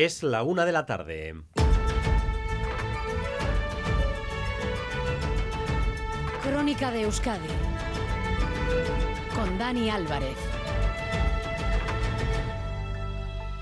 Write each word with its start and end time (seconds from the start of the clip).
Es 0.00 0.22
la 0.22 0.44
una 0.44 0.64
de 0.64 0.70
la 0.70 0.86
tarde. 0.86 1.34
Crónica 6.40 6.92
de 6.92 7.02
Euskadi 7.02 7.48
con 9.34 9.58
Dani 9.58 9.90
Álvarez. 9.90 10.36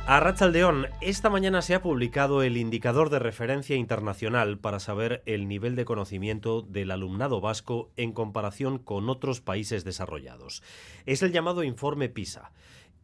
A 0.04 0.20
Rachaldeón, 0.20 0.88
esta 1.00 1.30
mañana 1.30 1.62
se 1.62 1.74
ha 1.74 1.82
publicado 1.82 2.42
el 2.42 2.58
indicador 2.58 3.08
de 3.08 3.18
referencia 3.18 3.74
internacional 3.74 4.58
para 4.58 4.78
saber 4.78 5.22
el 5.24 5.48
nivel 5.48 5.74
de 5.74 5.84
conocimiento 5.86 6.60
del 6.60 6.90
alumnado 6.90 7.40
vasco 7.40 7.90
en 7.96 8.12
comparación 8.12 8.78
con 8.78 9.08
otros 9.08 9.40
países 9.40 9.84
desarrollados. 9.84 10.62
Es 11.06 11.22
el 11.22 11.32
llamado 11.32 11.64
informe 11.64 12.10
PISA. 12.10 12.52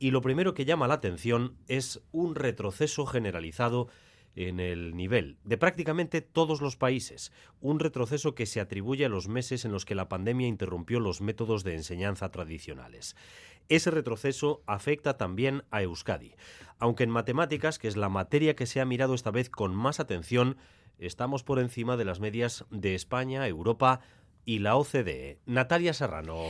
Y 0.03 0.11
lo 0.11 0.21
primero 0.21 0.53
que 0.53 0.65
llama 0.65 0.89
la 0.89 0.95
atención 0.95 1.55
es 1.69 2.03
un 2.11 2.35
retroceso 2.35 3.07
generalizado 3.07 3.87
en 4.35 4.59
el 4.59 4.97
nivel 4.97 5.39
de 5.45 5.57
prácticamente 5.57 6.21
todos 6.23 6.61
los 6.61 6.77
países, 6.77 7.31
un 7.61 7.79
retroceso 7.79 8.35
que 8.35 8.47
se 8.47 8.61
atribuye 8.61 9.05
a 9.05 9.09
los 9.09 9.29
meses 9.29 9.65
en 9.65 9.71
los 9.71 9.85
que 9.85 9.95
la 9.95 10.09
pandemia 10.09 10.49
interrumpió 10.49 10.99
los 10.99 11.21
métodos 11.21 11.63
de 11.63 11.77
enseñanza 11.77 12.33
tradicionales. 12.33 13.15
Ese 13.69 13.93
retroceso 13.93 14.65
afecta 14.67 15.17
también 15.17 15.63
a 15.71 15.83
Euskadi, 15.83 16.35
aunque 16.81 17.05
en 17.05 17.11
matemáticas, 17.11 17.79
que 17.79 17.87
es 17.87 17.97
la 17.97 18.09
materia 18.09 18.57
que 18.57 18.67
se 18.67 18.81
ha 18.81 18.85
mirado 18.85 19.15
esta 19.15 19.31
vez 19.31 19.51
con 19.51 19.73
más 19.73 20.01
atención, 20.01 20.57
estamos 20.99 21.45
por 21.45 21.61
encima 21.61 21.97
de 21.97 22.07
las 22.07 22.19
medias 22.19 22.65
de 22.71 22.97
España, 22.97 23.47
Europa 23.47 24.01
y 24.45 24.59
la 24.59 24.75
OCDE. 24.75 25.39
Natalia 25.47 25.95
Serrano. 25.95 26.49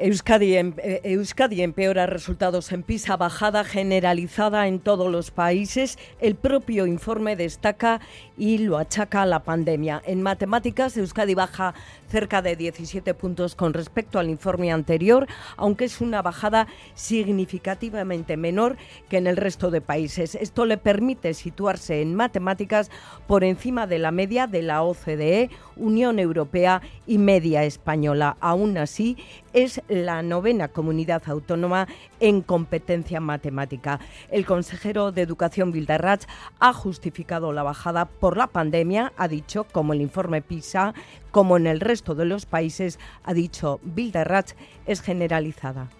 Euskadi, 0.00 0.56
em, 0.56 0.74
eh, 0.78 1.00
Euskadi, 1.02 1.60
empeora 1.60 2.06
resultados 2.06 2.70
en 2.70 2.84
PISA, 2.84 3.16
bajada 3.16 3.64
generalizada 3.64 4.68
en 4.68 4.78
todos 4.78 5.10
los 5.10 5.32
países. 5.32 5.98
El 6.20 6.36
propio 6.36 6.86
informe 6.86 7.34
destaca 7.34 8.00
y 8.36 8.58
lo 8.58 8.78
achaca 8.78 9.22
a 9.22 9.26
la 9.26 9.42
pandemia. 9.42 10.00
En 10.06 10.22
matemáticas, 10.22 10.96
Euskadi 10.96 11.34
baja 11.34 11.74
cerca 12.08 12.42
de 12.42 12.56
17 12.56 13.14
puntos 13.14 13.54
con 13.54 13.74
respecto 13.74 14.18
al 14.18 14.30
informe 14.30 14.72
anterior, 14.72 15.26
aunque 15.56 15.84
es 15.84 16.00
una 16.00 16.22
bajada 16.22 16.66
significativamente 16.94 18.36
menor 18.36 18.76
que 19.08 19.18
en 19.18 19.26
el 19.26 19.36
resto 19.36 19.70
de 19.70 19.80
países. 19.80 20.34
Esto 20.34 20.64
le 20.64 20.78
permite 20.78 21.34
situarse 21.34 22.00
en 22.02 22.14
matemáticas 22.14 22.90
por 23.26 23.44
encima 23.44 23.86
de 23.86 23.98
la 23.98 24.10
media 24.10 24.46
de 24.46 24.62
la 24.62 24.82
OCDE, 24.82 25.50
Unión 25.76 26.18
Europea 26.18 26.82
y 27.06 27.18
media 27.18 27.64
española. 27.64 28.36
Aún 28.40 28.78
así, 28.78 29.16
es 29.52 29.82
la 29.88 30.22
novena 30.22 30.68
comunidad 30.68 31.22
autónoma 31.26 31.88
en 32.20 32.42
competencia 32.42 33.20
matemática. 33.20 34.00
El 34.30 34.44
consejero 34.44 35.12
de 35.12 35.22
Educación 35.22 35.72
Bildarratz 35.72 36.26
ha 36.60 36.72
justificado 36.72 37.52
la 37.52 37.62
bajada 37.62 38.06
por 38.06 38.36
la 38.36 38.48
pandemia, 38.48 39.12
ha 39.16 39.28
dicho, 39.28 39.64
como 39.64 39.92
el 39.92 40.00
informe 40.00 40.42
PISA, 40.42 40.94
como 41.30 41.56
en 41.56 41.66
el 41.66 41.80
resto 41.80 42.14
de 42.14 42.24
los 42.24 42.46
países, 42.46 42.98
ha 43.24 43.34
dicho 43.34 43.80
Bildarratz, 43.82 44.54
es 44.86 45.00
generalizada. 45.00 45.90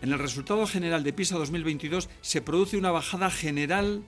En 0.00 0.12
el 0.12 0.18
resultado 0.18 0.66
general 0.66 1.02
de 1.02 1.12
PISA 1.12 1.36
2022 1.38 2.08
se 2.20 2.40
produce 2.40 2.76
una 2.76 2.92
bajada 2.92 3.30
general 3.30 4.02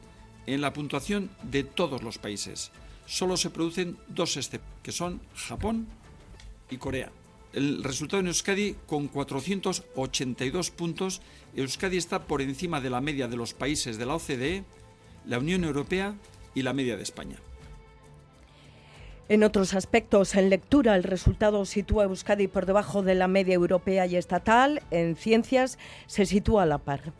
en 0.46 0.60
la 0.60 0.72
puntuación 0.72 1.30
de 1.42 1.64
todos 1.64 2.02
los 2.02 2.18
países. 2.18 2.70
Solo 3.06 3.36
se 3.36 3.50
producen 3.50 3.96
dos 4.08 4.36
excepciones, 4.36 4.80
que 4.82 4.92
son 4.92 5.20
Japón 5.34 5.88
y 6.70 6.76
Corea. 6.76 7.10
El 7.52 7.82
resultado 7.82 8.20
en 8.20 8.28
Euskadi 8.28 8.76
con 8.86 9.08
482 9.08 10.70
puntos, 10.70 11.20
Euskadi 11.56 11.96
está 11.96 12.22
por 12.22 12.40
encima 12.42 12.80
de 12.80 12.90
la 12.90 13.00
media 13.00 13.26
de 13.26 13.36
los 13.36 13.54
países 13.54 13.98
de 13.98 14.06
la 14.06 14.14
OCDE, 14.14 14.64
la 15.26 15.38
Unión 15.38 15.64
Europea 15.64 16.14
y 16.54 16.62
la 16.62 16.72
media 16.72 16.96
de 16.96 17.02
España. 17.02 17.36
En 19.30 19.44
otros 19.44 19.74
aspectos, 19.74 20.34
en 20.34 20.50
lectura, 20.50 20.96
el 20.96 21.04
resultado 21.04 21.64
sitúa 21.64 22.02
a 22.02 22.06
Euskadi 22.06 22.48
por 22.48 22.66
debajo 22.66 23.04
de 23.04 23.14
la 23.14 23.28
media 23.28 23.54
europea 23.54 24.04
y 24.06 24.16
estatal. 24.16 24.82
En 24.90 25.14
ciencias 25.14 25.78
se 26.06 26.26
sitúa 26.26 26.64
a 26.64 26.66
la 26.66 26.78
par. 26.78 27.12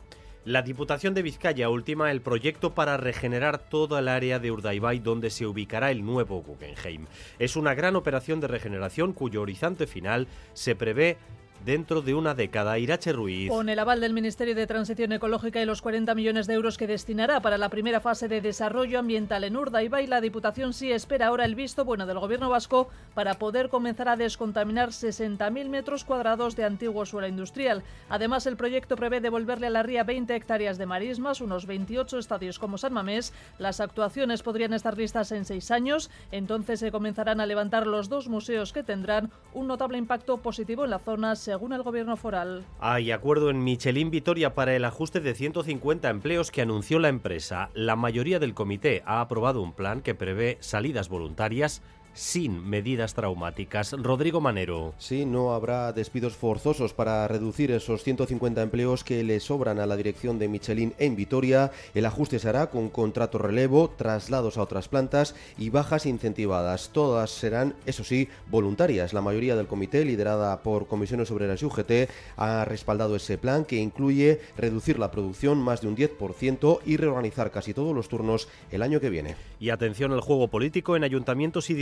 La 0.45 0.63
Diputación 0.63 1.15
de 1.15 1.23
Vizcaya 1.23 1.69
ultima 1.69 2.11
el 2.11 2.21
proyecto 2.21 2.75
para 2.75 2.97
regenerar 2.97 3.59
toda 3.59 4.01
el 4.01 4.09
área 4.09 4.41
de 4.41 4.51
Urdaibai 4.51 4.99
donde 4.99 5.31
se 5.31 5.47
ubicará 5.47 5.93
el 5.93 6.05
nuevo 6.05 6.43
Guggenheim. 6.43 7.07
Es 7.39 7.55
una 7.55 7.75
gran 7.75 7.95
operación 7.95 8.41
de 8.41 8.49
regeneración 8.49 9.13
cuyo 9.13 9.43
horizonte 9.43 9.87
final 9.87 10.27
se 10.53 10.75
prevé 10.75 11.17
dentro 11.65 12.03
de 12.03 12.15
una 12.15 12.35
década. 12.35 12.79
Irache 12.79 13.13
Ruiz. 13.13 13.51
Con 13.51 13.69
el 13.69 13.79
aval 13.79 14.01
del 14.01 14.13
Ministerio 14.13 14.55
de 14.55 14.67
Transición 14.67 15.13
Ecológica 15.13 15.61
y 15.61 15.67
los 15.67 15.83
40 15.83 16.15
millones 16.15 16.47
de 16.47 16.55
euros 16.55 16.79
que 16.79 16.87
destinará 16.87 17.41
para 17.41 17.59
la 17.59 17.69
primera 17.69 18.01
fase 18.01 18.29
de 18.29 18.41
desarrollo 18.41 18.99
ambiental 18.99 19.45
en 19.45 19.57
Urdaibai, 19.57 20.07
la 20.07 20.21
Diputación 20.21 20.73
sí 20.73 20.93
espera 20.93 21.27
ahora 21.27 21.45
el 21.45 21.55
visto 21.55 21.85
bueno 21.85 22.07
del 22.07 22.19
Gobierno 22.19 22.49
vasco 22.49 22.89
para 23.15 23.35
poder 23.35 23.69
comenzar 23.69 24.09
a 24.09 24.17
descontaminar 24.17 24.91
60.000 24.91 25.69
metros 25.69 26.05
cuadrados 26.05 26.57
de 26.57 26.65
antiguo 26.65 27.05
suelo 27.07 27.27
industrial. 27.27 27.83
Además, 28.09 28.47
el 28.47 28.57
proyecto 28.57 28.97
prevé 28.97 29.21
devolverle 29.21 29.67
a 29.67 29.71
la 29.71 29.83
ría 29.83 30.05
20 30.05 30.35
hectáreas 30.35 30.79
de 30.79 30.87
marismas, 30.87 31.41
unos 31.41 31.67
28 31.67 32.19
estadios 32.19 32.59
como 32.59 32.79
San 32.79 32.93
Mamés. 32.93 33.33
Las 33.59 33.81
actuaciones 33.81 34.43
podrían 34.43 34.73
estar 34.73 34.97
listas 34.97 35.33
en 35.33 35.45
seis 35.45 35.71
años. 35.71 36.11
Entonces 36.33 36.81
se 36.81 36.93
comenzarán 36.93 37.41
a 37.41 37.47
levantar 37.47 37.87
los 37.87 38.09
dos 38.09 38.29
museos 38.29 38.73
que 38.73 38.83
tendrán 38.83 39.31
un 39.53 39.67
notable 39.67 39.99
impacto 39.99 40.39
positivo 40.39 40.85
en 40.85 40.91
la 40.91 40.99
zona 40.99 41.37
según 41.51 41.73
el 41.73 41.83
gobierno 41.83 42.17
foral. 42.17 42.65
Hay 42.79 43.11
acuerdo 43.11 43.51
en 43.51 43.65
Michelin 43.65 44.13
Vitoria 44.13 44.55
para 44.55 44.77
el 44.77 44.85
ajuste 44.85 45.19
de 45.19 45.35
150 45.35 46.09
empleos 46.09 46.53
que 46.53 46.63
anunció 46.63 47.01
la 47.01 47.09
empresa. 47.09 47.71
La 47.75 47.97
mayoría 47.97 48.39
del 48.39 48.55
comité 48.55 49.03
ha 49.05 49.21
aprobado 49.21 49.61
un 49.61 49.73
plan 49.73 50.01
que 50.01 50.15
prevé 50.15 50.59
salidas 50.61 51.09
voluntarias 51.09 51.83
sin 52.15 52.69
medidas 52.69 53.15
traumáticas. 53.15 53.93
Rodrigo 53.93 54.41
Manero. 54.41 54.95
Sí, 54.99 55.25
no 55.25 55.53
habrá 55.53 55.93
despidos 55.93 56.37
forzosos 56.37 56.93
para 56.93 57.27
reducir 57.29 57.71
esos 57.71 58.03
150 58.03 58.63
empleos 58.63 59.05
que 59.05 59.23
le 59.23 59.41
sobran 59.41 59.79
a 59.79 59.87
la 59.87 59.97
dirección 59.97 60.39
de 60.39 60.49
Michelin 60.49 60.95
en 60.99 61.17
Vitoria. 61.17 61.71
El 61.95 62.07
ajuste 62.07 62.39
se 62.39 62.49
hará 62.49 62.71
con 62.71 62.89
contrato 62.89 63.39
relevo, 63.39 63.91
traslados 63.91 64.59
a 64.59 64.63
otras 64.63 64.89
plantas 64.89 65.35
y 65.59 65.71
bajas 65.71 66.07
incentivadas. 66.07 66.91
Todas 66.91 67.31
serán, 67.31 67.75
eso 67.87 68.05
sí, 68.05 68.29
voluntarias. 68.51 69.13
La 69.13 69.21
mayoría 69.21 69.57
del 69.57 69.67
comité, 69.67 70.05
liderada 70.05 70.63
por 70.63 70.87
comisiones 70.87 71.31
obreras 71.31 71.63
y 71.63 71.67
UGT, 71.67 72.11
ha 72.37 72.65
respaldado 72.65 73.17
ese 73.17 73.39
plan 73.39 73.65
que 73.65 73.77
incluye 73.77 74.41
reducir 74.57 74.99
la 74.99 75.11
producción 75.11 75.59
más 75.59 75.81
de 75.81 75.89
un 75.89 75.97
10% 75.97 76.81
y 76.85 76.97
reorganizar 76.97 77.51
casi 77.51 77.75
todos 77.75 77.95
los 77.95 78.09
turnos 78.09 78.49
el 78.71 78.83
año 78.83 79.01
que 79.01 79.11
viene. 79.11 79.37
Y 79.59 79.71
atención 79.71 80.13
al 80.13 80.21
juego 80.21 80.49
político 80.49 80.97
en 80.97 81.05
ayuntamientos 81.05 81.71
y 81.71 81.75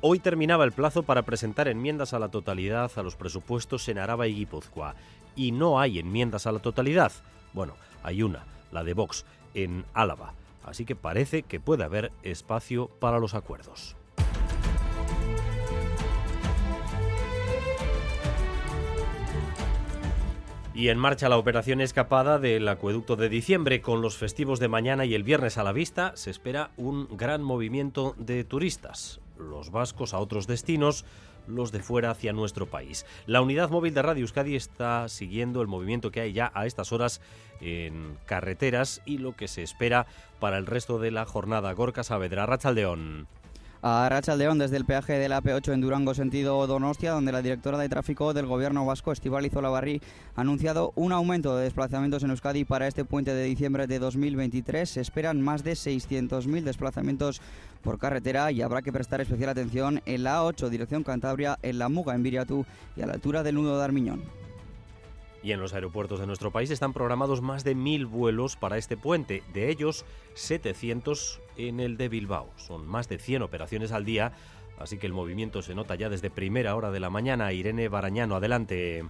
Hoy 0.00 0.18
terminaba 0.18 0.64
el 0.64 0.72
plazo 0.72 1.02
para 1.02 1.22
presentar 1.22 1.68
enmiendas 1.68 2.12
a 2.12 2.18
la 2.18 2.28
totalidad 2.28 2.90
a 2.96 3.02
los 3.02 3.16
presupuestos 3.16 3.88
en 3.88 3.98
Araba 3.98 4.26
y 4.26 4.34
Guipúzcoa. 4.34 4.94
Y 5.34 5.52
no 5.52 5.80
hay 5.80 5.98
enmiendas 5.98 6.46
a 6.46 6.52
la 6.52 6.60
totalidad. 6.60 7.12
Bueno, 7.52 7.74
hay 8.02 8.22
una, 8.22 8.44
la 8.72 8.84
de 8.84 8.94
Vox, 8.94 9.24
en 9.54 9.84
Álava. 9.94 10.34
Así 10.64 10.84
que 10.84 10.96
parece 10.96 11.42
que 11.42 11.60
puede 11.60 11.84
haber 11.84 12.12
espacio 12.22 12.88
para 13.00 13.18
los 13.18 13.34
acuerdos. 13.34 13.96
Y 20.76 20.90
en 20.90 20.98
marcha 20.98 21.30
la 21.30 21.38
operación 21.38 21.80
escapada 21.80 22.38
del 22.38 22.68
acueducto 22.68 23.16
de 23.16 23.30
diciembre. 23.30 23.80
Con 23.80 24.02
los 24.02 24.18
festivos 24.18 24.60
de 24.60 24.68
mañana 24.68 25.06
y 25.06 25.14
el 25.14 25.22
viernes 25.22 25.56
a 25.56 25.64
la 25.64 25.72
vista, 25.72 26.12
se 26.16 26.28
espera 26.28 26.70
un 26.76 27.08
gran 27.16 27.42
movimiento 27.42 28.14
de 28.18 28.44
turistas. 28.44 29.22
Los 29.38 29.70
vascos 29.70 30.12
a 30.12 30.18
otros 30.18 30.46
destinos, 30.46 31.06
los 31.46 31.72
de 31.72 31.80
fuera 31.80 32.10
hacia 32.10 32.34
nuestro 32.34 32.66
país. 32.66 33.06
La 33.24 33.40
unidad 33.40 33.70
móvil 33.70 33.94
de 33.94 34.02
Radio 34.02 34.20
Euskadi 34.20 34.54
está 34.54 35.08
siguiendo 35.08 35.62
el 35.62 35.66
movimiento 35.66 36.10
que 36.10 36.20
hay 36.20 36.34
ya 36.34 36.52
a 36.54 36.66
estas 36.66 36.92
horas 36.92 37.22
en 37.62 38.18
carreteras 38.26 39.00
y 39.06 39.16
lo 39.16 39.34
que 39.34 39.48
se 39.48 39.62
espera 39.62 40.06
para 40.40 40.58
el 40.58 40.66
resto 40.66 40.98
de 40.98 41.10
la 41.10 41.24
jornada. 41.24 41.72
Gorka 41.72 42.04
Saavedra, 42.04 42.44
Rachaldeón. 42.44 43.28
A 43.88 44.08
Rachaldeón, 44.08 44.58
desde 44.58 44.78
el 44.78 44.84
peaje 44.84 45.12
de 45.12 45.28
la 45.28 45.40
P8 45.40 45.72
en 45.72 45.80
Durango, 45.80 46.12
sentido 46.12 46.66
Donostia, 46.66 47.12
donde 47.12 47.30
la 47.30 47.40
directora 47.40 47.78
de 47.78 47.88
tráfico 47.88 48.34
del 48.34 48.46
gobierno 48.46 48.84
vasco, 48.84 49.12
Estibaliz 49.12 49.54
Olavarri, 49.54 50.02
ha 50.34 50.40
anunciado 50.40 50.92
un 50.96 51.12
aumento 51.12 51.56
de 51.56 51.62
desplazamientos 51.62 52.24
en 52.24 52.30
Euskadi 52.30 52.64
para 52.64 52.88
este 52.88 53.04
puente 53.04 53.32
de 53.32 53.44
diciembre 53.44 53.86
de 53.86 54.00
2023. 54.00 54.90
Se 54.90 55.00
esperan 55.00 55.40
más 55.40 55.62
de 55.62 55.74
600.000 55.74 56.64
desplazamientos 56.64 57.40
por 57.84 58.00
carretera 58.00 58.50
y 58.50 58.60
habrá 58.60 58.82
que 58.82 58.92
prestar 58.92 59.20
especial 59.20 59.50
atención 59.50 60.02
en 60.04 60.24
la 60.24 60.40
A8, 60.40 60.68
dirección 60.68 61.04
Cantabria, 61.04 61.56
en 61.62 61.78
la 61.78 61.88
Muga, 61.88 62.16
en 62.16 62.24
Viriatú 62.24 62.66
y 62.96 63.02
a 63.02 63.06
la 63.06 63.12
altura 63.12 63.44
del 63.44 63.54
nudo 63.54 63.78
de 63.78 63.84
Armiñón. 63.84 64.45
Y 65.46 65.52
en 65.52 65.60
los 65.60 65.74
aeropuertos 65.74 66.18
de 66.18 66.26
nuestro 66.26 66.50
país 66.50 66.72
están 66.72 66.92
programados 66.92 67.40
más 67.40 67.62
de 67.62 67.76
mil 67.76 68.04
vuelos 68.06 68.56
para 68.56 68.78
este 68.78 68.96
puente, 68.96 69.44
de 69.54 69.70
ellos 69.70 70.04
700 70.34 71.40
en 71.56 71.78
el 71.78 71.96
de 71.96 72.08
Bilbao. 72.08 72.50
Son 72.56 72.84
más 72.84 73.08
de 73.08 73.20
100 73.20 73.42
operaciones 73.42 73.92
al 73.92 74.04
día, 74.04 74.32
así 74.76 74.98
que 74.98 75.06
el 75.06 75.12
movimiento 75.12 75.62
se 75.62 75.76
nota 75.76 75.94
ya 75.94 76.08
desde 76.08 76.30
primera 76.30 76.74
hora 76.74 76.90
de 76.90 76.98
la 76.98 77.10
mañana. 77.10 77.52
Irene 77.52 77.86
Barañano, 77.86 78.34
adelante. 78.34 79.04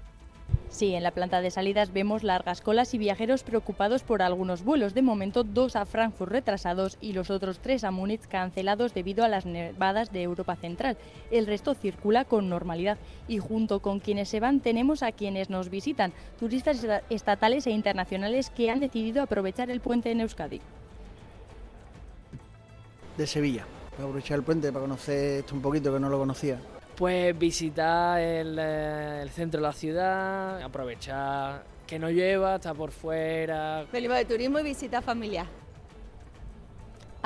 Sí, 0.77 0.95
en 0.95 1.05
la 1.05 1.11
planta 1.11 1.41
de 1.41 1.51
salidas 1.51 1.91
vemos 1.91 2.23
largas 2.23 2.61
colas 2.61 2.93
y 2.93 2.99
viajeros 2.99 3.43
preocupados 3.45 4.03
por 4.03 4.21
algunos 4.21 4.63
vuelos. 4.63 4.93
De 4.93 5.01
momento, 5.01 5.43
dos 5.43 5.75
a 5.75 5.87
Frankfurt 5.87 6.31
retrasados 6.31 6.99
y 7.01 7.15
los 7.15 7.31
otros 7.31 7.61
tres 7.61 7.83
a 7.83 7.91
Múnich 7.91 8.29
cancelados 8.29 8.93
debido 8.93 9.25
a 9.25 9.29
las 9.29 9.47
nevadas 9.47 10.13
de 10.13 10.23
Europa 10.23 10.55
Central. 10.55 10.99
El 11.31 11.47
resto 11.47 11.73
circula 11.73 12.27
con 12.27 12.51
normalidad 12.51 12.99
y 13.27 13.39
junto 13.39 13.81
con 13.81 14.01
quienes 14.01 14.29
se 14.29 14.39
van 14.39 14.61
tenemos 14.61 15.03
a 15.03 15.13
quienes 15.13 15.49
nos 15.49 15.71
visitan, 15.71 16.13
turistas 16.39 16.87
estatales 17.09 17.67
e 17.67 17.71
internacionales 17.71 18.51
que 18.51 18.69
han 18.69 18.81
decidido 18.81 19.23
aprovechar 19.23 19.71
el 19.71 19.81
puente 19.81 20.11
en 20.11 20.21
Euskadi. 20.21 20.61
De 23.17 23.27
Sevilla, 23.27 23.65
para 23.93 24.05
aprovechar 24.05 24.37
el 24.37 24.45
puente, 24.45 24.71
para 24.71 24.83
conocer 24.83 25.39
esto 25.39 25.55
un 25.55 25.63
poquito 25.63 25.91
que 25.91 26.01
no 26.01 26.11
lo 26.11 26.19
conocía. 26.19 26.59
Pues 26.97 27.39
visitar 27.39 28.19
el, 28.21 28.59
eh, 28.59 29.21
el 29.23 29.31
centro 29.31 29.61
de 29.61 29.67
la 29.67 29.73
ciudad, 29.73 30.63
aprovechar 30.63 31.65
que 31.87 31.99
no 31.99 32.11
lleva, 32.11 32.57
está 32.57 32.75
por 32.75 32.91
fuera. 32.91 33.85
Venimos 33.93 34.17
de 34.17 34.25
turismo 34.25 34.59
y 34.59 34.63
visita 34.63 35.01
familiar. 35.03 35.47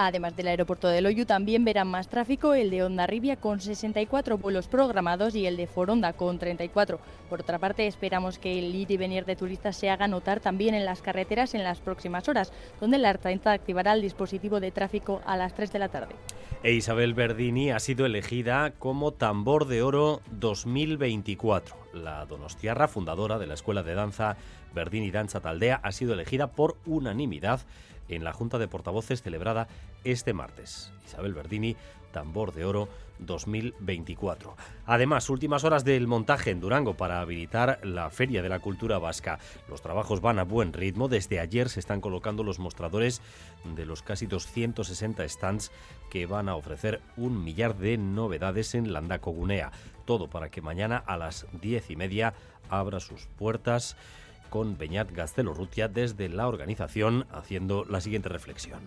Además 0.06 0.35
del 0.35 0.49
aeropuerto 0.49 0.88
de 0.88 1.02
Loyu, 1.02 1.26
también 1.26 1.62
verán 1.62 1.88
más 1.88 2.08
tráfico 2.08 2.55
el 2.55 2.70
de 2.70 2.82
Ondarribia 2.82 3.37
con 3.37 3.61
64 3.61 4.38
vuelos 4.38 4.67
programados 4.67 5.35
y 5.35 5.47
el 5.47 5.58
de 5.58 5.67
Foronda 5.67 6.14
con 6.14 6.38
34. 6.38 6.99
Por 7.29 7.41
otra 7.41 7.58
parte, 7.58 7.87
esperamos 7.87 8.38
que 8.38 8.58
el 8.58 8.75
ir 8.75 8.91
y 8.91 8.97
venir 8.97 9.26
de 9.26 9.37
turistas 9.37 9.76
se 9.76 9.91
haga 9.91 10.08
notar 10.08 10.41
también 10.41 10.75
en 10.75 10.87
las 10.87 11.02
carreteras 11.02 11.55
en 11.55 11.64
las 11.64 11.81
próximas 11.81 12.29
horas, 12.29 12.50
donde 12.81 12.97
la 12.97 13.11
Artainta 13.11 13.52
activará 13.52 13.93
el 13.93 14.00
dispositivo 14.00 14.58
de 14.58 14.70
tráfico 14.70 15.20
a 15.26 15.37
las 15.37 15.55
3 15.55 15.70
de 15.70 15.79
la 15.79 15.88
tarde. 15.88 16.14
E 16.62 16.73
Isabel 16.73 17.12
Verdini 17.12 17.70
ha 17.70 17.79
sido 17.79 18.06
elegida 18.06 18.73
como 18.79 19.12
Tambor 19.12 19.67
de 19.67 19.82
Oro 19.82 20.23
2024. 20.31 21.76
La 21.93 22.25
donostiarra, 22.25 22.88
fundadora 22.88 23.38
de 23.38 23.46
la 23.46 23.55
Escuela 23.55 23.82
de 23.82 23.94
Danza 23.94 24.37
Verdini 24.75 25.11
Danza 25.11 25.41
Taldea, 25.41 25.81
ha 25.82 25.93
sido 25.93 26.14
elegida 26.14 26.53
por 26.53 26.76
unanimidad 26.87 27.61
en 28.10 28.24
la 28.24 28.32
Junta 28.32 28.58
de 28.58 28.68
Portavoces 28.68 29.22
celebrada 29.22 29.68
este 30.04 30.32
martes. 30.32 30.92
Isabel 31.06 31.34
Verdini, 31.34 31.76
Tambor 32.12 32.52
de 32.52 32.64
Oro 32.64 32.88
2024. 33.20 34.56
Además, 34.86 35.30
últimas 35.30 35.64
horas 35.64 35.84
del 35.84 36.06
montaje 36.06 36.50
en 36.50 36.60
Durango 36.60 36.94
para 36.94 37.20
habilitar 37.20 37.80
la 37.84 38.10
Feria 38.10 38.42
de 38.42 38.48
la 38.48 38.60
Cultura 38.60 38.98
Vasca. 38.98 39.38
Los 39.68 39.82
trabajos 39.82 40.20
van 40.20 40.38
a 40.38 40.44
buen 40.44 40.72
ritmo. 40.72 41.08
Desde 41.08 41.40
ayer 41.40 41.68
se 41.68 41.80
están 41.80 42.00
colocando 42.00 42.42
los 42.42 42.58
mostradores 42.58 43.20
de 43.76 43.86
los 43.86 44.02
casi 44.02 44.26
260 44.26 45.28
stands 45.28 45.70
que 46.10 46.26
van 46.26 46.48
a 46.48 46.56
ofrecer 46.56 47.00
un 47.16 47.44
millar 47.44 47.76
de 47.76 47.98
novedades 47.98 48.74
en 48.74 48.92
Landaco 48.92 49.30
Gunea. 49.30 49.70
Todo 50.04 50.28
para 50.28 50.50
que 50.50 50.62
mañana 50.62 50.96
a 50.96 51.16
las 51.16 51.46
diez 51.60 51.90
y 51.90 51.96
media 51.96 52.34
abra 52.68 53.00
sus 53.00 53.26
puertas 53.26 53.96
con 54.50 54.76
Beñat 54.76 55.12
Gaztelorrutia 55.12 55.88
desde 55.88 56.29
la 56.29 56.49
organización 56.49 57.26
haciendo 57.31 57.85
la 57.88 58.00
siguiente 58.00 58.29
reflexión. 58.29 58.81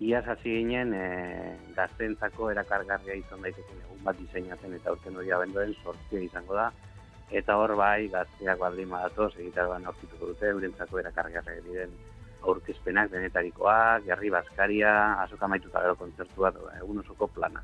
Iaz 0.00 0.26
hasi 0.28 0.50
ginen 0.50 0.92
e, 0.92 1.56
gaztentzako 1.76 2.50
erakargarria 2.50 3.14
izan 3.14 3.44
daiteken 3.46 3.78
egun 3.86 4.02
bat 4.04 4.18
diseinatzen 4.18 4.74
eta 4.74 4.92
urten 4.92 5.16
hori 5.16 5.30
abenduaren 5.30 5.76
sortzia 5.82 6.20
izango 6.20 6.58
da. 6.58 6.72
Eta 7.30 7.56
hor 7.56 7.76
bai 7.78 8.08
gazteak 8.12 8.58
baldin 8.58 8.90
badatoz 8.90 9.30
egitaroan 9.38 9.86
aurkituko 9.86 10.34
dute, 10.34 10.50
eurentzako 10.50 11.00
erakargarria 11.00 11.62
diren 11.64 11.94
aurkezpenak 12.44 13.10
denetarikoak, 13.14 14.04
jarri 14.04 14.30
baskaria, 14.34 14.92
azoka 15.22 15.48
maituta 15.48 15.80
gero 15.86 15.96
kontzertu 15.96 16.44
bat, 16.44 16.58
egun 16.82 17.00
osoko 17.00 17.30
plana. 17.38 17.62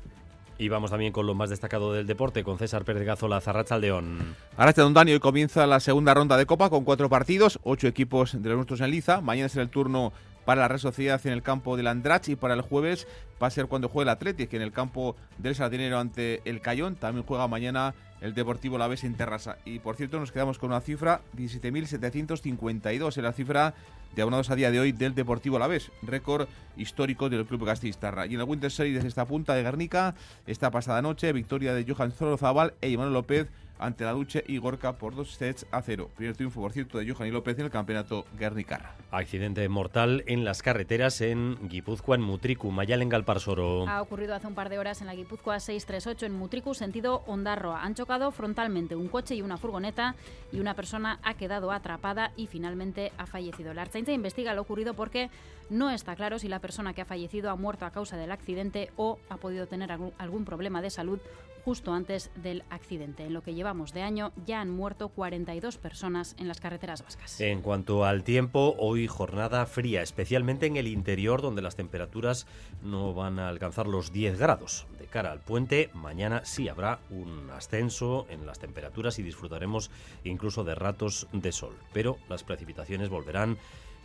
Y 0.57 0.69
vamos 0.69 0.91
también 0.91 1.11
con 1.11 1.25
lo 1.25 1.33
más 1.33 1.49
destacado 1.49 1.93
del 1.93 2.05
deporte, 2.05 2.43
con 2.43 2.57
César 2.57 2.83
Pérez 2.83 3.03
Gazola, 3.03 3.41
Zarrachaldeón. 3.41 4.35
Arracha 4.57 4.87
Dani, 4.87 5.13
hoy 5.13 5.19
comienza 5.19 5.65
la 5.65 5.79
segunda 5.79 6.13
ronda 6.13 6.37
de 6.37 6.45
Copa 6.45 6.69
con 6.69 6.83
cuatro 6.83 7.09
partidos, 7.09 7.59
ocho 7.63 7.87
equipos 7.87 8.39
de 8.39 8.49
los 8.49 8.57
nuestros 8.57 8.81
en 8.81 8.91
Liza. 8.91 9.21
Mañana 9.21 9.49
será 9.49 9.63
el 9.63 9.69
turno 9.69 10.13
para 10.45 10.61
la 10.61 10.67
Real 10.67 10.79
Sociedad 10.79 11.21
en 11.25 11.33
el 11.33 11.43
campo 11.43 11.77
del 11.77 11.87
Andrach 11.87 12.29
y 12.29 12.35
para 12.35 12.53
el 12.53 12.61
jueves 12.61 13.07
va 13.41 13.47
a 13.47 13.51
ser 13.51 13.67
cuando 13.67 13.89
juegue 13.89 14.09
el 14.09 14.15
Atlético 14.15 14.55
en 14.55 14.61
el 14.61 14.71
campo 14.71 15.15
del 15.37 15.55
Sardinero 15.55 15.99
ante 15.99 16.41
el 16.45 16.61
Cayón. 16.61 16.95
También 16.95 17.25
juega 17.25 17.47
mañana 17.47 17.93
el 18.21 18.33
Deportivo 18.33 18.77
La 18.77 18.87
Vez 18.87 19.03
en 19.03 19.15
Terrassa. 19.15 19.57
Y 19.65 19.79
por 19.79 19.95
cierto, 19.95 20.19
nos 20.19 20.31
quedamos 20.31 20.59
con 20.59 20.69
una 20.69 20.81
cifra 20.81 21.21
17.752, 21.35 23.17
en 23.17 23.23
la 23.23 23.33
cifra 23.33 23.73
de 24.15 24.21
abonados 24.21 24.49
a 24.49 24.55
día 24.55 24.71
de 24.71 24.79
hoy 24.79 24.91
del 24.91 25.15
Deportivo 25.15 25.55
Alavés, 25.55 25.91
récord 26.03 26.47
histórico 26.77 27.29
del 27.29 27.45
club 27.45 27.65
Castillistarra. 27.65 28.25
Y 28.27 28.35
en 28.35 28.41
el 28.41 28.47
Winter 28.47 28.71
Series 28.71 28.95
desde 28.95 29.07
esta 29.07 29.25
punta 29.25 29.55
de 29.55 29.63
Guernica, 29.63 30.15
esta 30.45 30.69
pasada 30.69 31.01
noche, 31.01 31.33
victoria 31.33 31.73
de 31.73 31.85
Johan 31.91 32.11
Zorozabal 32.11 32.75
e 32.81 32.89
Iván 32.89 33.13
López 33.13 33.47
ante 33.81 34.05
la 34.05 34.11
Duche 34.11 34.43
y 34.47 34.59
Gorka 34.59 34.93
por 34.93 35.15
dos 35.15 35.33
sets 35.33 35.65
a 35.71 35.81
cero. 35.81 36.09
Primer 36.15 36.35
triunfo, 36.35 36.61
por 36.61 36.71
cierto, 36.71 36.99
de 36.99 37.11
Johan 37.11 37.27
y 37.27 37.31
López 37.31 37.57
en 37.59 37.65
el 37.65 37.71
campeonato 37.71 38.25
Guernicarra. 38.37 38.95
Accidente 39.11 39.67
mortal 39.67 40.23
en 40.27 40.45
las 40.45 40.61
carreteras 40.61 41.19
en 41.21 41.57
Guipúzcoa, 41.67 42.15
en 42.15 42.21
Mutricu, 42.21 42.71
Mayal 42.71 43.01
en 43.01 43.09
Galparsoro. 43.09 43.87
Ha 43.89 44.01
ocurrido 44.01 44.35
hace 44.35 44.47
un 44.47 44.53
par 44.53 44.69
de 44.69 44.79
horas 44.79 45.01
en 45.01 45.07
la 45.07 45.15
Guipúzcoa 45.15 45.59
638 45.59 46.27
en 46.27 46.33
Mutricu, 46.33 46.73
sentido 46.73 47.23
Ondarroa. 47.25 47.83
Han 47.83 47.95
chocado 47.95 48.31
frontalmente 48.31 48.95
un 48.95 49.07
coche 49.07 49.35
y 49.35 49.41
una 49.41 49.57
furgoneta 49.57 50.15
y 50.51 50.59
una 50.59 50.75
persona 50.75 51.19
ha 51.23 51.33
quedado 51.33 51.71
atrapada 51.71 52.31
y 52.37 52.47
finalmente 52.47 53.11
ha 53.17 53.25
fallecido. 53.25 53.73
La 53.73 53.81
Archaincha 53.81 54.11
investiga 54.11 54.53
lo 54.53 54.61
ocurrido 54.61 54.93
porque 54.93 55.29
no 55.69 55.89
está 55.89 56.15
claro 56.15 56.37
si 56.37 56.47
la 56.47 56.59
persona 56.59 56.93
que 56.93 57.01
ha 57.01 57.05
fallecido 57.05 57.49
ha 57.49 57.55
muerto 57.55 57.85
a 57.85 57.91
causa 57.91 58.17
del 58.17 58.31
accidente 58.31 58.91
o 58.95 59.17
ha 59.29 59.37
podido 59.37 59.67
tener 59.67 59.91
algún 59.91 60.45
problema 60.45 60.81
de 60.81 60.89
salud 60.89 61.19
justo 61.63 61.93
antes 61.93 62.31
del 62.35 62.63
accidente. 62.69 63.25
En 63.25 63.33
lo 63.33 63.43
que 63.43 63.53
llevamos 63.53 63.93
de 63.93 64.01
año 64.01 64.31
ya 64.45 64.61
han 64.61 64.69
muerto 64.69 65.09
42 65.09 65.77
personas 65.77 66.35
en 66.39 66.47
las 66.47 66.59
carreteras 66.59 67.03
vascas. 67.03 67.39
En 67.41 67.61
cuanto 67.61 68.05
al 68.05 68.23
tiempo, 68.23 68.75
hoy 68.77 69.07
jornada 69.07 69.65
fría, 69.65 70.01
especialmente 70.01 70.65
en 70.65 70.77
el 70.77 70.87
interior 70.87 71.41
donde 71.41 71.61
las 71.61 71.75
temperaturas 71.75 72.47
no 72.83 73.13
van 73.13 73.39
a 73.39 73.49
alcanzar 73.49 73.87
los 73.87 74.11
10 74.11 74.37
grados. 74.37 74.87
De 74.99 75.05
cara 75.07 75.31
al 75.31 75.39
puente, 75.39 75.89
mañana 75.93 76.41
sí 76.45 76.67
habrá 76.67 76.99
un 77.09 77.49
ascenso 77.51 78.25
en 78.29 78.45
las 78.45 78.59
temperaturas 78.59 79.19
y 79.19 79.23
disfrutaremos 79.23 79.91
incluso 80.23 80.63
de 80.63 80.75
ratos 80.75 81.27
de 81.31 81.51
sol, 81.51 81.75
pero 81.93 82.17
las 82.29 82.43
precipitaciones 82.43 83.09
volverán 83.09 83.57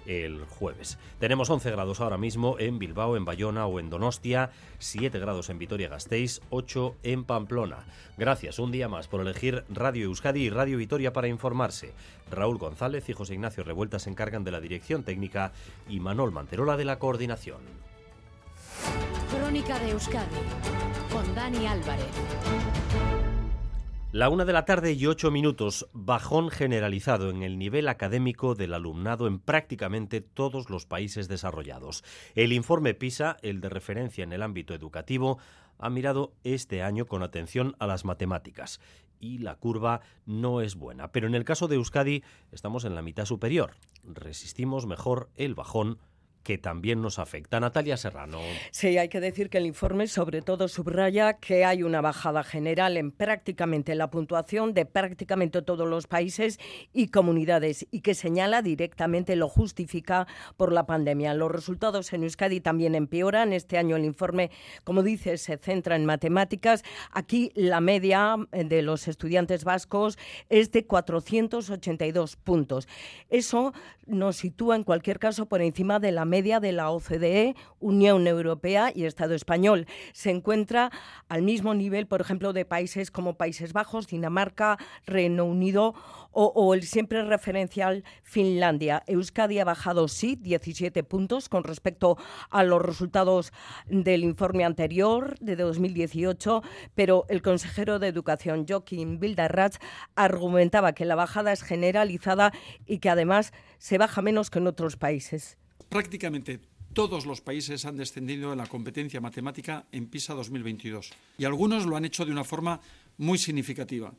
el 0.06 0.44
jueves. 0.44 0.98
Tenemos 1.18 1.50
11 1.50 1.70
grados 1.70 2.00
ahora 2.00 2.18
mismo 2.18 2.56
en 2.58 2.78
Bilbao, 2.78 3.16
en 3.16 3.24
Bayona 3.24 3.66
o 3.66 3.80
en 3.80 3.90
Donostia, 3.90 4.50
7 4.78 5.18
grados 5.18 5.50
en 5.50 5.58
Vitoria-Gasteiz, 5.58 6.40
8 6.50 6.96
en 7.02 7.24
Pamplona. 7.24 7.86
Gracias 8.16 8.58
un 8.58 8.72
día 8.72 8.88
más 8.88 9.08
por 9.08 9.20
elegir 9.20 9.64
Radio 9.68 10.04
Euskadi 10.06 10.42
y 10.42 10.50
Radio 10.50 10.78
Vitoria 10.78 11.12
para 11.12 11.28
informarse. 11.28 11.92
Raúl 12.30 12.58
González 12.58 13.08
y 13.08 13.12
José 13.12 13.34
Ignacio 13.34 13.64
Revuelta 13.64 13.98
se 13.98 14.10
encargan 14.10 14.44
de 14.44 14.50
la 14.50 14.60
dirección 14.60 15.04
técnica 15.04 15.52
y 15.88 16.00
Manol 16.00 16.32
Manterola 16.32 16.76
de 16.76 16.84
la 16.84 16.98
coordinación. 16.98 17.60
Crónica 19.30 19.78
de 19.78 19.90
Euskadi 19.90 20.36
con 21.10 21.34
Dani 21.34 21.66
Álvarez. 21.66 22.06
La 24.16 24.30
una 24.30 24.46
de 24.46 24.54
la 24.54 24.64
tarde 24.64 24.94
y 24.94 25.04
ocho 25.04 25.30
minutos, 25.30 25.90
bajón 25.92 26.48
generalizado 26.48 27.28
en 27.28 27.42
el 27.42 27.58
nivel 27.58 27.86
académico 27.86 28.54
del 28.54 28.72
alumnado 28.72 29.26
en 29.26 29.38
prácticamente 29.38 30.22
todos 30.22 30.70
los 30.70 30.86
países 30.86 31.28
desarrollados. 31.28 32.02
El 32.34 32.54
informe 32.54 32.94
PISA, 32.94 33.36
el 33.42 33.60
de 33.60 33.68
referencia 33.68 34.24
en 34.24 34.32
el 34.32 34.42
ámbito 34.42 34.72
educativo, 34.72 35.38
ha 35.78 35.90
mirado 35.90 36.32
este 36.44 36.82
año 36.82 37.04
con 37.04 37.22
atención 37.22 37.76
a 37.78 37.86
las 37.86 38.06
matemáticas 38.06 38.80
y 39.20 39.36
la 39.36 39.56
curva 39.56 40.00
no 40.24 40.62
es 40.62 40.76
buena. 40.76 41.12
Pero 41.12 41.26
en 41.26 41.34
el 41.34 41.44
caso 41.44 41.68
de 41.68 41.76
Euskadi 41.76 42.24
estamos 42.52 42.86
en 42.86 42.94
la 42.94 43.02
mitad 43.02 43.26
superior. 43.26 43.72
Resistimos 44.02 44.86
mejor 44.86 45.28
el 45.34 45.54
bajón 45.54 45.98
que 46.46 46.58
también 46.58 47.02
nos 47.02 47.18
afecta. 47.18 47.58
Natalia 47.58 47.96
Serrano. 47.96 48.38
Sí, 48.70 48.98
hay 48.98 49.08
que 49.08 49.18
decir 49.18 49.50
que 49.50 49.58
el 49.58 49.66
informe 49.66 50.06
sobre 50.06 50.42
todo 50.42 50.68
subraya 50.68 51.38
que 51.38 51.64
hay 51.64 51.82
una 51.82 52.00
bajada 52.00 52.44
general 52.44 52.96
en 52.96 53.10
prácticamente 53.10 53.96
la 53.96 54.10
puntuación 54.10 54.72
de 54.72 54.86
prácticamente 54.86 55.60
todos 55.62 55.88
los 55.88 56.06
países 56.06 56.60
y 56.92 57.08
comunidades 57.08 57.88
y 57.90 58.00
que 58.02 58.14
señala 58.14 58.62
directamente 58.62 59.34
lo 59.34 59.48
justifica 59.48 60.28
por 60.56 60.72
la 60.72 60.86
pandemia. 60.86 61.34
Los 61.34 61.50
resultados 61.50 62.12
en 62.12 62.22
Euskadi 62.22 62.60
también 62.60 62.94
empeoran. 62.94 63.52
Este 63.52 63.76
año 63.76 63.96
el 63.96 64.04
informe, 64.04 64.52
como 64.84 65.02
dice, 65.02 65.38
se 65.38 65.56
centra 65.56 65.96
en 65.96 66.06
matemáticas. 66.06 66.84
Aquí 67.10 67.50
la 67.56 67.80
media 67.80 68.36
de 68.52 68.82
los 68.82 69.08
estudiantes 69.08 69.64
vascos 69.64 70.16
es 70.48 70.70
de 70.70 70.86
482 70.86 72.36
puntos. 72.36 72.86
Eso 73.30 73.72
nos 74.06 74.36
sitúa 74.36 74.76
en 74.76 74.84
cualquier 74.84 75.18
caso 75.18 75.46
por 75.46 75.60
encima 75.60 75.98
de 75.98 76.12
la 76.12 76.24
media 76.24 76.35
media 76.36 76.60
de 76.60 76.72
la 76.72 76.90
OCDE, 76.90 77.56
Unión 77.80 78.26
Europea 78.26 78.92
y 78.94 79.04
Estado 79.04 79.34
español. 79.34 79.86
Se 80.12 80.28
encuentra 80.30 80.90
al 81.30 81.40
mismo 81.40 81.72
nivel, 81.72 82.06
por 82.06 82.20
ejemplo, 82.20 82.52
de 82.52 82.66
países 82.66 83.10
como 83.10 83.38
Países 83.38 83.72
Bajos, 83.72 84.06
Dinamarca, 84.06 84.76
Reino 85.06 85.46
Unido 85.46 85.94
o, 86.38 86.74
el 86.74 86.82
siempre 86.82 87.24
referencial 87.24 88.04
Finlandia. 88.22 89.02
Euskadi 89.06 89.58
ha 89.60 89.64
bajado, 89.64 90.08
sí, 90.08 90.36
17 90.36 91.02
puntos 91.04 91.48
con 91.48 91.64
respecto 91.64 92.18
a 92.50 92.62
los 92.64 92.82
resultados 92.82 93.54
del 93.86 94.22
informe 94.22 94.66
anterior 94.66 95.38
de 95.38 95.56
2018, 95.56 96.62
pero 96.94 97.24
el 97.30 97.40
consejero 97.40 97.98
de 97.98 98.08
Educación, 98.08 98.66
Joaquín 98.68 99.18
Bildarratz, 99.20 99.78
argumentaba 100.14 100.92
que 100.92 101.06
la 101.06 101.14
bajada 101.14 101.52
es 101.54 101.62
generalizada 101.62 102.52
y 102.84 102.98
que 102.98 103.08
además 103.08 103.54
se 103.78 103.96
baja 103.96 104.20
menos 104.20 104.50
que 104.50 104.58
en 104.58 104.66
otros 104.66 104.98
países. 104.98 105.56
Prácticamente 105.88 106.60
todos 106.92 107.26
los 107.26 107.40
países 107.40 107.84
han 107.84 107.96
descendido 107.96 108.52
en 108.52 108.58
la 108.58 108.66
competencia 108.66 109.20
matemática 109.20 109.86
en 109.92 110.06
PISA 110.06 110.34
2022 110.34 111.10
y 111.38 111.44
algunos 111.44 111.86
lo 111.86 111.96
han 111.96 112.04
hecho 112.04 112.24
de 112.24 112.32
una 112.32 112.44
forma 112.44 112.80
muy 113.18 113.38
significativa. 113.38 114.14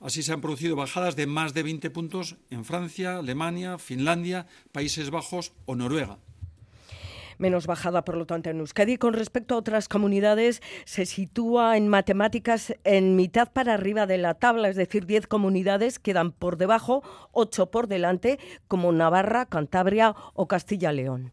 Así 0.00 0.22
se 0.22 0.32
han 0.32 0.40
producido 0.40 0.76
bajadas 0.76 1.16
de 1.16 1.26
más 1.26 1.54
de 1.54 1.62
20 1.62 1.90
puntos 1.90 2.36
en 2.50 2.64
Francia, 2.64 3.18
Alemania, 3.18 3.78
Finlandia, 3.78 4.46
Países 4.72 5.10
Bajos 5.10 5.52
o 5.64 5.74
Noruega 5.74 6.18
menos 7.38 7.66
bajada, 7.66 8.04
por 8.04 8.16
lo 8.16 8.26
tanto, 8.26 8.50
en 8.50 8.60
Euskadi. 8.60 8.96
Con 8.96 9.12
respecto 9.12 9.54
a 9.54 9.58
otras 9.58 9.88
comunidades, 9.88 10.62
se 10.84 11.06
sitúa 11.06 11.76
en 11.76 11.88
matemáticas 11.88 12.74
en 12.84 13.16
mitad 13.16 13.52
para 13.52 13.74
arriba 13.74 14.06
de 14.06 14.18
la 14.18 14.34
tabla, 14.34 14.68
es 14.68 14.76
decir, 14.76 15.06
10 15.06 15.26
comunidades 15.26 15.98
quedan 15.98 16.32
por 16.32 16.56
debajo, 16.56 17.02
8 17.32 17.70
por 17.70 17.88
delante, 17.88 18.38
como 18.68 18.92
Navarra, 18.92 19.46
Cantabria 19.46 20.14
o 20.34 20.46
Castilla-León. 20.46 21.32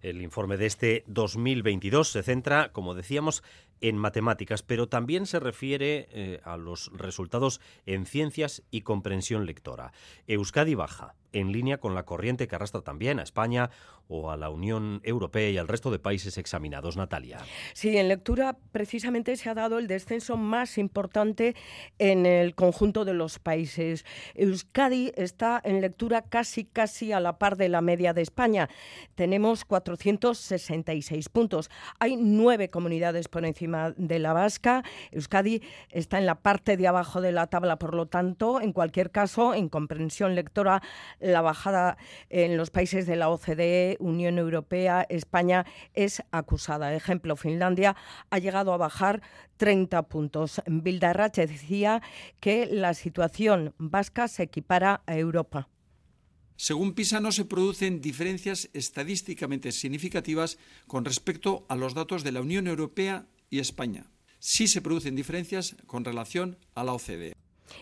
El 0.00 0.22
informe 0.22 0.56
de 0.56 0.66
este 0.66 1.02
2022 1.08 2.08
se 2.08 2.22
centra, 2.22 2.70
como 2.72 2.94
decíamos, 2.94 3.42
en 3.80 3.96
matemáticas, 3.96 4.62
pero 4.62 4.88
también 4.88 5.26
se 5.26 5.40
refiere 5.40 6.08
eh, 6.10 6.40
a 6.44 6.56
los 6.56 6.90
resultados 6.94 7.60
en 7.86 8.06
ciencias 8.06 8.62
y 8.70 8.82
comprensión 8.82 9.46
lectora. 9.46 9.92
Euskadi 10.26 10.74
baja, 10.74 11.14
en 11.32 11.52
línea 11.52 11.78
con 11.78 11.94
la 11.94 12.04
corriente 12.04 12.48
que 12.48 12.56
arrastra 12.56 12.80
también 12.80 13.18
a 13.18 13.22
España 13.22 13.70
o 14.08 14.30
a 14.30 14.36
la 14.38 14.48
Unión 14.48 15.00
Europea 15.04 15.50
y 15.50 15.58
al 15.58 15.68
resto 15.68 15.90
de 15.90 15.98
países 15.98 16.38
examinados. 16.38 16.96
Natalia. 16.96 17.40
Sí, 17.74 17.96
en 17.96 18.08
lectura 18.08 18.56
precisamente 18.72 19.36
se 19.36 19.50
ha 19.50 19.54
dado 19.54 19.78
el 19.78 19.86
descenso 19.86 20.38
más 20.38 20.78
importante 20.78 21.54
en 21.98 22.24
el 22.24 22.54
conjunto 22.54 23.04
de 23.04 23.12
los 23.12 23.38
países. 23.38 24.06
Euskadi 24.34 25.12
está 25.16 25.60
en 25.62 25.82
lectura 25.82 26.22
casi 26.22 26.64
casi 26.64 27.12
a 27.12 27.20
la 27.20 27.38
par 27.38 27.56
de 27.56 27.68
la 27.68 27.82
media 27.82 28.14
de 28.14 28.22
España. 28.22 28.70
Tenemos 29.14 29.66
466 29.66 31.28
puntos. 31.28 31.70
Hay 31.98 32.16
nueve 32.16 32.70
comunidades 32.70 33.28
por 33.28 33.44
encima 33.44 33.67
de 33.96 34.18
la 34.18 34.32
vasca. 34.32 34.82
Euskadi 35.12 35.62
está 35.90 36.18
en 36.18 36.26
la 36.26 36.36
parte 36.36 36.76
de 36.76 36.88
abajo 36.88 37.20
de 37.20 37.32
la 37.32 37.46
tabla, 37.46 37.78
por 37.78 37.94
lo 37.94 38.06
tanto, 38.06 38.60
en 38.60 38.72
cualquier 38.72 39.10
caso, 39.10 39.54
en 39.54 39.68
comprensión 39.68 40.34
lectora, 40.34 40.82
la 41.20 41.40
bajada 41.40 41.96
en 42.28 42.56
los 42.56 42.70
países 42.70 43.06
de 43.06 43.16
la 43.16 43.28
OCDE 43.28 43.96
Unión 44.00 44.38
Europea, 44.38 45.06
España 45.08 45.66
es 45.94 46.22
acusada. 46.30 46.94
Ejemplo, 46.94 47.36
Finlandia 47.36 47.96
ha 48.30 48.38
llegado 48.38 48.72
a 48.72 48.76
bajar 48.76 49.22
30 49.56 50.02
puntos. 50.04 50.62
Bildarrache 50.66 51.46
decía 51.46 52.02
que 52.40 52.66
la 52.66 52.94
situación 52.94 53.74
vasca 53.78 54.28
se 54.28 54.44
equipara 54.44 55.02
a 55.06 55.16
Europa. 55.16 55.68
Según 56.56 56.94
PISA, 56.94 57.20
no 57.20 57.30
se 57.30 57.44
producen 57.44 58.00
diferencias 58.00 58.68
estadísticamente 58.72 59.70
significativas 59.70 60.58
con 60.88 61.04
respecto 61.04 61.64
a 61.68 61.76
los 61.76 61.94
datos 61.94 62.24
de 62.24 62.32
la 62.32 62.40
Unión 62.40 62.66
Europea 62.66 63.26
y 63.50 63.60
España. 63.60 64.10
Sí 64.38 64.68
se 64.68 64.80
producen 64.80 65.16
diferencias 65.16 65.76
con 65.86 66.04
relación 66.04 66.56
a 66.74 66.84
la 66.84 66.92
OCDE. 66.92 67.34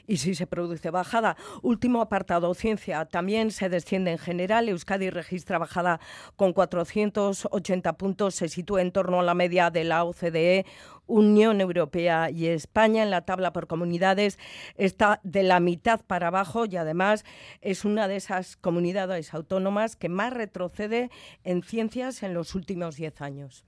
Y 0.07 0.19
si 0.19 0.35
se 0.35 0.47
produce 0.47 0.91
bajada. 0.91 1.37
Último 1.63 2.01
apartado, 2.01 2.53
ciencia. 2.55 3.05
También 3.05 3.51
se 3.51 3.69
desciende 3.69 4.13
en 4.13 4.19
general. 4.19 4.69
Euskadi 4.69 5.11
registra 5.11 5.59
bajada 5.59 6.01
con 6.37 6.53
480 6.53 7.93
puntos. 7.95 8.35
Se 8.35 8.49
sitúa 8.49 8.83
en 8.83 8.93
torno 8.93 9.21
a 9.21 9.23
la 9.23 9.35
media 9.35 9.71
de 9.71 9.85
la 9.85 10.05
OCDE. 10.05 10.67
Unión 11.07 11.61
Europea 11.61 12.31
y 12.31 12.47
España 12.47 13.05
en 13.05 13.11
la 13.11 13.25
tabla 13.25 13.53
por 13.53 13.69
comunidades 13.69 14.41
está 14.75 15.21
de 15.23 15.45
la 15.45 15.61
mitad 15.61 16.01
para 16.05 16.29
abajo 16.29 16.65
y 16.67 16.77
además 16.77 17.25
es 17.61 17.85
una 17.85 18.09
de 18.09 18.17
esas 18.17 18.57
comunidades 18.57 19.33
autónomas 19.33 19.95
que 19.95 20.09
más 20.09 20.33
retrocede 20.33 21.11
en 21.45 21.63
ciencias 21.63 22.25
en 22.25 22.35
los 22.35 22.57
últimos 22.57 22.97
diez 22.97 23.21
años. 23.21 23.65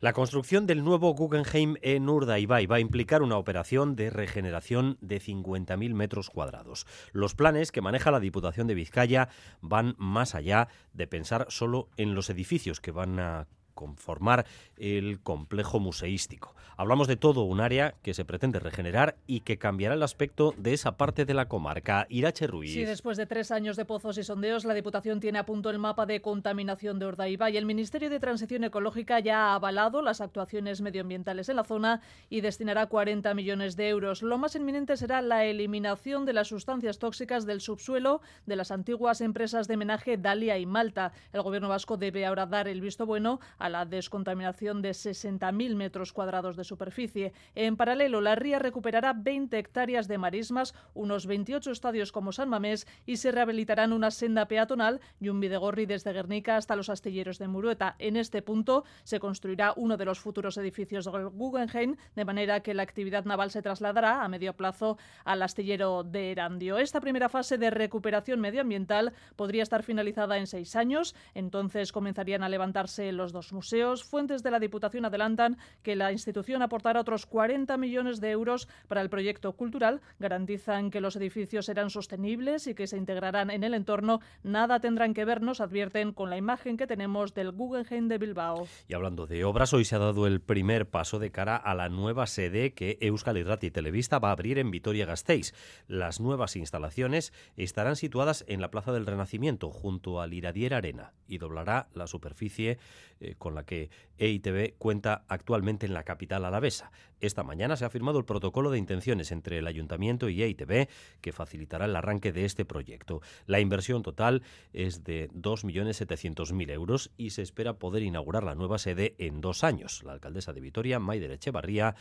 La 0.00 0.12
construcción 0.12 0.66
del 0.66 0.84
nuevo 0.84 1.14
Guggenheim 1.14 1.76
en 1.80 2.08
Urdaibai 2.08 2.66
va 2.66 2.76
a 2.76 2.80
implicar 2.80 3.22
una 3.22 3.38
operación 3.38 3.96
de 3.96 4.10
regeneración 4.10 4.98
de 5.00 5.20
50.000 5.20 5.94
metros 5.94 6.30
cuadrados. 6.30 6.86
Los 7.12 7.34
planes 7.34 7.72
que 7.72 7.80
maneja 7.80 8.10
la 8.10 8.20
Diputación 8.20 8.66
de 8.66 8.74
Vizcaya 8.74 9.28
van 9.60 9.94
más 9.98 10.34
allá 10.34 10.68
de 10.92 11.06
pensar 11.06 11.46
solo 11.48 11.88
en 11.96 12.14
los 12.14 12.28
edificios 12.28 12.80
que 12.80 12.90
van 12.90 13.18
a 13.20 13.46
conformar 13.74 14.46
el 14.76 15.20
complejo 15.20 15.80
museístico. 15.80 16.54
Hablamos 16.76 17.06
de 17.06 17.16
todo 17.16 17.42
un 17.42 17.60
área 17.60 17.94
que 18.02 18.14
se 18.14 18.24
pretende 18.24 18.58
regenerar 18.58 19.16
y 19.26 19.40
que 19.40 19.58
cambiará 19.58 19.94
el 19.94 20.02
aspecto 20.02 20.54
de 20.56 20.72
esa 20.72 20.96
parte 20.96 21.24
de 21.24 21.34
la 21.34 21.46
comarca. 21.46 22.06
Irache 22.08 22.46
Ruiz. 22.46 22.72
Sí, 22.72 22.84
después 22.84 23.16
de 23.16 23.26
tres 23.26 23.50
años 23.50 23.76
de 23.76 23.84
pozos 23.84 24.18
y 24.18 24.24
sondeos, 24.24 24.64
la 24.64 24.74
Diputación 24.74 25.20
tiene 25.20 25.38
a 25.38 25.46
punto 25.46 25.70
el 25.70 25.78
mapa 25.78 26.06
de 26.06 26.20
contaminación 26.20 26.98
de 26.98 27.06
Ordaiba 27.06 27.50
y 27.50 27.56
el 27.56 27.66
Ministerio 27.66 28.10
de 28.10 28.18
Transición 28.18 28.64
Ecológica 28.64 29.20
ya 29.20 29.50
ha 29.50 29.54
avalado 29.54 30.02
las 30.02 30.20
actuaciones 30.20 30.80
medioambientales 30.80 31.48
en 31.48 31.56
la 31.56 31.64
zona 31.64 32.00
y 32.28 32.40
destinará 32.40 32.86
40 32.86 33.32
millones 33.34 33.76
de 33.76 33.88
euros. 33.88 34.22
Lo 34.22 34.38
más 34.38 34.56
inminente 34.56 34.96
será 34.96 35.22
la 35.22 35.44
eliminación 35.44 36.24
de 36.24 36.32
las 36.32 36.48
sustancias 36.48 36.98
tóxicas 36.98 37.46
del 37.46 37.60
subsuelo 37.60 38.20
de 38.46 38.56
las 38.56 38.70
antiguas 38.70 39.20
empresas 39.20 39.68
de 39.68 39.76
menaje 39.76 40.16
Dalia 40.16 40.58
y 40.58 40.66
Malta. 40.66 41.12
El 41.32 41.42
Gobierno 41.42 41.68
vasco 41.68 41.96
debe 41.96 42.26
ahora 42.26 42.46
dar 42.46 42.68
el 42.68 42.80
visto 42.80 43.06
bueno 43.06 43.40
la 43.68 43.84
descontaminación 43.84 44.82
de 44.82 44.90
60.000 44.90 45.74
metros 45.74 46.12
cuadrados 46.12 46.56
de 46.56 46.64
superficie. 46.64 47.32
En 47.54 47.76
paralelo, 47.76 48.20
la 48.20 48.34
ría 48.34 48.58
recuperará 48.58 49.12
20 49.12 49.58
hectáreas 49.58 50.08
de 50.08 50.18
marismas, 50.18 50.74
unos 50.94 51.26
28 51.26 51.70
estadios 51.70 52.12
como 52.12 52.32
San 52.32 52.48
Mamés 52.48 52.86
y 53.06 53.16
se 53.16 53.32
rehabilitarán 53.32 53.92
una 53.92 54.10
senda 54.10 54.46
peatonal 54.46 55.00
y 55.20 55.28
un 55.28 55.40
videgorri 55.40 55.86
desde 55.86 56.12
Guernica 56.12 56.56
hasta 56.56 56.76
los 56.76 56.88
astilleros 56.88 57.38
de 57.38 57.48
Murueta. 57.48 57.96
En 57.98 58.16
este 58.16 58.42
punto 58.42 58.84
se 59.04 59.20
construirá 59.20 59.72
uno 59.76 59.96
de 59.96 60.04
los 60.04 60.20
futuros 60.20 60.56
edificios 60.56 61.04
del 61.04 61.28
Guggenheim, 61.28 61.96
de 62.14 62.24
manera 62.24 62.60
que 62.60 62.74
la 62.74 62.82
actividad 62.82 63.24
naval 63.24 63.50
se 63.50 63.62
trasladará 63.62 64.22
a 64.22 64.28
medio 64.28 64.54
plazo 64.54 64.98
al 65.24 65.42
astillero 65.42 66.02
de 66.02 66.32
Erandio. 66.32 66.78
Esta 66.78 67.00
primera 67.00 67.28
fase 67.28 67.58
de 67.58 67.70
recuperación 67.70 68.40
medioambiental 68.40 69.12
podría 69.36 69.62
estar 69.62 69.82
finalizada 69.82 70.38
en 70.38 70.46
seis 70.46 70.76
años. 70.76 71.14
Entonces 71.34 71.92
comenzarían 71.92 72.42
a 72.42 72.48
levantarse 72.48 73.12
los 73.12 73.32
dos 73.32 73.52
museos. 73.54 74.04
Fuentes 74.04 74.42
de 74.42 74.50
la 74.50 74.60
Diputación 74.60 75.06
adelantan 75.06 75.56
que 75.82 75.96
la 75.96 76.12
institución 76.12 76.60
aportará 76.60 77.00
otros 77.00 77.24
40 77.24 77.76
millones 77.78 78.20
de 78.20 78.30
euros 78.30 78.68
para 78.88 79.00
el 79.00 79.08
proyecto 79.08 79.52
cultural. 79.54 80.02
Garantizan 80.18 80.90
que 80.90 81.00
los 81.00 81.16
edificios 81.16 81.64
serán 81.64 81.88
sostenibles 81.88 82.66
y 82.66 82.74
que 82.74 82.86
se 82.86 82.98
integrarán 82.98 83.50
en 83.50 83.64
el 83.64 83.72
entorno. 83.72 84.20
Nada 84.42 84.80
tendrán 84.80 85.14
que 85.14 85.24
ver, 85.24 85.40
nos 85.40 85.62
advierten, 85.62 86.12
con 86.12 86.28
la 86.28 86.36
imagen 86.36 86.76
que 86.76 86.86
tenemos 86.86 87.32
del 87.32 87.52
Guggenheim 87.52 88.08
de 88.08 88.18
Bilbao. 88.18 88.66
Y 88.88 88.94
hablando 88.94 89.26
de 89.26 89.44
obras, 89.44 89.72
hoy 89.72 89.84
se 89.84 89.96
ha 89.96 90.00
dado 90.00 90.26
el 90.26 90.40
primer 90.40 90.90
paso 90.90 91.18
de 91.18 91.30
cara 91.30 91.56
a 91.56 91.74
la 91.74 91.88
nueva 91.88 92.26
sede 92.26 92.74
que 92.74 92.98
Euskal 93.00 93.38
Irrati 93.38 93.70
Televista 93.70 94.18
va 94.18 94.28
a 94.28 94.32
abrir 94.32 94.58
en 94.58 94.70
Vitoria-Gasteiz. 94.70 95.54
Las 95.86 96.20
nuevas 96.20 96.56
instalaciones 96.56 97.32
estarán 97.56 97.96
situadas 97.96 98.44
en 98.48 98.60
la 98.60 98.70
Plaza 98.70 98.92
del 98.92 99.06
Renacimiento, 99.06 99.70
junto 99.70 100.20
al 100.20 100.34
Iradier 100.34 100.74
Arena, 100.74 101.12
y 101.28 101.38
doblará 101.38 101.88
la 101.94 102.06
superficie 102.06 102.78
eh, 103.20 103.34
con 103.44 103.54
la 103.54 103.66
que 103.66 103.90
EITB 104.16 104.78
cuenta 104.78 105.26
actualmente 105.28 105.84
en 105.84 105.92
la 105.92 106.02
capital 106.02 106.46
alavesa. 106.46 106.90
Esta 107.20 107.42
mañana 107.42 107.76
se 107.76 107.84
ha 107.84 107.90
firmado 107.90 108.18
el 108.18 108.24
protocolo 108.24 108.70
de 108.70 108.78
intenciones 108.78 109.32
entre 109.32 109.58
el 109.58 109.66
Ayuntamiento 109.66 110.30
y 110.30 110.42
EITB 110.42 110.88
que 111.20 111.32
facilitará 111.32 111.84
el 111.84 111.94
arranque 111.94 112.32
de 112.32 112.46
este 112.46 112.64
proyecto. 112.64 113.20
La 113.44 113.60
inversión 113.60 114.02
total 114.02 114.42
es 114.72 115.04
de 115.04 115.28
2.700.000 115.32 116.70
euros 116.70 117.10
y 117.18 117.30
se 117.30 117.42
espera 117.42 117.74
poder 117.74 118.02
inaugurar 118.02 118.44
la 118.44 118.54
nueva 118.54 118.78
sede 118.78 119.14
en 119.18 119.42
dos 119.42 119.62
años. 119.62 120.02
La 120.04 120.12
alcaldesa 120.12 120.54
de 120.54 120.62
Vitoria, 120.62 120.98
Maider 120.98 121.30
Echevarría, 121.30 121.96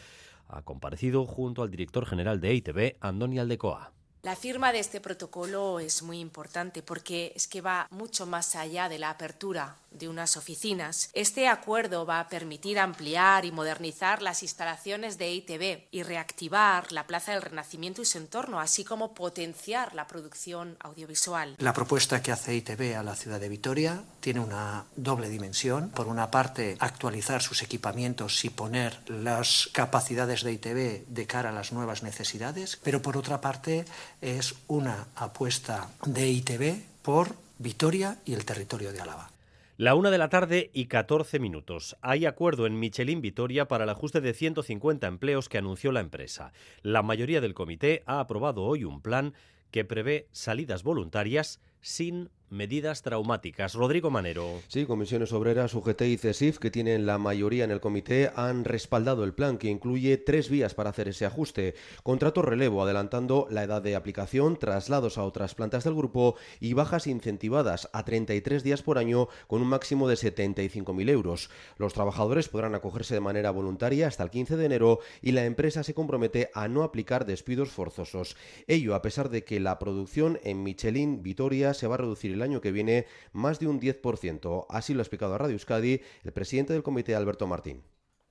ha 0.47 0.62
comparecido 0.62 1.25
junto 1.25 1.62
al 1.62 1.71
director 1.71 2.05
general 2.05 2.39
de 2.39 2.51
EITB, 2.51 2.95
Andoni 3.01 3.38
Aldecoa. 3.38 3.91
La 4.23 4.37
firma 4.37 4.71
de 4.71 4.79
este 4.79 5.01
protocolo 5.01 5.81
es 5.81 6.01
muy 6.01 6.21
importante 6.21 6.81
porque 6.81 7.33
es 7.35 7.45
que 7.45 7.59
va 7.59 7.87
mucho 7.91 8.25
más 8.25 8.55
allá 8.55 8.87
de 8.87 8.97
la 8.97 9.09
apertura 9.09 9.75
de 9.91 10.07
unas 10.07 10.37
oficinas. 10.37 11.09
Este 11.11 11.49
acuerdo 11.49 12.05
va 12.05 12.21
a 12.21 12.29
permitir 12.29 12.79
ampliar 12.79 13.43
y 13.43 13.51
modernizar 13.51 14.21
las 14.21 14.41
instalaciones 14.41 15.17
de 15.17 15.33
ITV 15.33 15.89
y 15.91 16.03
reactivar 16.03 16.93
la 16.93 17.05
Plaza 17.05 17.33
del 17.33 17.41
Renacimiento 17.41 18.01
y 18.01 18.05
su 18.05 18.17
entorno, 18.17 18.61
así 18.61 18.85
como 18.85 19.13
potenciar 19.13 19.93
la 19.93 20.07
producción 20.07 20.77
audiovisual. 20.79 21.57
La 21.59 21.73
propuesta 21.73 22.23
que 22.23 22.31
hace 22.31 22.55
ITV 22.55 22.95
a 22.95 23.03
la 23.03 23.17
ciudad 23.17 23.41
de 23.41 23.49
Vitoria 23.49 24.05
tiene 24.23 24.39
una 24.39 24.85
doble 24.95 25.27
dimensión. 25.27 25.89
Por 25.89 26.07
una 26.07 26.31
parte, 26.31 26.77
actualizar 26.79 27.41
sus 27.41 27.61
equipamientos 27.61 28.45
y 28.45 28.49
poner 28.49 28.97
las 29.09 29.69
capacidades 29.73 30.43
de 30.43 30.53
ITV 30.53 31.05
de 31.07 31.27
cara 31.27 31.49
a 31.49 31.51
las 31.51 31.73
nuevas 31.73 32.03
necesidades, 32.03 32.79
pero 32.81 33.01
por 33.01 33.17
otra 33.17 33.41
parte 33.41 33.83
es 34.21 34.55
una 34.69 35.07
apuesta 35.17 35.89
de 36.05 36.29
ITV 36.29 36.81
por 37.01 37.35
Vitoria 37.59 38.17
y 38.23 38.33
el 38.33 38.45
territorio 38.45 38.93
de 38.93 39.01
Álava. 39.01 39.29
La 39.75 39.93
una 39.93 40.09
de 40.09 40.17
la 40.17 40.29
tarde 40.29 40.71
y 40.73 40.85
14 40.85 41.39
minutos. 41.39 41.97
Hay 42.01 42.25
acuerdo 42.25 42.65
en 42.65 42.79
Michelin 42.79 43.19
Vitoria 43.19 43.67
para 43.67 43.83
el 43.83 43.89
ajuste 43.89 44.21
de 44.21 44.33
150 44.33 45.05
empleos 45.05 45.49
que 45.49 45.57
anunció 45.57 45.91
la 45.91 45.99
empresa. 45.99 46.53
La 46.81 47.03
mayoría 47.03 47.41
del 47.41 47.53
comité 47.53 48.03
ha 48.05 48.21
aprobado 48.21 48.63
hoy 48.63 48.85
un 48.85 49.01
plan 49.01 49.33
que 49.69 49.83
prevé 49.83 50.27
salidas 50.31 50.83
voluntarias 50.83 51.59
sin 51.81 52.29
medidas 52.53 53.01
traumáticas. 53.01 53.74
Rodrigo 53.74 54.12
Manero. 54.12 54.62
Sí, 54.67 54.86
Comisiones 54.86 55.33
Obreras, 55.33 55.74
UGT 55.74 56.03
y 56.03 56.17
CESIF, 56.17 56.60
que 56.60 56.72
tienen 56.72 57.05
la 57.05 57.17
mayoría 57.17 57.63
en 57.63 57.72
el 57.72 57.81
comité, 57.81 58.31
han 58.36 58.63
respaldado 58.63 59.24
el 59.24 59.33
plan 59.33 59.57
que 59.57 59.69
incluye 59.69 60.17
tres 60.17 60.50
vías 60.50 60.75
para 60.75 60.91
hacer 60.91 61.07
ese 61.07 61.25
ajuste. 61.25 61.74
Contrato 62.03 62.41
relevo, 62.43 62.83
adelantando 62.83 63.48
la 63.50 63.63
edad 63.63 63.81
de 63.81 63.95
aplicación, 63.95 64.57
traslados 64.57 65.17
a 65.17 65.24
otras 65.24 65.55
plantas 65.55 65.83
del 65.83 65.95
grupo 65.95 66.36
y 66.60 66.74
bajas 66.74 67.07
incentivadas 67.07 67.89
a 67.91 68.05
33 68.05 68.63
días 68.63 68.83
por 68.83 69.00
año 69.00 69.27
con 69.48 69.62
un 69.62 69.67
máximo 69.67 70.07
de 70.07 70.15
75.000 70.15 71.10
euros. 71.10 71.50
Los 71.77 71.93
trabajadores 71.93 72.50
podrán 72.50 72.75
acogerse 72.75 73.15
de 73.15 73.22
manera 73.22 73.50
voluntaria 73.50 74.07
hasta 74.07 74.24
el 74.24 74.29
15 74.29 74.57
de 74.57 74.65
enero 74.65 75.00
y 75.22 75.31
la 75.31 75.45
empresa 75.45 75.83
se 75.83 75.95
compromete 75.95 76.51
a 76.53 76.67
no 76.67 76.83
aplicar 76.83 77.25
despidos 77.25 77.69
forzosos. 77.69 78.38
Ello 78.67 78.93
a 78.93 79.01
pesar 79.01 79.29
de 79.29 79.43
que 79.43 79.60
la 79.60 79.79
producción 79.79 80.39
en 80.43 80.62
Michelin 80.62 81.24
Vitoria 81.24 81.74
se 81.74 81.88
va 81.88 81.95
a 81.95 82.00
reducir 82.00 82.31
el 82.31 82.42
año 82.43 82.62
que 82.62 82.71
viene 82.71 83.07
más 83.31 83.59
de 83.59 83.67
un 83.67 83.81
10%. 83.81 84.67
Así 84.69 84.93
lo 84.93 85.00
ha 85.00 85.03
explicado 85.03 85.33
a 85.33 85.39
Radio 85.39 85.53
Euskadi 85.53 86.01
el 86.23 86.33
presidente 86.33 86.73
del 86.73 86.83
comité, 86.83 87.15
Alberto 87.15 87.47
Martín 87.47 87.83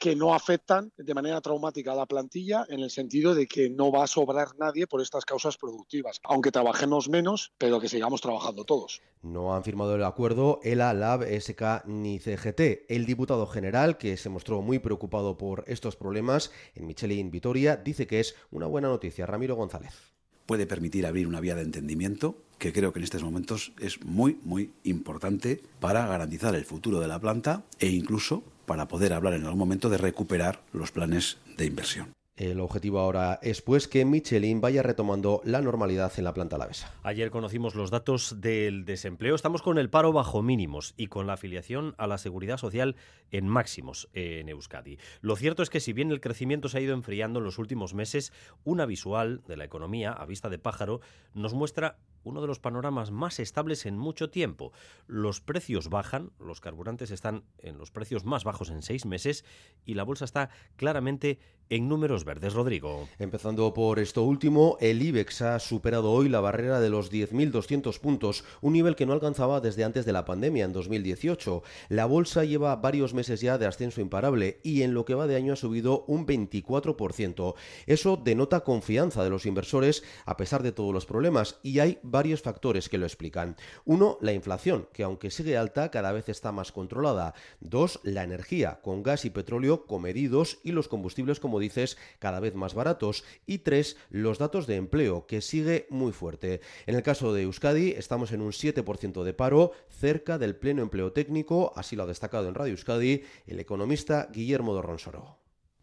que 0.02 0.16
no 0.16 0.34
afectan 0.34 0.90
de 0.96 1.14
manera 1.14 1.40
traumática 1.40 1.92
a 1.92 1.94
la 1.94 2.06
plantilla 2.06 2.66
en 2.68 2.80
el 2.80 2.90
sentido 2.90 3.36
de 3.36 3.46
que 3.46 3.70
no 3.70 3.92
va 3.92 4.02
a 4.02 4.08
sobrar 4.08 4.48
nadie 4.58 4.88
por 4.88 5.00
estas 5.00 5.24
causas 5.24 5.56
productivas, 5.56 6.18
aunque 6.24 6.50
trabajemos 6.50 7.08
menos, 7.08 7.52
pero 7.56 7.78
que 7.78 7.88
sigamos 7.88 8.20
trabajando 8.20 8.64
todos. 8.64 9.00
No 9.22 9.54
han 9.54 9.62
firmado 9.62 9.94
el 9.94 10.02
acuerdo 10.02 10.58
ELA, 10.64 10.92
LAB, 10.92 11.22
SK 11.40 11.84
ni 11.86 12.18
CGT. 12.18 12.86
El 12.88 13.06
diputado 13.06 13.46
general, 13.46 13.96
que 13.96 14.16
se 14.16 14.28
mostró 14.28 14.60
muy 14.60 14.80
preocupado 14.80 15.38
por 15.38 15.62
estos 15.68 15.94
problemas 15.94 16.50
en 16.74 16.88
Michelin 16.88 17.30
Vitoria, 17.30 17.76
dice 17.76 18.08
que 18.08 18.18
es 18.18 18.34
una 18.50 18.66
buena 18.66 18.88
noticia. 18.88 19.24
Ramiro 19.26 19.54
González. 19.54 20.11
Puede 20.52 20.66
permitir 20.66 21.06
abrir 21.06 21.26
una 21.26 21.40
vía 21.40 21.54
de 21.54 21.62
entendimiento 21.62 22.36
que 22.58 22.74
creo 22.74 22.92
que 22.92 22.98
en 22.98 23.04
estos 23.04 23.22
momentos 23.22 23.72
es 23.80 24.04
muy, 24.04 24.36
muy 24.44 24.70
importante 24.84 25.62
para 25.80 26.06
garantizar 26.06 26.54
el 26.54 26.66
futuro 26.66 27.00
de 27.00 27.08
la 27.08 27.18
planta 27.18 27.64
e 27.78 27.86
incluso 27.86 28.42
para 28.66 28.86
poder 28.86 29.14
hablar 29.14 29.32
en 29.32 29.44
algún 29.44 29.58
momento 29.58 29.88
de 29.88 29.96
recuperar 29.96 30.60
los 30.74 30.92
planes 30.92 31.38
de 31.56 31.64
inversión. 31.64 32.12
El 32.42 32.58
objetivo 32.58 32.98
ahora 32.98 33.38
es 33.40 33.62
pues 33.62 33.86
que 33.86 34.04
Michelin 34.04 34.60
vaya 34.60 34.82
retomando 34.82 35.42
la 35.44 35.60
normalidad 35.60 36.12
en 36.16 36.24
la 36.24 36.34
planta 36.34 36.56
alavesa. 36.56 36.92
Ayer 37.04 37.30
conocimos 37.30 37.76
los 37.76 37.92
datos 37.92 38.40
del 38.40 38.84
desempleo. 38.84 39.36
Estamos 39.36 39.62
con 39.62 39.78
el 39.78 39.90
paro 39.90 40.12
bajo 40.12 40.42
mínimos 40.42 40.92
y 40.96 41.06
con 41.06 41.28
la 41.28 41.34
afiliación 41.34 41.94
a 41.98 42.08
la 42.08 42.18
seguridad 42.18 42.56
social 42.56 42.96
en 43.30 43.46
máximos 43.46 44.08
en 44.12 44.48
Euskadi. 44.48 44.98
Lo 45.20 45.36
cierto 45.36 45.62
es 45.62 45.70
que 45.70 45.78
si 45.78 45.92
bien 45.92 46.10
el 46.10 46.20
crecimiento 46.20 46.68
se 46.68 46.78
ha 46.78 46.80
ido 46.80 46.94
enfriando 46.94 47.38
en 47.38 47.44
los 47.44 47.58
últimos 47.58 47.94
meses, 47.94 48.32
una 48.64 48.86
visual 48.86 49.42
de 49.46 49.56
la 49.56 49.62
economía 49.62 50.10
a 50.10 50.26
vista 50.26 50.50
de 50.50 50.58
pájaro 50.58 51.00
nos 51.34 51.54
muestra 51.54 52.00
uno 52.24 52.40
de 52.40 52.46
los 52.46 52.60
panoramas 52.60 53.10
más 53.10 53.40
estables 53.40 53.86
en 53.86 53.98
mucho 53.98 54.30
tiempo. 54.30 54.72
Los 55.06 55.40
precios 55.40 55.88
bajan, 55.88 56.30
los 56.38 56.60
carburantes 56.60 57.10
están 57.10 57.44
en 57.58 57.78
los 57.78 57.90
precios 57.90 58.24
más 58.24 58.44
bajos 58.44 58.70
en 58.70 58.82
seis 58.82 59.06
meses 59.06 59.44
y 59.84 59.94
la 59.94 60.04
bolsa 60.04 60.24
está 60.24 60.50
claramente 60.76 61.38
en 61.68 61.88
números 61.88 62.24
verdes. 62.24 62.31
Rodrigo. 62.40 63.08
Empezando 63.18 63.74
por 63.74 63.98
esto 63.98 64.22
último, 64.22 64.78
el 64.80 65.02
IBEX 65.02 65.42
ha 65.42 65.58
superado 65.58 66.10
hoy 66.10 66.28
la 66.28 66.40
barrera 66.40 66.80
de 66.80 66.88
los 66.88 67.12
10.200 67.12 67.98
puntos, 68.00 68.44
un 68.60 68.72
nivel 68.72 68.96
que 68.96 69.04
no 69.04 69.12
alcanzaba 69.12 69.60
desde 69.60 69.84
antes 69.84 70.06
de 70.06 70.12
la 70.12 70.24
pandemia 70.24 70.64
en 70.64 70.72
2018. 70.72 71.62
La 71.90 72.06
bolsa 72.06 72.44
lleva 72.44 72.76
varios 72.76 73.12
meses 73.12 73.40
ya 73.40 73.58
de 73.58 73.66
ascenso 73.66 74.00
imparable 74.00 74.60
y 74.62 74.82
en 74.82 74.94
lo 74.94 75.04
que 75.04 75.14
va 75.14 75.26
de 75.26 75.36
año 75.36 75.52
ha 75.52 75.56
subido 75.56 76.04
un 76.06 76.26
24%. 76.26 77.54
Eso 77.86 78.16
denota 78.16 78.60
confianza 78.60 79.22
de 79.22 79.30
los 79.30 79.44
inversores 79.44 80.02
a 80.24 80.36
pesar 80.36 80.62
de 80.62 80.72
todos 80.72 80.94
los 80.94 81.06
problemas 81.06 81.58
y 81.62 81.80
hay 81.80 81.98
varios 82.02 82.40
factores 82.40 82.88
que 82.88 82.98
lo 82.98 83.06
explican. 83.06 83.56
Uno, 83.84 84.16
la 84.20 84.32
inflación, 84.32 84.88
que 84.92 85.02
aunque 85.02 85.30
sigue 85.30 85.56
alta, 85.56 85.90
cada 85.90 86.12
vez 86.12 86.28
está 86.28 86.50
más 86.50 86.72
controlada. 86.72 87.34
Dos, 87.60 88.00
la 88.04 88.22
energía, 88.22 88.80
con 88.82 89.02
gas 89.02 89.24
y 89.24 89.30
petróleo 89.30 89.86
comedidos 89.86 90.58
y 90.62 90.72
los 90.72 90.88
combustibles, 90.88 91.40
como 91.40 91.58
dices, 91.58 91.98
cada 92.22 92.38
vez 92.38 92.54
más 92.54 92.74
baratos. 92.74 93.24
Y 93.46 93.58
tres, 93.58 93.96
los 94.08 94.38
datos 94.38 94.68
de 94.68 94.76
empleo, 94.76 95.26
que 95.26 95.40
sigue 95.40 95.88
muy 95.90 96.12
fuerte. 96.12 96.60
En 96.86 96.94
el 96.94 97.02
caso 97.02 97.34
de 97.34 97.42
Euskadi, 97.42 97.90
estamos 97.90 98.30
en 98.30 98.42
un 98.42 98.52
7% 98.52 99.24
de 99.24 99.34
paro, 99.34 99.72
cerca 99.88 100.38
del 100.38 100.54
pleno 100.54 100.82
empleo 100.82 101.12
técnico, 101.12 101.72
así 101.74 101.96
lo 101.96 102.04
ha 102.04 102.06
destacado 102.06 102.46
en 102.46 102.54
Radio 102.54 102.74
Euskadi 102.74 103.24
el 103.48 103.58
economista 103.58 104.28
Guillermo 104.32 104.72
Dorronsoro. 104.72 105.38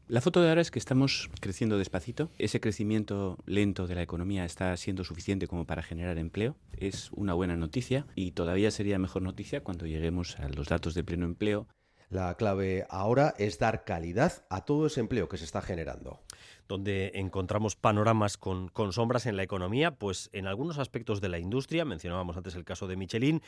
La 0.07 0.21
foto 0.21 0.41
de 0.41 0.47
ahora 0.47 0.61
es 0.61 0.71
que 0.71 0.79
estamos 0.79 1.29
creciendo 1.41 1.77
despacito. 1.77 2.31
Ese 2.39 2.61
crecimiento 2.61 3.37
lento 3.45 3.85
de 3.85 3.95
la 3.95 4.01
economía 4.01 4.45
está 4.45 4.75
siendo 4.77 5.03
suficiente 5.03 5.47
como 5.47 5.65
para 5.65 5.83
generar 5.83 6.17
empleo. 6.17 6.55
Es 6.71 7.11
una 7.11 7.33
buena 7.33 7.57
noticia 7.57 8.07
y 8.15 8.31
todavía 8.31 8.71
sería 8.71 8.97
mejor 8.97 9.23
noticia 9.23 9.61
cuando 9.61 9.85
lleguemos 9.85 10.39
a 10.39 10.47
los 10.47 10.69
datos 10.69 10.93
de 10.93 11.03
pleno 11.03 11.25
empleo. 11.25 11.67
La 12.09 12.33
clave 12.37 12.87
ahora 12.89 13.35
es 13.37 13.59
dar 13.59 13.83
calidad 13.83 14.45
a 14.49 14.65
todo 14.65 14.87
ese 14.87 14.99
empleo 14.99 15.29
que 15.29 15.37
se 15.37 15.45
está 15.45 15.61
generando 15.61 16.21
donde 16.69 17.11
encontramos 17.15 17.75
panoramas 17.75 18.37
con, 18.37 18.71
sombras 18.91 19.25
en 19.25 19.35
la 19.35 19.43
economía, 19.43 19.91
pues 19.91 20.29
en 20.33 20.45
algunos 20.45 20.77
aspectos 20.77 21.19
de 21.19 21.27
la 21.27 21.39
industria, 21.39 21.83
mencionábamos 21.83 22.37
antes 22.37 22.55
el 22.55 22.63
caso 22.63 22.87
de 22.87 22.95
Michelin, 22.95 23.41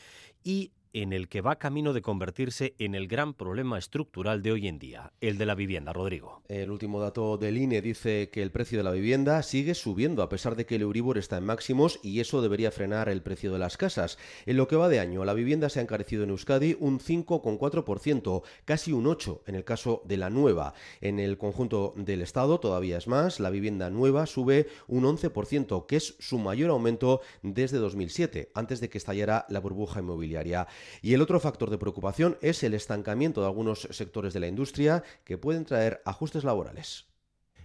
y 0.44 0.72
en 0.94 1.14
el 1.14 1.30
que 1.30 1.42
va 1.42 1.58
camino 1.58 1.94
de 1.94 2.02
convertirse 2.02 2.76
en 2.80 2.96
el 2.96 3.08
gran 3.08 3.34
problema 3.34 3.78
estructural 3.78 4.42
de 4.42 4.52
hoy 4.52 4.68
en 4.68 4.80
día, 4.80 5.14
el 5.22 5.38
de 5.38 5.46
la 5.46 5.56
vivienda. 5.56 5.94
Rodrigo. 5.94 6.42
El 6.48 6.72
último 6.72 7.00
dato 7.00 7.38
del 7.38 7.58
INE 7.58 7.82
dice 7.82 8.30
que 8.30 8.42
el 8.42 8.52
precio 8.52 8.78
de 8.78 8.84
la 8.84 8.92
vivienda 8.92 9.42
sigue 9.44 9.74
subiendo 9.74 10.24
a 10.24 10.30
pesar 10.30 10.56
de 10.56 10.66
que 10.66 10.76
el 10.76 10.82
Euribor 10.82 11.18
está 11.18 11.38
en 11.38 11.46
máximos 11.46 12.00
y 12.04 12.20
eso 12.20 12.42
debería 12.42 12.72
frenar 12.72 13.10
el 13.10 13.22
precio 13.22 13.52
de 13.54 13.60
las 13.60 13.78
casas. 13.78 14.18
En 14.46 14.58
lo 14.58 14.68
que 14.68 14.76
va 14.76 14.90
de 14.90 15.00
año, 15.00 15.24
la 15.26 15.34
vivienda 15.34 15.70
se 15.70 15.80
ha 15.80 15.84
encarecido 15.84 16.24
en 16.24 16.32
Euskadi 16.32 16.76
un 16.80 17.00
5,4%, 17.00 18.44
casi 18.66 18.92
un 18.92 19.06
8% 19.06 19.42
en 19.48 19.56
el 19.56 19.64
caso 19.64 20.02
de 20.06 20.18
la 20.18 20.30
nueva. 20.30 20.74
En 21.00 21.20
el 21.20 21.38
conjunto 21.38 21.94
del 21.96 22.22
Estado 22.22 22.60
todavía 22.60 22.98
es 22.98 23.08
más, 23.08 23.40
la 23.40 23.50
vivienda 23.50 23.90
nueva 23.90 24.26
sube 24.26 24.68
un 24.88 25.04
11%, 25.04 25.86
que 25.86 25.96
es 25.96 26.16
su 26.20 26.38
mayor 26.40 26.72
aumento 26.72 27.22
desde 27.42 27.78
2007, 27.78 28.52
antes 28.54 28.82
de 28.82 28.90
que 28.90 28.98
estallara 28.98 29.46
la 29.50 29.60
burbuja 29.60 30.00
inmobiliaria. 30.00 30.68
Y 31.02 31.14
el 31.14 31.22
otro 31.22 31.40
factor 31.40 31.70
de 31.70 31.78
preocupación 31.78 32.38
es 32.42 32.64
el 32.64 32.74
estancamiento 32.74 33.42
de 33.42 33.48
algunos 33.48 33.88
sectores 33.92 34.34
de 34.34 34.40
la 34.40 34.48
industria 34.48 35.04
que 35.24 35.38
pueden 35.38 35.66
traer 35.66 36.02
ajustes 36.06 36.44
laborales. 36.44 37.08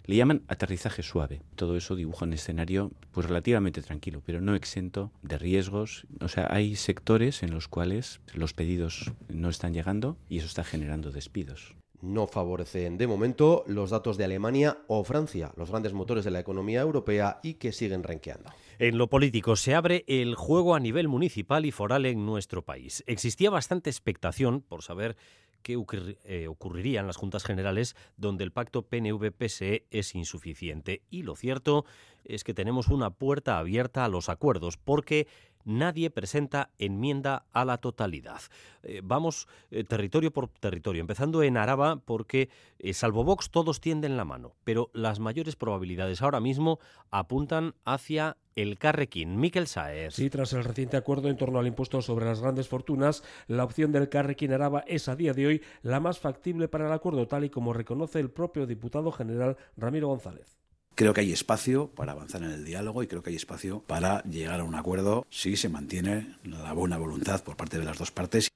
Le 0.05 0.15
llaman 0.15 0.45
aterrizaje 0.47 1.03
suave. 1.03 1.43
Todo 1.57 1.77
eso 1.77 1.97
dibuja 1.97 2.27
un 2.27 2.33
escenario 2.33 2.93
pues 3.11 3.27
relativamente 3.27 3.83
tranquilo, 3.83 4.23
pero 4.25 4.41
no 4.41 4.55
exento 4.55 5.11
de 5.23 5.37
riesgos. 5.37 6.07
O 6.21 6.29
sea, 6.29 6.47
hay 6.51 6.77
sectores 6.77 7.43
en 7.43 7.51
los 7.51 7.67
cuales 7.67 8.21
los 8.33 8.55
pedidos 8.55 9.13
no 9.29 9.49
están 9.49 9.75
llegando 9.75 10.17
y 10.29 10.39
eso 10.39 10.47
está 10.47 10.63
generando 10.63 11.11
despidos 11.11 11.75
no 12.01 12.27
favorecen 12.27 12.99
de 12.99 13.07
momento 13.07 13.65
los 13.67 13.91
datos 13.91 14.17
de 14.17 14.25
Alemania 14.25 14.79
o 14.89 15.05
Francia, 15.05 15.53
los 15.57 15.71
grandes 15.71 15.93
motores 15.93 16.25
de 16.25 16.31
la 16.31 16.41
economía 16.41 16.81
europea 16.81 17.41
y 17.43 17.55
que 17.55 17.73
siguen 17.73 18.03
renqueando. 18.03 18.51
En 18.79 18.99
lo 18.99 19.09
político 19.09 19.57
se 19.57 19.75
abre 19.75 20.05
el 20.07 20.35
juego 20.35 20.75
a 20.75 20.81
nivel 20.81 21.09
municipal 21.09 21.65
y 21.65 21.71
foral 21.71 22.07
en 22.07 22.27
nuestro 22.27 22.63
país. 22.63 23.03
Existía 23.07 23.51
bastante 23.51 23.91
expectación 23.91 24.61
por 24.61 24.83
saber 24.83 25.17
qué 25.63 25.77
eh, 26.25 26.47
ocurriría 26.47 27.01
en 27.01 27.09
las 27.09 27.17
juntas 27.17 27.43
generales 27.43 27.97
donde 28.17 28.45
el 28.45 28.53
pacto 28.53 28.83
PNV-PSE 28.83 29.87
es 29.91 30.15
insuficiente. 30.15 31.03
Y 31.11 31.23
lo 31.23 31.35
cierto 31.35 31.85
es 32.25 32.45
que 32.45 32.55
tenemos 32.55 32.89
una 32.89 33.11
puerta 33.11 33.59
abierta 33.59 34.05
a 34.05 34.09
los 34.09 34.29
acuerdos 34.29 34.77
porque 34.77 35.27
nadie 35.67 36.09
presenta 36.09 36.71
enmienda 36.79 37.45
a 37.53 37.67
la 37.67 37.77
totalidad. 37.77 38.41
Eh, 38.83 39.03
vamos 39.05 39.49
eh, 39.71 39.85
territorio 39.85 40.33
por 40.33 40.49
territorio, 40.49 41.01
empezando 41.01 41.43
en 41.43 41.59
Araba 41.59 41.97
porque, 41.97 42.49
eh, 42.79 42.95
salvo 42.95 43.25
Vox, 43.25 43.51
todos 43.51 43.81
tienden 43.81 44.17
la 44.17 44.25
mano, 44.25 44.55
pero 44.65 44.91
las 44.95 45.19
mayores 45.19 45.57
probabilidades 45.57 46.23
ahora 46.23 46.41
mismo 46.41 46.79
apuntan 47.11 47.75
hacia 47.85 48.39
el 48.55 48.79
Carrequín. 48.79 49.39
Miquel 49.39 49.67
Saez. 49.67 50.15
Sí, 50.15 50.31
tras 50.31 50.53
el 50.55 50.65
reciente 50.65 50.97
acuerdo 50.97 51.29
en 51.29 51.37
torno 51.37 51.59
al 51.59 51.67
impuesto 51.67 52.01
sobre 52.01 52.25
las 52.25 52.41
grandes 52.41 52.69
fortunas, 52.69 53.23
la 53.49 53.65
opción 53.65 53.93
del 53.93 54.09
Carrequín 54.09 54.53
Araba 54.53 54.85
es 54.87 55.09
a 55.09 55.17
día 55.17 55.35
de 55.35 55.47
hoy 55.47 55.63
la 55.83 56.01
más 56.01 56.19
factible 56.19 56.69
para 56.69 56.87
el 56.87 56.93
acuerdo, 56.93 57.27
tal 57.27 57.45
y 57.45 57.51
como 57.51 57.73
reconoce 57.73 58.21
el 58.21 58.31
propio 58.31 58.67
diputado 58.67 59.13
general 59.13 59.57
Ramiro 59.77 60.09
González. 60.09 60.57
Creo 60.97 61.13
que 61.13 61.21
hay 61.21 61.31
espacio 61.31 61.89
para 61.89 62.13
avanzar 62.13 62.43
en 62.43 62.53
el 62.53 62.65
diálogo 62.65 63.03
y 63.03 63.07
creo 63.07 63.23
que 63.23 63.29
hay 63.29 63.37
espacio 63.37 63.83
para 63.87 64.23
llegar 64.23 64.61
a 64.61 64.65
un 64.65 64.75
acuerdo 64.75 65.27
si 65.29 65.55
se 65.59 65.69
mantiene 65.69 66.39
la 66.43 66.73
buena 66.73 66.97
voluntad 66.97 67.45
por 67.45 67.55
parte 67.55 67.79
de 67.79 67.85
las 67.85 67.99
dos 67.99 68.11
partes. 68.11 68.49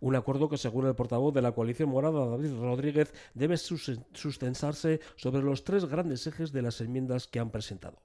Un 0.00 0.16
acuerdo 0.16 0.48
que, 0.48 0.56
según 0.56 0.86
el 0.86 0.94
portavoz 0.94 1.34
de 1.34 1.42
la 1.42 1.52
coalición 1.52 1.90
morada, 1.90 2.24
David 2.24 2.54
Rodríguez, 2.58 3.12
debe 3.34 3.58
sustensarse 3.58 5.00
sobre 5.16 5.42
los 5.42 5.62
tres 5.64 5.84
grandes 5.84 6.26
ejes 6.26 6.52
de 6.52 6.62
las 6.62 6.80
enmiendas 6.80 7.26
que 7.26 7.38
han 7.38 7.50
presentado 7.50 7.98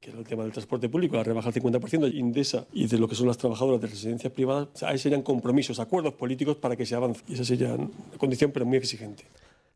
que 0.00 0.10
era 0.10 0.20
el 0.20 0.24
tema 0.24 0.44
del 0.44 0.52
transporte 0.52 0.88
público, 0.88 1.16
la 1.16 1.24
rebaja 1.24 1.48
al 1.48 1.54
50% 1.54 2.08
de 2.08 2.16
Indesa 2.16 2.68
y 2.72 2.86
de 2.86 2.98
lo 2.98 3.08
que 3.08 3.16
son 3.16 3.26
las 3.26 3.36
trabajadoras 3.36 3.80
de 3.80 3.88
residencias 3.88 4.32
privadas, 4.32 4.80
ahí 4.84 4.96
serían 4.96 5.22
compromisos, 5.22 5.80
acuerdos 5.80 6.14
políticos 6.14 6.56
para 6.56 6.76
que 6.76 6.86
se 6.86 6.94
avance. 6.94 7.20
Y 7.26 7.34
esa 7.34 7.44
sería 7.44 7.74
una 7.74 7.90
condición, 8.16 8.52
pero 8.52 8.64
muy 8.64 8.78
exigente. 8.78 9.24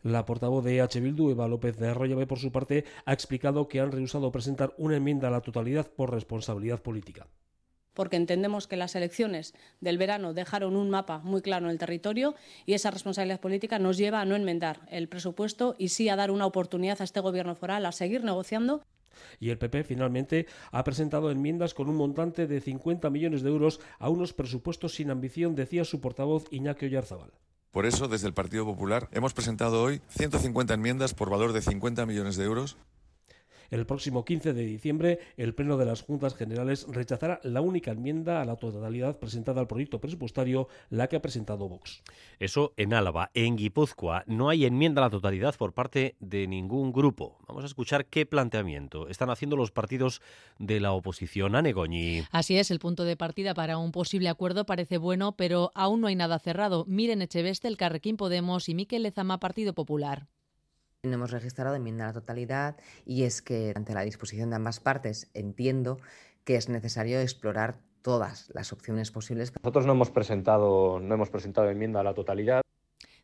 La 0.02 0.24
portavoz 0.24 0.64
de 0.64 0.78
EH 0.78 1.00
Bildu, 1.00 1.30
Eva 1.30 1.46
López 1.46 1.76
de 1.76 1.88
Arroyave, 1.88 2.26
por 2.26 2.40
su 2.40 2.50
parte, 2.50 2.84
ha 3.04 3.12
explicado 3.12 3.68
que 3.68 3.80
han 3.80 3.92
rehusado 3.92 4.32
presentar 4.32 4.74
una 4.76 4.96
enmienda 4.96 5.28
a 5.28 5.30
la 5.30 5.42
totalidad 5.42 5.88
por 5.90 6.10
responsabilidad 6.10 6.82
política 6.82 7.28
porque 7.94 8.16
entendemos 8.16 8.66
que 8.66 8.76
las 8.76 8.94
elecciones 8.94 9.54
del 9.80 9.98
verano 9.98 10.32
dejaron 10.32 10.76
un 10.76 10.90
mapa 10.90 11.18
muy 11.18 11.42
claro 11.42 11.66
en 11.66 11.72
el 11.72 11.78
territorio 11.78 12.34
y 12.64 12.72
esa 12.72 12.90
responsabilidad 12.90 13.40
política 13.40 13.78
nos 13.78 13.98
lleva 13.98 14.20
a 14.20 14.24
no 14.24 14.34
enmendar 14.34 14.80
el 14.90 15.08
presupuesto 15.08 15.76
y 15.78 15.88
sí 15.88 16.08
a 16.08 16.16
dar 16.16 16.30
una 16.30 16.46
oportunidad 16.46 17.00
a 17.00 17.04
este 17.04 17.20
Gobierno 17.20 17.54
foral 17.54 17.84
a 17.86 17.92
seguir 17.92 18.24
negociando. 18.24 18.82
Y 19.38 19.50
el 19.50 19.58
PP 19.58 19.84
finalmente 19.84 20.46
ha 20.70 20.82
presentado 20.84 21.30
enmiendas 21.30 21.74
con 21.74 21.90
un 21.90 21.96
montante 21.96 22.46
de 22.46 22.60
50 22.60 23.10
millones 23.10 23.42
de 23.42 23.50
euros 23.50 23.80
a 23.98 24.08
unos 24.08 24.32
presupuestos 24.32 24.94
sin 24.94 25.10
ambición, 25.10 25.54
decía 25.54 25.84
su 25.84 26.00
portavoz 26.00 26.46
Iñaki 26.50 26.86
Oyarzábal. 26.86 27.32
Por 27.72 27.86
eso, 27.86 28.06
desde 28.06 28.26
el 28.26 28.34
Partido 28.34 28.66
Popular, 28.66 29.08
hemos 29.12 29.32
presentado 29.32 29.82
hoy 29.82 30.02
150 30.10 30.74
enmiendas 30.74 31.14
por 31.14 31.30
valor 31.30 31.54
de 31.54 31.62
50 31.62 32.04
millones 32.04 32.36
de 32.36 32.44
euros 32.44 32.76
el 33.72 33.86
próximo 33.86 34.24
15 34.24 34.52
de 34.52 34.64
diciembre, 34.64 35.18
el 35.36 35.54
Pleno 35.54 35.76
de 35.78 35.86
las 35.86 36.02
Juntas 36.02 36.34
Generales 36.34 36.86
rechazará 36.88 37.40
la 37.42 37.62
única 37.62 37.90
enmienda 37.90 38.40
a 38.40 38.44
la 38.44 38.56
totalidad 38.56 39.18
presentada 39.18 39.60
al 39.60 39.66
proyecto 39.66 39.98
presupuestario, 39.98 40.68
la 40.90 41.08
que 41.08 41.16
ha 41.16 41.22
presentado 41.22 41.68
Vox. 41.68 42.02
Eso 42.38 42.74
en 42.76 42.92
Álava. 42.92 43.30
En 43.34 43.56
Guipúzcoa 43.56 44.24
no 44.26 44.50
hay 44.50 44.66
enmienda 44.66 45.00
a 45.00 45.06
la 45.06 45.10
totalidad 45.10 45.54
por 45.56 45.72
parte 45.72 46.16
de 46.20 46.46
ningún 46.46 46.92
grupo. 46.92 47.38
Vamos 47.48 47.64
a 47.64 47.66
escuchar 47.66 48.06
qué 48.06 48.26
planteamiento 48.26 49.08
están 49.08 49.30
haciendo 49.30 49.56
los 49.56 49.70
partidos 49.70 50.20
de 50.58 50.78
la 50.78 50.92
oposición. 50.92 51.56
a 51.56 51.62
Negoñi. 51.62 52.24
Así 52.30 52.58
es, 52.58 52.70
el 52.70 52.78
punto 52.78 53.04
de 53.04 53.16
partida 53.16 53.54
para 53.54 53.78
un 53.78 53.90
posible 53.90 54.28
acuerdo 54.28 54.66
parece 54.66 54.98
bueno, 54.98 55.32
pero 55.32 55.70
aún 55.74 56.02
no 56.02 56.08
hay 56.08 56.14
nada 56.14 56.38
cerrado. 56.38 56.84
Miren 56.86 57.22
Echeveste, 57.22 57.68
el 57.68 57.78
Carrequín 57.78 58.18
Podemos 58.18 58.68
y 58.68 58.74
Miquel 58.74 59.04
Lezama, 59.04 59.40
Partido 59.40 59.72
Popular. 59.72 60.26
No 61.04 61.14
hemos 61.14 61.32
registrado 61.32 61.74
enmienda 61.74 62.04
a 62.04 62.06
la 62.06 62.12
totalidad 62.12 62.76
y 63.04 63.24
es 63.24 63.42
que 63.42 63.72
ante 63.74 63.92
la 63.92 64.02
disposición 64.02 64.50
de 64.50 64.56
ambas 64.56 64.78
partes 64.78 65.28
entiendo 65.34 65.98
que 66.44 66.54
es 66.54 66.68
necesario 66.68 67.18
explorar 67.18 67.80
todas 68.02 68.48
las 68.54 68.72
opciones 68.72 69.10
posibles. 69.10 69.52
Nosotros 69.64 69.84
no 69.84 69.94
hemos 69.94 70.12
presentado, 70.12 71.00
no 71.00 71.14
hemos 71.14 71.28
presentado 71.28 71.68
enmienda 71.70 71.98
a 71.98 72.04
la 72.04 72.14
totalidad. 72.14 72.61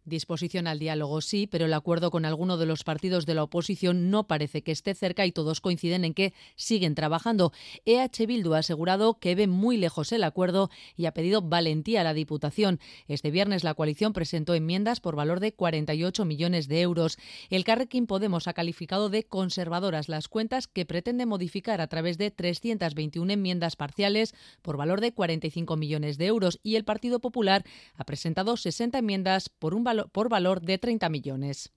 Disposición 0.09 0.67
al 0.67 0.79
diálogo 0.79 1.21
sí, 1.21 1.47
pero 1.47 1.67
el 1.67 1.75
acuerdo 1.75 2.11
con 2.11 2.25
alguno 2.25 2.57
de 2.57 2.67
los 2.67 2.83
partidos 2.83 3.27
de 3.27 3.35
la 3.35 3.43
oposición 3.43 4.11
no 4.11 4.27
parece 4.27 4.63
que 4.63 4.73
esté 4.73 4.95
cerca 4.95 5.27
y 5.27 5.33
todos 5.33 5.61
coinciden 5.61 6.05
en 6.05 6.15
que 6.15 6.33
siguen 6.57 6.95
trabajando. 6.95 7.53
EH 7.85 8.27
Bildu 8.27 8.55
ha 8.55 8.59
asegurado 8.59 9.19
que 9.19 9.35
ve 9.35 9.47
muy 9.47 9.77
lejos 9.77 10.13
el 10.13 10.25
acuerdo 10.25 10.71
y 10.97 11.05
ha 11.05 11.13
pedido 11.13 11.43
valentía 11.43 12.01
a 12.01 12.05
la 12.05 12.15
Diputación. 12.15 12.81
Este 13.07 13.31
viernes 13.31 13.65
la 13.65 13.75
coalición 13.75 14.15
presentó 14.15 14.55
enmiendas 14.55 15.01
por 15.01 15.15
valor 15.15 15.41
de 15.41 15.53
48 15.53 16.25
millones 16.25 16.69
de 16.69 16.81
euros. 16.81 17.19
El 17.51 17.65
Carrequín 17.65 18.07
Podemos 18.07 18.49
ha 18.49 18.55
calificado 18.55 19.11
de 19.11 19.25
conservadoras 19.25 20.09
las 20.09 20.29
cuentas 20.29 20.69
que 20.69 20.87
pretende 20.87 21.27
modificar 21.27 21.83
a 21.83 21.87
través 21.87 22.17
de 22.17 22.31
321 22.31 23.31
enmiendas 23.31 23.77
parciales 23.77 24.35
por 24.63 24.79
valor 24.79 25.03
de 25.03 25.13
45 25.13 25.77
millones 25.77 26.17
de 26.17 26.27
euros 26.27 26.61
y 26.63 26.77
el 26.77 26.85
Partido 26.85 27.21
Popular 27.21 27.65
ha 27.95 28.05
presentado 28.05 28.57
60 28.57 28.99
enmiendas 28.99 29.51
por 29.51 29.75
un 29.75 29.85
valor 29.85 29.98
por 30.07 30.29
valor 30.29 30.61
de 30.61 30.79
30 30.79 31.09
millones 31.09 31.73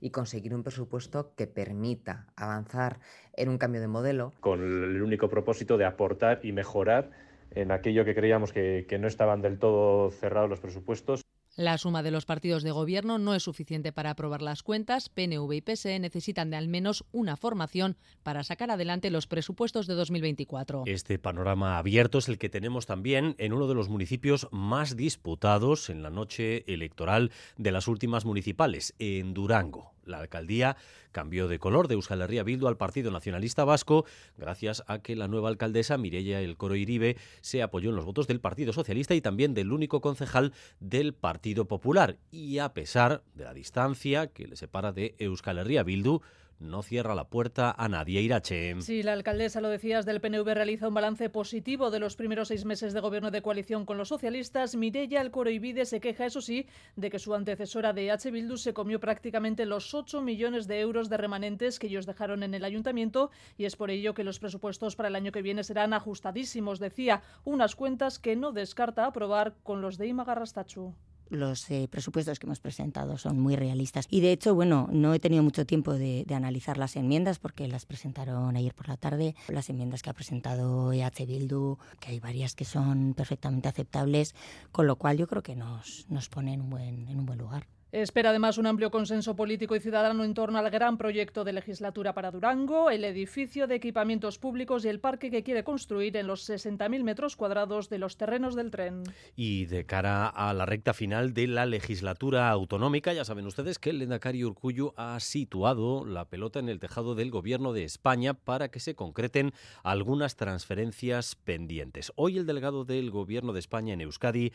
y 0.00 0.10
conseguir 0.10 0.54
un 0.54 0.62
presupuesto 0.62 1.34
que 1.36 1.46
permita 1.46 2.26
avanzar 2.36 3.00
en 3.34 3.48
un 3.48 3.58
cambio 3.58 3.80
de 3.80 3.88
modelo. 3.88 4.32
Con 4.40 4.62
el 4.62 5.02
único 5.02 5.28
propósito 5.28 5.76
de 5.76 5.84
aportar 5.84 6.40
y 6.42 6.52
mejorar 6.52 7.10
en 7.50 7.72
aquello 7.72 8.04
que 8.04 8.14
creíamos 8.14 8.52
que, 8.52 8.86
que 8.88 8.98
no 8.98 9.08
estaban 9.08 9.42
del 9.42 9.58
todo 9.58 10.10
cerrados 10.10 10.50
los 10.50 10.60
presupuestos. 10.60 11.24
La 11.58 11.76
suma 11.76 12.04
de 12.04 12.12
los 12.12 12.24
partidos 12.24 12.62
de 12.62 12.70
gobierno 12.70 13.18
no 13.18 13.34
es 13.34 13.42
suficiente 13.42 13.90
para 13.90 14.10
aprobar 14.10 14.42
las 14.42 14.62
cuentas. 14.62 15.08
PNV 15.08 15.54
y 15.54 15.60
PSE 15.60 15.98
necesitan 15.98 16.50
de 16.50 16.56
al 16.56 16.68
menos 16.68 17.04
una 17.10 17.36
formación 17.36 17.96
para 18.22 18.44
sacar 18.44 18.70
adelante 18.70 19.10
los 19.10 19.26
presupuestos 19.26 19.88
de 19.88 19.94
2024. 19.94 20.84
Este 20.86 21.18
panorama 21.18 21.76
abierto 21.76 22.18
es 22.18 22.28
el 22.28 22.38
que 22.38 22.48
tenemos 22.48 22.86
también 22.86 23.34
en 23.38 23.52
uno 23.52 23.66
de 23.66 23.74
los 23.74 23.88
municipios 23.88 24.46
más 24.52 24.96
disputados 24.96 25.90
en 25.90 26.04
la 26.04 26.10
noche 26.10 26.62
electoral 26.72 27.32
de 27.56 27.72
las 27.72 27.88
últimas 27.88 28.24
municipales, 28.24 28.94
en 29.00 29.34
Durango. 29.34 29.97
La 30.08 30.18
alcaldía 30.18 30.76
cambió 31.12 31.48
de 31.48 31.58
color 31.58 31.88
de 31.88 31.94
Euskal 31.94 32.22
Herria 32.22 32.42
Bildu 32.42 32.66
al 32.66 32.76
Partido 32.76 33.10
Nacionalista 33.10 33.64
Vasco 33.64 34.04
gracias 34.36 34.82
a 34.86 35.00
que 35.00 35.16
la 35.16 35.28
nueva 35.28 35.48
alcaldesa 35.48 35.98
Mireia 35.98 36.40
El 36.40 36.56
Coro 36.56 36.74
Iribe 36.74 37.16
se 37.40 37.62
apoyó 37.62 37.90
en 37.90 37.96
los 37.96 38.04
votos 38.04 38.26
del 38.26 38.40
Partido 38.40 38.72
Socialista 38.72 39.14
y 39.14 39.20
también 39.20 39.54
del 39.54 39.72
único 39.72 40.00
concejal 40.00 40.52
del 40.80 41.14
Partido 41.14 41.66
Popular. 41.66 42.18
Y 42.30 42.58
a 42.58 42.72
pesar 42.72 43.22
de 43.34 43.44
la 43.44 43.54
distancia 43.54 44.28
que 44.28 44.46
le 44.46 44.56
separa 44.56 44.92
de 44.92 45.14
Euskal 45.18 45.58
Herria 45.58 45.82
Bildu 45.82 46.22
no 46.60 46.82
cierra 46.82 47.14
la 47.14 47.28
puerta 47.28 47.74
a 47.76 47.88
nadie. 47.88 48.20
Irache. 48.20 48.80
Sí, 48.80 49.02
la 49.02 49.12
alcaldesa, 49.12 49.60
lo 49.60 49.68
decías, 49.68 50.06
del 50.06 50.20
PNV 50.20 50.54
realiza 50.54 50.88
un 50.88 50.94
balance 50.94 51.30
positivo 51.30 51.90
de 51.90 52.00
los 52.00 52.16
primeros 52.16 52.48
seis 52.48 52.64
meses 52.64 52.92
de 52.92 53.00
gobierno 53.00 53.30
de 53.30 53.42
coalición 53.42 53.86
con 53.86 53.98
los 53.98 54.08
socialistas. 54.08 54.74
Mireya 54.74 55.20
Alcoro 55.20 55.50
Ibide 55.50 55.84
se 55.84 56.00
queja, 56.00 56.26
eso 56.26 56.40
sí, 56.40 56.66
de 56.96 57.10
que 57.10 57.18
su 57.18 57.34
antecesora 57.34 57.92
de 57.92 58.10
H. 58.10 58.30
Bildu 58.30 58.56
se 58.56 58.74
comió 58.74 59.00
prácticamente 59.00 59.66
los 59.66 59.94
8 59.94 60.20
millones 60.20 60.66
de 60.66 60.80
euros 60.80 61.08
de 61.08 61.16
remanentes 61.16 61.78
que 61.78 61.86
ellos 61.86 62.06
dejaron 62.06 62.42
en 62.42 62.54
el 62.54 62.64
ayuntamiento 62.64 63.30
y 63.56 63.64
es 63.64 63.76
por 63.76 63.90
ello 63.90 64.14
que 64.14 64.24
los 64.24 64.38
presupuestos 64.38 64.96
para 64.96 65.08
el 65.08 65.16
año 65.16 65.32
que 65.32 65.42
viene 65.42 65.64
serán 65.64 65.92
ajustadísimos, 65.92 66.78
decía, 66.78 67.22
unas 67.44 67.76
cuentas 67.76 68.18
que 68.18 68.36
no 68.36 68.52
descarta 68.52 69.06
aprobar 69.06 69.54
con 69.62 69.80
los 69.80 69.98
de 69.98 70.06
Ima 70.06 70.24
Garrastachu 70.24 70.94
los 71.30 71.70
eh, 71.70 71.88
presupuestos 71.90 72.38
que 72.38 72.46
hemos 72.46 72.60
presentado 72.60 73.18
son 73.18 73.38
muy 73.40 73.56
realistas. 73.56 74.06
Y 74.10 74.20
de 74.20 74.32
hecho, 74.32 74.54
bueno, 74.54 74.88
no 74.92 75.14
he 75.14 75.20
tenido 75.20 75.42
mucho 75.42 75.66
tiempo 75.66 75.94
de, 75.94 76.26
analizar 76.34 76.78
las 76.78 76.94
enmiendas 76.96 77.38
porque 77.38 77.66
las 77.66 77.84
presentaron 77.84 78.56
ayer 78.56 78.74
por 78.74 78.88
la 78.88 78.96
tarde. 78.96 79.34
Las 79.48 79.70
enmiendas 79.70 80.02
que 80.02 80.10
ha 80.10 80.14
presentado 80.14 80.92
EH 80.92 81.26
Bildu, 81.26 81.78
que 82.00 82.10
hay 82.10 82.20
varias 82.20 82.54
que 82.54 82.64
son 82.64 83.14
perfectamente 83.14 83.68
aceptables, 83.68 84.34
con 84.70 84.86
lo 84.86 84.96
cual 84.96 85.16
yo 85.16 85.26
creo 85.26 85.42
que 85.42 85.56
nos, 85.56 86.06
nos 86.08 86.28
pone 86.28 86.54
en 86.54 86.60
un 86.60 86.70
buen, 86.70 87.08
en 87.08 87.18
un 87.18 87.26
buen 87.26 87.38
lugar. 87.38 87.66
Espera 87.90 88.30
además 88.30 88.58
un 88.58 88.66
amplio 88.66 88.90
consenso 88.90 89.34
político 89.34 89.74
y 89.74 89.80
ciudadano 89.80 90.22
en 90.22 90.34
torno 90.34 90.58
al 90.58 90.68
gran 90.68 90.98
proyecto 90.98 91.42
de 91.42 91.54
legislatura 91.54 92.12
para 92.12 92.30
Durango, 92.30 92.90
el 92.90 93.02
edificio 93.02 93.66
de 93.66 93.76
equipamientos 93.76 94.38
públicos 94.38 94.84
y 94.84 94.88
el 94.88 95.00
parque 95.00 95.30
que 95.30 95.42
quiere 95.42 95.64
construir 95.64 96.14
en 96.18 96.26
los 96.26 96.46
60.000 96.50 97.02
metros 97.02 97.34
cuadrados 97.34 97.88
de 97.88 97.96
los 97.96 98.18
terrenos 98.18 98.54
del 98.54 98.70
tren. 98.70 99.04
Y 99.36 99.64
de 99.64 99.86
cara 99.86 100.26
a 100.26 100.52
la 100.52 100.66
recta 100.66 100.92
final 100.92 101.32
de 101.32 101.46
la 101.46 101.64
legislatura 101.64 102.50
autonómica, 102.50 103.14
ya 103.14 103.24
saben 103.24 103.46
ustedes 103.46 103.78
que 103.78 103.88
el 103.88 104.00
Lendakari 104.00 104.44
Urcuyo 104.44 104.92
ha 104.98 105.18
situado 105.18 106.04
la 106.04 106.26
pelota 106.26 106.58
en 106.58 106.68
el 106.68 106.80
tejado 106.80 107.14
del 107.14 107.30
gobierno 107.30 107.72
de 107.72 107.84
España 107.84 108.34
para 108.34 108.68
que 108.70 108.80
se 108.80 108.96
concreten 108.96 109.52
algunas 109.82 110.36
transferencias 110.36 111.36
pendientes. 111.36 112.12
Hoy 112.16 112.36
el 112.36 112.44
delegado 112.44 112.84
del 112.84 113.10
gobierno 113.10 113.54
de 113.54 113.60
España 113.60 113.94
en 113.94 114.02
Euskadi 114.02 114.52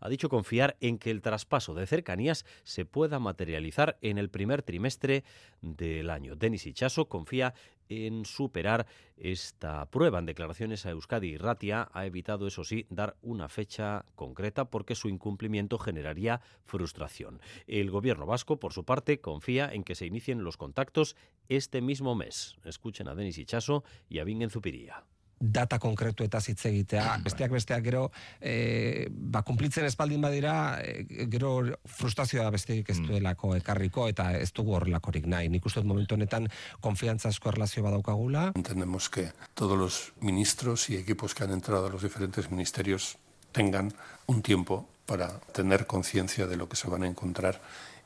ha 0.00 0.08
dicho 0.08 0.28
confiar 0.28 0.76
en 0.80 0.98
que 0.98 1.10
el 1.10 1.22
traspaso 1.22 1.74
de 1.74 1.86
cercanías 1.86 2.44
se 2.64 2.84
pueda 2.84 3.18
materializar 3.18 3.98
en 4.00 4.18
el 4.18 4.30
primer 4.30 4.62
trimestre 4.62 5.24
del 5.60 6.10
año. 6.10 6.36
Denis 6.36 6.66
Ichaso 6.66 7.08
confía 7.08 7.54
en 7.88 8.24
superar 8.24 8.86
esta 9.16 9.86
prueba. 9.90 10.18
En 10.18 10.26
declaraciones 10.26 10.86
a 10.86 10.90
Euskadi 10.90 11.28
y 11.28 11.36
Ratia 11.36 11.88
ha 11.92 12.06
evitado, 12.06 12.46
eso 12.46 12.64
sí, 12.64 12.86
dar 12.90 13.16
una 13.22 13.48
fecha 13.48 14.04
concreta 14.14 14.70
porque 14.70 14.94
su 14.94 15.08
incumplimiento 15.08 15.78
generaría 15.78 16.40
frustración. 16.64 17.40
El 17.66 17.90
gobierno 17.90 18.26
vasco, 18.26 18.58
por 18.58 18.72
su 18.72 18.84
parte, 18.84 19.20
confía 19.20 19.72
en 19.72 19.84
que 19.84 19.94
se 19.94 20.06
inicien 20.06 20.44
los 20.44 20.56
contactos 20.56 21.16
este 21.48 21.80
mismo 21.80 22.14
mes. 22.14 22.56
Escuchen 22.64 23.08
a 23.08 23.14
Denis 23.14 23.38
Ichaso 23.38 23.84
y 24.08 24.18
a 24.18 24.24
Bingen 24.24 24.50
Zupiría. 24.50 25.04
Data 25.38 25.78
konkretu 25.78 26.24
eta 26.24 26.40
hitz 26.40 26.64
egitea. 26.66 27.04
Bai. 27.04 27.22
Besteak 27.26 27.52
besteak 27.52 27.84
gero 27.84 28.06
e, 28.40 29.08
ba, 29.10 29.42
kumplitzen 29.46 29.84
espaldin 29.84 30.24
badira, 30.24 30.78
e, 30.80 31.26
gero 31.32 31.52
frustrazioa 31.84 32.48
besteik 32.54 32.90
ez 32.90 32.98
mm. 32.98 33.10
duelako 33.10 33.54
ekarriko 33.58 34.08
eta 34.08 34.30
ez 34.38 34.52
dugu 34.56 34.76
horrelakorik 34.78 35.26
nahi. 35.26 35.50
Nik 35.52 35.66
uste 35.68 35.84
momentu 35.84 36.16
honetan 36.16 36.48
konfiantza 36.80 37.28
asko 37.28 37.52
erlazio 37.52 37.84
badaukagula. 37.84 38.52
Entendemos 38.56 39.10
que 39.10 39.30
todos 39.54 39.78
los 39.78 40.12
ministros 40.20 40.88
y 40.90 40.96
equipos 40.96 41.34
que 41.34 41.44
han 41.44 41.52
entrado 41.52 41.86
a 41.86 41.90
los 41.90 42.02
diferentes 42.02 42.50
ministerios 42.50 43.18
tengan 43.52 43.92
un 44.26 44.42
tiempo 44.42 44.88
para 45.06 45.38
tener 45.52 45.86
conciencia 45.86 46.46
de 46.46 46.56
lo 46.56 46.68
que 46.68 46.76
se 46.76 46.88
van 46.88 47.02
a 47.04 47.06
encontrar 47.06 47.60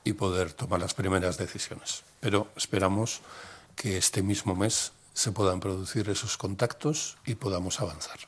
y 0.04 0.12
poder 0.14 0.52
tomar 0.52 0.80
las 0.80 0.94
primeras 0.94 1.38
decisiones. 1.38 2.02
Pero 2.20 2.48
esperamos 2.56 3.20
que 3.76 3.96
este 3.96 4.22
mismo 4.22 4.54
mes 4.54 4.92
se 5.20 5.32
puedan 5.32 5.60
producir 5.60 6.08
esos 6.08 6.38
contactos 6.38 7.18
y 7.26 7.34
podamos 7.34 7.78
avanzar. 7.82 8.20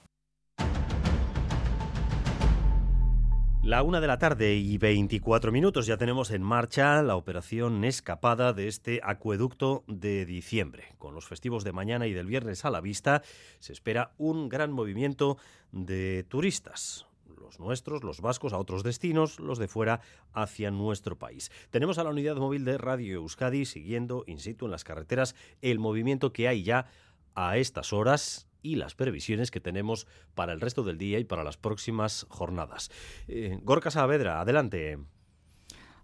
La 3.62 3.82
una 3.82 4.00
de 4.02 4.06
la 4.06 4.18
tarde 4.18 4.56
y 4.56 4.76
24 4.76 5.52
minutos 5.52 5.86
ya 5.86 5.96
tenemos 5.96 6.30
en 6.32 6.42
marcha 6.42 7.00
la 7.00 7.16
operación 7.16 7.82
escapada 7.84 8.52
de 8.52 8.68
este 8.68 9.00
acueducto 9.02 9.84
de 9.86 10.26
diciembre. 10.26 10.94
Con 10.98 11.14
los 11.14 11.26
festivos 11.26 11.64
de 11.64 11.72
mañana 11.72 12.06
y 12.06 12.12
del 12.12 12.26
viernes 12.26 12.66
a 12.66 12.70
la 12.70 12.82
vista, 12.82 13.22
se 13.58 13.72
espera 13.72 14.12
un 14.18 14.50
gran 14.50 14.70
movimiento 14.70 15.38
de 15.70 16.26
turistas 16.28 17.06
los 17.42 17.60
nuestros, 17.60 18.04
los 18.04 18.20
vascos, 18.20 18.52
a 18.52 18.58
otros 18.58 18.82
destinos, 18.82 19.38
los 19.40 19.58
de 19.58 19.68
fuera 19.68 20.00
hacia 20.32 20.70
nuestro 20.70 21.18
país. 21.18 21.50
Tenemos 21.70 21.98
a 21.98 22.04
la 22.04 22.10
unidad 22.10 22.36
móvil 22.36 22.64
de 22.64 22.78
Radio 22.78 23.16
Euskadi 23.16 23.64
siguiendo 23.64 24.24
in 24.26 24.38
situ 24.38 24.64
en 24.64 24.70
las 24.70 24.84
carreteras 24.84 25.34
el 25.60 25.78
movimiento 25.78 26.32
que 26.32 26.48
hay 26.48 26.62
ya 26.62 26.86
a 27.34 27.56
estas 27.58 27.92
horas 27.92 28.46
y 28.62 28.76
las 28.76 28.94
previsiones 28.94 29.50
que 29.50 29.60
tenemos 29.60 30.06
para 30.34 30.52
el 30.52 30.60
resto 30.60 30.84
del 30.84 30.98
día 30.98 31.18
y 31.18 31.24
para 31.24 31.44
las 31.44 31.56
próximas 31.56 32.26
jornadas. 32.28 32.90
Eh, 33.28 33.58
Gorka 33.62 33.90
Saavedra, 33.90 34.40
adelante. 34.40 34.98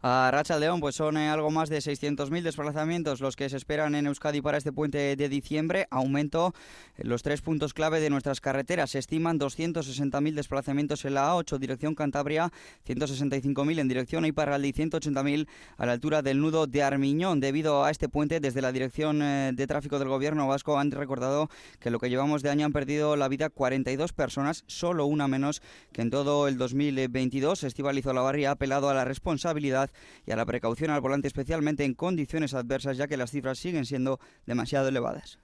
A 0.00 0.30
Racha 0.32 0.60
León, 0.60 0.78
pues 0.78 0.94
son 0.94 1.16
eh, 1.16 1.28
algo 1.28 1.50
más 1.50 1.68
de 1.68 1.78
600.000 1.78 2.42
desplazamientos 2.42 3.20
los 3.20 3.34
que 3.34 3.48
se 3.48 3.56
esperan 3.56 3.96
en 3.96 4.06
Euskadi 4.06 4.40
para 4.40 4.56
este 4.56 4.70
puente 4.70 5.16
de 5.16 5.28
diciembre. 5.28 5.88
Aumento 5.90 6.54
en 6.96 7.08
los 7.08 7.24
tres 7.24 7.42
puntos 7.42 7.74
clave 7.74 7.98
de 7.98 8.08
nuestras 8.08 8.40
carreteras. 8.40 8.90
Se 8.90 9.00
estiman 9.00 9.40
260.000 9.40 10.34
desplazamientos 10.34 11.04
en 11.04 11.14
la 11.14 11.32
A8, 11.32 11.58
dirección 11.58 11.96
Cantabria, 11.96 12.52
165.000 12.86 13.80
en 13.80 13.88
dirección 13.88 14.24
Iparralde 14.24 14.68
y 14.68 14.72
180.000 14.72 15.48
a 15.76 15.86
la 15.86 15.92
altura 15.92 16.22
del 16.22 16.40
nudo 16.40 16.68
de 16.68 16.84
Armiñón. 16.84 17.40
Debido 17.40 17.82
a 17.82 17.90
este 17.90 18.08
puente, 18.08 18.38
desde 18.38 18.62
la 18.62 18.70
Dirección 18.70 19.20
eh, 19.20 19.50
de 19.52 19.66
Tráfico 19.66 19.98
del 19.98 20.06
Gobierno 20.06 20.46
Vasco 20.46 20.78
han 20.78 20.92
recordado 20.92 21.50
que 21.80 21.90
lo 21.90 21.98
que 21.98 22.08
llevamos 22.08 22.42
de 22.42 22.50
año 22.50 22.66
han 22.66 22.72
perdido 22.72 23.16
la 23.16 23.26
vida 23.26 23.50
42 23.50 24.12
personas, 24.12 24.62
solo 24.68 25.06
una 25.06 25.26
menos 25.26 25.60
que 25.92 26.02
en 26.02 26.10
todo 26.10 26.46
el 26.46 26.56
2022. 26.56 27.64
Estival 27.64 27.98
Izolabarri 27.98 28.44
ha 28.44 28.52
apelado 28.52 28.88
a 28.88 28.94
la 28.94 29.04
responsabilidad 29.04 29.87
y 30.26 30.32
a 30.32 30.36
la 30.36 30.46
precaución 30.46 30.90
al 30.90 31.00
volante, 31.00 31.28
especialmente 31.28 31.84
en 31.84 31.94
condiciones 31.94 32.54
adversas, 32.54 32.96
ya 32.96 33.08
que 33.08 33.16
las 33.16 33.30
cifras 33.30 33.58
siguen 33.58 33.84
siendo 33.84 34.20
demasiado 34.46 34.88
elevadas. 34.88 35.38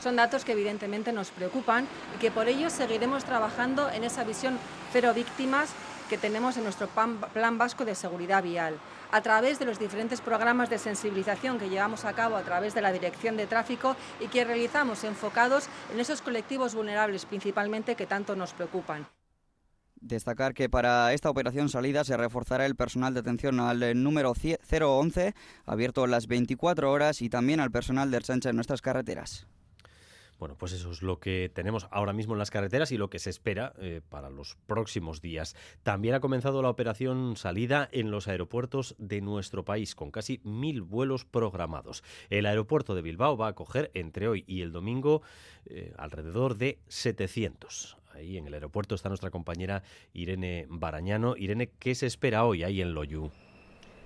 Son 0.00 0.16
datos 0.16 0.44
que 0.44 0.52
evidentemente 0.52 1.12
nos 1.12 1.30
preocupan 1.30 1.86
y 2.16 2.18
que 2.18 2.30
por 2.30 2.48
ello 2.48 2.70
seguiremos 2.70 3.24
trabajando 3.24 3.90
en 3.90 4.04
esa 4.04 4.24
visión 4.24 4.58
cero 4.92 5.12
víctimas 5.14 5.70
que 6.08 6.18
tenemos 6.18 6.56
en 6.56 6.64
nuestro 6.64 6.88
Plan 6.88 7.58
Vasco 7.58 7.84
de 7.84 7.94
Seguridad 7.94 8.42
Vial, 8.42 8.76
a 9.12 9.22
través 9.22 9.58
de 9.58 9.64
los 9.64 9.78
diferentes 9.78 10.20
programas 10.20 10.68
de 10.68 10.78
sensibilización 10.78 11.58
que 11.58 11.68
llevamos 11.68 12.04
a 12.04 12.12
cabo 12.12 12.36
a 12.36 12.42
través 12.42 12.74
de 12.74 12.82
la 12.82 12.92
Dirección 12.92 13.36
de 13.36 13.46
Tráfico 13.46 13.96
y 14.20 14.28
que 14.28 14.44
realizamos 14.44 15.04
enfocados 15.04 15.68
en 15.92 16.00
esos 16.00 16.20
colectivos 16.20 16.74
vulnerables 16.74 17.24
principalmente 17.24 17.94
que 17.94 18.06
tanto 18.06 18.36
nos 18.36 18.52
preocupan. 18.52 19.06
Destacar 20.02 20.52
que 20.52 20.68
para 20.68 21.12
esta 21.12 21.30
operación 21.30 21.68
salida 21.68 22.02
se 22.02 22.16
reforzará 22.16 22.66
el 22.66 22.74
personal 22.74 23.14
de 23.14 23.20
atención 23.20 23.60
al 23.60 23.82
eh, 23.84 23.94
número 23.94 24.32
011, 24.34 25.32
abierto 25.64 26.08
las 26.08 26.26
24 26.26 26.90
horas, 26.90 27.22
y 27.22 27.28
también 27.28 27.60
al 27.60 27.70
personal 27.70 28.10
de 28.10 28.16
Ersancha 28.16 28.50
en 28.50 28.56
nuestras 28.56 28.82
carreteras. 28.82 29.46
Bueno, 30.40 30.56
pues 30.58 30.72
eso 30.72 30.90
es 30.90 31.02
lo 31.02 31.20
que 31.20 31.52
tenemos 31.54 31.86
ahora 31.92 32.12
mismo 32.12 32.34
en 32.34 32.40
las 32.40 32.50
carreteras 32.50 32.90
y 32.90 32.96
lo 32.98 33.08
que 33.10 33.20
se 33.20 33.30
espera 33.30 33.74
eh, 33.78 34.00
para 34.08 34.28
los 34.28 34.56
próximos 34.66 35.20
días. 35.20 35.54
También 35.84 36.16
ha 36.16 36.20
comenzado 36.20 36.62
la 36.62 36.68
operación 36.68 37.36
salida 37.36 37.88
en 37.92 38.10
los 38.10 38.26
aeropuertos 38.26 38.96
de 38.98 39.20
nuestro 39.20 39.64
país, 39.64 39.94
con 39.94 40.10
casi 40.10 40.40
mil 40.42 40.82
vuelos 40.82 41.24
programados. 41.24 42.02
El 42.28 42.46
aeropuerto 42.46 42.96
de 42.96 43.02
Bilbao 43.02 43.36
va 43.36 43.46
a 43.46 43.50
acoger 43.50 43.92
entre 43.94 44.26
hoy 44.26 44.42
y 44.48 44.62
el 44.62 44.72
domingo 44.72 45.22
eh, 45.66 45.94
alrededor 45.96 46.56
de 46.56 46.80
700. 46.88 48.01
Ahí 48.14 48.36
en 48.36 48.46
el 48.46 48.54
aeropuerto 48.54 48.94
está 48.94 49.08
nuestra 49.08 49.30
compañera 49.30 49.82
Irene 50.12 50.66
Barañano. 50.68 51.34
Irene, 51.36 51.70
¿qué 51.78 51.94
se 51.94 52.06
espera 52.06 52.44
hoy 52.44 52.62
ahí 52.62 52.82
en 52.82 52.94
Loyu? 52.94 53.30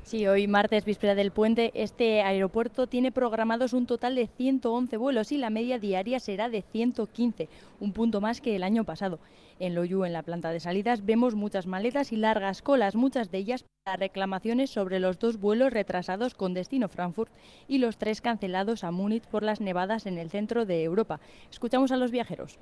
Sí, 0.05 0.25
hoy 0.29 0.47
martes, 0.47 0.85
víspera 0.85 1.17
del 1.17 1.33
puente, 1.33 1.73
este 1.75 2.23
aeropuerto 2.23 2.87
tiene 2.87 3.11
programados 3.11 3.73
un 3.73 3.87
total 3.87 4.15
de 4.15 4.29
111 4.29 4.97
vuelos 4.99 5.33
y 5.33 5.37
la 5.37 5.51
media 5.51 5.81
diaria 5.81 6.21
será 6.21 6.49
de 6.49 6.63
115, 6.63 7.49
un 7.81 7.93
punto 7.93 8.21
más 8.21 8.41
que 8.41 8.55
el 8.55 8.63
año 8.63 8.85
pasado. 8.85 9.19
En 9.59 9.75
Loyu, 9.75 10.05
en 10.05 10.13
la 10.13 10.23
planta 10.23 10.53
de 10.53 10.61
salidas, 10.61 11.05
vemos 11.05 11.35
muchas 11.35 11.67
maletas 11.67 12.13
y 12.13 12.17
largas 12.17 12.63
colas, 12.63 12.95
muchas 12.95 13.33
de 13.33 13.39
ellas 13.39 13.65
para 13.83 13.97
reclamaciones 13.97 14.71
sobre 14.71 15.01
los 15.01 15.19
dos 15.19 15.41
vuelos 15.41 15.73
retrasados 15.73 16.35
con 16.35 16.55
destino 16.55 16.89
Frankfurt 16.89 17.33
y 17.67 17.79
los 17.79 17.99
tres 17.99 18.21
cancelados 18.21 18.85
a 18.85 18.93
Múnich 18.93 19.27
por 19.27 19.43
las 19.43 19.61
nevadas 19.61 20.07
en 20.07 20.19
el 20.19 20.31
centro 20.31 20.67
de 20.67 20.85
Europa. 20.85 21.19
Escuchamos 21.51 21.91
a 21.91 21.97
los 21.97 22.13
viajeros. 22.13 22.61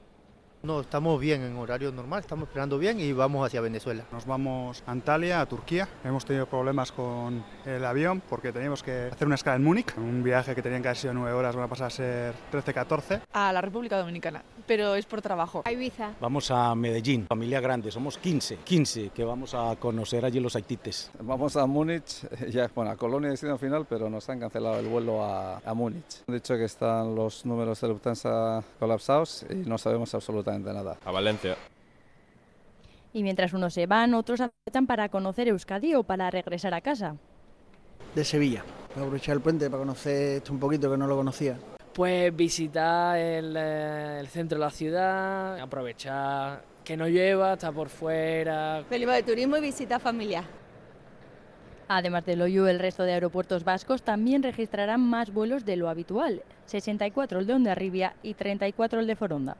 No, 0.64 0.80
estamos 0.80 1.20
bien 1.20 1.42
en 1.42 1.58
horario 1.58 1.92
normal, 1.92 2.20
estamos 2.20 2.48
esperando 2.48 2.78
bien 2.78 2.98
y 2.98 3.12
vamos 3.12 3.46
hacia 3.46 3.60
Venezuela. 3.60 4.06
Nos 4.10 4.24
vamos 4.24 4.82
a 4.86 4.92
Antalya, 4.92 5.42
a 5.42 5.46
Turquía. 5.46 5.86
Hemos 6.02 6.24
tenido 6.24 6.46
problemas 6.46 6.90
con 6.90 7.44
el 7.66 7.84
avión 7.84 8.22
porque 8.30 8.50
teníamos 8.50 8.82
que 8.82 9.10
hacer 9.12 9.26
una 9.26 9.34
escala 9.34 9.56
en 9.56 9.64
Múnich. 9.64 9.94
Un 9.98 10.22
viaje 10.22 10.54
que 10.54 10.62
tenían 10.62 10.80
que 10.80 10.88
haber 10.88 10.96
sido 10.96 11.12
nueve 11.12 11.34
horas, 11.36 11.54
va 11.54 11.64
a 11.64 11.68
pasar 11.68 11.88
a 11.88 11.90
ser 11.90 12.34
13-14. 12.50 13.20
A 13.34 13.52
la 13.52 13.60
República 13.60 13.98
Dominicana, 13.98 14.42
pero 14.66 14.94
es 14.94 15.04
por 15.04 15.20
trabajo. 15.20 15.60
A 15.66 15.70
Ibiza. 15.70 16.12
Vamos 16.18 16.50
a 16.50 16.74
Medellín, 16.74 17.26
familia 17.26 17.60
grande, 17.60 17.90
somos 17.90 18.16
15, 18.16 18.60
15 18.64 19.10
que 19.10 19.22
vamos 19.22 19.52
a 19.52 19.76
conocer 19.76 20.24
allí 20.24 20.40
los 20.40 20.56
haitites. 20.56 21.10
Vamos 21.20 21.56
a 21.58 21.66
Múnich, 21.66 22.26
ya, 22.48 22.70
bueno, 22.74 22.90
a 22.90 22.96
Colonia 22.96 23.28
destino 23.28 23.58
final, 23.58 23.84
pero 23.86 24.08
nos 24.08 24.30
han 24.30 24.40
cancelado 24.40 24.78
el 24.78 24.88
vuelo 24.88 25.22
a, 25.22 25.58
a 25.58 25.74
Múnich. 25.74 26.24
De 26.26 26.38
hecho 26.38 26.56
que 26.56 26.64
están 26.64 27.14
los 27.14 27.44
números 27.44 27.82
de 27.82 27.88
Lufthansa 27.88 28.64
colapsados 28.78 29.44
y 29.50 29.56
no 29.56 29.76
sabemos 29.76 30.14
absolutamente 30.14 30.53
nada. 30.58 30.98
A 31.04 31.10
Valencia. 31.10 31.56
Y 33.12 33.22
mientras 33.22 33.52
unos 33.52 33.74
se 33.74 33.86
van, 33.86 34.14
otros 34.14 34.40
aprovechan 34.40 34.86
para 34.86 35.08
conocer 35.08 35.48
Euskadi 35.48 35.94
o 35.94 36.02
para 36.02 36.30
regresar 36.30 36.74
a 36.74 36.80
casa. 36.80 37.16
De 38.14 38.24
Sevilla, 38.24 38.64
para 38.88 39.02
aprovechar 39.02 39.36
el 39.36 39.40
puente, 39.40 39.70
para 39.70 39.80
conocer 39.80 40.38
esto 40.38 40.52
un 40.52 40.58
poquito 40.58 40.90
que 40.90 40.96
no 40.96 41.06
lo 41.06 41.16
conocía. 41.16 41.56
Pues 41.92 42.34
visitar 42.34 43.16
el, 43.16 43.54
eh, 43.56 44.18
el 44.18 44.26
centro 44.26 44.58
de 44.58 44.64
la 44.64 44.70
ciudad, 44.70 45.60
aprovechar 45.60 46.64
que 46.84 46.96
no 46.96 47.08
lleva, 47.08 47.54
está 47.54 47.72
por 47.72 47.88
fuera. 47.88 48.84
Felipe 48.88 49.12
de 49.12 49.22
turismo 49.22 49.56
y 49.56 49.60
visita 49.60 49.98
familiar. 49.98 50.44
Además 51.88 52.24
de 52.24 52.36
Loyu, 52.36 52.66
el 52.66 52.78
resto 52.78 53.02
de 53.02 53.12
aeropuertos 53.12 53.64
vascos 53.64 54.02
también 54.02 54.42
registrarán 54.42 55.00
más 55.00 55.32
vuelos 55.32 55.64
de 55.64 55.76
lo 55.76 55.88
habitual, 55.88 56.42
64 56.66 57.40
el 57.40 57.46
de 57.46 57.54
Ondarribia 57.54 58.14
y 58.22 58.34
34 58.34 59.00
el 59.00 59.06
de 59.06 59.16
Foronda. 59.16 59.56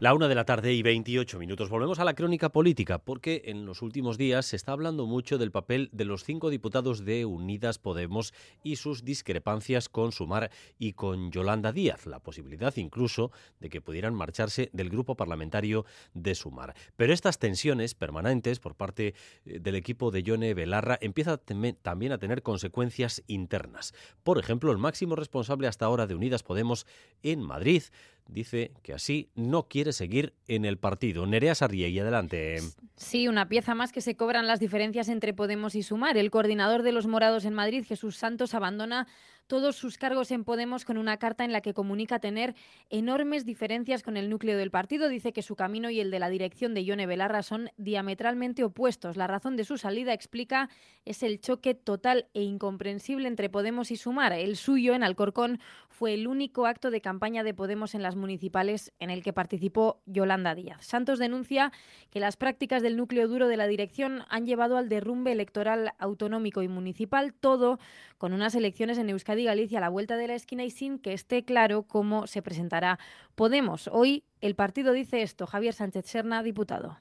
La 0.00 0.14
una 0.14 0.28
de 0.28 0.34
la 0.34 0.46
tarde 0.46 0.72
y 0.72 0.80
28 0.80 1.38
minutos. 1.38 1.68
Volvemos 1.68 1.98
a 1.98 2.04
la 2.04 2.14
crónica 2.14 2.48
política, 2.48 3.00
porque 3.00 3.42
en 3.44 3.66
los 3.66 3.82
últimos 3.82 4.16
días 4.16 4.46
se 4.46 4.56
está 4.56 4.72
hablando 4.72 5.04
mucho 5.04 5.36
del 5.36 5.50
papel 5.50 5.90
de 5.92 6.06
los 6.06 6.24
cinco 6.24 6.48
diputados 6.48 7.04
de 7.04 7.26
Unidas 7.26 7.78
Podemos 7.78 8.32
y 8.62 8.76
sus 8.76 9.04
discrepancias 9.04 9.90
con 9.90 10.12
Sumar 10.12 10.50
y 10.78 10.94
con 10.94 11.30
Yolanda 11.30 11.70
Díaz, 11.70 12.06
la 12.06 12.20
posibilidad 12.20 12.74
incluso 12.78 13.30
de 13.58 13.68
que 13.68 13.82
pudieran 13.82 14.14
marcharse 14.14 14.70
del 14.72 14.88
grupo 14.88 15.16
parlamentario 15.18 15.84
de 16.14 16.34
Sumar. 16.34 16.74
Pero 16.96 17.12
estas 17.12 17.38
tensiones 17.38 17.94
permanentes 17.94 18.58
por 18.58 18.76
parte 18.76 19.14
eh, 19.44 19.58
del 19.60 19.74
equipo 19.74 20.10
de 20.10 20.22
Yone 20.22 20.54
Belarra 20.54 20.96
empiezan 21.02 21.38
también 21.82 22.12
a 22.12 22.18
tener 22.18 22.42
consecuencias 22.42 23.22
internas. 23.26 23.92
Por 24.22 24.38
ejemplo, 24.38 24.72
el 24.72 24.78
máximo 24.78 25.14
responsable 25.14 25.68
hasta 25.68 25.84
ahora 25.84 26.06
de 26.06 26.14
Unidas 26.14 26.42
Podemos 26.42 26.86
en 27.22 27.42
Madrid 27.42 27.82
dice 28.28 28.72
que 28.82 28.92
así 28.92 29.30
no 29.34 29.68
quiere 29.68 29.92
seguir 29.92 30.34
en 30.48 30.64
el 30.64 30.78
partido. 30.78 31.26
Nerea 31.26 31.54
y 31.70 31.98
adelante. 31.98 32.58
Sí, 32.96 33.28
una 33.28 33.48
pieza 33.48 33.74
más 33.74 33.92
que 33.92 34.00
se 34.00 34.16
cobran 34.16 34.46
las 34.46 34.60
diferencias 34.60 35.08
entre 35.08 35.34
Podemos 35.34 35.74
y 35.74 35.82
Sumar. 35.82 36.16
El 36.16 36.30
coordinador 36.30 36.82
de 36.82 36.92
los 36.92 37.06
morados 37.06 37.44
en 37.44 37.54
Madrid, 37.54 37.84
Jesús 37.86 38.16
Santos, 38.16 38.54
abandona 38.54 39.06
todos 39.50 39.74
sus 39.74 39.98
cargos 39.98 40.30
en 40.30 40.44
Podemos 40.44 40.84
con 40.84 40.96
una 40.96 41.16
carta 41.16 41.44
en 41.44 41.52
la 41.52 41.60
que 41.60 41.74
comunica 41.74 42.20
tener 42.20 42.54
enormes 42.88 43.44
diferencias 43.44 44.04
con 44.04 44.16
el 44.16 44.30
núcleo 44.30 44.56
del 44.56 44.70
partido. 44.70 45.08
Dice 45.08 45.32
que 45.32 45.42
su 45.42 45.56
camino 45.56 45.90
y 45.90 45.98
el 45.98 46.12
de 46.12 46.20
la 46.20 46.28
dirección 46.28 46.72
de 46.72 46.84
Ione 46.84 47.04
Belarra 47.04 47.42
son 47.42 47.68
diametralmente 47.76 48.62
opuestos. 48.62 49.16
La 49.16 49.26
razón 49.26 49.56
de 49.56 49.64
su 49.64 49.76
salida, 49.76 50.12
explica, 50.12 50.70
es 51.04 51.24
el 51.24 51.40
choque 51.40 51.74
total 51.74 52.28
e 52.32 52.42
incomprensible 52.42 53.26
entre 53.26 53.50
Podemos 53.50 53.90
y 53.90 53.96
Sumar. 53.96 54.32
El 54.34 54.54
suyo 54.54 54.94
en 54.94 55.02
Alcorcón 55.02 55.58
fue 55.88 56.14
el 56.14 56.28
único 56.28 56.66
acto 56.66 56.92
de 56.92 57.00
campaña 57.00 57.42
de 57.42 57.52
Podemos 57.52 57.96
en 57.96 58.04
las 58.04 58.14
municipales 58.14 58.92
en 59.00 59.10
el 59.10 59.24
que 59.24 59.32
participó 59.32 60.00
Yolanda 60.06 60.54
Díaz. 60.54 60.86
Santos 60.86 61.18
denuncia 61.18 61.72
que 62.10 62.20
las 62.20 62.36
prácticas 62.36 62.82
del 62.82 62.96
núcleo 62.96 63.26
duro 63.26 63.48
de 63.48 63.56
la 63.56 63.66
dirección 63.66 64.22
han 64.28 64.46
llevado 64.46 64.76
al 64.76 64.88
derrumbe 64.88 65.32
electoral 65.32 65.92
autonómico 65.98 66.62
y 66.62 66.68
municipal, 66.68 67.34
todo 67.34 67.80
con 68.16 68.32
unas 68.32 68.54
elecciones 68.54 68.96
en 68.98 69.10
Euskadi 69.10 69.39
Galicia 69.44 69.78
a 69.78 69.80
la 69.80 69.88
vuelta 69.88 70.16
de 70.16 70.28
la 70.28 70.34
esquina 70.34 70.64
y 70.64 70.70
sin 70.70 70.98
que 70.98 71.12
esté 71.12 71.44
claro 71.44 71.82
cómo 71.82 72.26
se 72.26 72.42
presentará 72.42 72.98
Podemos. 73.34 73.88
Hoy 73.92 74.24
el 74.40 74.54
partido 74.54 74.92
dice 74.92 75.22
esto. 75.22 75.46
Javier 75.46 75.74
Sánchez 75.74 76.06
Serna, 76.06 76.42
diputado. 76.42 76.98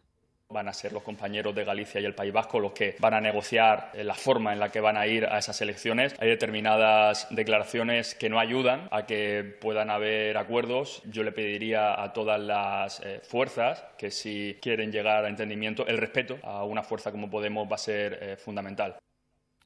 Van 0.51 0.67
a 0.67 0.73
ser 0.73 0.93
los 0.93 1.03
compañeros 1.03 1.53
de 1.53 1.63
Galicia 1.63 2.01
y 2.01 2.05
el 2.05 2.15
País 2.15 2.33
Vasco 2.33 2.59
los 2.59 2.71
que 2.71 2.95
van 2.99 3.13
a 3.13 3.21
negociar 3.21 3.91
eh, 3.93 4.03
la 4.03 4.15
forma 4.15 4.51
en 4.51 4.59
la 4.59 4.69
que 4.69 4.79
van 4.79 4.97
a 4.97 5.05
ir 5.05 5.25
a 5.25 5.37
esas 5.37 5.61
elecciones. 5.61 6.15
Hay 6.19 6.27
determinadas 6.27 7.27
declaraciones 7.29 8.15
que 8.15 8.29
no 8.29 8.39
ayudan 8.39 8.87
a 8.89 9.05
que 9.05 9.43
puedan 9.61 9.91
haber 9.91 10.37
acuerdos. 10.37 11.03
Yo 11.05 11.21
le 11.21 11.31
pediría 11.31 12.01
a 12.01 12.13
todas 12.13 12.39
las 12.39 12.99
eh, 13.01 13.21
fuerzas 13.21 13.85
que 13.95 14.09
si 14.09 14.57
quieren 14.59 14.91
llegar 14.91 15.23
a 15.23 15.29
entendimiento, 15.29 15.85
el 15.85 15.99
respeto 15.99 16.39
a 16.41 16.63
una 16.63 16.81
fuerza 16.81 17.11
como 17.11 17.29
Podemos 17.29 17.69
va 17.71 17.75
a 17.75 17.77
ser 17.77 18.17
eh, 18.19 18.35
fundamental. 18.35 18.97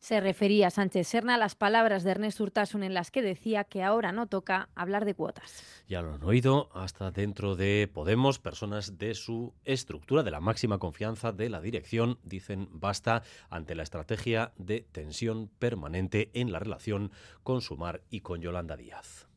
Se 0.03 0.19
refería 0.19 0.69
Sánchez 0.69 1.07
Serna 1.07 1.35
a 1.35 1.37
las 1.37 1.55
palabras 1.55 2.03
de 2.03 2.11
Ernest 2.11 2.37
Urtasun 2.41 2.83
en 2.83 2.93
las 2.93 3.09
que 3.09 3.21
decía 3.21 3.63
que 3.63 3.83
ahora 3.83 4.11
no 4.11 4.27
toca 4.27 4.67
hablar 4.75 5.05
de 5.05 5.15
cuotas. 5.15 5.63
Ya 5.87 6.01
lo 6.01 6.15
han 6.15 6.23
oído, 6.25 6.69
hasta 6.73 7.09
dentro 7.11 7.55
de 7.55 7.89
Podemos, 7.91 8.37
personas 8.37 8.97
de 8.97 9.15
su 9.15 9.53
estructura, 9.63 10.23
de 10.23 10.31
la 10.31 10.41
máxima 10.41 10.77
confianza 10.77 11.31
de 11.31 11.47
la 11.47 11.61
dirección, 11.61 12.19
dicen 12.21 12.67
basta 12.69 13.23
ante 13.49 13.75
la 13.75 13.83
estrategia 13.83 14.51
de 14.57 14.81
tensión 14.91 15.49
permanente 15.57 16.31
en 16.33 16.51
la 16.51 16.59
relación 16.59 17.13
con 17.41 17.61
Sumar 17.61 18.01
y 18.09 18.19
con 18.19 18.41
Yolanda 18.41 18.75
Díaz. 18.75 19.29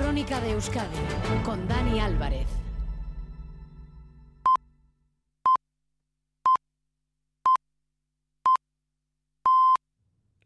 Crónica 0.00 0.40
de 0.40 0.52
Euskadi 0.52 0.96
con 1.42 1.66
Dani 1.66 1.98
Álvarez. 1.98 2.67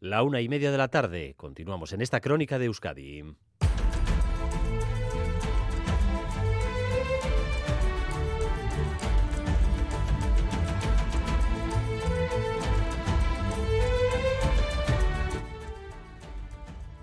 La 0.03 0.21
una 0.21 0.41
y 0.41 0.49
media 0.49 0.69
de 0.69 0.77
la 0.77 0.89
tarde. 0.89 1.33
Continuamos 1.37 1.93
en 1.93 2.01
esta 2.01 2.19
crónica 2.19 2.59
de 2.59 2.65
Euskadi. 2.65 3.23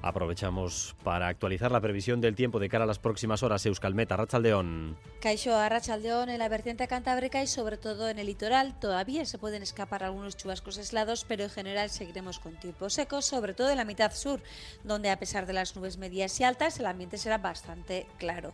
Aprovechamos 0.03 0.97
para 1.05 1.29
actualizar 1.29 1.71
la 1.71 1.81
previsión 1.81 2.21
del 2.21 2.35
tiempo 2.35 2.59
de 2.59 2.69
cara 2.69 2.85
a 2.85 2.87
las 2.87 2.99
próximas 2.99 3.43
horas. 3.43 3.67
Euskalmeta, 3.67 4.17
Rachaldeón. 4.17 4.97
Caixo 5.21 5.55
a 5.55 5.69
Rachaldeón 5.69 6.31
en 6.31 6.39
la 6.39 6.49
vertiente 6.49 6.89
cantábrica 6.89 7.43
y 7.43 7.47
sobre 7.47 7.77
todo 7.77 8.09
en 8.09 8.19
el 8.19 8.27
litoral. 8.27 8.79
Todavía 8.81 9.27
se 9.27 9.39
pueden 9.39 9.63
escapar 9.63 10.03
algunos 10.03 10.37
chubascos 10.37 10.79
aislados, 10.79 11.27
pero 11.29 11.45
en 11.45 11.51
general 11.51 11.91
seguiremos 11.91 12.39
con 12.39 12.57
tiempo 12.57 12.89
seco, 12.89 13.21
sobre 13.21 13.53
todo 13.53 13.71
en 13.71 13.77
la 13.77 13.85
mitad 13.85 14.13
sur, 14.15 14.41
donde 14.85 15.11
a 15.11 15.19
pesar 15.19 15.45
de 15.47 15.53
las 15.53 15.77
nubes 15.77 15.99
medias 15.99 16.41
y 16.41 16.45
altas, 16.45 16.81
el 16.81 16.87
ambiente 16.87 17.19
será 17.19 17.37
bastante 17.37 18.07
claro. 18.19 18.53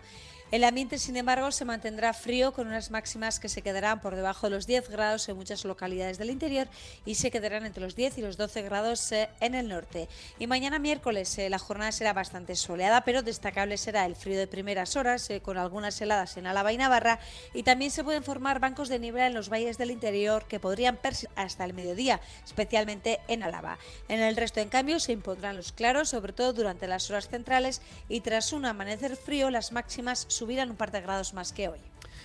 El 0.53 0.63
ambiente, 0.63 0.99
sin 0.99 1.17
embargo, 1.17 1.51
se 1.51 1.65
mantendrá 1.65 2.15
frío 2.15 2.53
con 2.53 2.69
unas 2.69 2.93
máximas 2.93 3.41
que 3.41 3.49
se 3.49 3.63
quedarán 3.63 4.01
por 4.01 4.15
debajo 4.15 4.47
de 4.47 4.55
los 4.55 4.69
10 4.69 4.89
grados 4.91 5.29
en 5.29 5.37
muchas 5.37 5.65
localidades 5.65 6.19
del 6.19 6.31
interior 6.31 6.69
y 7.05 7.17
se 7.17 7.33
quedarán 7.33 7.67
entre 7.67 7.83
los 7.83 7.97
10 7.97 8.19
y 8.19 8.23
los 8.23 8.37
12 8.37 8.63
grados 8.63 9.11
eh, 9.11 9.29
en 9.41 9.57
el 9.57 9.67
norte. 9.67 10.09
Y 10.39 10.47
mañana 10.47 10.79
miércoles 10.79 11.37
eh, 11.39 11.51
la 11.51 11.59
jornada 11.59 11.91
será 11.91 12.13
bastante 12.13 12.55
soleada, 12.55 13.01
pero 13.01 13.25
destacable 13.25 13.77
será 13.77 14.07
el 14.07 14.15
frío 14.15 14.39
de 14.39 14.47
primeras 14.47 14.95
horas 14.95 15.29
eh, 15.31 15.41
con 15.41 15.59
algunas 15.59 16.01
heladas 16.01 16.37
en 16.37 16.47
Álava 16.47 16.73
y 16.73 16.77
Navarra 16.77 17.19
y 17.53 17.65
también 17.65 17.91
se 17.91 18.05
pueden 18.05 18.23
formar 18.23 18.61
bancos 18.61 18.89
de 18.89 19.01
niebla 19.01 19.27
en 19.27 19.35
los 19.35 19.49
valles 19.49 19.79
del 19.79 19.91
interior 19.91 20.45
que 20.47 20.61
podrían 20.61 20.97
persistir 20.97 21.29
hasta 21.35 21.65
el 21.65 21.75
mediodía, 21.75 22.21
especialmente 22.45 23.19
en 23.27 23.43
Álava. 23.43 23.79
En 24.09 24.21
el 24.21 24.37
resto, 24.37 24.61
en 24.61 24.69
cambio, 24.69 25.01
se 25.01 25.11
impondrán 25.11 25.57
los 25.57 25.73
claros, 25.73 26.11
sobre 26.11 26.33
todo 26.33 26.53
durante 26.53 26.87
las 26.87 27.11
horas 27.11 27.29
centrales 27.29 27.83
y 28.09 28.21
tras 28.21 28.53
un 28.53 28.65
amanecer 28.65 29.17
frío 29.17 29.51
las 29.51 29.73
máximas 29.73 30.27
subirán 30.37 30.71
un 30.71 30.77
par 30.77 30.93
de 30.93 31.01
grados 31.01 31.35
más 31.35 31.53
que 31.53 31.69
hoy. 31.69 31.79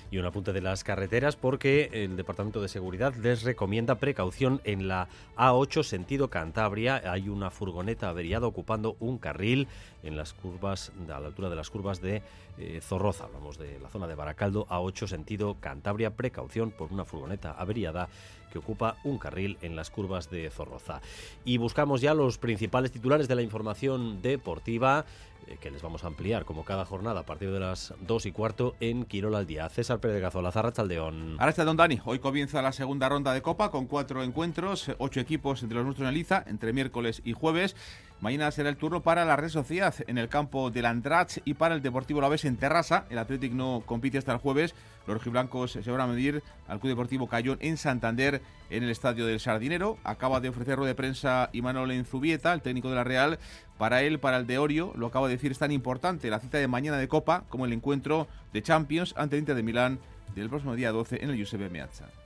Y 0.09 0.17
un 0.17 0.25
apunte 0.25 0.51
de 0.51 0.61
las 0.61 0.83
carreteras 0.83 1.37
porque 1.37 1.89
el 1.93 2.17
Departamento 2.17 2.61
de 2.61 2.67
Seguridad 2.67 3.15
les 3.15 3.43
recomienda 3.43 3.95
precaución 3.95 4.59
en 4.65 4.89
la 4.89 5.07
A8 5.37 5.83
sentido 5.83 6.29
Cantabria. 6.29 7.01
Hay 7.05 7.29
una 7.29 7.49
furgoneta 7.49 8.09
averiada 8.09 8.45
ocupando 8.45 8.97
un 8.99 9.17
carril 9.17 9.67
en 10.03 10.17
las 10.17 10.33
curvas, 10.33 10.91
a 11.09 11.19
la 11.19 11.27
altura 11.27 11.49
de 11.49 11.55
las 11.55 11.69
curvas 11.69 12.01
de 12.01 12.21
eh, 12.57 12.81
Zorroza. 12.81 13.25
Hablamos 13.25 13.57
de 13.57 13.79
la 13.79 13.89
zona 13.89 14.07
de 14.07 14.15
Baracaldo, 14.15 14.67
A8 14.67 15.07
sentido 15.07 15.55
Cantabria. 15.61 16.11
Precaución 16.11 16.71
por 16.71 16.91
una 16.91 17.05
furgoneta 17.05 17.51
averiada 17.51 18.09
que 18.51 18.59
ocupa 18.59 18.97
un 19.05 19.17
carril 19.17 19.57
en 19.61 19.77
las 19.77 19.89
curvas 19.89 20.29
de 20.29 20.49
Zorroza. 20.49 21.01
Y 21.45 21.57
buscamos 21.57 22.01
ya 22.01 22.13
los 22.13 22.37
principales 22.37 22.91
titulares 22.91 23.29
de 23.29 23.35
la 23.35 23.41
información 23.41 24.21
deportiva 24.21 25.05
eh, 25.47 25.57
que 25.59 25.71
les 25.71 25.81
vamos 25.81 26.03
a 26.03 26.07
ampliar 26.07 26.45
como 26.45 26.63
cada 26.63 26.85
jornada 26.85 27.21
a 27.21 27.25
partir 27.25 27.51
de 27.51 27.59
las 27.59 27.93
2 28.01 28.25
y 28.25 28.31
cuarto 28.31 28.75
en 28.79 29.05
Quirol 29.05 29.35
al 29.35 29.47
día. 29.47 29.67
César 29.69 29.99
Pérez 29.99 30.15
de 30.15 30.21
Gazola, 30.21 30.51
Zarrachaldeón. 30.51 31.37
Don 31.65 31.77
Dani. 31.77 31.99
Hoy 32.05 32.19
comienza 32.19 32.61
la 32.61 32.71
segunda 32.71 33.09
ronda 33.09 33.33
de 33.33 33.41
Copa 33.41 33.71
con 33.71 33.85
cuatro 33.85 34.23
encuentros, 34.23 34.91
ocho 34.97 35.19
equipos 35.19 35.63
entre 35.63 35.77
los 35.77 35.85
nuestros 35.85 36.07
en 36.07 36.13
Liza, 36.13 36.43
entre 36.47 36.73
miércoles 36.73 37.21
y 37.23 37.33
jueves. 37.33 37.75
Mañana 38.21 38.51
será 38.51 38.69
el 38.69 38.77
turno 38.77 39.01
para 39.01 39.25
la 39.25 39.35
Red 39.35 39.49
Sociedad 39.49 39.95
en 40.05 40.19
el 40.19 40.29
campo 40.29 40.69
del 40.69 40.85
Andrach 40.85 41.39
y 41.43 41.55
para 41.55 41.73
el 41.73 41.81
Deportivo 41.81 42.21
La 42.21 42.29
Vez 42.29 42.45
en 42.45 42.55
Terrassa. 42.55 43.05
El 43.09 43.17
Athletic 43.17 43.51
no 43.51 43.81
compite 43.83 44.19
hasta 44.19 44.31
el 44.31 44.37
jueves. 44.37 44.75
Los 45.07 45.17
rojiblancos 45.17 45.71
se 45.71 45.89
van 45.89 46.01
a 46.01 46.05
medir 46.05 46.43
al 46.67 46.79
Club 46.79 46.91
Deportivo 46.91 47.25
Cayón 47.25 47.57
en 47.61 47.77
Santander 47.77 48.43
en 48.69 48.83
el 48.83 48.91
Estadio 48.91 49.25
del 49.25 49.39
Sardinero. 49.39 49.97
Acaba 50.03 50.39
de 50.39 50.49
ofrecer 50.49 50.77
rueda 50.77 50.89
de 50.89 50.95
prensa 50.95 51.49
Imanol 51.51 51.89
Enzubieta, 51.89 52.53
el 52.53 52.61
técnico 52.61 52.89
de 52.89 52.95
la 52.95 53.03
Real. 53.03 53.39
Para 53.79 54.03
él, 54.03 54.19
para 54.19 54.37
el 54.37 54.45
de 54.45 54.59
Orio, 54.59 54.93
lo 54.95 55.07
acaba 55.07 55.27
de 55.27 55.33
decir, 55.33 55.51
es 55.51 55.57
tan 55.57 55.71
importante 55.71 56.29
la 56.29 56.39
cita 56.39 56.59
de 56.59 56.67
mañana 56.67 56.97
de 56.97 57.07
Copa 57.07 57.45
como 57.49 57.65
el 57.65 57.73
encuentro 57.73 58.27
de 58.53 58.61
Champions 58.61 59.15
ante 59.17 59.35
el 59.35 59.39
Inter 59.39 59.55
de 59.55 59.63
Milán 59.63 59.97
del 60.35 60.47
próximo 60.47 60.75
día 60.75 60.91
12 60.91 61.23
en 61.23 61.31
el 61.31 61.37
Giuseppe 61.37 61.69
Meazza 61.69 62.20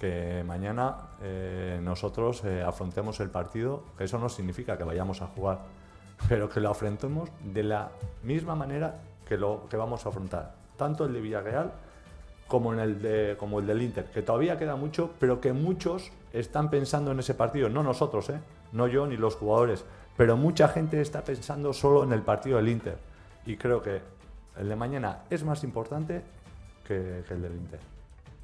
que 0.00 0.42
mañana 0.46 0.96
eh, 1.20 1.78
nosotros 1.82 2.42
eh, 2.44 2.62
afrontemos 2.62 3.20
el 3.20 3.28
partido, 3.28 3.84
eso 3.98 4.18
no 4.18 4.30
significa 4.30 4.78
que 4.78 4.84
vayamos 4.84 5.20
a 5.20 5.26
jugar, 5.26 5.58
pero 6.28 6.48
que 6.48 6.58
lo 6.58 6.70
afrontemos 6.70 7.28
de 7.44 7.62
la 7.62 7.90
misma 8.22 8.54
manera 8.54 9.02
que 9.28 9.36
lo 9.36 9.68
que 9.68 9.76
vamos 9.76 10.06
a 10.06 10.08
afrontar, 10.08 10.54
tanto 10.78 11.04
el 11.04 11.12
de 11.12 11.20
Villarreal 11.20 11.72
como, 12.48 12.72
el 12.72 13.02
de, 13.02 13.36
como 13.38 13.60
el 13.60 13.66
del 13.66 13.82
Inter, 13.82 14.06
que 14.06 14.22
todavía 14.22 14.58
queda 14.58 14.74
mucho, 14.74 15.10
pero 15.20 15.38
que 15.38 15.52
muchos 15.52 16.10
están 16.32 16.70
pensando 16.70 17.12
en 17.12 17.18
ese 17.18 17.34
partido, 17.34 17.68
no 17.68 17.82
nosotros, 17.82 18.30
¿eh? 18.30 18.40
no 18.72 18.88
yo 18.88 19.06
ni 19.06 19.18
los 19.18 19.36
jugadores, 19.36 19.84
pero 20.16 20.34
mucha 20.38 20.68
gente 20.68 21.02
está 21.02 21.22
pensando 21.22 21.74
solo 21.74 22.04
en 22.04 22.12
el 22.12 22.22
partido 22.22 22.56
del 22.56 22.68
Inter. 22.68 22.96
Y 23.44 23.56
creo 23.56 23.82
que 23.82 24.00
el 24.58 24.68
de 24.68 24.76
mañana 24.76 25.24
es 25.28 25.44
más 25.44 25.62
importante 25.62 26.22
que 26.86 27.22
el 27.28 27.42
del 27.42 27.52
Inter 27.54 27.89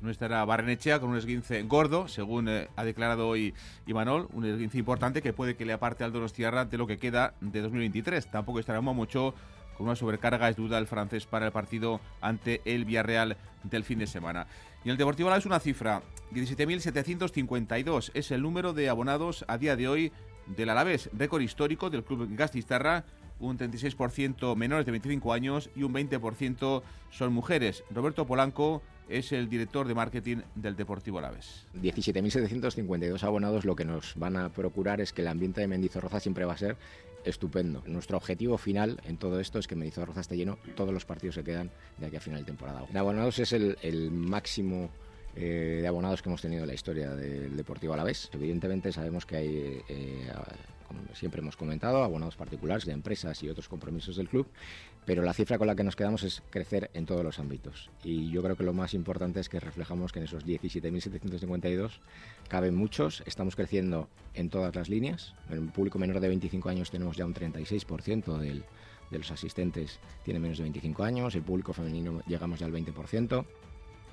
no 0.01 0.11
estará 0.11 0.45
Barrenechea 0.45 1.01
con 1.01 1.11
un 1.11 1.17
esguince 1.17 1.63
gordo, 1.63 2.09
según 2.09 2.49
eh, 2.49 2.69
ha 2.77 2.85
declarado 2.85 3.29
hoy 3.29 3.55
Imanol, 3.87 4.29
un 4.33 4.45
esguince 4.45 4.79
importante 4.79 5.23
que 5.23 5.33
puede 5.33 5.57
que 5.57 5.65
le 5.65 5.73
aparte 5.73 6.05
al 6.05 6.13
Donostiarra 6.13 6.65
de 6.65 6.79
lo 6.79 6.87
que 6.87 6.99
queda 6.99 7.35
de 7.41 7.61
2023. 7.61 8.31
Tampoco 8.31 8.61
estará 8.61 8.81
Momocho 8.81 9.35
con 9.77 9.87
una 9.87 9.97
sobrecarga, 9.97 10.49
es 10.49 10.57
duda 10.57 10.79
el 10.79 10.87
francés 10.87 11.27
para 11.27 11.47
el 11.47 11.53
partido 11.53 12.01
ante 12.21 12.63
el 12.65 12.85
Villarreal 12.85 13.37
del 13.63 13.85
fin 13.85 13.99
de 13.99 14.07
semana. 14.07 14.47
Y 14.85 14.91
el 14.91 14.97
Deportivo 14.97 15.31
La 15.31 15.37
es 15.37 15.47
una 15.47 15.61
cifra, 15.61 16.03
17.752, 16.33 18.11
es 18.15 18.31
el 18.31 18.43
número 18.43 18.73
de 18.73 18.89
abonados 18.89 19.45
a 19.49 19.59
día 19.59 19.77
de 19.77 19.89
hoy 19.89 20.13
del 20.47 20.71
Alavés, 20.71 21.11
récord 21.13 21.43
histórico 21.43 21.91
del 21.91 22.05
club 22.05 22.29
Gastistarra, 22.31 23.05
un 23.41 23.59
36% 23.59 24.57
menores 24.57 24.87
de 24.87 24.93
25 24.93 25.33
años 25.33 25.71
y 25.75 25.83
un 25.83 25.93
20% 25.93 26.83
son 27.11 27.33
mujeres. 27.33 27.85
Roberto 27.91 28.27
Polanco 28.27 28.83
es 29.09 29.33
el 29.33 29.49
director 29.49 29.87
de 29.87 29.95
marketing 29.95 30.39
del 30.55 30.77
Deportivo 30.77 31.19
Alavés. 31.19 31.67
17.752 31.75 33.23
abonados 33.23 33.65
lo 33.65 33.77
que 33.77 33.85
nos 33.85 34.15
van 34.17 34.37
a 34.37 34.49
procurar 34.51 35.01
es 35.01 35.13
que 35.13 35.23
el 35.23 35.29
ambiente 35.29 35.61
de 35.61 35.69
Mendizorroza 35.69 36.21
siempre 36.21 36.45
va 36.45 36.55
a 36.55 36.59
ser 36.59 36.77
estupendo. 37.25 37.83
Nuestro 37.87 38.17
objetivo 38.17 38.57
final 38.57 39.01
en 39.05 39.17
todo 39.17 39.41
esto 39.41 39.59
es 39.59 39.67
que 39.67 39.77
Mendizorroza 39.77 40.21
esté 40.21 40.37
lleno, 40.37 40.59
todos 40.75 40.93
los 40.93 41.05
partidos 41.05 41.35
se 41.35 41.45
quedan 41.45 41.71
de 41.99 42.07
aquí 42.07 42.17
a 42.17 42.21
final 42.21 42.41
de 42.41 42.47
temporada. 42.47 42.87
Abonados 42.95 43.39
es 43.39 43.53
el, 43.53 44.11
máximo 44.11 44.91
eh, 45.37 45.79
de 45.83 45.87
abonados 45.87 46.23
que 46.23 46.29
hemos 46.29 46.41
tenido 46.41 46.63
en 46.63 46.69
la 46.69 46.75
historia 46.75 47.15
del 47.15 47.57
Deportivo 47.57 47.93
Alavés. 47.93 48.31
Evidentemente 48.33 48.93
sabemos 48.93 49.27
que 49.27 49.37
hay... 49.37 49.83
Eh, 49.89 50.29
como 50.87 51.01
siempre 51.15 51.41
hemos 51.41 51.57
comentado, 51.57 52.05
abonados 52.05 52.37
particulares 52.37 52.87
de 52.87 52.93
empresas 52.93 53.43
y 53.43 53.49
otros 53.49 53.69
compromisos 53.69 54.17
del 54.17 54.29
club, 54.29 54.47
pero 55.05 55.23
la 55.23 55.33
cifra 55.33 55.59
con 55.59 55.67
la 55.67 55.75
que 55.75 55.83
nos 55.83 55.97
quedamos 55.97 56.23
es 56.23 56.43
crecer 56.51 56.91
en 56.95 57.07
todos 57.07 57.25
los 57.25 57.39
ámbitos. 57.39 57.91
Y 58.05 58.31
yo 58.31 58.41
creo 58.43 58.57
que 58.57 58.63
lo 58.63 58.73
más 58.73 58.95
importante 58.95 59.41
es 59.41 59.49
que 59.49 59.59
reflejamos 59.59 60.13
que 60.13 60.21
en 60.21 60.27
esos 60.27 60.47
17.752 60.47 61.99
caben 62.49 62.77
muchos, 62.77 63.23
estamos 63.27 63.57
creciendo 63.57 64.09
en 64.35 64.49
todas 64.49 64.75
las 64.77 64.89
líneas. 64.89 65.35
En 65.51 65.59
el 65.59 65.69
público 65.71 65.99
menor 65.99 66.21
de 66.21 66.29
25 66.29 66.69
años 66.69 66.91
tenemos 66.91 67.17
ya 67.17 67.27
un 67.27 67.35
36% 67.35 68.39
del, 68.39 68.65
de 69.11 69.19
los 69.19 69.31
asistentes 69.31 69.99
tiene 70.25 70.41
menos 70.41 70.59
de 70.59 70.65
25 70.65 71.03
años, 71.05 71.35
el 71.35 71.43
público 71.43 71.73
femenino 71.73 72.23
llegamos 72.27 72.61
ya 72.61 72.67
al 72.67 72.73
20%. 72.73 73.45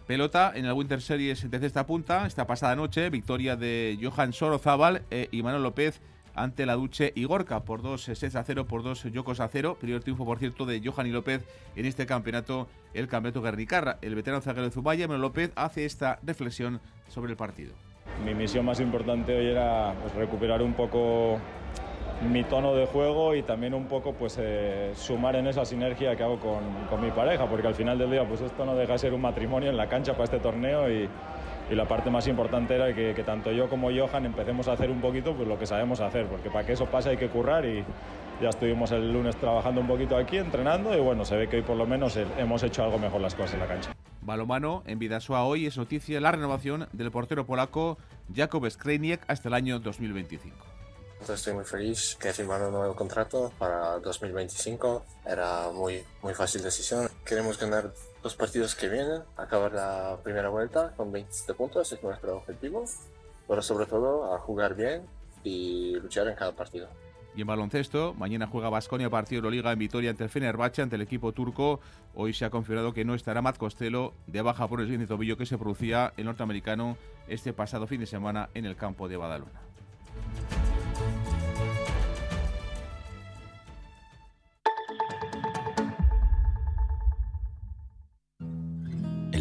Pelota 0.07 0.51
en 0.53 0.65
el 0.65 0.73
Winter 0.73 1.01
Series 1.01 1.49
de 1.49 1.65
esta 1.65 1.85
punta, 1.85 2.27
esta 2.27 2.45
pasada 2.45 2.75
noche, 2.75 3.09
victoria 3.09 3.55
de 3.55 3.97
Johan 4.01 4.33
Sorozábal 4.33 5.03
e 5.09 5.29
Imanol 5.31 5.63
López 5.63 6.01
ante 6.35 6.65
la 6.65 6.73
Duche 6.73 7.13
y 7.15 7.23
Gorka 7.23 7.63
por 7.63 7.81
dos 7.81 8.03
sets 8.03 8.35
a 8.35 8.43
cero, 8.43 8.65
por 8.67 8.83
dos 8.83 9.03
Yocos 9.03 9.39
a 9.39 9.47
cero. 9.47 9.77
Primer 9.79 10.03
triunfo, 10.03 10.25
por 10.25 10.39
cierto, 10.39 10.65
de 10.65 10.81
Johanny 10.83 11.11
López 11.11 11.45
en 11.77 11.85
este 11.85 12.05
campeonato, 12.05 12.67
el 12.93 13.07
campeonato 13.07 13.41
Guernicarra. 13.41 13.97
El 14.01 14.15
veterano 14.15 14.41
zaguero 14.41 14.65
de 14.65 14.71
Zubaya, 14.71 15.07
Melo 15.07 15.21
López, 15.21 15.51
hace 15.55 15.85
esta 15.85 16.19
reflexión 16.23 16.81
sobre 17.07 17.31
el 17.31 17.37
partido. 17.37 17.73
Mi 18.25 18.33
misión 18.33 18.65
más 18.65 18.81
importante 18.81 19.33
hoy 19.33 19.47
era 19.47 19.93
recuperar 20.17 20.61
un 20.61 20.73
poco 20.73 21.39
mi 22.29 22.43
tono 22.43 22.73
de 22.73 22.85
juego 22.85 23.35
y 23.35 23.43
también 23.43 23.73
un 23.73 23.85
poco 23.85 24.13
pues 24.13 24.37
eh, 24.39 24.91
sumar 24.95 25.35
en 25.35 25.47
esa 25.47 25.65
sinergia 25.65 26.15
que 26.15 26.23
hago 26.23 26.39
con, 26.39 26.63
con, 26.89 27.01
mi 27.01 27.11
pareja, 27.11 27.47
porque 27.47 27.67
al 27.67 27.75
final 27.75 27.97
del 27.97 28.11
día 28.11 28.25
pues 28.27 28.41
esto 28.41 28.65
no 28.65 28.75
deja 28.75 28.93
de 28.93 28.99
ser 28.99 29.13
un 29.13 29.21
matrimonio 29.21 29.69
en 29.69 29.77
la 29.77 29.89
cancha 29.89 30.13
para 30.13 30.25
este 30.25 30.39
torneo 30.39 30.89
y, 30.89 31.09
y 31.69 31.75
la 31.75 31.87
parte 31.87 32.09
más 32.09 32.27
importante 32.27 32.75
era 32.75 32.93
que, 32.93 33.13
tanto 33.25 33.51
yo 33.51 33.69
como 33.69 33.89
Johan 33.91 34.25
empecemos 34.25 34.67
a 34.67 34.73
hacer 34.73 34.89
un 34.89 35.01
poquito 35.01 35.33
pues 35.33 35.47
lo 35.47 35.57
que 35.57 35.65
sabemos 35.65 35.99
hacer, 35.99 36.27
porque 36.27 36.49
para 36.49 36.65
que 36.65 36.73
eso 36.73 36.85
pase 36.85 37.09
hay 37.09 37.17
que 37.17 37.29
currar 37.29 37.65
y 37.65 37.83
ya 38.41 38.49
estuvimos 38.49 38.91
el 38.91 39.11
lunes 39.11 39.35
trabajando 39.37 39.81
un 39.81 39.87
poquito 39.87 40.17
aquí, 40.17 40.37
entrenando 40.37 40.95
y 40.95 40.99
bueno, 40.99 41.25
se 41.25 41.35
ve 41.35 41.47
que 41.47 41.57
hoy 41.57 41.61
por 41.61 41.77
lo 41.77 41.85
menos 41.85 42.17
hemos 42.37 42.63
hecho 42.63 42.83
algo 42.83 42.99
mejor 42.99 43.21
las 43.21 43.35
cosas 43.35 43.53
en 43.53 43.59
la 43.59 43.67
cancha. 43.67 43.91
Balomano, 44.21 44.83
en 44.85 44.99
Vidasoa 44.99 45.43
hoy 45.43 45.65
es 45.65 45.77
noticia 45.77 46.21
la 46.21 46.31
renovación 46.31 46.87
del 46.93 47.11
portero 47.11 47.45
polaco 47.45 47.97
Jakub 48.33 48.69
Skrejniak 48.69 49.21
hasta 49.27 49.49
el 49.49 49.53
año 49.53 49.79
2025. 49.79 50.82
Estoy 51.31 51.53
muy 51.53 51.63
feliz 51.63 52.17
que 52.19 52.29
he 52.29 52.33
firmado 52.33 52.67
un 52.67 52.73
nuevo 52.73 52.95
contrato 52.95 53.51
para 53.57 53.99
2025. 53.99 55.05
Era 55.25 55.69
muy, 55.71 56.03
muy 56.21 56.33
fácil 56.33 56.61
decisión. 56.61 57.07
Queremos 57.25 57.57
ganar 57.57 57.93
los 58.21 58.35
partidos 58.35 58.75
que 58.75 58.89
vienen, 58.89 59.21
acabar 59.37 59.71
la 59.71 60.17
primera 60.21 60.49
vuelta 60.49 60.93
con 60.97 61.11
27 61.11 61.53
puntos, 61.53 61.91
es 61.91 62.03
nuestro 62.03 62.37
objetivo. 62.37 62.85
Pero 63.47 63.61
sobre 63.61 63.85
todo 63.85 64.33
a 64.33 64.39
jugar 64.39 64.75
bien 64.75 65.03
y 65.43 65.95
luchar 65.95 66.27
en 66.27 66.35
cada 66.35 66.51
partido. 66.51 66.89
Y 67.35 67.41
en 67.41 67.47
baloncesto, 67.47 68.13
mañana 68.13 68.47
juega 68.47 68.69
Basconia 68.69 69.09
partido 69.09 69.41
de 69.41 69.47
la 69.49 69.55
Liga 69.55 69.71
en 69.71 69.79
Vitoria 69.79 70.09
ante 70.09 70.23
el 70.23 70.29
Fenerbahce, 70.29 70.81
ante 70.81 70.97
el 70.97 71.01
equipo 71.01 71.31
turco. 71.31 71.79
Hoy 72.15 72.33
se 72.33 72.45
ha 72.45 72.49
confirmado 72.49 72.93
que 72.93 73.05
no 73.05 73.15
estará 73.15 73.41
Matt 73.41 73.57
Costello 73.57 74.13
de 74.27 74.41
baja 74.41 74.67
por 74.67 74.81
el 74.81 74.87
siguiente 74.87 75.07
tobillo 75.07 75.37
que 75.37 75.45
se 75.45 75.57
producía 75.57 76.13
el 76.17 76.25
norteamericano 76.25 76.97
este 77.27 77.53
pasado 77.53 77.87
fin 77.87 78.01
de 78.01 78.05
semana 78.05 78.49
en 78.53 78.65
el 78.65 78.75
campo 78.75 79.07
de 79.07 79.17
Badalona. 79.17 79.61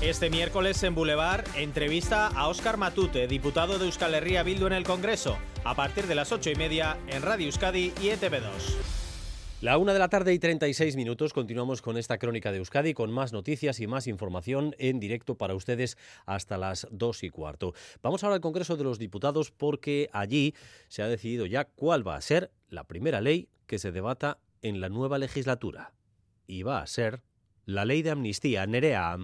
Este 0.00 0.30
miércoles 0.30 0.80
en 0.84 0.94
Boulevard, 0.94 1.44
entrevista 1.56 2.28
a 2.28 2.46
Óscar 2.46 2.76
Matute, 2.76 3.26
diputado 3.26 3.80
de 3.80 3.86
Euskal 3.86 4.14
Herria 4.14 4.44
Bildu 4.44 4.68
en 4.68 4.74
el 4.74 4.84
Congreso, 4.84 5.36
a 5.64 5.74
partir 5.74 6.06
de 6.06 6.14
las 6.14 6.30
ocho 6.30 6.50
y 6.50 6.54
media 6.54 6.96
en 7.08 7.20
Radio 7.20 7.46
Euskadi 7.46 7.92
y 8.00 8.10
ETV2. 8.10 8.76
La 9.60 9.76
una 9.76 9.92
de 9.92 9.98
la 9.98 10.08
tarde 10.08 10.32
y 10.32 10.38
36 10.38 10.94
minutos 10.94 11.32
continuamos 11.32 11.82
con 11.82 11.96
esta 11.96 12.16
crónica 12.18 12.52
de 12.52 12.58
Euskadi 12.58 12.94
con 12.94 13.10
más 13.10 13.32
noticias 13.32 13.80
y 13.80 13.88
más 13.88 14.06
información 14.06 14.76
en 14.78 15.00
directo 15.00 15.34
para 15.34 15.56
ustedes 15.56 15.98
hasta 16.26 16.58
las 16.58 16.86
dos 16.92 17.24
y 17.24 17.30
cuarto. 17.30 17.74
Vamos 18.00 18.22
ahora 18.22 18.36
al 18.36 18.40
Congreso 18.40 18.76
de 18.76 18.84
los 18.84 19.00
Diputados 19.00 19.50
porque 19.50 20.10
allí 20.12 20.54
se 20.86 21.02
ha 21.02 21.08
decidido 21.08 21.44
ya 21.44 21.64
cuál 21.64 22.06
va 22.06 22.14
a 22.14 22.20
ser 22.20 22.52
la 22.68 22.84
primera 22.84 23.20
ley 23.20 23.48
que 23.66 23.80
se 23.80 23.90
debata 23.90 24.38
en 24.62 24.80
la 24.80 24.90
nueva 24.90 25.18
legislatura. 25.18 25.92
Y 26.46 26.62
va 26.62 26.82
a 26.82 26.86
ser 26.86 27.24
la 27.64 27.84
ley 27.84 28.02
de 28.02 28.10
amnistía. 28.10 28.64
Nerea. 28.64 29.18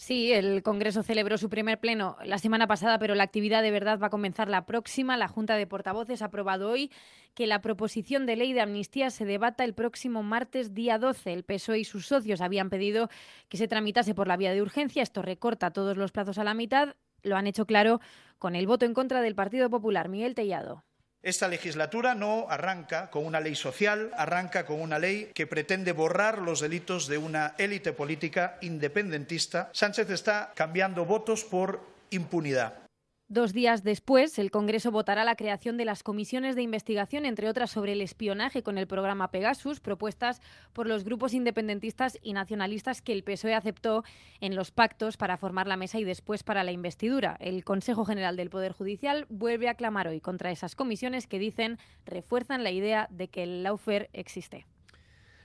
Sí, 0.00 0.32
el 0.32 0.62
Congreso 0.62 1.02
celebró 1.02 1.36
su 1.36 1.50
primer 1.50 1.78
pleno 1.78 2.16
la 2.24 2.38
semana 2.38 2.66
pasada, 2.66 2.98
pero 2.98 3.14
la 3.14 3.22
actividad 3.22 3.62
de 3.62 3.70
verdad 3.70 3.98
va 3.98 4.06
a 4.06 4.10
comenzar 4.10 4.48
la 4.48 4.64
próxima. 4.64 5.18
La 5.18 5.28
Junta 5.28 5.56
de 5.56 5.66
Portavoces 5.66 6.22
ha 6.22 6.24
aprobado 6.24 6.70
hoy 6.70 6.90
que 7.34 7.46
la 7.46 7.60
proposición 7.60 8.24
de 8.24 8.34
ley 8.34 8.54
de 8.54 8.62
amnistía 8.62 9.10
se 9.10 9.26
debata 9.26 9.62
el 9.62 9.74
próximo 9.74 10.22
martes 10.22 10.72
día 10.72 10.96
12. 10.96 11.34
El 11.34 11.44
PSOE 11.44 11.80
y 11.80 11.84
sus 11.84 12.06
socios 12.06 12.40
habían 12.40 12.70
pedido 12.70 13.10
que 13.50 13.58
se 13.58 13.68
tramitase 13.68 14.14
por 14.14 14.26
la 14.26 14.38
vía 14.38 14.54
de 14.54 14.62
urgencia. 14.62 15.02
Esto 15.02 15.20
recorta 15.20 15.70
todos 15.70 15.98
los 15.98 16.12
plazos 16.12 16.38
a 16.38 16.44
la 16.44 16.54
mitad. 16.54 16.96
Lo 17.22 17.36
han 17.36 17.46
hecho 17.46 17.66
claro 17.66 18.00
con 18.38 18.56
el 18.56 18.66
voto 18.66 18.86
en 18.86 18.94
contra 18.94 19.20
del 19.20 19.34
Partido 19.34 19.68
Popular. 19.68 20.08
Miguel 20.08 20.34
Tellado. 20.34 20.82
Esta 21.22 21.48
legislatura 21.48 22.14
no 22.14 22.46
arranca 22.48 23.10
con 23.10 23.26
una 23.26 23.40
ley 23.40 23.54
social, 23.54 24.10
arranca 24.16 24.64
con 24.64 24.80
una 24.80 24.98
ley 24.98 25.30
que 25.34 25.46
pretende 25.46 25.92
borrar 25.92 26.38
los 26.38 26.60
delitos 26.60 27.08
de 27.08 27.18
una 27.18 27.54
élite 27.58 27.92
política 27.92 28.56
independentista. 28.62 29.68
Sánchez 29.74 30.08
está 30.08 30.52
cambiando 30.54 31.04
votos 31.04 31.44
por 31.44 31.82
impunidad. 32.08 32.89
Dos 33.32 33.52
días 33.52 33.84
después, 33.84 34.40
el 34.40 34.50
Congreso 34.50 34.90
votará 34.90 35.22
la 35.22 35.36
creación 35.36 35.76
de 35.76 35.84
las 35.84 36.02
comisiones 36.02 36.56
de 36.56 36.62
investigación, 36.62 37.24
entre 37.24 37.48
otras 37.48 37.70
sobre 37.70 37.92
el 37.92 38.00
espionaje 38.00 38.64
con 38.64 38.76
el 38.76 38.88
programa 38.88 39.30
Pegasus, 39.30 39.78
propuestas 39.78 40.40
por 40.72 40.88
los 40.88 41.04
grupos 41.04 41.32
independentistas 41.32 42.18
y 42.22 42.32
nacionalistas 42.32 43.02
que 43.02 43.12
el 43.12 43.22
PSOE 43.22 43.54
aceptó 43.54 44.02
en 44.40 44.56
los 44.56 44.72
pactos 44.72 45.16
para 45.16 45.36
formar 45.36 45.68
la 45.68 45.76
mesa 45.76 46.00
y 46.00 46.04
después 46.04 46.42
para 46.42 46.64
la 46.64 46.72
investidura. 46.72 47.36
El 47.38 47.62
Consejo 47.62 48.04
General 48.04 48.34
del 48.34 48.50
Poder 48.50 48.72
Judicial 48.72 49.26
vuelve 49.28 49.68
a 49.68 49.74
clamar 49.74 50.08
hoy 50.08 50.20
contra 50.20 50.50
esas 50.50 50.74
comisiones 50.74 51.28
que 51.28 51.38
dicen 51.38 51.78
refuerzan 52.06 52.64
la 52.64 52.72
idea 52.72 53.06
de 53.12 53.28
que 53.28 53.44
el 53.44 53.62
lawfare 53.62 54.10
existe. 54.12 54.66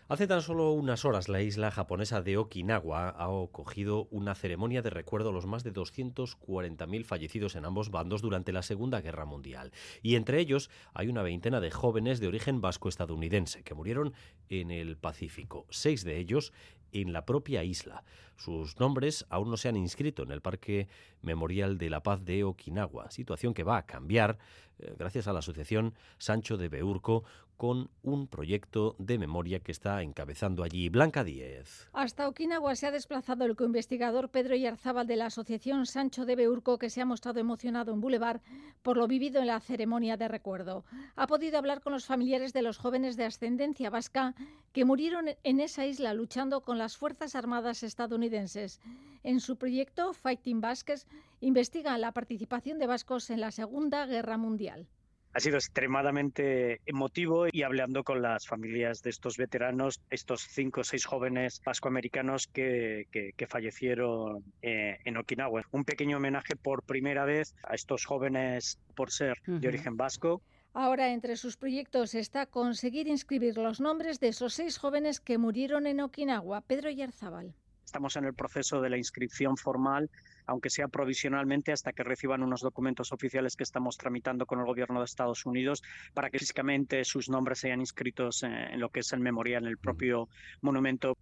Hace 0.08 0.28
tan 0.28 0.44
solo 0.44 0.72
unas 0.74 1.04
horas 1.04 1.30
la 1.30 1.42
isla 1.42 1.72
japonesa 1.72 2.22
de 2.22 2.38
Okinawa 2.38 3.10
ha 3.10 3.26
acogido 3.26 4.08
una 4.12 4.36
ceremonia 4.36 4.84
de 4.84 4.92
recuerdo 4.92 5.30
a 5.30 5.32
los 5.32 5.48
más 5.48 5.64
de 5.64 5.74
240.000 5.74 7.04
fallecidos 7.04 7.56
en 7.56 7.66
ambos 7.66 7.90
bandos 7.90 8.22
durante 8.22 8.54
la 8.54 8.62
Segunda 8.62 9.02
Guerra 9.02 9.26
Mundial. 9.26 9.72
Y 10.04 10.14
entre 10.14 10.40
ellos 10.40 10.70
hay 10.94 11.08
una 11.08 11.24
veintena 11.24 11.60
de 11.60 11.72
jóvenes 11.72 12.20
de 12.20 12.28
origen 12.28 12.62
vasco-estadounidense 12.62 13.64
que 13.64 13.74
murieron 13.74 14.14
en 14.48 14.70
el 14.70 14.96
Pacífico, 14.96 15.66
seis 15.72 16.04
de 16.04 16.20
ellos 16.20 16.54
en 16.92 17.12
la 17.12 17.26
propia 17.26 17.64
isla. 17.64 18.04
Sus 18.36 18.80
nombres 18.80 19.26
aún 19.30 19.50
no 19.50 19.58
se 19.58 19.70
han 19.70 19.76
inscrito 19.76 20.22
en 20.22 20.32
el 20.32 20.42
Parque 20.42 20.88
Memorial 21.24 21.80
de 21.80 21.90
la 21.90 22.04
Paz 22.04 22.24
de 22.24 22.44
Okinawa, 22.44 23.10
situación 23.10 23.56
que 23.56 23.64
va 23.64 23.78
a 23.78 23.86
cambiar 23.88 24.38
eh, 24.78 24.94
gracias 24.98 25.28
a 25.28 25.34
la 25.34 25.40
Asociación 25.40 25.94
Sancho 26.18 26.58
de 26.58 26.70
Beurco 26.70 27.24
con 27.58 27.90
un 28.04 28.28
proyecto 28.28 28.96
de 29.00 29.18
memoria 29.18 29.60
que 29.60 29.72
está 29.72 30.02
encabezando 30.02 30.64
allí 30.64 30.90
Blanca 30.90 31.24
Díez. 31.24 31.90
Hasta 31.94 32.28
Okinawa 32.28 32.76
se 32.76 32.88
ha 32.88 32.92
desplazado 32.92 33.46
el 33.46 33.56
coinvestigador 33.56 34.30
Pedro 34.30 34.56
Yarzábal 34.56 35.08
de 35.08 35.16
la 35.16 35.28
Asociación 35.28 35.86
Sancho 35.86 36.26
de 36.26 36.36
Beurco, 36.36 36.78
que 36.78 36.90
se 36.90 37.02
ha 37.02 37.06
mostrado 37.06 37.40
emocionado 37.40 37.94
en 37.94 38.02
Boulevard 38.02 38.42
por 38.82 38.98
lo 38.98 39.08
vivido 39.08 39.40
en 39.42 39.48
la 39.48 39.60
ceremonia 39.60 40.18
de 40.18 40.28
recuerdo. 40.28 40.84
Ha 41.16 41.28
podido 41.28 41.58
hablar 41.58 41.82
con 41.82 41.94
los 41.94 42.06
familiares 42.06 42.54
de 42.54 42.62
los 42.62 42.78
jóvenes 42.78 43.16
de 43.16 43.26
ascendencia 43.26 43.90
vasca 43.90 44.36
que 44.74 44.86
murieron 44.86 45.30
en 45.44 45.60
esa 45.60 45.86
isla 45.86 46.14
luchando 46.14 46.62
con 46.62 46.78
las 46.78 46.98
Fuerzas 46.98 47.36
Armadas 47.36 47.84
estadounidenses. 47.84 48.82
En 49.24 49.40
su 49.40 49.58
proyecto 49.58 50.14
Fighting 50.14 50.62
Basques 50.62 51.08
investiga 51.40 51.98
la 51.98 52.12
participación 52.12 52.78
de 52.80 52.88
vascos 52.88 53.30
en 53.30 53.40
la 53.40 53.52
Segunda 53.52 54.06
Guerra 54.06 54.38
Mundial 54.38 54.88
ha 55.36 55.40
sido 55.42 55.58
extremadamente 55.58 56.80
emotivo 56.86 57.48
y 57.52 57.64
hablando 57.64 58.06
con 58.06 58.22
las 58.22 58.48
familias 58.48 59.02
de 59.04 59.10
estos 59.10 59.36
veteranos, 59.36 60.00
estos 60.10 60.48
cinco 60.48 60.80
o 60.80 60.84
seis 60.86 61.04
jóvenes 61.04 61.62
vascoamericanos 61.66 62.48
que, 62.48 63.08
que, 63.12 63.34
que 63.36 63.46
fallecieron 63.46 64.46
eh, 64.62 64.98
en 65.04 65.18
Okinawa. 65.18 65.64
Un 65.72 65.84
pequeño 65.84 66.18
homenaje 66.18 66.56
por 66.56 66.84
primera 66.84 67.26
vez 67.26 67.54
a 67.64 67.76
estos 67.76 68.06
jóvenes 68.06 68.80
por 68.96 69.12
ser 69.12 69.38
uh 69.46 69.52
-huh. 69.52 69.60
de 69.60 69.68
origen 69.68 69.98
vasco. 69.98 70.42
Ahora, 70.74 71.12
entre 71.12 71.36
sus 71.36 71.58
proyectos 71.58 72.16
está 72.16 72.46
conseguir 72.46 73.08
inscribir 73.08 73.58
los 73.58 73.82
nombres 73.82 74.22
de 74.22 74.30
esos 74.30 74.54
seis 74.54 74.78
jóvenes 74.78 75.20
que 75.20 75.38
murieron 75.38 75.86
en 75.86 76.00
Okinawa. 76.00 76.62
Pedro 76.62 76.90
Yarzábal. 76.90 77.54
Estamos 77.84 78.16
en 78.16 78.24
el 78.24 78.34
proceso 78.34 78.80
de 78.80 78.90
la 78.90 78.98
inscripción 78.98 79.58
formal 79.58 80.10
aunque 80.46 80.70
sea 80.70 80.88
provisionalmente 80.88 81.72
hasta 81.72 81.94
que 81.94 82.04
reciban 82.04 82.44
unos 82.44 82.62
documentos 82.62 83.12
oficiales 83.12 83.56
que 83.56 83.64
estamos 83.64 83.98
tramitando 83.98 84.46
con 84.46 84.60
el 84.60 84.66
gobierno 84.66 85.00
de 85.00 85.06
Estados 85.06 85.46
Unidos 85.46 85.84
para 86.14 86.30
que 86.30 86.40
físicamente 86.40 87.04
sus 87.04 87.30
nombres 87.30 87.60
sean 87.60 87.80
inscritos 87.80 88.44
en 88.44 88.80
lo 88.80 88.90
que 88.90 89.02
es 89.02 89.14
el 89.14 89.20
memorial, 89.20 89.64
en 89.64 89.70
el 89.70 89.78
propio 89.78 90.30
monumento. 90.62 91.18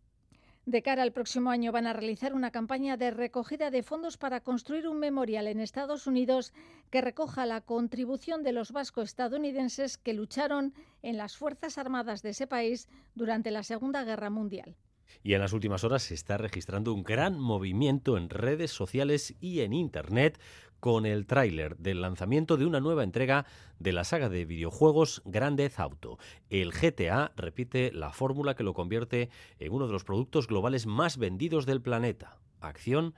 De 0.66 0.82
cara 0.82 1.04
al 1.04 1.12
próximo 1.12 1.50
año 1.50 1.74
van 1.74 1.88
a 1.88 1.94
realizar 1.94 2.34
una 2.34 2.50
campaña 2.50 2.96
de 2.96 3.12
recogida 3.12 3.70
de 3.70 3.84
fondos 3.84 4.16
para 4.16 4.40
construir 4.40 4.88
un 4.88 4.98
memorial 4.98 5.48
en 5.48 5.60
Estados 5.60 6.08
Unidos 6.08 6.54
que 6.90 7.02
recoja 7.02 7.46
la 7.46 7.60
contribución 7.60 8.44
de 8.44 8.54
los 8.54 8.72
vasco-estadounidenses 8.72 9.98
que 9.98 10.14
lucharon 10.14 10.74
en 11.02 11.18
las 11.18 11.36
Fuerzas 11.36 11.78
Armadas 11.78 12.22
de 12.22 12.30
ese 12.30 12.48
país 12.48 12.88
durante 13.14 13.52
la 13.52 13.64
Segunda 13.64 14.06
Guerra 14.06 14.30
Mundial. 14.30 14.78
Y 15.22 15.34
en 15.34 15.42
las 15.42 15.54
últimas 15.54 15.84
horas 15.84 16.04
se 16.04 16.14
está 16.14 16.38
registrando 16.38 16.94
un 16.94 17.04
gran 17.04 17.40
movimiento 17.40 18.18
en 18.18 18.30
redes 18.30 18.72
sociales 18.72 19.36
y 19.40 19.62
en 19.62 19.74
Internet 19.74 20.40
con 20.80 21.06
el 21.06 21.28
tráiler 21.28 21.78
del 21.78 22.02
lanzamiento 22.02 22.58
de 22.58 22.66
una 22.66 22.82
nueva 22.82 23.04
entrega 23.04 23.46
de 23.80 23.94
la 23.94 24.04
saga 24.04 24.28
de 24.28 24.44
videojuegos 24.44 25.22
Grand 25.24 25.56
Theft 25.56 25.80
Auto. 25.80 26.18
El 26.50 26.74
GTA 26.74 27.32
repite 27.38 27.94
la 27.94 28.12
fórmula 28.12 28.56
que 28.56 28.64
lo 28.64 28.74
convierte 28.74 29.30
en 29.60 29.72
uno 29.72 29.88
de 29.88 29.94
los 29.94 30.04
productos 30.04 30.46
globales 30.48 30.86
más 30.86 31.18
vendidos 31.18 31.66
del 31.66 31.82
planeta. 31.82 32.38
Acción 32.60 33.14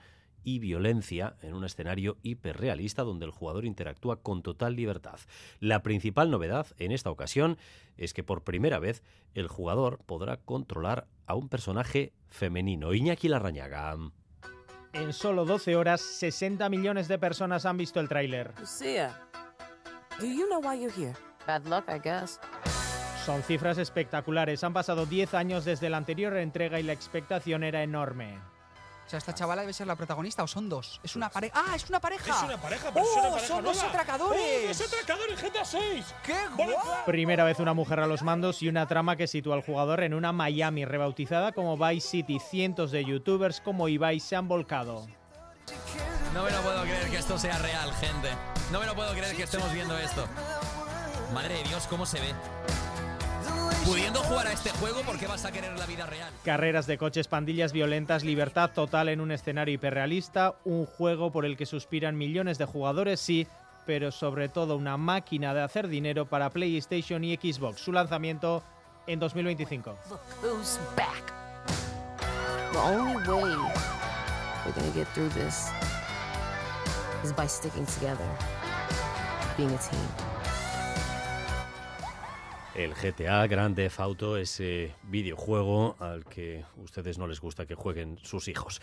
y 0.46 0.60
violencia 0.60 1.36
en 1.42 1.54
un 1.54 1.66
escenario 1.66 2.18
hiperrealista 2.24 3.04
donde 3.04 3.26
el 3.26 3.32
jugador 3.32 3.66
interactúa 3.66 4.22
con 4.22 4.44
total 4.44 4.76
libertad. 4.76 5.20
La 5.60 5.84
principal 5.84 6.32
novedad 6.32 6.68
en 6.78 6.94
esta 6.94 7.10
ocasión 7.10 7.58
es 7.98 8.14
que 8.14 8.24
por 8.24 8.44
primera 8.44 8.80
vez 8.80 9.04
el 9.34 9.50
jugador 9.50 10.00
podrá 10.06 10.38
controlar 10.38 11.08
a 11.26 11.36
un 11.36 11.50
personaje 11.50 12.14
femenino. 12.30 12.94
Iñaki 12.94 13.28
Larrañaga. 13.28 13.98
En 14.94 15.12
solo 15.12 15.44
12 15.44 15.76
horas, 15.76 16.00
60 16.00 16.70
millones 16.70 17.10
de 17.10 17.20
personas 17.20 17.66
han 17.66 17.76
visto 17.76 18.00
el 18.00 18.08
tráiler. 18.08 18.54
Son 23.26 23.42
cifras 23.42 23.80
espectaculares. 23.80 24.64
Han 24.64 24.74
pasado 24.74 25.06
10 25.06 25.34
años 25.34 25.66
desde 25.66 25.90
la 25.90 25.98
anterior 25.98 26.38
entrega 26.38 26.80
y 26.80 26.84
la 26.84 26.94
expectación 26.94 27.64
era 27.64 27.84
enorme. 27.84 28.40
O 29.06 29.10
sea, 29.10 29.20
esta 29.20 29.36
chavala 29.36 29.62
debe 29.62 29.74
ser 29.74 29.86
la 29.86 29.96
protagonista 29.96 30.42
o 30.44 30.48
son 30.48 30.68
dos. 30.68 31.00
Es 31.04 31.16
una 31.16 31.30
pareja. 31.30 31.54
¡Ah, 31.56 31.76
es 31.76 31.88
una 31.88 32.00
pareja! 32.00 32.36
Es 32.36 32.44
una 32.44 32.58
pareja, 32.58 32.90
pero 32.92 33.06
¡Oh, 33.06 33.10
es 33.10 33.18
una 33.18 33.30
pareja 33.30 33.48
son 33.48 33.64
dos 33.64 33.84
atracadores! 33.84 34.42
¡Oh, 34.64 34.68
dos 34.68 34.94
atracadores 34.94 35.42
GTA 35.42 35.66
6! 35.66 36.06
¡Qué 36.24 36.48
guapo! 36.56 36.82
Primera 37.06 37.44
vez 37.44 37.60
una 37.60 37.76
mujer 37.76 38.00
a 38.00 38.08
los 38.08 38.24
mandos 38.24 38.64
y 38.64 38.68
una 38.68 38.88
trama 38.88 39.16
que 39.16 39.28
sitúa 39.28 39.56
al 39.56 39.62
jugador 39.62 40.02
en 40.02 40.16
una 40.16 40.32
Miami 40.32 40.86
rebautizada 40.86 41.52
como 41.52 41.78
Vice 41.78 42.08
City. 42.08 42.40
Cientos 42.40 42.90
de 42.90 43.06
youtubers 43.06 43.62
como 43.62 43.88
Ibai 43.88 44.20
se 44.20 44.36
han 44.36 44.48
volcado. 44.48 45.06
No 46.34 46.44
me 46.44 46.52
lo 46.52 46.62
puedo 46.62 46.82
creer 46.82 47.10
que 47.10 47.18
esto 47.18 47.38
sea 47.38 47.58
real, 47.60 47.94
gente. 47.94 48.30
No 48.72 48.80
me 48.80 48.88
lo 48.88 48.96
puedo 48.96 49.12
creer 49.14 49.36
que 49.36 49.44
estemos 49.44 49.72
viendo 49.72 49.96
esto. 50.00 50.28
Madre 51.32 51.56
de 51.56 51.64
Dios, 51.64 51.86
cómo 51.88 52.06
se 52.06 52.20
ve. 52.20 52.34
Pudiendo 53.86 54.20
jugar 54.24 54.48
a 54.48 54.52
este 54.52 54.72
juego, 54.72 55.02
¿por 55.02 55.20
qué 55.20 55.28
vas 55.28 55.46
a 55.46 55.52
querer 55.52 55.78
la 55.78 55.86
vida 55.86 56.08
real? 56.08 56.34
Carreras 56.44 56.88
de 56.88 56.98
coches, 56.98 57.28
pandillas 57.28 57.72
violentas, 57.72 58.24
libertad 58.24 58.72
total 58.74 59.10
en 59.10 59.22
un 59.22 59.32
escenario 59.32 59.76
hiperrealista, 59.76 60.56
un 60.64 60.88
juego 60.88 61.32
por 61.32 61.46
el 61.46 61.56
que 61.56 61.68
suspiran 61.68 62.18
millones 62.18 62.58
de 62.58 62.66
jugadores, 62.66 63.20
sí, 63.20 63.48
pero 63.86 64.12
sobre 64.12 64.50
todo 64.50 64.76
una 64.76 64.98
máquina 64.98 65.54
de 65.54 65.62
hacer 65.62 65.88
dinero 65.88 66.26
para 66.26 66.50
PlayStation 66.50 67.24
y 67.24 67.36
Xbox. 67.36 67.80
Su 67.80 67.92
lanzamiento 67.92 68.64
en 69.06 69.20
2025. 69.20 69.96
Who's 70.42 70.80
back? 70.96 71.32
The 72.72 72.80
only 72.80 73.16
way 73.18 73.56
we're 74.66 74.74
gonna 74.74 74.92
get 74.96 75.08
through 75.14 75.30
this 75.30 75.70
is 77.24 77.32
by 77.34 77.48
sticking 77.48 77.86
together, 77.86 78.26
being 79.56 79.70
a 79.70 79.78
team. 79.78 80.35
El 82.76 82.94
GTA 82.94 83.48
Grand 83.48 83.74
Theft 83.74 84.02
Auto, 84.02 84.36
ese 84.36 84.92
videojuego 85.04 85.96
al 85.98 86.26
que 86.26 86.66
ustedes 86.76 87.18
no 87.18 87.26
les 87.26 87.40
gusta 87.40 87.66
que 87.66 87.74
jueguen 87.74 88.18
sus 88.22 88.50
hijos. 88.50 88.82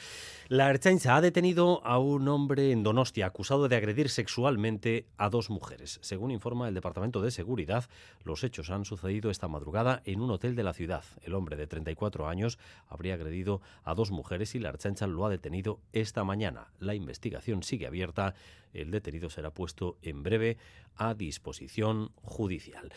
La 0.48 0.70
Ertzaintza 0.70 1.14
ha 1.14 1.20
detenido 1.20 1.84
a 1.84 1.98
un 1.98 2.26
hombre 2.28 2.72
en 2.72 2.82
Donostia 2.82 3.26
acusado 3.26 3.68
de 3.68 3.76
agredir 3.76 4.08
sexualmente 4.08 5.04
a 5.18 5.28
dos 5.28 5.50
mujeres. 5.50 5.98
Según 6.00 6.30
informa 6.30 6.68
el 6.68 6.74
Departamento 6.74 7.20
de 7.20 7.30
Seguridad, 7.30 7.84
los 8.24 8.44
hechos 8.44 8.70
han 8.70 8.86
sucedido 8.86 9.30
esta 9.30 9.46
madrugada 9.46 10.00
en 10.06 10.22
un 10.22 10.30
hotel 10.30 10.56
de 10.56 10.62
la 10.62 10.72
ciudad. 10.72 11.04
El 11.22 11.34
hombre 11.34 11.56
de 11.56 11.66
34 11.66 12.28
años 12.28 12.58
habría 12.88 13.12
agredido 13.12 13.60
a 13.84 13.94
dos 13.94 14.10
mujeres 14.10 14.54
y 14.54 14.58
la 14.58 14.70
Ertzaintza 14.70 15.06
lo 15.06 15.26
ha 15.26 15.30
detenido 15.30 15.80
esta 15.92 16.24
mañana. 16.24 16.68
La 16.80 16.94
investigación 16.94 17.62
sigue 17.62 17.86
abierta. 17.86 18.34
El 18.72 18.90
detenido 18.90 19.30
será 19.30 19.50
puesto 19.50 19.96
en 20.02 20.22
breve 20.22 20.58
a 20.96 21.14
disposición 21.14 22.12
judicial. 22.22 22.92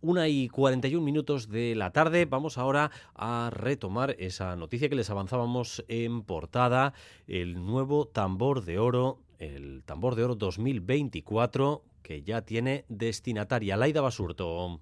Una 0.00 0.28
y 0.28 0.48
41 0.48 1.04
minutos 1.04 1.48
de 1.48 1.74
la 1.74 1.90
tarde. 1.90 2.24
Vamos 2.24 2.58
ahora 2.58 2.90
a 3.14 3.50
retomar 3.52 4.16
esa 4.18 4.56
noticia 4.56 4.88
que 4.88 4.94
les 4.94 5.10
avanzábamos 5.10 5.84
en 5.88 6.22
portada. 6.22 6.94
El 7.26 7.64
nuevo 7.64 8.06
tambor 8.06 8.64
de 8.64 8.78
oro, 8.78 9.18
el 9.38 9.82
tambor 9.84 10.14
de 10.14 10.24
oro 10.24 10.34
2024, 10.34 11.82
que 12.02 12.22
ya 12.22 12.42
tiene 12.42 12.84
destinataria. 12.88 13.76
Laida 13.76 14.00
Basurto. 14.00 14.80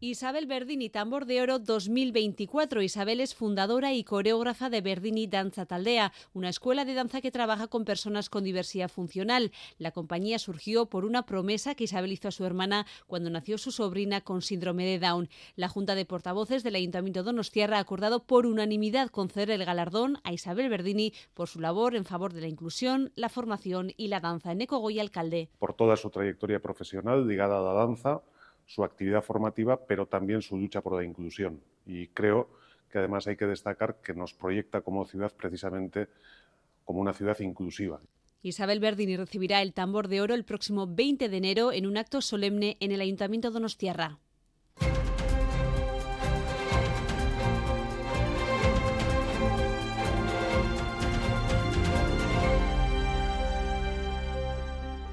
Isabel 0.00 0.44
Verdini 0.44 0.90
Tambor 0.90 1.24
de 1.24 1.40
Oro 1.40 1.58
2024. 1.58 2.82
Isabel 2.82 3.18
es 3.18 3.34
fundadora 3.34 3.94
y 3.94 4.04
coreógrafa 4.04 4.68
de 4.68 4.82
Verdini 4.82 5.26
Danza 5.26 5.64
Taldea, 5.64 6.12
una 6.34 6.50
escuela 6.50 6.84
de 6.84 6.92
danza 6.92 7.22
que 7.22 7.30
trabaja 7.30 7.68
con 7.68 7.86
personas 7.86 8.28
con 8.28 8.44
diversidad 8.44 8.90
funcional. 8.90 9.52
La 9.78 9.92
compañía 9.92 10.38
surgió 10.38 10.84
por 10.84 11.06
una 11.06 11.24
promesa 11.24 11.74
que 11.74 11.84
Isabel 11.84 12.12
hizo 12.12 12.28
a 12.28 12.32
su 12.32 12.44
hermana 12.44 12.84
cuando 13.06 13.30
nació 13.30 13.56
su 13.56 13.70
sobrina 13.70 14.20
con 14.20 14.42
síndrome 14.42 14.84
de 14.84 14.98
Down. 14.98 15.30
La 15.54 15.70
Junta 15.70 15.94
de 15.94 16.04
Portavoces 16.04 16.62
del 16.62 16.74
Ayuntamiento 16.74 17.20
de 17.20 17.24
Donostiarra 17.24 17.78
ha 17.78 17.80
acordado 17.80 18.22
por 18.22 18.44
unanimidad 18.44 19.08
conceder 19.08 19.50
el 19.50 19.64
galardón 19.64 20.18
a 20.24 20.32
Isabel 20.34 20.68
Verdini 20.68 21.14
por 21.32 21.48
su 21.48 21.58
labor 21.58 21.96
en 21.96 22.04
favor 22.04 22.34
de 22.34 22.42
la 22.42 22.48
inclusión, 22.48 23.12
la 23.16 23.30
formación 23.30 23.92
y 23.96 24.08
la 24.08 24.20
danza. 24.20 24.52
En 24.52 24.58
Goy, 24.58 25.00
alcalde. 25.00 25.48
Por 25.58 25.72
toda 25.72 25.96
su 25.96 26.10
trayectoria 26.10 26.60
profesional 26.60 27.26
ligada 27.26 27.60
a 27.60 27.62
la 27.62 27.72
danza, 27.72 28.20
su 28.66 28.84
actividad 28.84 29.22
formativa, 29.22 29.86
pero 29.86 30.06
también 30.06 30.42
su 30.42 30.58
lucha 30.58 30.82
por 30.82 30.96
la 30.96 31.04
inclusión. 31.04 31.60
Y 31.86 32.08
creo 32.08 32.50
que 32.90 32.98
además 32.98 33.26
hay 33.26 33.36
que 33.36 33.46
destacar 33.46 34.00
que 34.02 34.12
nos 34.12 34.34
proyecta 34.34 34.80
como 34.82 35.04
ciudad 35.04 35.32
precisamente 35.36 36.08
como 36.84 37.00
una 37.00 37.12
ciudad 37.12 37.38
inclusiva. 37.40 38.00
Isabel 38.42 38.80
Verdini 38.80 39.16
recibirá 39.16 39.62
el 39.62 39.72
tambor 39.72 40.08
de 40.08 40.20
oro 40.20 40.34
el 40.34 40.44
próximo 40.44 40.86
20 40.86 41.28
de 41.28 41.36
enero 41.36 41.72
en 41.72 41.86
un 41.86 41.96
acto 41.96 42.20
solemne 42.20 42.76
en 42.80 42.92
el 42.92 43.00
Ayuntamiento 43.00 43.48
de 43.48 43.54
Donostiarra. 43.54 44.18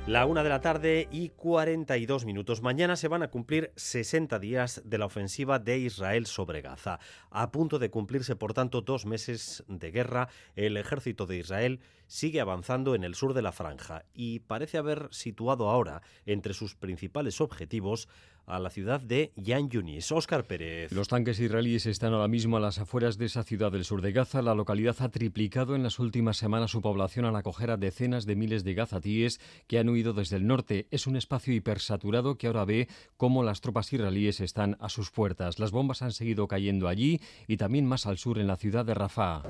La 0.06 0.26
una 0.26 0.44
de 0.44 0.50
la 0.50 0.60
tarde 0.60 1.08
y 1.12 1.30
42 1.30 2.26
minutos. 2.26 2.62
Mañana 2.62 2.98
se 2.98 3.08
van 3.08 3.24
a 3.24 3.30
cumplir 3.30 3.72
60 3.78 4.38
días 4.38 4.82
de 4.84 4.98
la 4.98 5.06
ofensiva 5.06 5.60
de 5.60 5.78
Israel 5.78 6.26
sobre 6.26 6.62
Gaza. 6.62 7.00
A 7.32 7.52
punto 7.52 7.80
de 7.80 7.90
cumplirse, 7.90 8.36
por 8.36 8.54
tanto, 8.54 8.82
dos 8.82 9.06
meses 9.06 9.64
de 9.70 9.92
guerra, 9.92 10.28
el 10.58 10.76
ejército 10.76 11.26
de 11.26 11.38
Israel 11.38 11.80
sigue 12.08 12.42
avanzando 12.42 12.96
en 12.96 13.06
el 13.06 13.16
sur 13.16 13.34
de 13.34 13.44
la 13.44 13.54
franja 13.54 14.04
y 14.14 14.40
parece 14.40 14.78
haber 14.78 15.08
situado 15.12 15.70
ahora 15.70 16.02
entre 16.26 16.54
sus 16.54 16.76
principales 16.76 17.40
objetivos 17.40 18.10
a 18.46 18.60
la 18.60 18.70
ciudad 18.70 19.02
de 19.02 19.32
Yan 19.36 19.70
Yunis. 19.70 20.12
Óscar 20.12 20.46
Pérez. 20.46 20.92
Los 20.92 21.08
tanques 21.08 21.40
israelíes 21.40 21.86
están 21.86 22.14
ahora 22.14 22.28
mismo 22.28 22.58
a 22.58 22.60
las 22.60 22.80
afueras 22.80 23.18
de 23.18 23.26
esa 23.26 23.44
ciudad 23.44 23.72
del 23.72 23.86
sur 23.86 24.02
de 24.02 24.12
Gaza. 24.12 24.42
La 24.42 24.56
localidad 24.56 24.96
ha 25.00 25.10
triplicado 25.10 25.76
en 25.76 25.84
las 25.84 26.00
últimas 26.00 26.38
semanas 26.38 26.72
su 26.72 26.82
población 26.82 27.26
al 27.26 27.36
acoger 27.36 27.72
a 27.72 27.78
decenas 27.78 28.26
de 28.26 28.36
miles 28.36 28.64
de 28.64 28.74
gazatíes 28.74 29.40
que 29.68 29.80
han 29.80 29.90
huido 29.90 30.14
desde 30.14 30.38
el 30.38 30.48
norte. 30.48 30.88
Es 30.92 31.08
un 31.08 31.16
espacio 31.16 31.54
hipersaturado 31.54 32.38
que 32.38 32.48
ahora 32.48 32.66
ve 32.66 32.88
cómo 33.18 33.44
las 33.44 33.62
tropas 33.62 33.92
israelíes 33.94 34.40
están 34.42 34.78
a 34.80 34.90
sus 34.90 35.12
puertas. 35.12 35.60
Las 35.60 35.72
bombas 35.72 36.02
han 36.02 36.12
seguido 36.12 36.48
cayendo 36.48 36.88
allí 36.88 37.22
y 37.48 37.58
también 37.58 37.86
más 37.86 38.06
al 38.06 38.18
sur 38.18 38.40
en 38.40 38.48
la 38.48 38.58
ciudad 38.58 38.86
de 38.86 38.94
Rafah. 38.94 39.44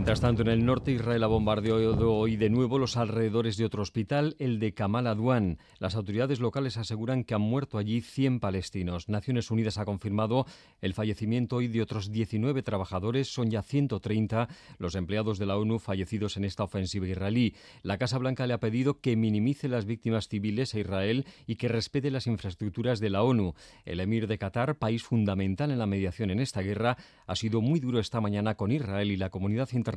Mientras 0.00 0.22
tanto, 0.22 0.40
en 0.40 0.48
el 0.48 0.64
norte, 0.64 0.92
Israel 0.92 1.22
ha 1.24 1.26
bombardeado 1.26 2.14
hoy 2.14 2.36
de 2.36 2.48
nuevo 2.48 2.78
los 2.78 2.96
alrededores 2.96 3.58
de 3.58 3.66
otro 3.66 3.82
hospital, 3.82 4.34
el 4.38 4.58
de 4.58 4.72
Kamal 4.72 5.06
Adwan. 5.06 5.58
Las 5.78 5.94
autoridades 5.94 6.40
locales 6.40 6.78
aseguran 6.78 7.22
que 7.22 7.34
han 7.34 7.42
muerto 7.42 7.76
allí 7.76 8.00
100 8.00 8.40
palestinos. 8.40 9.10
Naciones 9.10 9.50
Unidas 9.50 9.76
ha 9.76 9.84
confirmado 9.84 10.46
el 10.80 10.94
fallecimiento 10.94 11.56
hoy 11.56 11.68
de 11.68 11.82
otros 11.82 12.10
19 12.10 12.62
trabajadores. 12.62 13.28
Son 13.28 13.50
ya 13.50 13.62
130 13.62 14.48
los 14.78 14.94
empleados 14.94 15.38
de 15.38 15.44
la 15.44 15.58
ONU 15.58 15.78
fallecidos 15.78 16.38
en 16.38 16.46
esta 16.46 16.64
ofensiva 16.64 17.06
israelí. 17.06 17.54
La 17.82 17.98
Casa 17.98 18.16
Blanca 18.16 18.46
le 18.46 18.54
ha 18.54 18.58
pedido 18.58 19.00
que 19.02 19.16
minimice 19.16 19.68
las 19.68 19.84
víctimas 19.84 20.28
civiles 20.28 20.74
a 20.74 20.80
Israel 20.80 21.26
y 21.46 21.56
que 21.56 21.68
respete 21.68 22.10
las 22.10 22.26
infraestructuras 22.26 23.00
de 23.00 23.10
la 23.10 23.22
ONU. 23.22 23.52
El 23.84 24.00
emir 24.00 24.28
de 24.28 24.38
Qatar, 24.38 24.78
país 24.78 25.02
fundamental 25.02 25.70
en 25.70 25.78
la 25.78 25.86
mediación 25.86 26.30
en 26.30 26.40
esta 26.40 26.62
guerra, 26.62 26.96
ha 27.26 27.36
sido 27.36 27.60
muy 27.60 27.80
duro 27.80 28.00
esta 28.00 28.22
mañana 28.22 28.54
con 28.54 28.72
Israel 28.72 29.10
y 29.10 29.18
la 29.18 29.28
comunidad 29.28 29.68
internacional. 29.72 29.89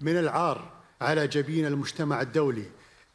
من 0.00 0.18
العار 0.18 0.72
على 1.00 1.26
جبين 1.28 1.66
المجتمع 1.66 2.20
الدولي 2.20 2.64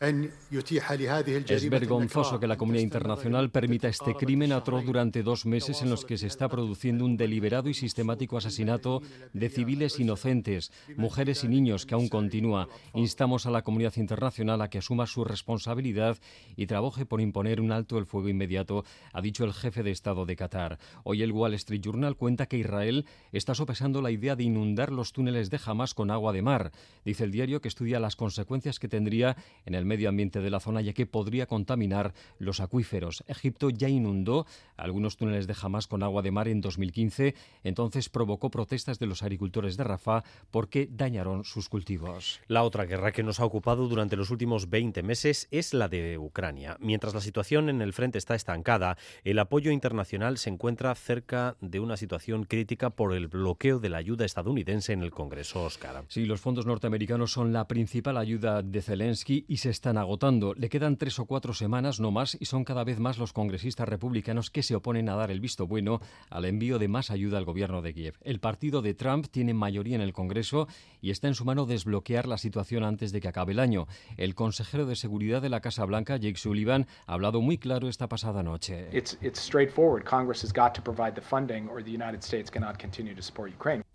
Es 0.01 1.69
vergonzoso 1.69 2.39
que 2.39 2.47
la 2.47 2.55
comunidad 2.55 2.83
internacional 2.83 3.51
permita 3.51 3.89
este 3.89 4.15
crimen 4.15 4.53
atroz 4.53 4.85
durante 4.85 5.23
dos 5.23 5.45
meses 5.45 5.81
en 5.81 5.89
los 5.89 6.05
que 6.05 6.17
se 6.17 6.27
está 6.27 6.47
produciendo 6.47 7.03
un 7.03 7.17
deliberado 7.17 7.67
y 7.67 7.73
sistemático 7.73 8.37
asesinato 8.37 9.01
de 9.33 9.49
civiles 9.49 9.99
inocentes, 9.99 10.71
mujeres 10.95 11.43
y 11.43 11.49
niños 11.49 11.85
que 11.85 11.95
aún 11.95 12.07
continúa. 12.07 12.69
Instamos 12.93 13.45
a 13.45 13.51
la 13.51 13.61
comunidad 13.63 13.97
internacional 13.97 14.61
a 14.61 14.69
que 14.69 14.77
asuma 14.77 15.05
su 15.05 15.25
responsabilidad 15.25 16.17
y 16.55 16.65
trabaje 16.67 17.05
por 17.05 17.19
imponer 17.19 17.59
un 17.59 17.73
alto 17.73 17.97
el 17.97 18.05
fuego 18.05 18.29
inmediato, 18.29 18.85
ha 19.11 19.19
dicho 19.19 19.43
el 19.43 19.51
jefe 19.51 19.83
de 19.83 19.91
Estado 19.91 20.25
de 20.25 20.37
Qatar. 20.37 20.79
Hoy 21.03 21.23
el 21.23 21.33
Wall 21.33 21.55
Street 21.55 21.81
Journal 21.81 22.15
cuenta 22.15 22.45
que 22.45 22.57
Israel 22.57 23.05
está 23.33 23.53
sopesando 23.53 24.01
la 24.01 24.11
idea 24.11 24.37
de 24.37 24.43
inundar 24.43 24.93
los 24.93 25.11
túneles 25.11 25.49
de 25.49 25.59
Hamas 25.65 25.93
con 25.93 26.09
agua 26.09 26.31
de 26.31 26.41
mar. 26.41 26.71
Dice 27.03 27.25
el 27.25 27.31
diario 27.31 27.59
que 27.59 27.67
estudia 27.67 27.99
las 27.99 28.15
consecuencias 28.15 28.79
que 28.79 28.87
tendría 28.87 29.35
en 29.65 29.75
el 29.75 29.88
medio 29.89 30.07
ambiente 30.07 30.39
de 30.39 30.49
la 30.49 30.61
zona, 30.61 30.79
ya 30.79 30.93
que 30.93 31.05
podría 31.05 31.47
contaminar 31.47 32.13
los 32.37 32.61
acuíferos. 32.61 33.23
Egipto 33.27 33.69
ya 33.69 33.89
inundó 33.89 34.45
algunos 34.77 35.17
túneles 35.17 35.47
de 35.47 35.55
Hamas 35.61 35.87
con 35.87 36.03
agua 36.03 36.21
de 36.21 36.31
mar 36.31 36.47
en 36.47 36.61
2015, 36.61 37.35
entonces 37.63 38.07
provocó 38.07 38.49
protestas 38.49 38.99
de 38.99 39.07
los 39.07 39.23
agricultores 39.23 39.75
de 39.75 39.83
Rafah 39.83 40.23
porque 40.51 40.87
dañaron 40.89 41.43
sus 41.43 41.67
cultivos. 41.67 42.39
La 42.47 42.63
otra 42.63 42.85
guerra 42.85 43.11
que 43.11 43.23
nos 43.23 43.39
ha 43.39 43.45
ocupado 43.45 43.87
durante 43.87 44.15
los 44.15 44.29
últimos 44.29 44.69
20 44.69 45.03
meses 45.03 45.47
es 45.51 45.73
la 45.73 45.89
de 45.89 46.17
Ucrania. 46.17 46.77
Mientras 46.79 47.13
la 47.13 47.21
situación 47.21 47.69
en 47.69 47.81
el 47.81 47.91
frente 47.93 48.17
está 48.17 48.35
estancada, 48.35 48.97
el 49.23 49.39
apoyo 49.39 49.71
internacional 49.71 50.37
se 50.37 50.49
encuentra 50.49 50.93
cerca 50.95 51.57
de 51.61 51.79
una 51.79 51.97
situación 51.97 52.43
crítica 52.43 52.91
por 52.91 53.13
el 53.13 53.27
bloqueo 53.27 53.79
de 53.79 53.89
la 53.89 53.97
ayuda 53.97 54.25
estadounidense 54.25 54.93
en 54.93 55.01
el 55.01 55.11
Congreso, 55.11 55.63
Oscar. 55.63 56.03
Sí, 56.07 56.25
los 56.25 56.41
fondos 56.41 56.65
norteamericanos 56.65 57.31
son 57.31 57.51
la 57.51 57.67
principal 57.67 58.17
ayuda 58.17 58.61
de 58.61 58.81
Zelensky 58.81 59.45
y 59.47 59.57
se 59.57 59.69
están 59.79 59.97
agotando. 59.97 60.53
Le 60.55 60.67
quedan 60.67 60.97
tres 60.97 61.19
o 61.19 61.25
cuatro 61.25 61.53
semanas, 61.53 62.01
no 62.01 62.11
más, 62.11 62.35
y 62.37 62.45
son 62.45 62.65
cada 62.65 62.83
vez 62.83 62.99
más 62.99 63.17
los 63.17 63.31
congresistas 63.31 63.87
republicanos 63.87 64.49
que 64.49 64.61
se 64.61 64.75
oponen 64.75 65.07
a 65.07 65.15
dar 65.15 65.31
el 65.31 65.39
visto 65.39 65.67
bueno 65.67 66.01
al 66.29 66.43
envío 66.43 66.79
de 66.79 66.89
más 66.89 67.11
ayuda 67.11 67.37
al 67.37 67.45
gobierno 67.45 67.81
de 67.81 67.93
Kiev. 67.93 68.17
El 68.21 68.41
partido 68.41 68.81
de 68.81 68.93
Trump 68.93 69.27
tiene 69.31 69.53
mayoría 69.53 69.95
en 69.95 70.01
el 70.01 70.11
Congreso 70.11 70.67
y 70.99 71.11
está 71.11 71.29
en 71.29 71.33
su 71.33 71.45
mano 71.45 71.65
desbloquear 71.65 72.27
la 72.27 72.37
situación 72.37 72.83
antes 72.83 73.13
de 73.13 73.21
que 73.21 73.29
acabe 73.29 73.53
el 73.53 73.59
año. 73.59 73.87
El 74.17 74.35
consejero 74.35 74.85
de 74.85 74.97
seguridad 74.97 75.41
de 75.41 75.47
la 75.47 75.61
Casa 75.61 75.85
Blanca, 75.85 76.17
Jake 76.17 76.37
Sullivan, 76.37 76.85
ha 77.07 77.13
hablado 77.13 77.39
muy 77.39 77.57
claro 77.57 77.87
esta 77.87 78.09
pasada 78.09 78.43
noche. 78.43 78.89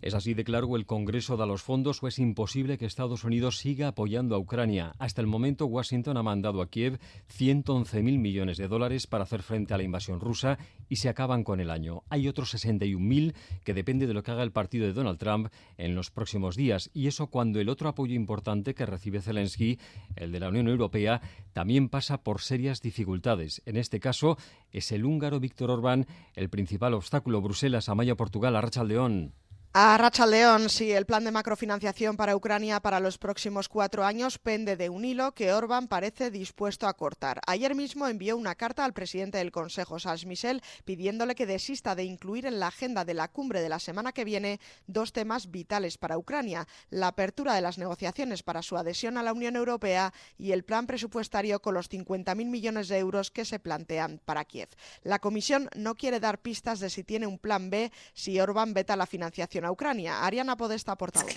Es 0.01 0.15
así 0.15 0.33
de 0.33 0.43
claro, 0.43 0.75
el 0.75 0.87
Congreso 0.87 1.37
da 1.37 1.45
los 1.45 1.61
fondos 1.61 2.01
o 2.01 2.07
es 2.07 2.17
imposible 2.17 2.79
que 2.79 2.87
Estados 2.87 3.23
Unidos 3.23 3.59
siga 3.59 3.89
apoyando 3.89 4.33
a 4.33 4.39
Ucrania. 4.39 4.93
Hasta 4.97 5.21
el 5.21 5.27
momento, 5.27 5.67
Washington 5.75 6.15
ha 6.15 6.23
mandado 6.23 6.61
a 6.61 6.69
Kiev 6.69 6.99
111.000 7.37 8.01
millones 8.17 8.57
de 8.57 8.69
dólares 8.69 9.07
para 9.07 9.25
hacer 9.25 9.43
frente 9.43 9.73
a 9.73 9.77
la 9.77 9.83
invasión 9.83 10.21
rusa 10.21 10.57
y 10.87 10.95
se 10.95 11.09
acaban 11.09 11.43
con 11.43 11.59
el 11.59 11.69
año. 11.69 12.03
Hay 12.09 12.27
otros 12.29 12.55
61.000 12.55 13.33
que 13.65 13.73
depende 13.73 14.07
de 14.07 14.13
lo 14.13 14.23
que 14.23 14.31
haga 14.31 14.43
el 14.43 14.51
partido 14.51 14.85
de 14.85 14.93
Donald 14.93 15.19
Trump 15.19 15.49
en 15.77 15.95
los 15.95 16.11
próximos 16.11 16.55
días. 16.55 16.89
Y 16.93 17.07
eso 17.07 17.27
cuando 17.27 17.59
el 17.59 17.67
otro 17.67 17.89
apoyo 17.89 18.13
importante 18.13 18.73
que 18.73 18.85
recibe 18.85 19.21
Zelensky, 19.21 19.77
el 20.15 20.31
de 20.31 20.39
la 20.39 20.49
Unión 20.49 20.69
Europea, 20.69 21.21
también 21.51 21.89
pasa 21.89 22.23
por 22.23 22.41
serias 22.41 22.81
dificultades. 22.81 23.61
En 23.65 23.75
este 23.75 23.99
caso, 23.99 24.37
es 24.71 24.91
el 24.91 25.05
húngaro 25.05 25.39
Víctor 25.39 25.71
Orbán 25.71 26.07
el 26.35 26.49
principal 26.49 26.93
obstáculo. 26.93 27.41
Bruselas, 27.41 27.89
Amaya, 27.89 28.15
Portugal, 28.15 28.55
Arrachaldeón. 28.55 29.33
A 29.77 29.97
Racha 29.97 30.25
León, 30.25 30.69
sí, 30.69 30.93
el 30.93 31.05
plan 31.05 31.25
de 31.25 31.33
macrofinanciación 31.33 32.15
para 32.15 32.33
Ucrania 32.33 32.79
para 32.79 33.01
los 33.01 33.17
próximos 33.17 33.67
cuatro 33.67 34.05
años 34.05 34.39
pende 34.39 34.77
de 34.77 34.87
un 34.87 35.03
hilo 35.03 35.33
que 35.33 35.51
Orbán 35.51 35.89
parece 35.89 36.31
dispuesto 36.31 36.87
a 36.87 36.93
cortar. 36.93 37.41
Ayer 37.45 37.75
mismo 37.75 38.07
envió 38.07 38.37
una 38.37 38.55
carta 38.55 38.85
al 38.85 38.93
presidente 38.93 39.37
del 39.37 39.51
Consejo, 39.51 39.99
Charles 39.99 40.25
Michel, 40.25 40.61
pidiéndole 40.85 41.35
que 41.35 41.45
desista 41.45 41.93
de 41.93 42.05
incluir 42.05 42.45
en 42.45 42.61
la 42.61 42.67
agenda 42.67 43.03
de 43.03 43.15
la 43.15 43.27
cumbre 43.27 43.59
de 43.59 43.67
la 43.67 43.79
semana 43.79 44.13
que 44.13 44.23
viene 44.23 44.61
dos 44.87 45.11
temas 45.11 45.51
vitales 45.51 45.97
para 45.97 46.17
Ucrania, 46.17 46.69
la 46.89 47.07
apertura 47.07 47.53
de 47.53 47.59
las 47.59 47.77
negociaciones 47.77 48.43
para 48.43 48.61
su 48.61 48.77
adhesión 48.77 49.17
a 49.17 49.23
la 49.23 49.33
Unión 49.33 49.57
Europea 49.57 50.13
y 50.37 50.53
el 50.53 50.63
plan 50.63 50.87
presupuestario 50.87 51.61
con 51.61 51.73
los 51.73 51.91
50.000 51.91 52.45
millones 52.45 52.87
de 52.87 52.99
euros 52.99 53.29
que 53.29 53.43
se 53.43 53.59
plantean 53.59 54.21
para 54.23 54.45
Kiev. 54.45 54.69
La 55.03 55.19
Comisión 55.19 55.69
no 55.75 55.95
quiere 55.95 56.21
dar 56.21 56.39
pistas 56.39 56.79
de 56.79 56.89
si 56.89 57.03
tiene 57.03 57.27
un 57.27 57.39
plan 57.39 57.69
B 57.69 57.91
si 58.13 58.39
Orbán 58.39 58.73
veta 58.73 58.95
la 58.95 59.05
financiación 59.05 59.64
a 59.65 59.71
Ucrania. 59.71 60.25
Ariana 60.25 60.55
Podesta, 60.55 60.95
portavoz. 60.95 61.27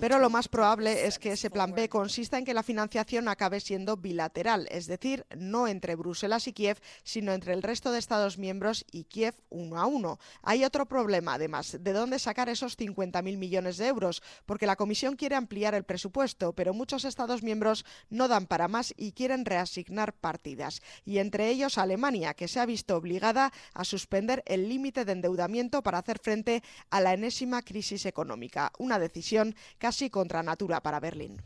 Pero 0.00 0.18
lo 0.18 0.30
más 0.30 0.48
probable 0.48 1.06
es 1.06 1.18
que 1.18 1.32
ese 1.32 1.50
plan 1.50 1.74
B 1.74 1.88
consista 1.88 2.38
en 2.38 2.44
que 2.44 2.54
la 2.54 2.62
financiación 2.62 3.28
acabe 3.28 3.60
siendo 3.60 3.96
bilateral, 3.96 4.66
es 4.70 4.86
decir, 4.86 5.26
no 5.36 5.68
entre 5.68 5.94
Bruselas 5.94 6.46
y 6.46 6.52
Kiev, 6.52 6.78
sino 7.04 7.32
entre 7.32 7.52
el 7.52 7.62
resto 7.62 7.92
de 7.92 7.98
Estados 7.98 8.38
miembros 8.38 8.84
y 8.90 9.04
Kiev 9.04 9.34
uno 9.48 9.78
a 9.78 9.86
uno. 9.86 10.18
Hay 10.42 10.64
otro 10.64 10.86
problema, 10.86 11.34
además, 11.34 11.76
de 11.80 11.92
dónde 11.92 12.18
sacar 12.18 12.48
esos 12.48 12.78
50.000 12.78 13.36
millones 13.36 13.76
de 13.76 13.86
euros, 13.86 14.22
porque 14.44 14.66
la 14.66 14.76
Comisión 14.76 15.16
quiere 15.16 15.36
ampliar 15.36 15.74
el 15.74 15.84
presupuesto, 15.84 16.52
pero 16.52 16.74
muchos 16.74 17.04
Estados 17.04 17.42
miembros 17.42 17.84
no 18.10 18.28
dan 18.28 18.46
para 18.46 18.68
más 18.68 18.94
y 18.96 19.12
quieren 19.12 19.44
reasignar 19.44 20.12
partidas. 20.12 20.82
Y 21.04 21.18
entre 21.18 21.48
ellos 21.48 21.78
Alemania, 21.78 22.34
que 22.34 22.48
se 22.48 22.60
ha 22.60 22.66
visto 22.66 22.96
obligada 22.96 23.52
a 23.74 23.84
suspender 23.84 24.42
el 24.46 24.68
límite 24.68 25.04
de 25.04 25.12
endeudamiento 25.12 25.82
para 25.82 25.98
hacer 25.98 26.18
frente 26.18 26.62
a 26.90 27.00
la 27.00 27.12
enésima 27.14 27.62
crisis 27.62 28.06
económica, 28.06 28.72
una 28.78 28.98
decisión 28.98 29.54
casi 29.78 30.10
contra 30.10 30.42
natura 30.42 30.80
para 30.80 31.00
Berlín. 31.00 31.36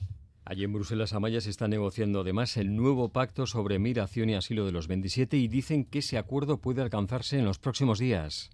Allí 0.44 0.64
en 0.64 0.72
Bruselas, 0.72 1.12
Amaya 1.12 1.40
se 1.40 1.50
está 1.50 1.68
negociando 1.68 2.20
además 2.20 2.56
el 2.56 2.74
nuevo 2.74 3.10
pacto 3.10 3.46
sobre 3.46 3.78
migración 3.78 4.30
y 4.30 4.34
asilo 4.34 4.66
de 4.66 4.72
los 4.72 4.88
27 4.88 5.36
y 5.36 5.48
dicen 5.48 5.84
que 5.84 6.00
ese 6.00 6.18
acuerdo 6.18 6.60
puede 6.60 6.82
alcanzarse 6.82 7.38
en 7.38 7.44
los 7.44 7.58
próximos 7.58 7.98
días. 7.98 8.50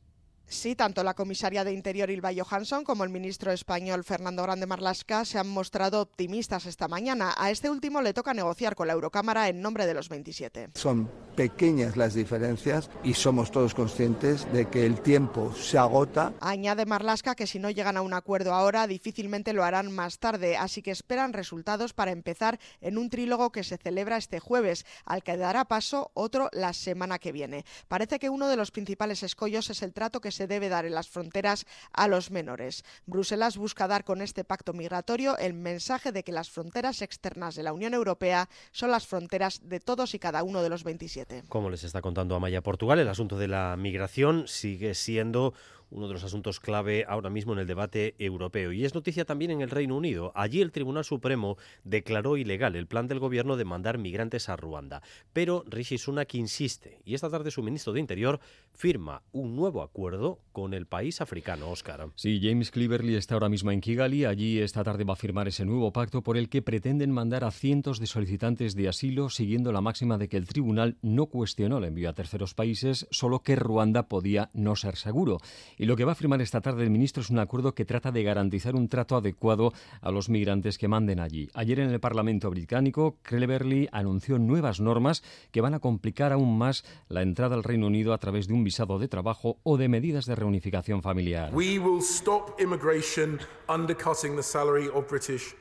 Sí, 0.49 0.77
tanto 0.77 1.03
la 1.03 1.15
comisaria 1.15 1.65
de 1.65 1.73
Interior 1.73 2.09
Ilva 2.09 2.31
Johansson 2.33 2.85
como 2.85 3.03
el 3.03 3.11
ministro 3.11 3.51
español 3.51 4.05
Fernando 4.05 4.45
Grande 4.45 4.67
Marlasca 4.67 5.25
se 5.25 5.41
han 5.41 5.49
mostrado 5.49 6.01
optimistas 6.01 6.67
esta 6.67 6.87
mañana. 6.87 7.35
A 7.37 7.51
este 7.51 7.69
último 7.69 8.01
le 8.01 8.15
toca 8.15 8.33
negociar 8.33 8.77
con 8.77 8.87
la 8.87 8.93
Eurocámara 8.93 9.49
en 9.49 9.61
nombre 9.61 9.87
de 9.87 9.95
los 9.95 10.09
27. 10.09 10.71
Son 10.75 11.11
pequeñas 11.35 11.97
las 11.97 12.15
diferencias 12.15 12.91
y 13.03 13.15
somos 13.15 13.51
todos 13.51 13.75
conscientes 13.75 14.51
de 14.53 14.67
que 14.67 14.87
el 14.87 15.01
tiempo 15.01 15.53
se 15.53 15.79
agota. 15.79 16.33
Añade 16.41 16.87
Marlasca 16.87 17.35
que 17.35 17.49
si 17.49 17.59
no 17.59 17.71
llegan 17.71 17.97
a 17.97 18.03
un 18.03 18.15
acuerdo 18.15 18.55
ahora, 18.55 18.87
difícilmente 18.87 19.53
lo 19.53 19.65
harán 19.65 19.93
más 19.93 20.21
tarde, 20.21 20.57
así 20.57 20.81
que 20.81 20.93
esperan 20.93 21.33
resultados 21.33 21.93
para 21.93 22.13
empezar 22.13 22.61
en 22.81 22.99
un 22.99 23.11
trílogo 23.11 23.51
que 23.51 23.65
se 23.65 23.79
celebra 23.79 24.17
este 24.17 24.39
jueves, 24.39 24.87
al 25.05 25.25
que 25.25 25.37
dará 25.37 25.65
paso 25.65 26.13
otro 26.15 26.49
la 26.53 26.73
semana 26.73 27.19
que 27.19 27.33
viene. 27.33 27.65
Parece 27.89 28.21
que 28.21 28.31
uno 28.31 28.49
de 28.49 28.57
los 28.57 28.71
principales 28.71 29.25
escollos 29.25 29.71
es 29.71 29.83
el 29.83 29.93
trato 29.93 30.21
que 30.21 30.36
se 30.37 30.47
debe 30.47 30.69
dar 30.69 30.85
en 30.85 30.95
las 30.95 31.09
fronteras 31.09 31.67
a 31.93 32.09
los 32.09 32.31
menores. 32.31 32.85
Bruselas 33.07 33.57
busca 33.57 33.89
dar 33.89 34.05
con 34.05 34.23
este 34.23 34.45
pacto 34.45 34.73
migratorio 34.73 35.37
el 35.39 35.55
mensaje 35.55 36.13
de 36.13 36.23
que 36.23 36.33
las 36.33 36.51
fronteras 36.51 37.03
externas 37.03 37.55
de 37.55 37.63
la 37.63 37.73
Unión 37.73 37.95
Europea 37.95 38.49
son 38.71 38.91
las 38.91 39.07
fronteras 39.07 39.61
de 39.63 39.81
todos 39.81 40.15
y 40.15 40.19
cada 40.19 40.43
uno 40.43 40.63
de 40.63 40.69
los 40.69 40.85
27. 40.85 41.45
Como 41.49 41.71
les 41.71 41.85
está 41.85 42.03
contando 42.03 42.35
Amaya 42.35 42.63
Portugal, 42.63 42.99
el 42.99 43.09
asunto 43.09 43.39
de 43.39 43.49
la 43.49 43.77
migración 43.77 44.47
sigue 44.47 44.95
siendo 44.95 45.55
uno 45.91 46.09
de 46.09 46.15
los 46.15 46.25
asuntos 46.25 46.61
clave 46.61 47.05
ahora 47.09 47.31
mismo 47.31 47.53
en 47.53 47.61
el 47.61 47.67
debate 47.67 48.15
europeo. 48.19 48.73
Y 48.73 48.85
es 48.85 48.95
noticia 48.95 49.25
también 49.25 49.51
en 49.51 49.61
el 49.61 49.71
Reino 49.71 49.97
Unido. 49.97 50.33
Allí 50.35 50.61
el 50.61 50.73
Tribunal 50.73 51.05
Supremo 51.05 51.57
declaró 51.85 52.37
ilegal 52.37 52.77
el 52.77 52.87
plan 52.87 53.07
del 53.07 53.19
gobierno 53.19 53.57
de 53.57 53.65
mandar 53.65 53.99
migrantes 53.99 54.49
a 54.49 54.57
Ruanda. 54.57 55.03
Pero 55.33 55.65
Rishi 55.67 55.99
Sunak 55.99 56.35
insiste 56.35 57.01
y 57.05 57.15
esta 57.15 57.31
tarde 57.31 57.51
su 57.51 57.63
ministro 57.63 57.93
de 57.93 58.01
Interior 58.01 58.41
firma 58.73 59.23
un 59.33 59.57
nuevo 59.57 59.83
acuerdo 59.83 60.41
con 60.53 60.75
el 60.75 60.87
país 60.87 61.21
africano, 61.21 61.71
Oscar. 61.71 62.09
Sí, 62.15 62.41
James 62.43 62.71
Cleverly 62.71 63.15
está 63.15 63.35
ahora 63.35 63.49
mismo 63.49 63.71
en 63.71 63.81
Kigali. 63.81 64.25
Allí 64.25 64.59
esta 64.59 64.85
tarde 64.85 65.05
va 65.05 65.15
a 65.15 65.17
firmar 65.17 65.49
ese 65.49 65.65
nuevo 65.65 65.93
pacto 65.93 66.23
por 66.23 66.37
el 66.37 66.49
que 66.49 66.63
pretenden 66.63 67.11
mandar 67.11 67.45
a 67.45 67.51
cientos 67.51 68.01
de 68.01 68.07
solicitantes 68.07 68.75
de 68.75 68.89
asilo 68.89 69.31
siguiendo 69.31 69.73
la 69.73 69.81
máxima 69.81 70.19
de 70.19 70.29
que 70.29 70.37
el 70.37 70.47
tribunal 70.47 70.97
no 71.03 71.27
cuestionó 71.27 71.79
el 71.79 71.85
envío 71.85 72.11
a 72.11 72.15
terceros 72.15 72.55
países, 72.55 73.07
solo 73.11 73.41
que 73.41 73.57
Ruanda 73.57 74.09
podía 74.09 74.51
no 74.53 74.77
ser 74.77 74.97
seguro. 74.97 75.39
Y 75.79 75.85
lo 75.85 75.97
que 75.97 76.05
va 76.05 76.13
a 76.13 76.17
firmar 76.17 76.41
esta 76.41 76.61
tarde 76.61 76.85
el 76.85 76.91
ministro 76.91 77.23
es 77.23 77.31
un 77.31 77.39
acuerdo 77.39 77.75
que 77.75 77.85
trata 77.85 78.11
de 78.11 78.23
garantizar 78.23 78.75
un 78.75 78.89
trato 78.89 79.17
adecuado 79.17 79.73
a 80.01 80.11
los 80.11 80.29
migrantes 80.29 80.79
que 80.79 80.89
manden 80.89 81.21
allí. 81.21 81.49
Ayer 81.55 81.81
en 81.81 81.91
el 81.91 82.01
Parlamento 82.01 82.49
británico, 82.51 83.17
Cleverly 83.23 83.89
anunció 83.93 84.39
nuevas 84.39 84.81
normas 84.81 85.23
que 85.51 85.61
van 85.61 85.75
a 85.75 85.81
complicar 85.81 86.33
aún 86.33 86.57
más 86.57 86.85
la 87.09 87.23
entrada 87.23 87.57
al 87.57 87.65
Reino 87.65 87.89
Unido 87.89 88.15
a 88.15 88.19
través 88.19 88.49
de 88.49 88.55
un 88.55 88.65
visado 88.65 88.99
de 88.99 89.09
trabajo 89.09 89.59
o 89.65 89.77
de 89.77 89.89
medidas 89.89 90.27
de 90.27 90.35
reunificación 90.35 91.03
familiar. 91.03 91.53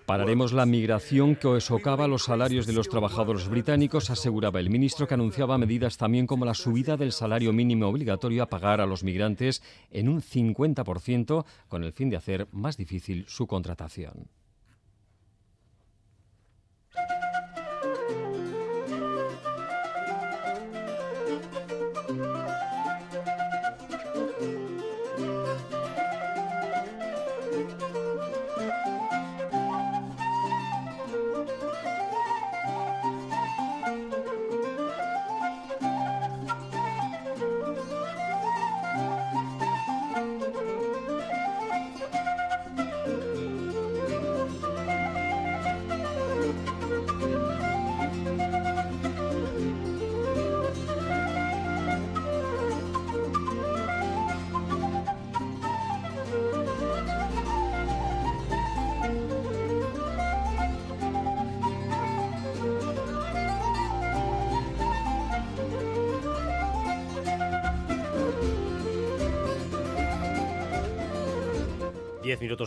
Pararemos 0.05 0.53
la 0.53 0.65
migración 0.65 1.35
que 1.35 1.59
socava 1.59 2.07
los 2.07 2.25
salarios 2.25 2.67
de 2.67 2.73
los 2.73 2.87
trabajadores 2.87 3.49
británicos, 3.49 4.09
aseguraba 4.09 4.59
el 4.59 4.69
ministro, 4.69 5.07
que 5.07 5.15
anunciaba 5.15 5.57
medidas 5.57 5.97
también 5.97 6.27
como 6.27 6.45
la 6.45 6.53
subida 6.53 6.97
del 6.97 7.11
salario 7.11 7.51
mínimo 7.51 7.87
obligatorio 7.87 8.43
a 8.43 8.49
pagar 8.49 8.79
a 8.79 8.85
los 8.85 9.03
migrantes 9.03 9.61
en 10.05 10.09
un 10.09 10.21
50% 10.21 11.45
con 11.67 11.83
el 11.83 11.91
fin 11.91 12.09
de 12.09 12.17
hacer 12.17 12.47
más 12.51 12.77
difícil 12.77 13.25
su 13.27 13.47
contratación. 13.47 14.29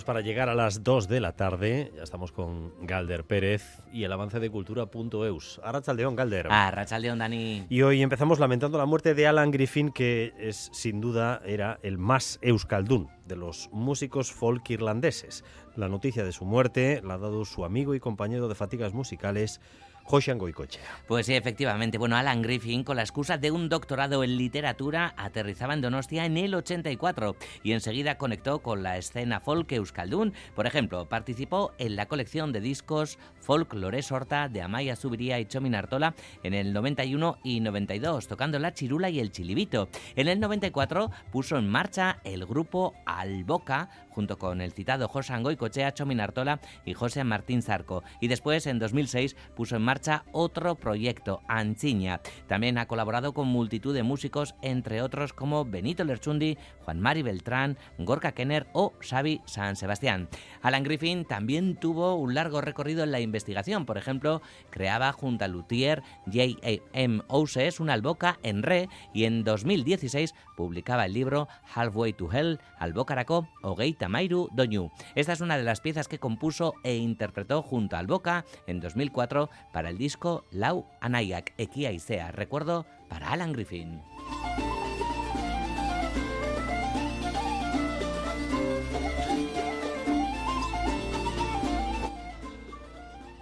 Para 0.09 0.23
llegar 0.23 0.49
a 0.49 0.55
las 0.55 0.85
dos 0.85 1.07
de 1.07 1.21
la 1.21 1.33
tarde. 1.33 1.93
Ya 1.95 2.03
estamos 2.03 2.33
con 2.33 2.73
Galder 2.87 3.25
Pérez 3.25 3.83
y 3.93 4.05
el 4.05 4.13
avance 4.15 4.41
de 4.41 4.49
cultura.eus. 4.49 5.61
Arrachaldeón, 5.63 6.17
Galder. 6.17 6.47
Arrachaldeón, 6.51 7.19
Dani. 7.19 7.67
Y 7.69 7.83
hoy 7.83 8.01
empezamos 8.01 8.39
lamentando 8.39 8.79
la 8.79 8.87
muerte 8.87 9.13
de 9.13 9.27
Alan 9.27 9.51
Griffin, 9.51 9.91
que 9.91 10.33
es 10.39 10.71
sin 10.73 11.03
duda 11.03 11.43
era 11.45 11.79
el 11.83 11.99
más 11.99 12.39
euskaldún 12.41 13.11
de 13.27 13.37
los 13.37 13.69
músicos 13.71 14.33
folk 14.33 14.71
irlandeses. 14.71 15.45
La 15.77 15.91
noticia 15.91 16.25
de 16.25 16.33
su 16.33 16.47
muerte 16.47 17.03
la 17.05 17.15
ha 17.15 17.19
dado 17.19 17.45
su 17.45 17.67
amigo 17.67 17.95
y 17.95 18.01
compañero 18.01 18.49
de 18.49 18.55
fatigas 18.55 18.95
musicales, 18.95 19.61
Joshan 20.09 20.39
Goicochea. 20.39 20.83
Pues 21.07 21.27
sí, 21.27 21.35
efectivamente. 21.35 21.99
Bueno, 21.99 22.17
Alan 22.17 22.41
Griffin, 22.41 22.83
con 22.83 22.97
la 22.97 23.03
excusa 23.03 23.37
de 23.37 23.51
un 23.51 23.69
doctorado 23.69 24.25
en 24.25 24.39
literatura, 24.39 25.13
aterrizaba 25.19 25.75
en 25.75 25.83
Donostia 25.83 26.25
en 26.25 26.39
el 26.39 26.55
84 26.55 27.37
y 27.63 27.73
enseguida 27.73 28.17
conectó 28.17 28.61
con 28.61 28.83
la 28.83 28.97
escena 28.97 29.41
folk 29.41 29.71
euskaldún. 29.73 30.33
Por 30.55 30.67
ejemplo, 30.67 31.07
participó 31.11 31.73
en 31.77 31.95
la 31.95 32.07
colección 32.07 32.55
de 32.55 32.61
discos 32.61 33.19
Folk 33.41 33.75
Lores 33.75 34.11
Horta 34.11 34.49
de 34.49 34.63
Amaya 34.63 34.97
Subiría 34.97 35.41
y 35.41 35.45
Chomin 35.45 35.75
Artola 35.75 36.15
en 36.43 36.55
el 36.55 36.73
91 36.73 37.39
y 37.45 37.61
92, 37.61 38.29
tocando 38.29 38.59
la 38.59 38.73
chirula 38.73 39.11
y 39.11 39.21
el 39.21 39.31
chilibito. 39.31 39.91
En 40.17 40.29
el 40.29 40.41
94 40.41 41.11
puso 41.31 41.59
en 41.59 41.69
marcha 41.69 42.21
el 42.25 42.47
grupo 42.47 42.95
Alboca, 43.05 43.91
junto 44.19 44.37
con 44.37 44.61
el 44.61 44.73
citado 44.73 45.07
José 45.07 45.41
Goicochea, 45.41 45.95
Chomin 45.95 46.21
Artola 46.21 46.59
y 46.85 46.93
José 46.93 47.23
Martín 47.23 47.63
Zarco. 47.63 48.03
Y 48.21 48.27
después, 48.27 48.67
en 48.67 48.81
2006, 48.81 49.37
puso 49.55 49.77
en 49.77 49.83
marcha 49.83 50.25
otro 50.33 50.75
proyecto, 50.75 51.41
Anchiña. 51.47 52.21
También 52.49 52.79
ha 52.79 52.89
colaborado 52.89 53.33
con 53.33 53.47
multitud 53.47 53.95
de 53.95 54.03
músicos, 54.03 54.57
entre 54.61 55.03
otros 55.03 55.33
como 55.33 55.65
Benito 55.65 56.03
Lerchundi, 56.03 56.59
Juan 56.85 56.99
Mari 56.99 57.23
Beltrán, 57.23 57.79
Gorka 57.99 58.33
Kenner 58.33 58.67
o 58.73 58.93
Xavi 58.99 59.41
San 59.45 59.77
Sebastián. 59.77 60.29
Alan 60.63 60.83
Griffin 60.83 61.25
también 61.25 61.77
tuvo 61.77 62.17
un 62.17 62.35
largo 62.35 62.61
recorrido 62.61 63.05
en 63.05 63.13
la 63.13 63.21
investigación. 63.21 63.87
Por 63.87 63.99
ejemplo, 63.99 64.43
creaba 64.71 65.13
junto 65.13 65.45
a 65.45 65.49
Luthier 65.49 66.03
J.A.M. 66.27 67.23
Oses 67.29 67.79
una 67.79 67.93
alboca 67.93 68.41
en 68.43 68.65
re 68.65 68.89
y 69.15 69.27
en 69.27 69.45
2016 69.45 70.35
publicaba 70.57 71.07
el 71.07 71.13
libro 71.13 71.47
Halfway 71.73 72.15
to 72.15 72.33
Hell, 72.33 72.59
Albocaracó 72.81 73.49
o 73.63 73.77
Geita 73.77 74.08
Mairu 74.09 74.49
Doñu. 74.53 74.91
Esta 75.15 75.33
es 75.33 75.41
una 75.41 75.57
de 75.57 75.65
las 75.65 75.81
piezas 75.81 76.09
que 76.09 76.19
compuso 76.19 76.75
e 76.83 76.97
interpretó 76.97 77.63
junto 77.63 77.97
a 77.97 77.99
Alboca 77.99 78.45
en 78.67 78.81
2004 78.81 79.51
para 79.73 79.91
el 79.91 79.99
disco 79.99 80.45
Lau 80.51 80.87
Anaiak 81.01 81.55
Ekia 81.59 81.93
Isea. 81.93 82.33
Recuerdo 82.33 82.87
para 83.09 83.31
Alan 83.31 83.53
Griffin. 83.53 84.03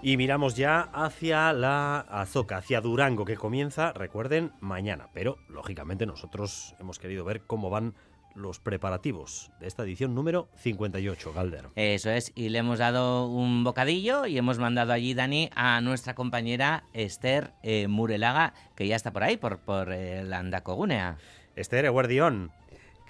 Y 0.06 0.16
miramos 0.16 0.54
ya 0.54 0.82
hacia 0.92 1.52
la 1.52 1.98
Azoka, 1.98 2.58
hacia 2.58 2.80
Durango, 2.80 3.24
que 3.24 3.34
comienza, 3.34 3.92
recuerden, 3.92 4.52
mañana. 4.60 5.08
Pero, 5.12 5.38
lógicamente, 5.48 6.06
nosotros 6.06 6.76
hemos 6.78 7.00
querido 7.00 7.24
ver 7.24 7.42
cómo 7.44 7.70
van 7.70 7.96
los 8.36 8.60
preparativos 8.60 9.50
de 9.60 9.66
esta 9.66 9.82
edición 9.82 10.14
número 10.14 10.48
58, 10.56 11.32
Galder. 11.32 11.68
Eso 11.74 12.10
es, 12.10 12.32
y 12.34 12.50
le 12.50 12.58
hemos 12.58 12.78
dado 12.78 13.26
un 13.26 13.64
bocadillo 13.64 14.26
y 14.26 14.38
hemos 14.38 14.58
mandado 14.58 14.92
allí, 14.92 15.14
Dani, 15.14 15.50
a 15.54 15.80
nuestra 15.80 16.14
compañera 16.14 16.84
Esther 16.92 17.52
eh, 17.62 17.88
Murelaga, 17.88 18.54
que 18.76 18.86
ya 18.86 18.96
está 18.96 19.12
por 19.12 19.24
ahí, 19.24 19.36
por, 19.36 19.58
por 19.58 19.92
eh, 19.92 20.22
la 20.24 20.38
Andacogunea. 20.38 21.16
Esther, 21.56 21.86
Eguardión. 21.86 22.52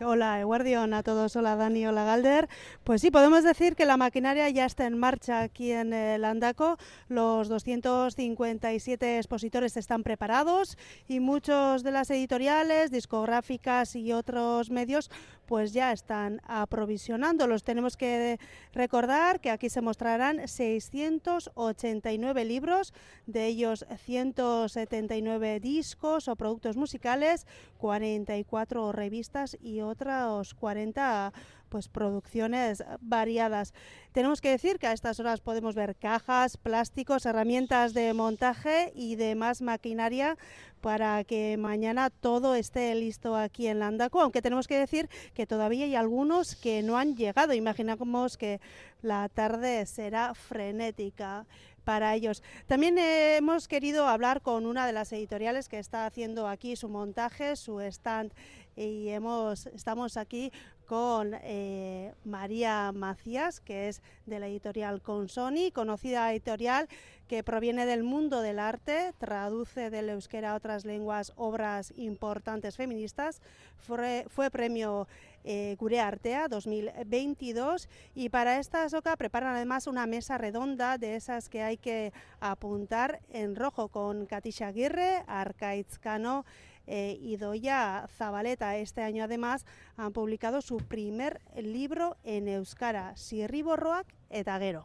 Hola, 0.02 0.38
Eguardión, 0.38 0.92
a 0.92 1.02
todos. 1.02 1.36
Hola, 1.36 1.56
Dani. 1.56 1.86
Hola, 1.86 2.04
Galder. 2.04 2.50
Pues 2.84 3.00
sí, 3.00 3.10
podemos 3.10 3.44
decir 3.44 3.74
que 3.74 3.86
la 3.86 3.96
maquinaria 3.96 4.50
ya 4.50 4.66
está 4.66 4.86
en 4.86 4.98
marcha 4.98 5.40
aquí 5.40 5.72
en 5.72 5.94
el 5.94 6.26
Andaco. 6.26 6.76
Los 7.08 7.48
257 7.48 9.16
expositores 9.16 9.78
están 9.78 10.02
preparados 10.02 10.76
y 11.08 11.20
muchos 11.20 11.82
de 11.82 11.92
las 11.92 12.10
editoriales, 12.10 12.90
discográficas 12.90 13.96
y 13.96 14.12
otros 14.12 14.68
medios 14.68 15.10
pues 15.46 15.72
ya 15.72 15.92
están 15.92 16.40
aprovisionándolos. 16.44 17.64
Tenemos 17.64 17.96
que 17.96 18.38
recordar 18.72 19.40
que 19.40 19.50
aquí 19.50 19.70
se 19.70 19.80
mostrarán 19.80 20.46
689 20.46 22.44
libros, 22.44 22.92
de 23.26 23.46
ellos 23.46 23.86
179 24.04 25.60
discos 25.60 26.28
o 26.28 26.36
productos 26.36 26.76
musicales, 26.76 27.46
44 27.78 28.92
revistas 28.92 29.56
y 29.60 29.80
otros 29.80 30.54
40 30.54 31.32
pues 31.76 31.88
producciones 31.88 32.82
variadas. 33.02 33.74
Tenemos 34.12 34.40
que 34.40 34.48
decir 34.48 34.78
que 34.78 34.86
a 34.86 34.94
estas 34.94 35.20
horas 35.20 35.42
podemos 35.42 35.74
ver 35.74 35.94
cajas, 35.94 36.56
plásticos, 36.56 37.26
herramientas 37.26 37.92
de 37.92 38.14
montaje 38.14 38.92
y 38.94 39.16
demás 39.16 39.60
maquinaria 39.60 40.38
para 40.80 41.22
que 41.24 41.58
mañana 41.58 42.08
todo 42.08 42.54
esté 42.54 42.94
listo 42.94 43.36
aquí 43.36 43.66
en 43.66 43.80
Landaco, 43.80 44.22
aunque 44.22 44.40
tenemos 44.40 44.66
que 44.66 44.78
decir 44.78 45.10
que 45.34 45.46
todavía 45.46 45.84
hay 45.84 45.96
algunos 45.96 46.56
que 46.56 46.82
no 46.82 46.96
han 46.96 47.14
llegado. 47.14 47.52
Imaginamos 47.52 48.38
que 48.38 48.58
la 49.02 49.28
tarde 49.28 49.84
será 49.84 50.32
frenética 50.32 51.44
para 51.84 52.14
ellos. 52.14 52.42
También 52.66 52.96
hemos 52.98 53.68
querido 53.68 54.08
hablar 54.08 54.40
con 54.40 54.64
una 54.64 54.86
de 54.86 54.94
las 54.94 55.12
editoriales 55.12 55.68
que 55.68 55.78
está 55.78 56.06
haciendo 56.06 56.48
aquí 56.48 56.74
su 56.74 56.88
montaje, 56.88 57.54
su 57.54 57.80
stand 57.80 58.32
y 58.76 59.08
hemos, 59.08 59.66
estamos 59.66 60.16
aquí 60.16 60.52
con 60.86 61.34
eh, 61.42 62.14
María 62.24 62.92
Macías, 62.92 63.60
que 63.60 63.88
es 63.88 64.02
de 64.24 64.38
la 64.38 64.46
editorial 64.46 65.02
Consoni, 65.02 65.70
conocida 65.70 66.32
editorial 66.32 66.88
que 67.28 67.42
proviene 67.42 67.86
del 67.86 68.04
mundo 68.04 68.40
del 68.40 68.58
arte, 68.58 69.12
traduce 69.18 69.90
del 69.90 70.08
euskera 70.10 70.52
a 70.52 70.54
otras 70.54 70.84
lenguas 70.84 71.32
obras 71.36 71.92
importantes 71.96 72.76
feministas, 72.76 73.42
fue, 73.78 74.24
premio 74.50 75.08
eh, 75.44 75.76
Gure 75.78 76.00
Artea 76.00 76.48
2022 76.48 77.88
y 78.14 78.28
para 78.28 78.58
esta 78.58 78.88
soca 78.88 79.16
preparan 79.16 79.54
además 79.54 79.86
una 79.86 80.06
mesa 80.06 80.38
redonda 80.38 80.98
de 80.98 81.16
esas 81.16 81.48
que 81.48 81.62
hay 81.62 81.76
que 81.76 82.12
apuntar 82.40 83.20
en 83.30 83.56
rojo 83.56 83.88
con 83.88 84.26
Katisha 84.26 84.68
Aguirre, 84.68 85.24
Arcaiz 85.26 85.98
Cano, 85.98 86.44
eh, 86.86 87.16
y 87.20 87.36
Doya 87.36 88.06
Zabaleta. 88.16 88.76
Este 88.76 89.02
año 89.02 89.24
además 89.24 89.66
han 89.96 90.12
publicado 90.12 90.60
su 90.60 90.78
primer 90.78 91.40
libro 91.56 92.16
en 92.24 92.48
euskara, 92.48 93.16
Sirriborroak 93.16 94.06
eta 94.30 94.58
Gero. 94.58 94.84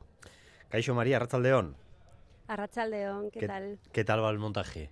Caixo 0.69 0.95
María, 0.95 1.17
Arrachaldeón. 1.17 1.75
Arrachaldeón, 2.47 3.31
¿qué, 3.31 3.41
¿qué 3.41 3.47
tal? 3.47 3.79
¿Qué 3.91 4.03
tal 4.03 4.23
va 4.23 4.29
el 4.29 4.39
montaje? 4.39 4.89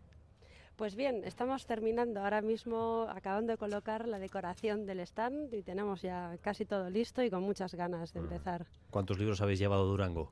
Pues 0.80 0.96
bien, 0.96 1.24
estamos 1.26 1.66
terminando 1.66 2.22
ahora 2.22 2.42
mismo, 2.42 3.06
acabando 3.10 3.52
de 3.52 3.58
colocar 3.58 4.08
la 4.08 4.18
decoración 4.18 4.86
del 4.86 5.02
stand 5.02 5.54
y 5.54 5.62
tenemos 5.62 6.02
ya 6.02 6.38
casi 6.42 6.64
todo 6.64 6.90
listo 6.90 7.22
y 7.22 7.30
con 7.30 7.44
muchas 7.44 7.76
ganas 7.76 8.14
de 8.14 8.22
mm. 8.22 8.24
empezar. 8.24 8.66
¿Cuántos 8.90 9.20
libros 9.20 9.42
habéis 9.42 9.60
llevado 9.60 9.86
Durango? 9.86 10.30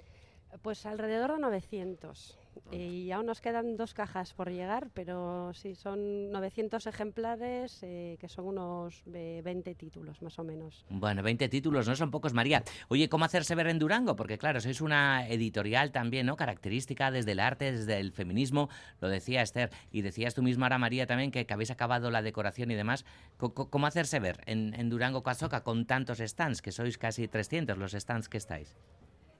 Pues 0.61 0.85
alrededor 0.85 1.33
de 1.33 1.39
900. 1.39 2.37
Y 2.71 3.11
aún 3.11 3.25
nos 3.25 3.41
quedan 3.41 3.77
dos 3.77 3.93
cajas 3.93 4.33
por 4.33 4.49
llegar, 4.49 4.89
pero 4.93 5.53
sí, 5.53 5.75
son 5.75 6.31
900 6.31 6.85
ejemplares, 6.87 7.79
eh, 7.83 8.17
que 8.19 8.27
son 8.27 8.45
unos 8.45 9.03
20 9.05 9.75
títulos 9.75 10.21
más 10.21 10.37
o 10.39 10.43
menos. 10.43 10.85
Bueno, 10.89 11.23
20 11.23 11.49
títulos, 11.49 11.87
no 11.87 11.95
son 11.95 12.11
pocos, 12.11 12.33
María. 12.33 12.63
Oye, 12.89 13.09
¿cómo 13.09 13.25
hacerse 13.25 13.55
ver 13.55 13.67
en 13.67 13.79
Durango? 13.79 14.15
Porque 14.15 14.37
claro, 14.37 14.59
sois 14.59 14.81
una 14.81 15.27
editorial 15.27 15.91
también, 15.91 16.25
¿no? 16.25 16.35
Característica 16.35 17.11
desde 17.11 17.33
el 17.33 17.39
arte, 17.39 17.71
desde 17.71 17.99
el 17.99 18.11
feminismo, 18.11 18.69
lo 18.99 19.09
decía 19.09 19.41
Esther, 19.41 19.69
y 19.91 20.01
decías 20.01 20.33
tú 20.33 20.43
misma 20.43 20.65
ahora, 20.65 20.77
María, 20.77 21.07
también 21.07 21.31
que, 21.31 21.45
habéis 21.49 21.71
acabado 21.71 22.11
la 22.11 22.21
decoración 22.21 22.71
y 22.71 22.75
demás. 22.75 23.05
¿Cómo, 23.37 23.87
hacerse 23.87 24.19
ver 24.19 24.41
en, 24.45 24.73
en 24.73 24.89
Durango, 24.89 25.23
Casoca, 25.23 25.63
con 25.63 25.85
tantos 25.85 26.19
stands, 26.19 26.61
que 26.61 26.71
sois 26.71 26.97
casi 26.97 27.27
300 27.27 27.77
los 27.77 27.93
stands 27.93 28.27
que 28.27 28.37
estáis? 28.37 28.75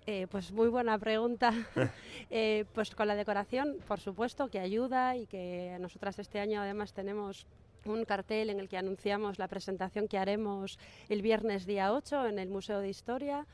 Eh, 0.10 0.26
pues 0.32 0.54
muy 0.54 0.70
buena 0.70 0.98
pregunta. 0.98 1.54
Eh, 2.30 2.66
pues 2.74 2.94
con 2.94 3.08
la 3.08 3.16
decoración, 3.16 3.78
por 3.88 4.02
supuesto, 4.02 4.50
que 4.50 4.60
ayuda 4.60 5.16
y 5.16 5.28
que 5.28 5.78
nosotras 5.80 6.20
este 6.20 6.42
año 6.42 6.60
además 6.60 6.92
tenemos 6.92 7.48
un 7.86 8.04
cartel 8.04 8.50
en 8.50 8.60
el 8.60 8.68
que 8.68 8.78
anunciamos 8.78 9.40
la 9.40 9.48
presentación 9.48 10.10
que 10.10 10.18
haremos 10.18 10.78
el 11.08 11.22
viernes 11.22 11.66
día 11.66 11.94
8 11.94 12.28
en 12.28 12.38
el 12.40 12.50
Museo 12.50 12.82
de 12.82 12.90
Historia, 12.90 13.46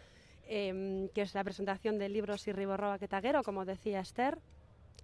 em, 0.48 1.08
que 1.10 1.22
es 1.22 1.36
la 1.36 1.44
presentación 1.44 2.00
del 2.00 2.14
libro 2.14 2.36
Sirriborroa 2.36 2.98
Quetaguero, 2.98 3.44
como 3.44 3.64
decía 3.64 4.00
Esther. 4.00 4.40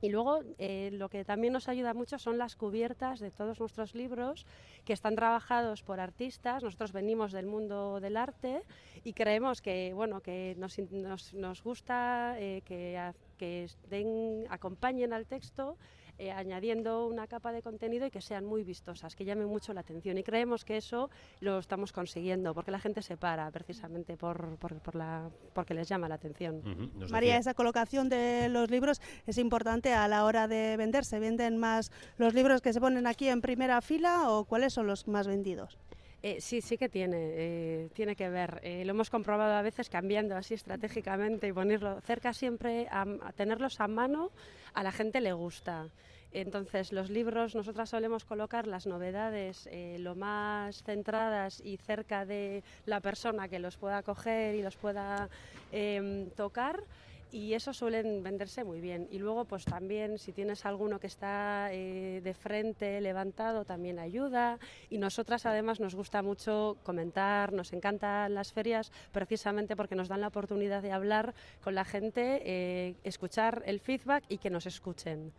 Y 0.02 0.10
luego 0.10 0.41
eh, 0.58 0.89
lo 0.93 1.10
que 1.10 1.26
también 1.26 1.54
nos 1.54 1.68
ayuda 1.68 1.93
mucho 1.93 2.18
son 2.20 2.38
las 2.38 2.56
cubiertas 2.56 3.20
de 3.20 3.32
todos 3.32 3.60
nuestros 3.60 3.95
libros 3.95 4.45
que 4.86 4.93
están 4.93 5.16
trabajados 5.16 5.84
por 5.84 6.00
artistas. 6.00 6.64
Nosotros 6.64 6.93
venimos 6.93 7.32
del 7.32 7.45
mundo 7.45 8.00
del 8.00 8.18
arte 8.18 8.64
y 9.04 9.14
creemos 9.14 9.62
que 9.62 9.91
bueno 9.93 10.22
que 10.22 10.56
nos, 10.58 10.80
nos, 10.91 11.34
nos 11.34 11.64
gusta 11.64 12.36
eh, 12.39 12.62
que, 12.66 13.12
que 13.38 13.68
den, 13.89 14.45
acompañen 14.50 15.14
al 15.14 15.26
texto 15.26 15.78
eh, 16.20 16.32
añadiendo 16.32 17.08
una 17.08 17.28
capa 17.28 17.54
de 17.54 17.62
contenido 17.62 18.06
y 18.06 18.12
que 18.12 18.20
sean 18.20 18.46
muy 18.46 18.64
vistosas, 18.64 19.16
que 19.16 19.24
llamen 19.24 19.48
mucho 19.48 19.74
la 19.74 19.80
atención. 19.80 20.18
Y 20.18 20.24
creemos 20.24 20.66
que 20.66 20.76
eso 20.76 21.10
lo 21.40 21.60
estamos 21.60 21.94
consiguiendo, 21.94 22.54
porque 22.54 22.72
la 22.72 22.80
gente 22.80 23.02
se 23.02 23.16
para 23.16 23.50
precisamente 23.52 24.18
por, 24.18 24.58
por, 24.58 24.96
la, 24.96 25.30
porque 25.54 25.74
les 25.74 25.88
llama 25.88 26.10
la 26.10 26.16
atención. 26.16 26.62
María, 27.10 27.38
esa 27.38 27.54
colocación 27.54 28.10
de 28.10 28.50
los 28.50 28.70
libros 28.70 29.02
es 29.28 29.38
importante 29.38 29.94
a 29.94 30.10
la 30.10 30.26
hora 30.26 30.50
de 30.50 30.76
vender. 30.76 31.06
¿Se 31.06 31.20
venden 31.20 31.58
más 31.58 31.90
los 32.18 32.34
libros 32.34 32.62
que 32.62 32.74
se 32.74 32.82
ponen 32.82 33.08
aquí 33.08 33.30
en 33.30 33.40
primera 33.40 33.82
fila 33.82 34.30
o 34.30 34.44
cuáles 34.44 34.74
son 34.74 34.88
los 34.88 35.08
más 35.08 35.26
vendidos? 35.26 35.78
Eh, 36.22 36.42
sí, 36.42 36.62
sí 36.62 36.78
que 36.78 36.90
tiene, 36.90 37.18
eh, 37.18 37.90
tiene 37.94 38.16
que 38.16 38.30
ver. 38.30 38.60
Eh, 38.64 38.84
lo 38.84 38.92
hemos 38.92 39.10
comprobado 39.10 39.54
a 39.54 39.62
veces 39.62 39.90
cambiando 39.90 40.36
así 40.36 40.54
estratégicamente 40.54 41.48
y 41.48 41.54
ponerlo 41.54 42.02
cerca 42.02 42.34
siempre, 42.34 42.88
a, 42.92 43.06
tenerlos 43.36 43.80
a 43.80 43.88
mano, 43.88 44.32
a 44.74 44.84
la 44.84 44.92
gente 44.92 45.22
le 45.22 45.32
gusta. 45.32 45.88
Entonces, 46.32 46.92
los 46.92 47.10
libros, 47.10 47.56
nosotras 47.56 47.90
solemos 47.90 48.26
colocar 48.26 48.68
las 48.68 48.86
novedades 48.86 49.68
lo 49.98 50.14
más 50.14 50.84
centradas 50.84 51.60
y 51.66 51.78
cerca 51.78 52.24
de 52.24 52.64
la 52.86 53.00
persona 53.00 53.48
que 53.48 53.58
los 53.58 53.78
pueda 53.78 54.04
coger 54.04 54.54
y 54.54 54.62
los 54.62 54.76
pueda 54.76 55.28
em, 55.72 56.30
tocar 56.32 56.84
y 57.32 57.54
eso 57.54 57.74
suelen 57.74 58.24
venderse 58.24 58.64
muy 58.64 58.82
bien. 58.82 59.08
Y 59.12 59.20
luego, 59.20 59.46
pues 59.46 59.66
también, 59.66 60.18
si 60.18 60.34
tienes 60.34 60.66
alguno 60.66 61.00
que 61.00 61.08
está 61.08 61.70
eh, 61.72 62.22
de 62.24 62.34
frente, 62.34 63.00
levantado, 63.02 63.66
también 63.66 64.00
ayuda. 64.00 64.60
Y 64.90 64.98
nosotras, 64.98 65.46
además, 65.46 65.80
nos 65.80 65.96
gusta 65.96 66.22
mucho 66.22 66.78
comentar, 66.84 67.54
nos 67.54 67.74
encantan 67.74 68.34
las 68.34 68.52
ferias, 68.52 68.92
precisamente 69.12 69.76
porque 69.76 69.96
nos 69.96 70.08
dan 70.08 70.22
la 70.22 70.28
oportunidad 70.28 70.82
de 70.82 70.92
hablar 70.92 71.34
con 71.64 71.76
la 71.76 71.86
gente, 71.86 72.42
eh, 72.46 72.96
escuchar 73.04 73.64
el 73.66 73.80
feedback 73.80 74.24
y 74.30 74.38
que 74.40 74.50
nos 74.50 74.66
escuchen. 74.66 75.32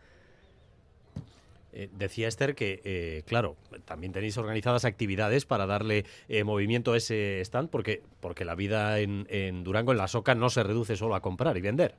Eh, 1.73 1.89
decía 1.93 2.27
Esther 2.27 2.55
que, 2.55 2.81
eh, 2.83 3.23
claro, 3.25 3.55
también 3.85 4.11
tenéis 4.11 4.37
organizadas 4.37 4.85
actividades 4.85 5.45
para 5.45 5.65
darle 5.65 6.05
eh, 6.27 6.43
movimiento 6.43 6.93
a 6.93 6.97
ese 6.97 7.41
stand, 7.41 7.69
porque, 7.69 8.01
porque 8.19 8.45
la 8.45 8.55
vida 8.55 8.99
en, 8.99 9.25
en, 9.29 9.63
Durango, 9.63 9.91
en 9.91 9.97
la 9.97 10.07
Soca, 10.07 10.35
no 10.35 10.49
se 10.49 10.63
reduce 10.63 10.95
solo 10.95 11.15
a 11.15 11.21
comprar 11.21 11.57
y 11.57 11.61
vender. 11.61 11.95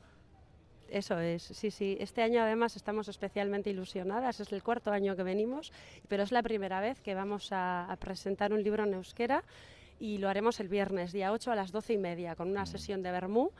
Eso 0.92 1.18
es, 1.18 1.42
sí, 1.42 1.70
sí. 1.70 1.96
Este 2.00 2.20
año 2.20 2.42
además 2.42 2.76
estamos 2.76 3.08
especialmente 3.08 3.70
ilusionadas, 3.70 4.40
es 4.40 4.52
el 4.52 4.62
cuarto 4.62 4.92
año 4.92 5.16
que 5.16 5.22
venimos, 5.22 5.72
pero 6.06 6.22
es 6.22 6.32
la 6.32 6.42
primera 6.42 6.82
vez 6.82 7.00
que 7.00 7.14
vamos 7.14 7.48
a, 7.50 7.96
presentar 7.98 8.52
un 8.52 8.62
libro 8.62 8.84
en 8.84 8.92
euskera 8.92 9.42
y 9.98 10.18
lo 10.18 10.28
haremos 10.28 10.60
el 10.60 10.68
viernes, 10.68 11.12
día 11.12 11.32
8 11.32 11.50
a 11.50 11.56
las 11.56 11.72
12 11.72 11.94
y 11.94 11.98
media, 11.98 12.36
con 12.36 12.50
una 12.50 12.66
sesión 12.66 13.02
de 13.02 13.10
Bermú 13.10 13.52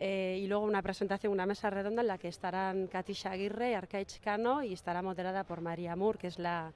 eh, 0.00 0.40
y 0.42 0.46
luego 0.46 0.64
una 0.64 0.82
presentación, 0.82 1.32
una 1.32 1.46
mesa 1.46 1.70
redonda 1.70 2.00
en 2.00 2.08
la 2.08 2.18
que 2.18 2.28
estarán 2.28 2.86
Katisha 2.86 3.32
Aguirre 3.32 3.76
Arcaich 3.76 4.18
Cano 4.20 4.62
y 4.62 4.72
estará 4.72 5.02
moderada 5.02 5.44
por 5.44 5.60
María 5.60 5.94
Moore, 5.94 6.18
que 6.18 6.26
es 6.28 6.38
la, 6.38 6.72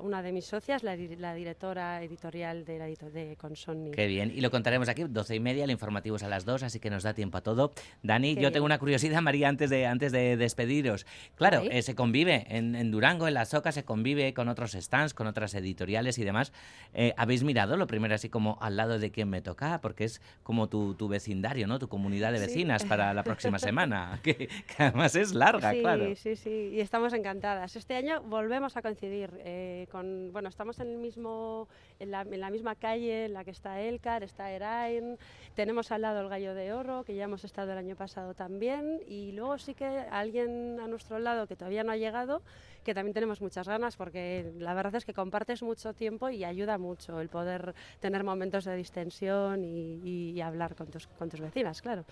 una 0.00 0.22
de 0.22 0.32
mis 0.32 0.46
socias, 0.46 0.82
la, 0.82 0.96
directora 0.96 2.02
editorial 2.02 2.64
de, 2.64 2.78
la, 2.78 2.86
de 2.86 3.36
Consonni. 3.36 3.92
Qué 3.92 4.06
bien, 4.06 4.32
y 4.34 4.40
lo 4.40 4.50
contaremos 4.50 4.88
aquí, 4.88 5.04
doce 5.04 5.36
y 5.36 5.40
media, 5.40 5.64
el 5.64 5.70
informativo 5.70 6.16
es 6.16 6.22
a 6.24 6.28
las 6.28 6.44
dos, 6.44 6.62
así 6.62 6.80
que 6.80 6.90
nos 6.90 7.04
da 7.04 7.14
tiempo 7.14 7.38
a 7.38 7.42
todo. 7.42 7.72
Dani, 8.02 8.34
yo 8.34 8.50
tengo 8.50 8.66
una 8.66 8.78
curiosidad, 8.78 9.22
María, 9.22 9.48
antes 9.48 9.70
de, 9.70 9.86
antes 9.86 10.10
de 10.10 10.36
despediros. 10.36 11.06
Claro, 11.36 11.62
eh, 11.70 11.82
se 11.82 11.94
convive 11.94 12.46
en, 12.48 12.90
Durango, 12.90 13.28
en 13.28 13.34
la 13.34 13.44
Soca, 13.44 13.70
se 13.70 13.84
convive 13.84 14.34
con 14.34 14.48
otros 14.48 14.72
stands, 14.72 15.14
con 15.14 15.26
otras 15.28 15.54
editoriales 15.54 16.18
y 16.18 16.24
demás. 16.24 16.52
Eh, 16.92 17.14
¿Habéis 17.16 17.44
mirado 17.44 17.76
lo 17.76 17.86
primero 17.86 18.14
así 18.14 18.28
como 18.28 18.58
al 18.60 18.76
lado 18.76 18.98
de 18.98 19.10
quien 19.12 19.28
me 19.30 19.42
toca? 19.42 19.80
Porque 19.80 20.04
es 20.04 20.20
como 20.42 20.68
tu, 20.68 21.08
vecindario, 21.08 21.66
¿no? 21.66 21.78
Tu 21.78 21.88
comunidad 21.88 22.32
de 22.32 22.40
vecinas 22.40 22.84
para 22.84 23.14
la 23.14 23.22
próxima 23.22 23.58
semana, 23.60 24.18
que, 24.24 24.48
además 24.78 25.14
es 25.14 25.34
larga, 25.34 25.72
claro. 25.72 26.06
Sí, 26.16 26.16
sí, 26.16 26.36
sí, 26.36 26.70
y 26.72 26.80
estamos 26.80 27.12
encantadas. 27.12 27.76
Este 27.76 27.94
año 27.94 28.22
volvemos 28.22 28.76
a 28.76 28.82
coincidir. 28.82 29.30
Eh, 29.44 29.51
con, 29.90 30.32
bueno, 30.32 30.48
estamos 30.48 30.78
en, 30.80 30.88
el 30.88 30.98
mismo, 30.98 31.68
en, 31.98 32.10
la, 32.10 32.22
en 32.22 32.40
la 32.40 32.50
misma 32.50 32.74
calle 32.74 33.26
en 33.26 33.34
la 33.34 33.44
que 33.44 33.50
está 33.50 33.80
Elcar, 33.80 34.22
está 34.22 34.50
Erain, 34.50 35.18
tenemos 35.54 35.92
al 35.92 36.02
lado 36.02 36.20
el 36.20 36.28
Gallo 36.28 36.54
de 36.54 36.72
Oro, 36.72 37.04
que 37.04 37.14
ya 37.14 37.24
hemos 37.24 37.44
estado 37.44 37.72
el 37.72 37.78
año 37.78 37.96
pasado 37.96 38.34
también, 38.34 39.00
y 39.06 39.32
luego 39.32 39.58
sí 39.58 39.74
que 39.74 39.86
alguien 39.86 40.78
a 40.80 40.88
nuestro 40.88 41.18
lado 41.18 41.46
que 41.46 41.56
todavía 41.56 41.84
no 41.84 41.92
ha 41.92 41.96
llegado, 41.96 42.42
que 42.84 42.94
también 42.94 43.14
tenemos 43.14 43.40
muchas 43.40 43.68
ganas, 43.68 43.96
porque 43.96 44.52
la 44.58 44.74
verdad 44.74 44.94
es 44.96 45.04
que 45.04 45.14
compartes 45.14 45.62
mucho 45.62 45.94
tiempo 45.94 46.28
y 46.30 46.44
ayuda 46.44 46.78
mucho 46.78 47.20
el 47.20 47.28
poder 47.28 47.74
tener 48.00 48.24
momentos 48.24 48.64
de 48.64 48.76
distensión 48.76 49.62
y, 49.64 50.40
hablar 50.42 50.74
con 50.74 50.88
tus, 50.88 51.06
con 51.06 51.30
tus 51.30 51.40
vecinas, 51.40 51.80
claro. 51.80 52.04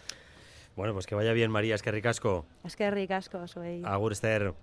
Bueno, 0.76 0.92
pues 0.92 1.06
que 1.06 1.16
vaya 1.16 1.32
bien, 1.32 1.50
María, 1.50 1.74
es 1.74 1.82
que 1.82 1.90
ricasco. 1.90 2.46
Es 2.62 2.76
que 2.76 2.90
ricasco, 2.90 3.46
soy. 3.48 3.82
Agur, 3.84 4.12
Esther. 4.12 4.54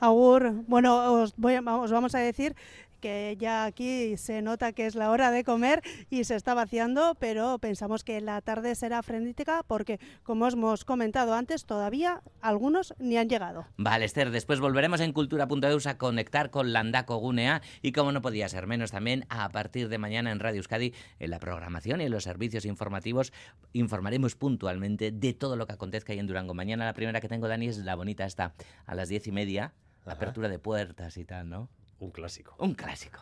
Agur, 0.00 0.64
bueno, 0.66 1.22
os, 1.22 1.34
voy, 1.36 1.56
os 1.56 1.92
vamos 1.92 2.14
a 2.14 2.18
decir 2.18 2.54
que 3.00 3.36
ya 3.38 3.64
aquí 3.64 4.16
se 4.16 4.42
nota 4.42 4.72
que 4.72 4.86
es 4.86 4.94
la 4.94 5.10
hora 5.10 5.30
de 5.30 5.44
comer 5.44 5.82
y 6.10 6.24
se 6.24 6.34
está 6.34 6.54
vaciando, 6.54 7.16
pero 7.18 7.58
pensamos 7.58 8.04
que 8.04 8.20
la 8.20 8.40
tarde 8.40 8.74
será 8.74 9.02
frenética 9.02 9.62
porque, 9.66 9.98
como 10.22 10.46
os 10.46 10.54
hemos 10.54 10.84
comentado 10.84 11.34
antes, 11.34 11.64
todavía 11.64 12.22
algunos 12.40 12.94
ni 12.98 13.16
han 13.16 13.28
llegado. 13.28 13.66
Vale, 13.76 14.04
Esther, 14.04 14.30
después 14.30 14.60
volveremos 14.60 15.00
en 15.00 15.12
Cultura.eus 15.12 15.86
a 15.86 15.98
conectar 15.98 16.50
con 16.50 16.72
Landaco 16.72 17.16
Gunea 17.16 17.62
y, 17.82 17.92
como 17.92 18.12
no 18.12 18.22
podía 18.22 18.48
ser 18.48 18.66
menos, 18.66 18.90
también 18.90 19.24
a 19.28 19.48
partir 19.50 19.88
de 19.88 19.98
mañana 19.98 20.32
en 20.32 20.40
Radio 20.40 20.58
Euskadi, 20.58 20.92
en 21.18 21.30
la 21.30 21.38
programación 21.38 22.00
y 22.00 22.04
en 22.04 22.12
los 22.12 22.24
servicios 22.24 22.64
informativos, 22.64 23.32
informaremos 23.72 24.34
puntualmente 24.34 25.12
de 25.12 25.34
todo 25.34 25.56
lo 25.56 25.66
que 25.66 25.74
acontezca 25.74 26.12
ahí 26.12 26.18
en 26.18 26.26
Durango. 26.26 26.54
Mañana 26.54 26.84
la 26.84 26.94
primera 26.94 27.20
que 27.20 27.28
tengo, 27.28 27.48
Dani, 27.48 27.68
es 27.68 27.78
la 27.78 27.94
bonita 27.94 28.24
esta, 28.24 28.54
a 28.86 28.94
las 28.94 29.08
diez 29.08 29.26
y 29.26 29.32
media 29.32 29.72
apertura 30.14 30.48
de 30.48 30.58
puertas 30.58 31.16
y 31.16 31.24
tal, 31.24 31.48
¿no? 31.48 31.68
Un 31.98 32.10
clásico. 32.10 32.54
Un 32.58 32.74
clásico. 32.74 33.20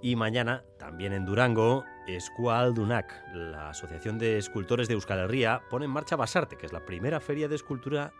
Y 0.00 0.16
mañana, 0.16 0.64
también 0.78 1.12
en 1.12 1.26
Durango, 1.26 1.84
Escualdunac, 2.06 3.12
la 3.34 3.70
Asociación 3.70 4.18
de 4.18 4.38
Escultores 4.38 4.88
de 4.88 4.94
Euskal 4.94 5.18
Herria, 5.18 5.60
pone 5.68 5.84
en 5.84 5.90
marcha 5.90 6.16
Basarte, 6.16 6.56
que 6.56 6.66
es 6.66 6.72
la 6.72 6.86
primera 6.86 7.20
feria 7.20 7.48
de 7.48 7.56
escultura 7.56 8.14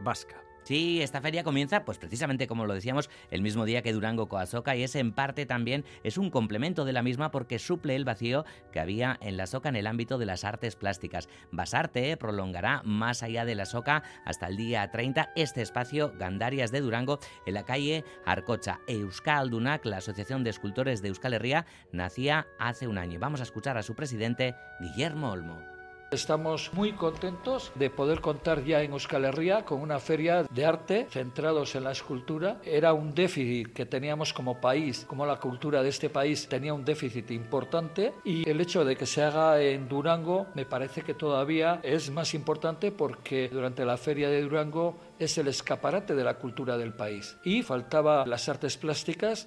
vasca. 0.00 0.42
Sí, 0.62 1.02
esta 1.02 1.20
feria 1.20 1.42
comienza, 1.42 1.84
pues 1.84 1.98
precisamente 1.98 2.46
como 2.46 2.66
lo 2.66 2.74
decíamos, 2.74 3.10
el 3.30 3.42
mismo 3.42 3.64
día 3.64 3.82
que 3.82 3.92
Durango 3.92 4.28
Coazoca 4.28 4.76
y 4.76 4.82
es 4.82 4.94
en 4.94 5.12
parte 5.12 5.46
también 5.46 5.84
es 6.04 6.18
un 6.18 6.30
complemento 6.30 6.84
de 6.84 6.92
la 6.92 7.02
misma 7.02 7.30
porque 7.30 7.58
suple 7.58 7.96
el 7.96 8.04
vacío 8.04 8.44
que 8.72 8.80
había 8.80 9.18
en 9.20 9.36
la 9.36 9.46
Soca 9.46 9.68
en 9.68 9.76
el 9.76 9.86
ámbito 9.86 10.18
de 10.18 10.26
las 10.26 10.44
artes 10.44 10.76
plásticas. 10.76 11.28
Basarte 11.50 12.16
prolongará 12.16 12.82
más 12.84 13.22
allá 13.22 13.44
de 13.44 13.54
la 13.54 13.66
Soca 13.66 14.02
hasta 14.24 14.46
el 14.46 14.56
día 14.56 14.90
30 14.90 15.30
este 15.36 15.62
espacio 15.62 16.12
Gandarias 16.18 16.70
de 16.70 16.80
Durango 16.80 17.18
en 17.46 17.54
la 17.54 17.64
calle 17.64 18.04
Arcocha. 18.24 18.80
Euskal 18.86 19.50
Dunac, 19.50 19.84
la 19.86 19.98
Asociación 19.98 20.44
de 20.44 20.50
Escultores 20.50 21.02
de 21.02 21.08
Euskal 21.08 21.34
Herria, 21.34 21.66
nacía 21.92 22.46
hace 22.58 22.86
un 22.86 22.98
año. 22.98 23.18
Vamos 23.18 23.40
a 23.40 23.44
escuchar 23.44 23.76
a 23.78 23.82
su 23.82 23.94
presidente, 23.94 24.54
Guillermo 24.80 25.30
Olmo. 25.30 25.69
Estamos 26.10 26.72
muy 26.74 26.92
contentos 26.94 27.70
de 27.76 27.88
poder 27.88 28.20
contar 28.20 28.64
ya 28.64 28.82
en 28.82 28.90
Euskal 28.90 29.26
Herria 29.26 29.64
con 29.64 29.80
una 29.80 30.00
feria 30.00 30.42
de 30.42 30.66
arte 30.66 31.06
centrados 31.08 31.76
en 31.76 31.84
la 31.84 31.92
escultura. 31.92 32.60
Era 32.64 32.92
un 32.92 33.14
déficit 33.14 33.72
que 33.72 33.86
teníamos 33.86 34.32
como 34.32 34.60
país, 34.60 35.04
como 35.06 35.24
la 35.24 35.38
cultura 35.38 35.84
de 35.84 35.88
este 35.88 36.10
país 36.10 36.48
tenía 36.48 36.74
un 36.74 36.84
déficit 36.84 37.30
importante 37.30 38.12
y 38.24 38.48
el 38.48 38.60
hecho 38.60 38.84
de 38.84 38.96
que 38.96 39.06
se 39.06 39.22
haga 39.22 39.60
en 39.62 39.88
Durango 39.88 40.48
me 40.56 40.64
parece 40.64 41.02
que 41.02 41.14
todavía 41.14 41.78
es 41.84 42.10
más 42.10 42.34
importante 42.34 42.90
porque 42.90 43.48
durante 43.48 43.84
la 43.84 43.96
feria 43.96 44.28
de 44.28 44.42
Durango 44.42 44.98
es 45.16 45.38
el 45.38 45.46
escaparate 45.46 46.16
de 46.16 46.24
la 46.24 46.34
cultura 46.34 46.76
del 46.76 46.92
país 46.92 47.36
y 47.44 47.62
faltaba 47.62 48.26
las 48.26 48.48
artes 48.48 48.76
plásticas. 48.76 49.46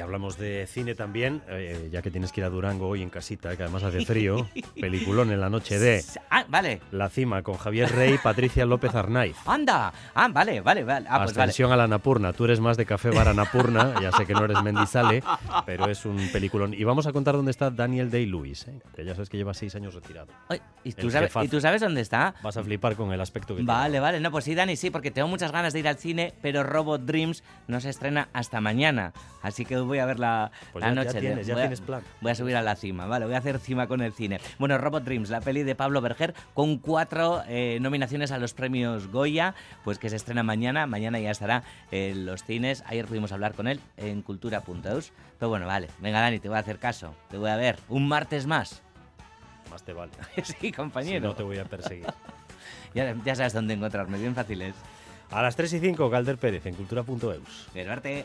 Hablamos 0.00 0.38
de 0.38 0.66
cine 0.66 0.94
también, 0.94 1.42
eh, 1.48 1.88
ya 1.92 2.02
que 2.02 2.10
tienes 2.10 2.32
que 2.32 2.40
ir 2.40 2.44
a 2.44 2.50
Durango 2.50 2.88
hoy 2.88 3.02
en 3.02 3.10
casita, 3.10 3.56
que 3.56 3.62
además 3.62 3.82
hace 3.82 4.04
frío, 4.04 4.48
peliculón 4.80 5.30
en 5.32 5.40
la 5.40 5.50
noche 5.50 5.78
de... 5.78 6.04
Ah, 6.30 6.44
vale. 6.48 6.80
La 6.90 7.08
cima 7.08 7.42
con 7.42 7.56
Javier 7.56 7.90
Rey 7.90 8.14
y 8.14 8.18
Patricia 8.18 8.64
López 8.66 8.94
Arnaiz. 8.94 9.36
¡Anda! 9.46 9.92
Ah, 10.14 10.28
vale, 10.28 10.60
vale, 10.60 10.84
vale. 10.84 11.06
Ah, 11.08 11.18
pues 11.18 11.36
Ascensión 11.36 11.72
a 11.72 11.76
la 11.76 11.86
Napurna. 11.86 12.32
Tú 12.32 12.44
eres 12.44 12.60
más 12.60 12.76
de 12.76 12.86
Café 12.86 13.10
Bar 13.10 13.34
Napurna, 13.34 13.94
ya 14.00 14.12
sé 14.12 14.26
que 14.26 14.34
no 14.34 14.44
eres 14.44 14.62
Mendizale, 14.62 15.22
pero 15.66 15.88
es 15.88 16.04
un 16.04 16.16
peliculón. 16.32 16.74
Y 16.74 16.84
vamos 16.84 17.06
a 17.06 17.12
contar 17.12 17.34
dónde 17.34 17.50
está 17.50 17.70
Daniel 17.70 18.10
Day-Lewis, 18.10 18.68
¿eh? 18.68 18.80
que 18.94 19.04
ya 19.04 19.14
sabes 19.14 19.28
que 19.28 19.36
lleva 19.36 19.54
seis 19.54 19.74
años 19.74 19.94
retirado. 19.94 20.28
¿y, 20.84 20.92
tú 20.92 21.10
sabes, 21.10 21.32
¿Y 21.42 21.48
tú 21.48 21.60
sabes 21.60 21.80
dónde 21.80 22.00
está? 22.00 22.34
Vas 22.42 22.56
a 22.56 22.62
flipar 22.62 22.96
con 22.96 23.12
el 23.12 23.20
aspecto 23.20 23.56
que 23.56 23.62
Vale, 23.62 24.00
vale. 24.00 24.20
No, 24.20 24.30
pues 24.30 24.44
sí, 24.44 24.54
Dani, 24.54 24.76
sí, 24.76 24.90
porque 24.90 25.10
tengo 25.10 25.28
muchas 25.28 25.52
ganas 25.52 25.72
de 25.72 25.80
ir 25.80 25.88
al 25.88 25.96
cine, 25.96 26.34
pero 26.42 26.62
Robot 26.62 27.02
Dreams 27.02 27.42
no 27.68 27.80
se 27.80 27.90
estrena 27.90 28.28
hasta 28.32 28.60
mañana. 28.60 29.12
Así 29.42 29.64
que 29.64 29.76
voy 29.90 29.98
a 29.98 30.06
ver 30.06 30.18
la, 30.18 30.50
Pues 30.72 30.82
la 30.82 30.88
ya- 30.88 30.94
ya 30.94 31.04
noche. 31.04 31.20
tienes, 31.20 31.46
ya 31.46 31.52
voy 31.54 31.60
a- 31.62 31.64
tienes 31.66 31.80
plan. 31.82 32.02
Voy 32.22 32.32
a 32.32 32.34
subir 32.34 32.56
a 32.56 32.62
la 32.62 32.74
cima, 32.76 33.06
vale, 33.06 33.26
voy 33.26 33.34
a 33.34 33.38
hacer 33.38 33.58
cima 33.58 33.86
con 33.86 34.00
el 34.00 34.12
cine. 34.14 34.40
Bueno, 34.58 34.78
Robot 34.78 35.04
Dreams, 35.04 35.28
la 35.30 35.40
peli 35.40 35.62
de 35.62 35.74
Pablo 35.74 36.00
Berger, 36.00 36.34
con 36.54 36.78
cuatro 36.78 37.42
eh, 37.48 37.78
nominaciones 37.80 38.30
a 38.32 38.38
los 38.38 38.54
premios 38.54 39.08
Goya, 39.08 39.54
pues 39.84 39.98
que 39.98 40.08
se 40.08 40.16
estrena 40.16 40.42
mañana, 40.42 40.86
mañana 40.86 41.18
ya 41.20 41.30
estará 41.30 41.62
en 41.90 42.24
los 42.26 42.42
cines. 42.44 42.82
Ayer 42.86 43.06
pudimos 43.06 43.32
hablar 43.32 43.52
con 43.54 43.68
él 43.68 43.80
en 43.96 44.22
cultura.eus. 44.22 45.12
Pero 45.38 45.48
bueno, 45.50 45.66
vale, 45.66 45.88
venga 46.00 46.20
Dani, 46.20 46.38
te 46.38 46.48
voy 46.48 46.56
a 46.56 46.60
hacer 46.60 46.78
caso, 46.78 47.14
te 47.28 47.36
voy 47.36 47.50
a 47.50 47.56
ver. 47.56 47.78
Un 47.88 48.08
martes 48.08 48.46
más. 48.46 48.82
Más 49.70 49.82
te 49.84 49.92
vale. 49.92 50.12
sí, 50.42 50.72
compañero. 50.72 51.20
Si 51.20 51.26
no 51.28 51.34
te 51.34 51.42
voy 51.42 51.58
a 51.58 51.64
perseguir. 51.64 52.06
Ya, 52.92 53.14
ya 53.24 53.34
sabes 53.36 53.52
dónde 53.52 53.74
encontrarme, 53.74 54.18
bien 54.18 54.34
fácil 54.34 54.62
es. 54.62 54.74
A 55.30 55.42
las 55.42 55.54
3 55.54 55.74
y 55.74 55.78
5, 55.78 56.10
Galder 56.10 56.38
Pérez 56.38 56.66
en 56.66 56.74
cultura.eus. 56.74 57.68
Gerarte. 57.72 58.24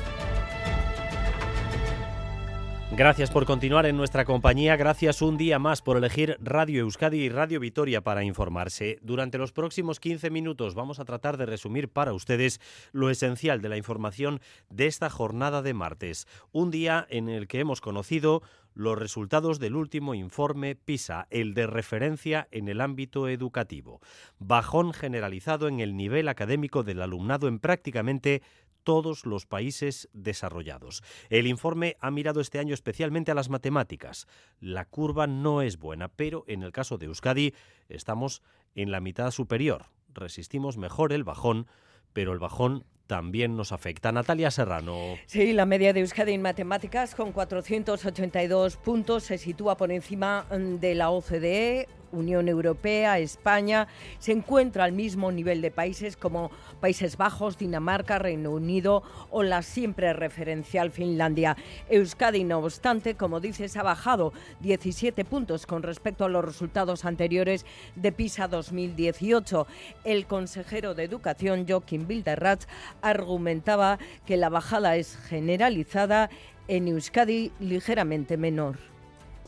Gracias 2.97 3.31
por 3.31 3.45
continuar 3.45 3.85
en 3.85 3.95
nuestra 3.95 4.25
compañía, 4.25 4.75
gracias 4.75 5.21
un 5.21 5.37
día 5.37 5.59
más 5.59 5.81
por 5.81 5.95
elegir 5.95 6.35
Radio 6.41 6.81
Euskadi 6.81 7.19
y 7.19 7.29
Radio 7.29 7.61
Vitoria 7.61 8.01
para 8.01 8.25
informarse. 8.25 8.99
Durante 9.01 9.37
los 9.37 9.53
próximos 9.53 10.01
15 10.01 10.29
minutos 10.29 10.75
vamos 10.75 10.99
a 10.99 11.05
tratar 11.05 11.37
de 11.37 11.45
resumir 11.45 11.87
para 11.87 12.11
ustedes 12.11 12.59
lo 12.91 13.09
esencial 13.09 13.61
de 13.61 13.69
la 13.69 13.77
información 13.77 14.41
de 14.69 14.87
esta 14.87 15.09
jornada 15.09 15.61
de 15.61 15.73
martes, 15.73 16.27
un 16.51 16.69
día 16.69 17.07
en 17.09 17.29
el 17.29 17.47
que 17.47 17.61
hemos 17.61 17.79
conocido 17.79 18.43
los 18.73 18.97
resultados 18.97 19.59
del 19.59 19.75
último 19.75 20.13
informe 20.13 20.75
PISA, 20.75 21.27
el 21.29 21.53
de 21.53 21.67
referencia 21.67 22.47
en 22.51 22.67
el 22.67 22.81
ámbito 22.81 23.27
educativo. 23.27 23.99
Bajón 24.39 24.93
generalizado 24.93 25.67
en 25.67 25.79
el 25.79 25.95
nivel 25.95 26.27
académico 26.27 26.83
del 26.83 27.01
alumnado 27.01 27.47
en 27.47 27.59
prácticamente 27.59 28.41
todos 28.83 29.25
los 29.25 29.45
países 29.45 30.09
desarrollados. 30.13 31.03
El 31.29 31.47
informe 31.47 31.97
ha 31.99 32.11
mirado 32.11 32.41
este 32.41 32.59
año 32.59 32.73
especialmente 32.73 33.31
a 33.31 33.35
las 33.35 33.49
matemáticas. 33.49 34.27
La 34.59 34.85
curva 34.85 35.27
no 35.27 35.61
es 35.61 35.77
buena, 35.77 36.07
pero 36.09 36.43
en 36.47 36.63
el 36.63 36.71
caso 36.71 36.97
de 36.97 37.07
Euskadi 37.07 37.53
estamos 37.89 38.41
en 38.75 38.91
la 38.91 38.99
mitad 38.99 39.31
superior. 39.31 39.85
Resistimos 40.13 40.77
mejor 40.77 41.13
el 41.13 41.23
bajón, 41.23 41.67
pero 42.13 42.33
el 42.33 42.39
bajón 42.39 42.85
también 43.07 43.57
nos 43.57 43.73
afecta. 43.73 44.13
Natalia 44.13 44.51
Serrano. 44.51 45.17
Sí, 45.25 45.51
la 45.51 45.65
media 45.65 45.91
de 45.91 45.99
Euskadi 45.99 46.31
en 46.31 46.41
matemáticas 46.41 47.13
con 47.13 47.33
482 47.33 48.77
puntos 48.77 49.23
se 49.23 49.37
sitúa 49.37 49.75
por 49.75 49.91
encima 49.91 50.45
mm, 50.49 50.75
de 50.75 50.95
la 50.95 51.09
OCDE. 51.09 51.89
Unión 52.11 52.47
Europea, 52.47 53.19
España, 53.19 53.87
se 54.19 54.31
encuentra 54.31 54.83
al 54.83 54.91
mismo 54.91 55.31
nivel 55.31 55.61
de 55.61 55.71
países 55.71 56.17
como 56.17 56.51
Países 56.79 57.17
Bajos, 57.17 57.57
Dinamarca, 57.57 58.19
Reino 58.19 58.51
Unido 58.51 59.03
o 59.29 59.43
la 59.43 59.61
siempre 59.61 60.13
referencial 60.13 60.91
Finlandia. 60.91 61.55
Euskadi, 61.89 62.43
no 62.43 62.59
obstante, 62.59 63.15
como 63.15 63.39
dices, 63.39 63.77
ha 63.77 63.83
bajado 63.83 64.33
17 64.61 65.25
puntos 65.25 65.65
con 65.65 65.83
respecto 65.83 66.25
a 66.25 66.29
los 66.29 66.43
resultados 66.43 67.05
anteriores 67.05 67.65
de 67.95 68.11
PISA 68.11 68.47
2018. 68.47 69.67
El 70.03 70.25
consejero 70.25 70.93
de 70.93 71.03
Educación, 71.03 71.65
Joaquín 71.67 72.07
Bilderratz, 72.07 72.67
argumentaba 73.01 73.99
que 74.25 74.37
la 74.37 74.49
bajada 74.49 74.95
es 74.95 75.17
generalizada 75.17 76.29
en 76.67 76.87
Euskadi 76.87 77.51
ligeramente 77.59 78.37
menor. 78.37 78.77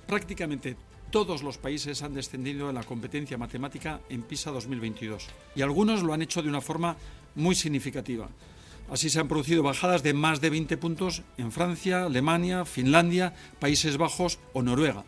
Prácticamente 0.08 0.76
todos 1.14 1.44
los 1.44 1.60
países 1.60 2.02
han 2.02 2.16
descendido 2.16 2.70
en 2.70 2.76
la 2.76 2.84
competencia 2.84 3.38
matemática 3.38 4.00
en 4.10 4.24
PISA 4.24 4.50
2022 4.50 5.28
y 5.56 5.62
algunos 5.62 6.02
lo 6.02 6.12
han 6.12 6.24
hecho 6.24 6.42
de 6.42 6.50
una 6.50 6.60
forma 6.60 6.98
muy 7.36 7.54
significativa. 7.54 8.28
Así 8.90 9.12
se 9.12 9.20
han 9.20 9.28
producido 9.28 9.62
bajadas 9.62 10.02
de 10.02 10.16
más 10.16 10.42
de 10.42 10.50
20 10.50 10.76
puntos 10.78 11.22
en 11.38 11.52
Francia, 11.52 12.06
Alemania, 12.06 12.66
Finlandia, 12.66 13.36
Países 13.60 13.98
Bajos 13.98 14.40
o 14.54 14.64
Noruega. 14.64 15.04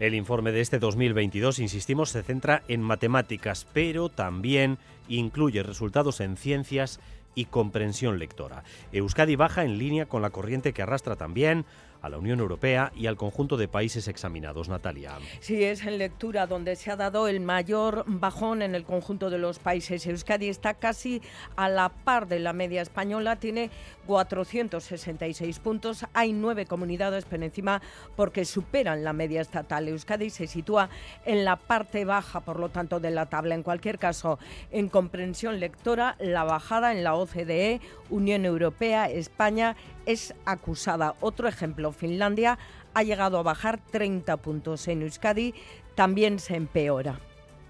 El 0.00 0.14
informe 0.14 0.52
de 0.52 0.60
este 0.60 0.78
2022, 0.78 1.60
insistimos, 1.60 2.10
se 2.10 2.22
centra 2.22 2.62
en 2.68 2.82
matemáticas, 2.82 3.66
pero 3.72 4.10
también 4.10 4.76
incluye 5.08 5.62
resultados 5.62 6.20
en 6.20 6.36
ciencias 6.36 7.00
y 7.34 7.46
comprensión 7.46 8.18
lectora. 8.18 8.64
Euskadi 8.92 9.34
baja 9.36 9.64
en 9.64 9.78
línea 9.78 10.04
con 10.04 10.20
la 10.20 10.28
corriente 10.28 10.74
que 10.74 10.82
arrastra 10.82 11.16
también 11.16 11.64
a 12.02 12.08
la 12.08 12.18
Unión 12.18 12.40
Europea 12.40 12.92
y 12.94 13.06
al 13.06 13.16
conjunto 13.16 13.56
de 13.56 13.68
países 13.68 14.08
examinados. 14.08 14.68
Natalia. 14.68 15.18
Sí, 15.40 15.62
es 15.64 15.84
en 15.84 15.98
lectura 15.98 16.46
donde 16.46 16.76
se 16.76 16.90
ha 16.90 16.96
dado 16.96 17.28
el 17.28 17.40
mayor 17.40 18.04
bajón 18.06 18.62
en 18.62 18.74
el 18.74 18.84
conjunto 18.84 19.30
de 19.30 19.38
los 19.38 19.58
países. 19.58 20.06
Euskadi 20.06 20.48
está 20.48 20.74
casi 20.74 21.22
a 21.56 21.68
la 21.68 21.88
par 21.88 22.28
de 22.28 22.38
la 22.38 22.52
media 22.52 22.82
española, 22.82 23.36
tiene 23.36 23.70
466 24.06 25.58
puntos. 25.58 26.06
Hay 26.14 26.32
nueve 26.32 26.66
comunidades 26.66 27.24
por 27.24 27.42
encima 27.42 27.80
porque 28.16 28.44
superan 28.44 29.04
la 29.04 29.12
media 29.12 29.40
estatal. 29.40 29.88
Euskadi 29.88 30.30
se 30.30 30.46
sitúa 30.46 30.88
en 31.24 31.44
la 31.44 31.56
parte 31.56 32.04
baja, 32.04 32.40
por 32.40 32.58
lo 32.58 32.70
tanto, 32.70 33.00
de 33.00 33.10
la 33.10 33.26
tabla. 33.26 33.54
En 33.54 33.62
cualquier 33.62 33.98
caso, 33.98 34.38
en 34.70 34.88
comprensión 34.88 35.60
lectora, 35.60 36.16
la 36.18 36.44
bajada 36.44 36.92
en 36.92 37.04
la 37.04 37.14
OCDE, 37.14 37.80
Unión 38.08 38.44
Europea, 38.44 39.08
España 39.08 39.76
es 40.06 40.34
acusada. 40.44 41.16
Otro 41.20 41.48
ejemplo, 41.48 41.92
Finlandia 41.92 42.58
ha 42.94 43.02
llegado 43.02 43.38
a 43.38 43.42
bajar 43.42 43.80
30 43.90 44.36
puntos. 44.38 44.88
En 44.88 45.02
Euskadi 45.02 45.54
también 45.94 46.38
se 46.38 46.56
empeora. 46.56 47.20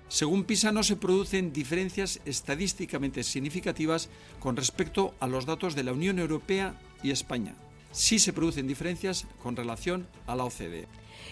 Según 0.08 0.42
PISA 0.42 0.72
no 0.72 0.82
se 0.82 0.96
producen 0.96 1.52
diferencias 1.52 2.20
estadísticamente 2.24 3.22
significativas 3.22 4.08
con 4.40 4.56
respecto 4.56 5.14
a 5.20 5.28
los 5.28 5.46
datos 5.46 5.76
de 5.76 5.84
la 5.84 5.92
Unión 5.92 6.18
Europea 6.18 6.74
y 7.02 7.12
España. 7.12 7.54
Sí 7.92 8.18
se 8.18 8.32
producen 8.32 8.66
diferencias 8.66 9.26
con 9.42 9.54
relación 9.54 10.08
a 10.26 10.34
la 10.34 10.44
OCDE. 10.44 10.88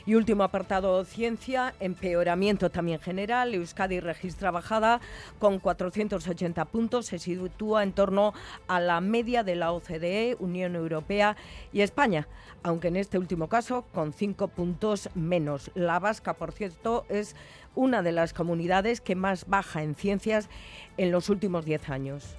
Y 0.07 0.15
último 0.15 0.43
apartado, 0.43 1.05
ciencia, 1.05 1.75
empeoramiento 1.81 2.71
también 2.71 3.01
general. 3.01 3.55
Euskadi 3.55 4.01
registra 4.01 4.51
bajada 4.51 5.01
con 5.39 5.59
480 5.59 6.65
puntos, 6.67 7.07
se 7.07 7.19
sitúa 7.19 7.83
en 7.83 7.93
torno 7.93 8.35
a 8.67 8.81
la 8.81 9.01
media 9.01 9.43
de 9.43 9.57
la 9.57 9.73
OCDE, 9.73 10.37
Unión 10.39 10.77
Europea 10.77 11.37
y 11.73 11.81
España, 11.81 12.29
aunque 12.63 12.89
en 12.89 12.97
este 12.97 13.19
último 13.19 13.49
caso 13.49 13.85
con 13.93 14.13
5 14.13 14.49
puntos 14.49 15.11
menos. 15.15 15.71
La 15.75 15.99
vasca, 15.99 16.35
por 16.35 16.53
cierto, 16.53 17.05
es 17.09 17.35
una 17.75 18.03
de 18.03 18.13
las 18.13 18.33
comunidades 18.33 19.01
que 19.01 19.15
más 19.15 19.47
baja 19.47 19.83
en 19.83 19.95
ciencias 19.95 20.49
en 20.97 21.13
los 21.13 21.29
últimos 21.29 21.65
10 21.65 21.91
años. 21.91 22.37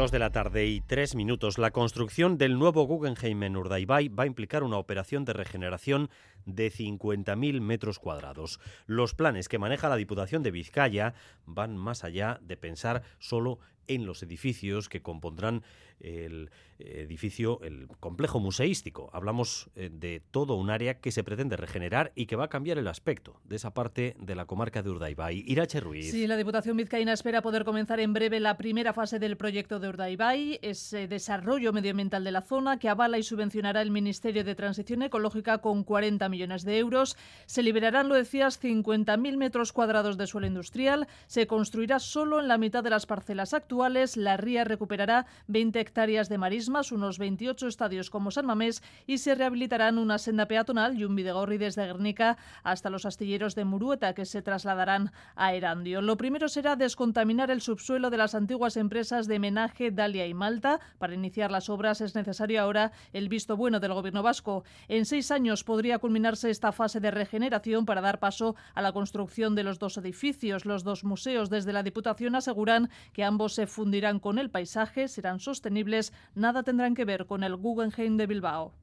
De 0.00 0.18
la 0.18 0.30
tarde 0.30 0.66
y 0.66 0.80
tres 0.80 1.14
minutos. 1.14 1.58
La 1.58 1.72
construcción 1.72 2.38
del 2.38 2.58
nuevo 2.58 2.84
Guggenheim 2.84 3.42
en 3.42 3.54
Urdaibai 3.54 4.08
va 4.08 4.22
a 4.22 4.26
implicar 4.26 4.62
una 4.62 4.78
operación 4.78 5.26
de 5.26 5.34
regeneración 5.34 6.08
de 6.46 6.70
50.000 6.70 7.60
metros 7.60 7.98
cuadrados. 7.98 8.60
Los 8.86 9.14
planes 9.14 9.48
que 9.48 9.58
maneja 9.58 9.88
la 9.88 9.96
Diputación 9.96 10.42
de 10.42 10.50
Vizcaya 10.50 11.14
van 11.46 11.76
más 11.76 12.04
allá 12.04 12.38
de 12.42 12.56
pensar 12.56 13.02
solo 13.18 13.58
en 13.86 14.06
los 14.06 14.22
edificios 14.22 14.88
que 14.88 15.02
compondrán 15.02 15.62
el 16.00 16.50
edificio, 16.78 17.60
el 17.62 17.88
complejo 18.00 18.40
museístico. 18.40 19.10
Hablamos 19.12 19.68
eh, 19.74 19.90
de 19.92 20.22
todo 20.30 20.54
un 20.54 20.70
área 20.70 20.98
que 20.98 21.12
se 21.12 21.22
pretende 21.22 21.56
regenerar 21.56 22.12
y 22.14 22.24
que 22.26 22.36
va 22.36 22.44
a 22.44 22.48
cambiar 22.48 22.78
el 22.78 22.88
aspecto 22.88 23.38
de 23.44 23.56
esa 23.56 23.74
parte 23.74 24.16
de 24.18 24.34
la 24.34 24.46
comarca 24.46 24.82
de 24.82 24.90
Urdaibai. 24.90 25.44
Irache 25.46 25.80
Ruiz. 25.80 26.10
Sí, 26.10 26.26
la 26.26 26.38
Diputación 26.38 26.76
Vizcaína 26.76 27.12
espera 27.12 27.42
poder 27.42 27.64
comenzar 27.64 28.00
en 28.00 28.14
breve 28.14 28.40
la 28.40 28.56
primera 28.56 28.94
fase 28.94 29.18
del 29.18 29.36
proyecto 29.36 29.78
de 29.78 29.88
Urdaibai, 29.88 30.58
ese 30.62 31.06
desarrollo 31.06 31.72
medioambiental 31.74 32.24
de 32.24 32.32
la 32.32 32.40
zona 32.40 32.78
que 32.78 32.88
avala 32.88 33.18
y 33.18 33.22
subvencionará 33.22 33.82
el 33.82 33.90
Ministerio 33.90 34.42
de 34.42 34.54
Transición 34.54 35.02
Ecológica 35.02 35.58
con 35.58 35.84
40 35.84 36.28
millones 36.30 36.64
de 36.64 36.78
euros. 36.78 37.16
Se 37.46 37.62
liberarán, 37.62 38.08
lo 38.08 38.14
decías, 38.14 38.62
50.000 38.62 39.36
metros 39.36 39.72
cuadrados 39.72 40.16
de 40.16 40.26
suelo 40.26 40.46
industrial. 40.46 41.08
Se 41.26 41.46
construirá 41.46 41.98
solo 41.98 42.40
en 42.40 42.48
la 42.48 42.58
mitad 42.58 42.82
de 42.82 42.90
las 42.90 43.06
parcelas 43.06 43.52
actuales. 43.52 44.16
La 44.16 44.36
ría 44.36 44.64
recuperará 44.64 45.26
20 45.48 45.80
hectáreas 45.80 46.28
de 46.28 46.38
marismas, 46.38 46.92
unos 46.92 47.18
28 47.18 47.66
estadios 47.66 48.10
como 48.10 48.30
San 48.30 48.46
Mamés 48.46 48.82
y 49.06 49.18
se 49.18 49.34
rehabilitarán 49.34 49.98
una 49.98 50.18
senda 50.18 50.46
peatonal 50.46 50.98
y 50.98 51.04
un 51.04 51.16
Videgorri 51.16 51.58
desde 51.58 51.86
Guernica 51.86 52.38
hasta 52.62 52.90
los 52.90 53.04
astilleros 53.04 53.54
de 53.54 53.64
Murueta 53.64 54.14
que 54.14 54.24
se 54.24 54.42
trasladarán 54.42 55.12
a 55.34 55.54
Erandio. 55.54 56.02
Lo 56.02 56.16
primero 56.16 56.48
será 56.48 56.76
descontaminar 56.76 57.50
el 57.50 57.60
subsuelo 57.60 58.10
de 58.10 58.16
las 58.16 58.34
antiguas 58.34 58.76
empresas 58.76 59.26
de 59.26 59.38
menaje 59.38 59.90
Dalia 59.90 60.26
y 60.26 60.34
Malta. 60.34 60.80
Para 60.98 61.14
iniciar 61.14 61.50
las 61.50 61.68
obras 61.68 62.00
es 62.00 62.14
necesario 62.14 62.60
ahora 62.62 62.92
el 63.12 63.28
visto 63.28 63.56
bueno 63.56 63.80
del 63.80 63.94
gobierno 63.94 64.22
vasco. 64.22 64.64
En 64.88 65.04
seis 65.06 65.30
años 65.30 65.64
podría 65.64 65.98
culminar 65.98 66.19
culminarse 66.20 66.50
esta 66.50 66.70
fase 66.70 67.00
de 67.00 67.10
regeneración 67.10 67.86
para 67.86 68.02
dar 68.02 68.18
paso 68.18 68.54
a 68.74 68.82
la 68.82 68.92
construcción 68.92 69.54
de 69.54 69.62
los 69.62 69.78
dos 69.78 69.96
edificios. 69.96 70.66
Los 70.66 70.84
dos 70.84 71.02
museos 71.02 71.48
desde 71.48 71.72
la 71.72 71.82
Diputación 71.82 72.34
aseguran 72.34 72.90
que 73.14 73.24
ambos 73.24 73.54
se 73.54 73.66
fundirán 73.66 74.20
con 74.20 74.38
el 74.38 74.50
paisaje, 74.50 75.08
serán 75.08 75.40
sostenibles, 75.40 76.12
nada 76.34 76.62
tendrán 76.62 76.94
que 76.94 77.06
ver 77.06 77.24
con 77.24 77.42
el 77.42 77.56
Guggenheim 77.56 78.18
de 78.18 78.26
Bilbao. 78.26 78.74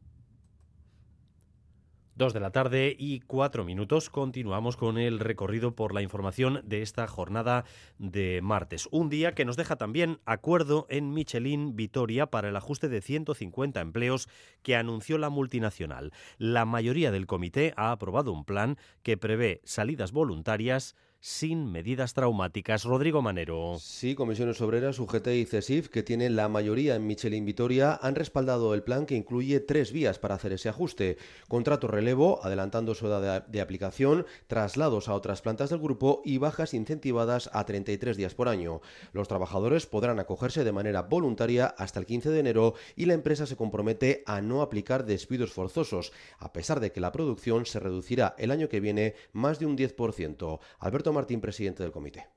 Dos 2.18 2.34
de 2.34 2.40
la 2.40 2.50
tarde 2.50 2.96
y 2.98 3.20
cuatro 3.20 3.64
minutos. 3.64 4.10
Continuamos 4.10 4.76
con 4.76 4.98
el 4.98 5.20
recorrido 5.20 5.76
por 5.76 5.94
la 5.94 6.02
información 6.02 6.64
de 6.64 6.82
esta 6.82 7.06
jornada 7.06 7.64
de 8.00 8.40
martes. 8.42 8.90
Un 8.90 9.08
día 9.08 9.36
que 9.36 9.46
nos 9.46 9.56
deja 9.56 9.76
también 9.76 10.20
acuerdo 10.26 10.88
en 10.90 11.14
Michelin 11.14 11.76
Vitoria 11.76 12.26
para 12.26 12.50
el 12.50 12.56
ajuste 12.56 12.90
de 12.90 13.04
150 13.04 13.80
empleos 13.82 14.30
que 14.64 14.76
anunció 14.76 15.20
la 15.20 15.30
multinacional. 15.30 16.12
La 16.40 16.66
mayoría 16.66 17.12
del 17.12 17.28
comité 17.28 17.76
ha 17.78 17.92
aprobado 17.92 18.32
un 18.32 18.46
plan 18.46 18.80
que 19.04 19.16
prevé 19.16 19.62
salidas 19.64 20.12
voluntarias 20.12 20.96
sin 21.20 21.72
medidas 21.72 22.14
traumáticas. 22.14 22.84
Rodrigo 22.84 23.22
Manero. 23.22 23.78
Sí, 23.80 24.16
Comisiones 24.16 24.62
Obreras, 24.62 25.00
UGT 25.00 25.28
y 25.28 25.46
CESIF, 25.46 25.90
que 25.90 26.04
tienen 26.04 26.36
la 26.36 26.48
mayoría 26.48 26.96
en 26.96 27.08
Michelin 27.08 27.46
Vitoria, 27.46 27.98
han 28.02 28.16
respaldado 28.16 28.74
el 28.74 28.84
plan 28.84 29.06
que 29.06 29.16
incluye 29.16 29.60
tres 29.60 29.92
vías 29.92 30.20
para 30.20 30.36
hacer 30.36 30.54
ese 30.54 30.70
ajuste. 30.70 31.18
Contrato 31.48 31.88
relevo, 31.88 32.40
adelantando 32.44 32.96
su 32.96 33.08
edad 33.08 33.46
de, 33.48 33.62
aplicación, 33.62 34.26
traslados 34.48 35.08
a 35.08 35.16
otras 35.16 35.42
plantas 35.42 35.70
del 35.70 35.80
grupo 35.80 36.22
y 36.24 36.38
bajas 36.38 36.74
incentivadas 36.74 37.50
a 37.54 37.66
33 37.66 38.16
días 38.18 38.36
por 38.36 38.48
año. 38.48 38.82
Los 39.12 39.28
trabajadores 39.28 39.86
podrán 39.86 40.20
acogerse 40.20 40.64
de 40.64 40.72
manera 40.72 41.04
voluntaria 41.04 41.66
hasta 41.66 42.00
el 42.00 42.06
15 42.06 42.30
de 42.30 42.40
enero 42.40 42.74
y 42.96 43.06
la 43.06 43.14
empresa 43.14 43.46
se 43.46 43.56
compromete 43.56 44.24
a 44.26 44.42
no 44.42 44.62
aplicar 44.62 45.06
despidos 45.06 45.52
forzosos, 45.52 46.12
a 46.38 46.54
pesar 46.54 46.80
de 46.80 46.92
que 46.92 47.02
la 47.02 47.12
producción 47.12 47.66
se 47.66 47.80
reducirá 47.80 48.36
el 48.38 48.52
año 48.52 48.70
que 48.70 48.80
viene 48.80 49.16
más 49.34 49.60
de 49.60 49.66
un 49.66 49.78
10%. 49.78 50.60
Alberto 50.80 51.07
Martín, 51.14 51.42
presidente 51.42 51.84
del 51.84 51.92
comité 51.92 52.28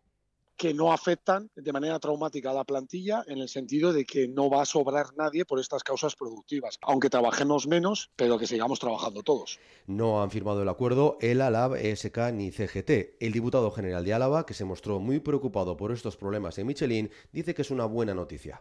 que 0.60 0.74
no 0.74 0.92
afectan 0.92 1.48
de 1.56 1.72
manera 1.72 1.98
traumática 1.98 2.50
a 2.50 2.52
la 2.52 2.64
plantilla 2.64 3.24
en 3.26 3.38
el 3.38 3.48
sentido 3.48 3.94
de 3.94 4.04
que 4.04 4.28
no 4.28 4.50
va 4.50 4.60
a 4.60 4.66
sobrar 4.66 5.06
nadie 5.16 5.46
por 5.46 5.58
estas 5.58 5.82
causas 5.82 6.14
productivas, 6.14 6.76
aunque 6.82 7.08
trabajemos 7.08 7.66
menos, 7.66 8.10
pero 8.14 8.38
que 8.38 8.46
sigamos 8.46 8.78
trabajando 8.78 9.22
todos. 9.22 9.58
No 9.86 10.22
han 10.22 10.30
firmado 10.30 10.60
el 10.60 10.68
acuerdo 10.68 11.16
el 11.22 11.40
ALAB, 11.40 11.76
ESK 11.76 12.18
ni 12.34 12.50
CGT. 12.50 13.16
El 13.20 13.32
diputado 13.32 13.70
general 13.70 14.04
de 14.04 14.12
Álava, 14.12 14.44
que 14.44 14.52
se 14.52 14.66
mostró 14.66 15.00
muy 15.00 15.18
preocupado 15.18 15.78
por 15.78 15.92
estos 15.92 16.18
problemas 16.18 16.58
en 16.58 16.66
Michelin, 16.66 17.10
dice 17.32 17.54
que 17.54 17.62
es 17.62 17.70
una 17.70 17.86
buena 17.86 18.12
noticia. 18.12 18.60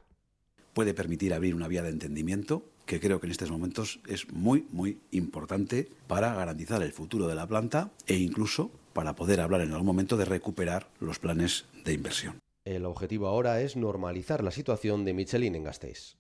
Puede 0.74 0.94
permitir 0.94 1.34
abrir 1.34 1.54
una 1.54 1.68
vía 1.68 1.82
de 1.82 1.90
entendimiento 1.90 2.64
que 2.86 3.02
creo 3.02 3.20
que 3.20 3.28
en 3.28 3.32
estos 3.32 3.52
momentos 3.52 4.00
es 4.08 4.32
muy, 4.32 4.66
muy 4.72 5.00
importante 5.12 5.90
para 6.08 6.34
garantizar 6.34 6.82
el 6.82 6.94
futuro 6.94 7.28
de 7.28 7.36
la 7.36 7.46
planta 7.46 7.92
e 8.08 8.16
incluso 8.16 8.72
para 8.94 9.16
poder 9.16 9.42
hablar 9.42 9.62
en 9.62 9.72
algún 9.72 9.88
momento 9.88 10.18
de 10.18 10.26
recuperar 10.26 10.88
los 11.00 11.20
planes 11.20 11.66
de 11.86 11.94
inversión. 11.94 12.40
El 12.66 12.86
objetivo 12.86 13.28
ahora 13.28 13.62
es 13.62 13.76
normalizar 13.76 14.44
la 14.44 14.52
situación 14.52 15.06
de 15.06 15.14
Michelin 15.14 15.56
en 15.56 15.64
Gasteiz. 15.64 16.18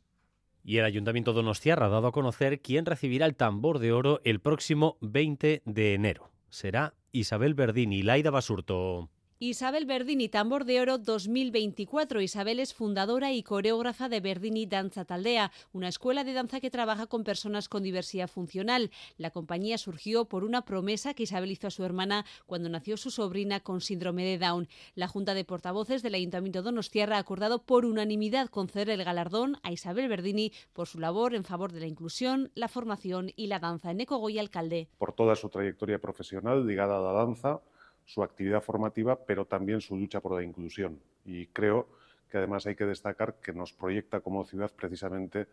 Y 0.63 0.78
el 0.78 0.86
Ayuntamiento 0.86 1.32
de 1.32 1.38
Donostiarra 1.38 1.88
ha 1.88 1.89
dado 1.89 2.07
a 2.07 2.11
conocer 2.11 2.61
quién 2.61 2.86
recibirá 2.86 3.26
el 3.26 3.36
tambor 3.36 3.80
de 3.80 3.91
oro 3.91 4.22
el 4.24 4.39
próximo 4.39 4.97
20 5.01 5.61
de 5.65 5.93
enero. 5.93 6.32
Será 6.49 6.93
Isabel 7.11 7.53
Verdini 7.53 7.99
y 7.99 8.03
Laida 8.03 8.32
Basurto. 8.32 9.09
Isabel 9.41 9.85
Verdini 9.85 10.27
Tambor 10.27 10.65
de 10.65 10.81
Oro 10.81 10.97
2024. 10.97 12.19
Isabel 12.19 12.59
es 12.59 12.73
fundadora 12.73 13.31
y 13.31 13.41
coreógrafa 13.41 14.09
de 14.09 14.19
Verdini 14.19 14.65
Danza 14.65 15.05
Taldea, 15.05 15.53
una 15.71 15.87
escuela 15.87 16.25
de 16.25 16.33
danza 16.33 16.59
que 16.59 16.69
trabaja 16.69 17.07
con 17.07 17.23
personas 17.23 17.69
con 17.69 17.81
diversidad 17.81 18.27
funcional. 18.27 18.91
La 19.15 19.31
compañía 19.31 19.77
surgió 19.77 20.25
por 20.25 20.43
una 20.43 20.65
promesa 20.65 21.13
que 21.13 21.23
Isabel 21.23 21.51
hizo 21.51 21.67
a 21.67 21.71
su 21.71 21.85
hermana 21.85 22.25
cuando 22.47 22.67
nació 22.67 22.97
su 22.97 23.11
sobrina 23.11 23.61
con 23.61 23.79
síndrome 23.79 24.25
de 24.25 24.39
Down. 24.39 24.67
La 24.93 25.07
Junta 25.07 25.33
de 25.33 25.45
Portavoces 25.45 26.03
del 26.03 26.15
Ayuntamiento 26.15 26.59
de 26.59 26.65
Donostiarra 26.65 27.15
ha 27.15 27.19
acordado 27.19 27.63
por 27.63 27.85
unanimidad 27.85 28.49
conceder 28.49 28.89
el 28.89 29.05
galardón 29.05 29.55
a 29.63 29.71
Isabel 29.71 30.09
Verdini 30.09 30.51
por 30.73 30.87
su 30.87 30.99
labor 30.99 31.33
en 31.33 31.45
favor 31.45 31.71
de 31.71 31.79
la 31.79 31.87
inclusión, 31.87 32.51
la 32.55 32.67
formación 32.67 33.31
y 33.37 33.47
la 33.47 33.59
danza. 33.59 33.91
En 33.91 34.03
Goya, 34.03 34.41
alcalde. 34.41 34.89
Por 34.97 35.13
toda 35.13 35.37
su 35.37 35.47
trayectoria 35.47 35.97
profesional 35.97 36.67
ligada 36.67 36.97
a 36.97 37.01
la 37.01 37.13
danza, 37.13 37.61
su 38.10 38.24
actividad 38.24 38.64
formativa, 38.64 39.24
pero 39.24 39.45
también 39.45 39.82
su 39.82 39.95
lucha 39.95 40.20
por 40.20 40.34
la 40.34 40.43
inclusión. 40.43 40.99
Y 41.26 41.45
creo 41.45 41.88
que 42.28 42.39
además 42.39 42.66
hay 42.66 42.76
que 42.76 42.86
destacar 42.86 43.36
que 43.39 43.53
nos 43.53 43.72
proyecta 43.72 44.20
como 44.22 44.43
ciudad 44.45 44.72
precisamente 44.76 45.45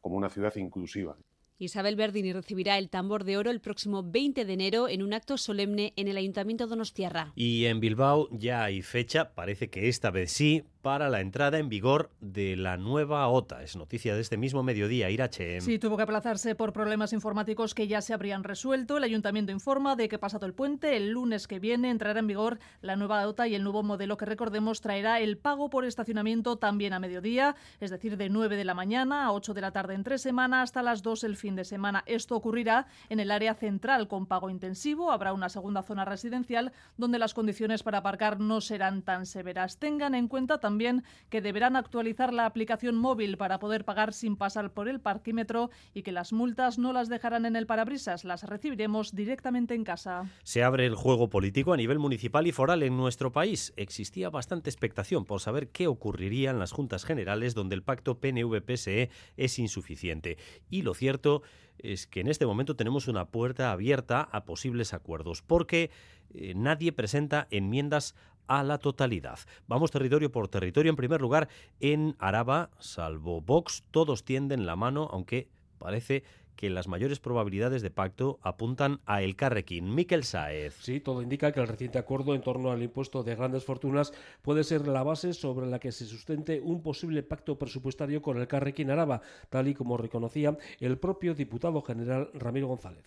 como 0.00 0.16
una 0.16 0.28
ciudad 0.28 0.52
inclusiva. 0.56 1.16
Isabel 1.58 1.94
Verdini 1.94 2.32
recibirá 2.32 2.76
el 2.76 2.90
tambor 2.90 3.22
de 3.22 3.36
oro 3.36 3.52
el 3.52 3.60
próximo 3.60 4.02
20 4.02 4.44
de 4.44 4.52
enero 4.52 4.88
en 4.88 5.00
un 5.00 5.14
acto 5.14 5.38
solemne 5.38 5.92
en 5.94 6.08
el 6.08 6.16
Ayuntamiento 6.16 6.64
de 6.64 6.70
Donostiarra. 6.70 7.32
Y 7.36 7.66
en 7.66 7.78
Bilbao 7.78 8.28
ya 8.32 8.64
hay 8.64 8.82
fecha, 8.82 9.32
parece 9.34 9.70
que 9.70 9.88
esta 9.88 10.10
vez 10.10 10.32
sí, 10.32 10.64
para 10.86 11.10
la 11.10 11.20
entrada 11.20 11.58
en 11.58 11.68
vigor 11.68 12.12
de 12.20 12.54
la 12.54 12.76
nueva 12.76 13.26
OTA. 13.26 13.64
Es 13.64 13.74
noticia 13.74 14.14
de 14.14 14.20
este 14.20 14.36
mismo 14.36 14.62
mediodía, 14.62 15.10
Irache. 15.10 15.60
Sí, 15.60 15.80
tuvo 15.80 15.96
que 15.96 16.04
aplazarse 16.04 16.54
por 16.54 16.72
problemas 16.72 17.12
informáticos 17.12 17.74
que 17.74 17.88
ya 17.88 18.00
se 18.00 18.14
habrían 18.14 18.44
resuelto. 18.44 18.96
El 18.96 19.02
ayuntamiento 19.02 19.50
informa 19.50 19.96
de 19.96 20.08
que 20.08 20.20
pasado 20.20 20.46
el 20.46 20.54
puente, 20.54 20.96
el 20.96 21.10
lunes 21.10 21.48
que 21.48 21.58
viene 21.58 21.90
entrará 21.90 22.20
en 22.20 22.28
vigor 22.28 22.60
la 22.82 22.94
nueva 22.94 23.26
OTA 23.26 23.48
y 23.48 23.56
el 23.56 23.64
nuevo 23.64 23.82
modelo 23.82 24.16
que 24.16 24.26
recordemos 24.26 24.80
traerá 24.80 25.18
el 25.18 25.38
pago 25.38 25.70
por 25.70 25.84
estacionamiento 25.84 26.56
también 26.56 26.92
a 26.92 27.00
mediodía, 27.00 27.56
es 27.80 27.90
decir, 27.90 28.16
de 28.16 28.28
9 28.28 28.56
de 28.56 28.64
la 28.64 28.74
mañana 28.74 29.24
a 29.24 29.32
8 29.32 29.54
de 29.54 29.62
la 29.62 29.72
tarde 29.72 29.94
entre 29.94 30.18
semana 30.18 30.62
hasta 30.62 30.84
las 30.84 31.02
2 31.02 31.24
el 31.24 31.36
fin 31.36 31.56
de 31.56 31.64
semana. 31.64 32.04
Esto 32.06 32.36
ocurrirá 32.36 32.86
en 33.08 33.18
el 33.18 33.32
área 33.32 33.54
central 33.54 34.06
con 34.06 34.26
pago 34.26 34.50
intensivo. 34.50 35.10
Habrá 35.10 35.32
una 35.32 35.48
segunda 35.48 35.82
zona 35.82 36.04
residencial 36.04 36.70
donde 36.96 37.18
las 37.18 37.34
condiciones 37.34 37.82
para 37.82 37.98
aparcar 37.98 38.38
no 38.38 38.60
serán 38.60 39.02
tan 39.02 39.26
severas. 39.26 39.80
Tengan 39.80 40.14
en 40.14 40.28
cuenta 40.28 40.58
también 40.58 40.75
también 40.76 41.04
que 41.30 41.40
deberán 41.40 41.74
actualizar 41.74 42.34
la 42.34 42.44
aplicación 42.44 42.96
móvil 42.96 43.38
para 43.38 43.58
poder 43.58 43.86
pagar 43.86 44.12
sin 44.12 44.36
pasar 44.36 44.74
por 44.74 44.90
el 44.90 45.00
parquímetro 45.00 45.70
y 45.94 46.02
que 46.02 46.12
las 46.12 46.34
multas 46.34 46.76
no 46.76 46.92
las 46.92 47.08
dejarán 47.08 47.46
en 47.46 47.56
el 47.56 47.66
parabrisas, 47.66 48.26
las 48.26 48.42
recibiremos 48.42 49.14
directamente 49.14 49.74
en 49.74 49.84
casa. 49.84 50.30
Se 50.42 50.62
abre 50.62 50.84
el 50.84 50.94
juego 50.94 51.30
político 51.30 51.72
a 51.72 51.78
nivel 51.78 51.98
municipal 51.98 52.46
y 52.46 52.52
foral 52.52 52.82
en 52.82 52.94
nuestro 52.94 53.32
país. 53.32 53.72
Existía 53.76 54.28
bastante 54.28 54.68
expectación 54.68 55.24
por 55.24 55.40
saber 55.40 55.70
qué 55.70 55.86
ocurriría 55.86 56.50
en 56.50 56.58
las 56.58 56.72
juntas 56.72 57.06
generales 57.06 57.54
donde 57.54 57.74
el 57.74 57.82
pacto 57.82 58.20
PNV-PSE 58.20 59.08
es 59.38 59.58
insuficiente. 59.58 60.36
Y 60.68 60.82
lo 60.82 60.92
cierto 60.92 61.40
es 61.78 62.06
que 62.06 62.20
en 62.20 62.28
este 62.28 62.44
momento 62.44 62.76
tenemos 62.76 63.08
una 63.08 63.28
puerta 63.28 63.72
abierta 63.72 64.20
a 64.20 64.44
posibles 64.44 64.92
acuerdos, 64.92 65.42
porque 65.42 65.90
eh, 66.34 66.54
nadie 66.54 66.92
presenta 66.92 67.46
enmiendas 67.50 68.14
a 68.46 68.62
la 68.62 68.78
totalidad. 68.78 69.38
Vamos 69.66 69.90
territorio 69.90 70.30
por 70.32 70.48
territorio. 70.48 70.90
En 70.90 70.96
primer 70.96 71.20
lugar, 71.20 71.48
en 71.80 72.16
Araba, 72.18 72.70
salvo 72.78 73.40
Vox, 73.40 73.84
todos 73.90 74.24
tienden 74.24 74.66
la 74.66 74.76
mano, 74.76 75.08
aunque 75.12 75.48
parece 75.78 76.24
que 76.56 76.70
las 76.70 76.88
mayores 76.88 77.20
probabilidades 77.20 77.82
de 77.82 77.90
pacto 77.90 78.38
apuntan 78.42 79.00
a 79.04 79.22
el 79.22 79.36
Carrequín. 79.36 79.94
Miquel 79.94 80.24
Saez. 80.24 80.74
Sí, 80.80 81.00
todo 81.00 81.22
indica 81.22 81.52
que 81.52 81.60
el 81.60 81.68
reciente 81.68 81.98
acuerdo 81.98 82.34
en 82.34 82.40
torno 82.40 82.72
al 82.72 82.82
impuesto 82.82 83.22
de 83.22 83.34
grandes 83.36 83.64
fortunas 83.64 84.12
puede 84.42 84.64
ser 84.64 84.88
la 84.88 85.02
base 85.02 85.34
sobre 85.34 85.66
la 85.66 85.78
que 85.78 85.92
se 85.92 86.06
sustente 86.06 86.60
un 86.60 86.82
posible 86.82 87.22
pacto 87.22 87.58
presupuestario 87.58 88.22
con 88.22 88.38
el 88.38 88.48
Carrequín 88.48 88.90
Araba, 88.90 89.20
tal 89.50 89.68
y 89.68 89.74
como 89.74 89.96
reconocía 89.96 90.56
el 90.80 90.98
propio 90.98 91.34
diputado 91.34 91.82
general 91.82 92.30
Ramiro 92.34 92.68
González. 92.68 93.04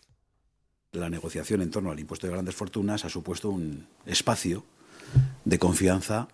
La 0.91 1.09
negociación 1.09 1.61
en 1.61 1.71
torno 1.71 1.91
al 1.91 1.99
impuesto 1.99 2.27
de 2.27 2.33
grandes 2.33 2.55
fortunas 2.55 3.05
ha 3.05 3.09
supuesto 3.09 3.49
un 3.49 3.87
espacio 4.05 4.63
de 5.45 5.59
confianza 5.59 6.27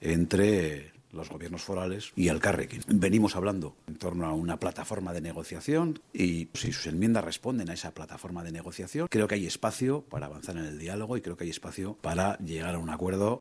entre 0.00 0.92
los 1.14 1.30
gobiernos 1.30 1.62
forales 1.62 2.12
y 2.16 2.28
el 2.28 2.40
Carrequín. 2.40 2.82
Venimos 2.88 3.36
hablando 3.36 3.76
en 3.86 3.96
torno 3.96 4.26
a 4.26 4.32
una 4.32 4.58
plataforma 4.58 5.12
de 5.12 5.20
negociación 5.20 6.00
y 6.12 6.48
si 6.54 6.72
sus 6.72 6.86
enmiendas 6.86 7.24
responden 7.24 7.70
a 7.70 7.74
esa 7.74 7.92
plataforma 7.92 8.42
de 8.42 8.52
negociación, 8.52 9.06
creo 9.08 9.28
que 9.28 9.36
hay 9.36 9.46
espacio 9.46 10.02
para 10.02 10.26
avanzar 10.26 10.56
en 10.56 10.64
el 10.64 10.78
diálogo 10.78 11.16
y 11.16 11.22
creo 11.22 11.36
que 11.36 11.44
hay 11.44 11.50
espacio 11.50 11.96
para 12.00 12.36
llegar 12.38 12.74
a 12.74 12.78
un 12.78 12.90
acuerdo 12.90 13.40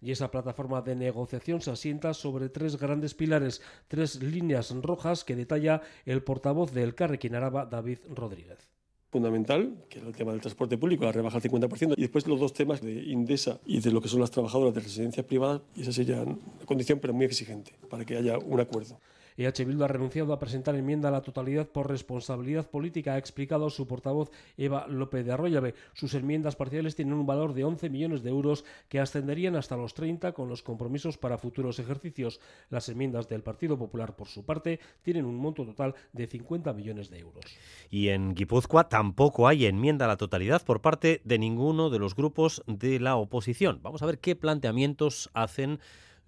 y 0.00 0.12
esa 0.12 0.30
plataforma 0.30 0.80
de 0.80 0.94
negociación 0.94 1.60
se 1.60 1.72
asienta 1.72 2.14
sobre 2.14 2.48
tres 2.48 2.78
grandes 2.78 3.14
pilares, 3.14 3.60
tres 3.88 4.22
líneas 4.22 4.72
rojas 4.80 5.24
que 5.24 5.34
detalla 5.34 5.82
el 6.06 6.22
portavoz 6.22 6.72
del 6.72 6.94
Carrequín 6.94 7.34
Araba, 7.34 7.66
David 7.66 7.98
Rodríguez 8.08 8.77
fundamental, 9.10 9.74
que 9.88 9.98
es 9.98 10.04
el 10.04 10.14
tema 10.14 10.32
del 10.32 10.40
transporte 10.40 10.76
público, 10.76 11.04
la 11.04 11.12
rebaja 11.12 11.36
al 11.36 11.42
50%, 11.42 11.94
y 11.96 12.00
después 12.02 12.26
los 12.26 12.40
dos 12.40 12.52
temas 12.52 12.80
de 12.82 12.92
Indesa 12.92 13.58
y 13.66 13.80
de 13.80 13.90
lo 13.90 14.00
que 14.00 14.08
son 14.08 14.20
las 14.20 14.30
trabajadoras 14.30 14.74
de 14.74 14.80
residencias 14.80 15.24
privadas, 15.24 15.62
y 15.74 15.82
esa 15.82 15.92
sería 15.92 16.22
una 16.22 16.36
condición, 16.66 16.98
pero 17.00 17.14
muy 17.14 17.24
exigente, 17.24 17.72
para 17.88 18.04
que 18.04 18.16
haya 18.16 18.38
un 18.38 18.60
acuerdo. 18.60 18.98
EH 19.38 19.64
Bildu 19.64 19.84
ha 19.84 19.88
renunciado 19.88 20.32
a 20.32 20.38
presentar 20.40 20.74
enmienda 20.74 21.08
a 21.08 21.12
la 21.12 21.22
totalidad 21.22 21.68
por 21.68 21.88
responsabilidad 21.88 22.68
política, 22.68 23.14
ha 23.14 23.18
explicado 23.18 23.70
su 23.70 23.86
portavoz 23.86 24.32
Eva 24.56 24.88
López 24.88 25.24
de 25.24 25.30
Arroyave. 25.30 25.74
Sus 25.94 26.14
enmiendas 26.14 26.56
parciales 26.56 26.96
tienen 26.96 27.14
un 27.14 27.24
valor 27.24 27.54
de 27.54 27.62
11 27.62 27.88
millones 27.88 28.24
de 28.24 28.30
euros 28.30 28.64
que 28.88 28.98
ascenderían 28.98 29.54
hasta 29.54 29.76
los 29.76 29.94
30 29.94 30.32
con 30.32 30.48
los 30.48 30.64
compromisos 30.64 31.18
para 31.18 31.38
futuros 31.38 31.78
ejercicios. 31.78 32.40
Las 32.68 32.88
enmiendas 32.88 33.28
del 33.28 33.44
Partido 33.44 33.78
Popular, 33.78 34.16
por 34.16 34.26
su 34.26 34.44
parte, 34.44 34.80
tienen 35.02 35.24
un 35.24 35.36
monto 35.36 35.64
total 35.64 35.94
de 36.12 36.26
50 36.26 36.72
millones 36.72 37.08
de 37.08 37.20
euros. 37.20 37.44
Y 37.90 38.08
en 38.08 38.34
Guipúzcoa 38.34 38.88
tampoco 38.88 39.46
hay 39.46 39.66
enmienda 39.66 40.06
a 40.06 40.08
la 40.08 40.16
totalidad 40.16 40.64
por 40.64 40.80
parte 40.80 41.20
de 41.24 41.38
ninguno 41.38 41.90
de 41.90 42.00
los 42.00 42.16
grupos 42.16 42.64
de 42.66 42.98
la 42.98 43.14
oposición. 43.14 43.78
Vamos 43.82 44.02
a 44.02 44.06
ver 44.06 44.18
qué 44.18 44.34
planteamientos 44.34 45.30
hacen 45.32 45.78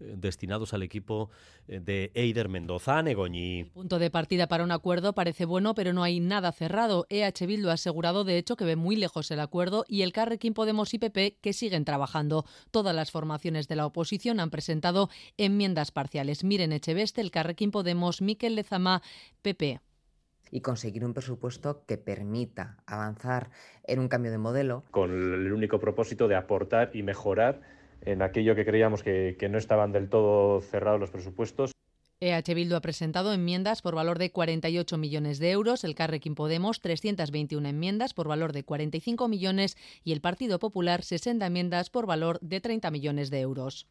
destinados 0.00 0.74
al 0.74 0.82
equipo 0.82 1.30
eh, 1.68 1.80
de 1.80 2.10
Eider 2.14 2.48
Mendoza, 2.48 3.02
Negoñi. 3.02 3.60
El 3.60 3.70
punto 3.70 3.98
de 3.98 4.10
partida 4.10 4.48
para 4.48 4.64
un 4.64 4.72
acuerdo 4.72 5.14
parece 5.14 5.44
bueno, 5.44 5.74
pero 5.74 5.92
no 5.92 6.02
hay 6.02 6.20
nada 6.20 6.52
cerrado. 6.52 7.06
EH 7.08 7.46
Bildu 7.46 7.68
ha 7.68 7.74
asegurado, 7.74 8.24
de 8.24 8.38
hecho, 8.38 8.56
que 8.56 8.64
ve 8.64 8.76
muy 8.76 8.96
lejos 8.96 9.30
el 9.30 9.40
acuerdo 9.40 9.84
y 9.88 10.02
el 10.02 10.12
Carrequín 10.12 10.54
Podemos 10.54 10.94
y 10.94 10.98
PP 10.98 11.38
que 11.40 11.52
siguen 11.52 11.84
trabajando. 11.84 12.44
Todas 12.70 12.94
las 12.94 13.10
formaciones 13.10 13.68
de 13.68 13.76
la 13.76 13.86
oposición 13.86 14.40
han 14.40 14.50
presentado 14.50 15.10
enmiendas 15.36 15.90
parciales. 15.90 16.44
Miren 16.44 16.72
Echeveste, 16.72 17.20
el 17.20 17.30
Carrequín 17.30 17.70
Podemos, 17.70 18.22
Miquel 18.22 18.56
Lezama, 18.56 19.02
PP 19.42 19.80
y 20.50 20.60
conseguir 20.62 21.04
un 21.04 21.14
presupuesto 21.14 21.84
que 21.86 21.96
permita 21.96 22.78
avanzar 22.86 23.50
en 23.84 24.00
un 24.00 24.08
cambio 24.08 24.32
de 24.32 24.38
modelo. 24.38 24.84
Con 24.90 25.10
el 25.12 25.52
único 25.52 25.78
propósito 25.78 26.28
de 26.28 26.36
aportar 26.36 26.90
y 26.94 27.02
mejorar 27.02 27.60
en 28.02 28.22
aquello 28.22 28.54
que 28.54 28.64
creíamos 28.64 29.02
que, 29.02 29.36
que 29.38 29.48
no 29.48 29.58
estaban 29.58 29.92
del 29.92 30.08
todo 30.08 30.60
cerrados 30.60 31.00
los 31.00 31.10
presupuestos. 31.10 31.72
EH 32.22 32.54
Bildu 32.54 32.76
ha 32.76 32.82
presentado 32.82 33.32
enmiendas 33.32 33.80
por 33.80 33.94
valor 33.94 34.18
de 34.18 34.30
48 34.30 34.98
millones 34.98 35.38
de 35.38 35.52
euros, 35.52 35.84
el 35.84 35.94
Carrequín 35.94 36.34
Podemos 36.34 36.82
321 36.82 37.66
enmiendas 37.66 38.12
por 38.12 38.28
valor 38.28 38.52
de 38.52 38.62
45 38.62 39.26
millones 39.26 39.78
y 40.04 40.12
el 40.12 40.20
Partido 40.20 40.58
Popular 40.58 41.02
60 41.02 41.46
enmiendas 41.46 41.88
por 41.88 42.04
valor 42.04 42.38
de 42.40 42.60
30 42.60 42.90
millones 42.90 43.30
de 43.30 43.40
euros. 43.40 43.86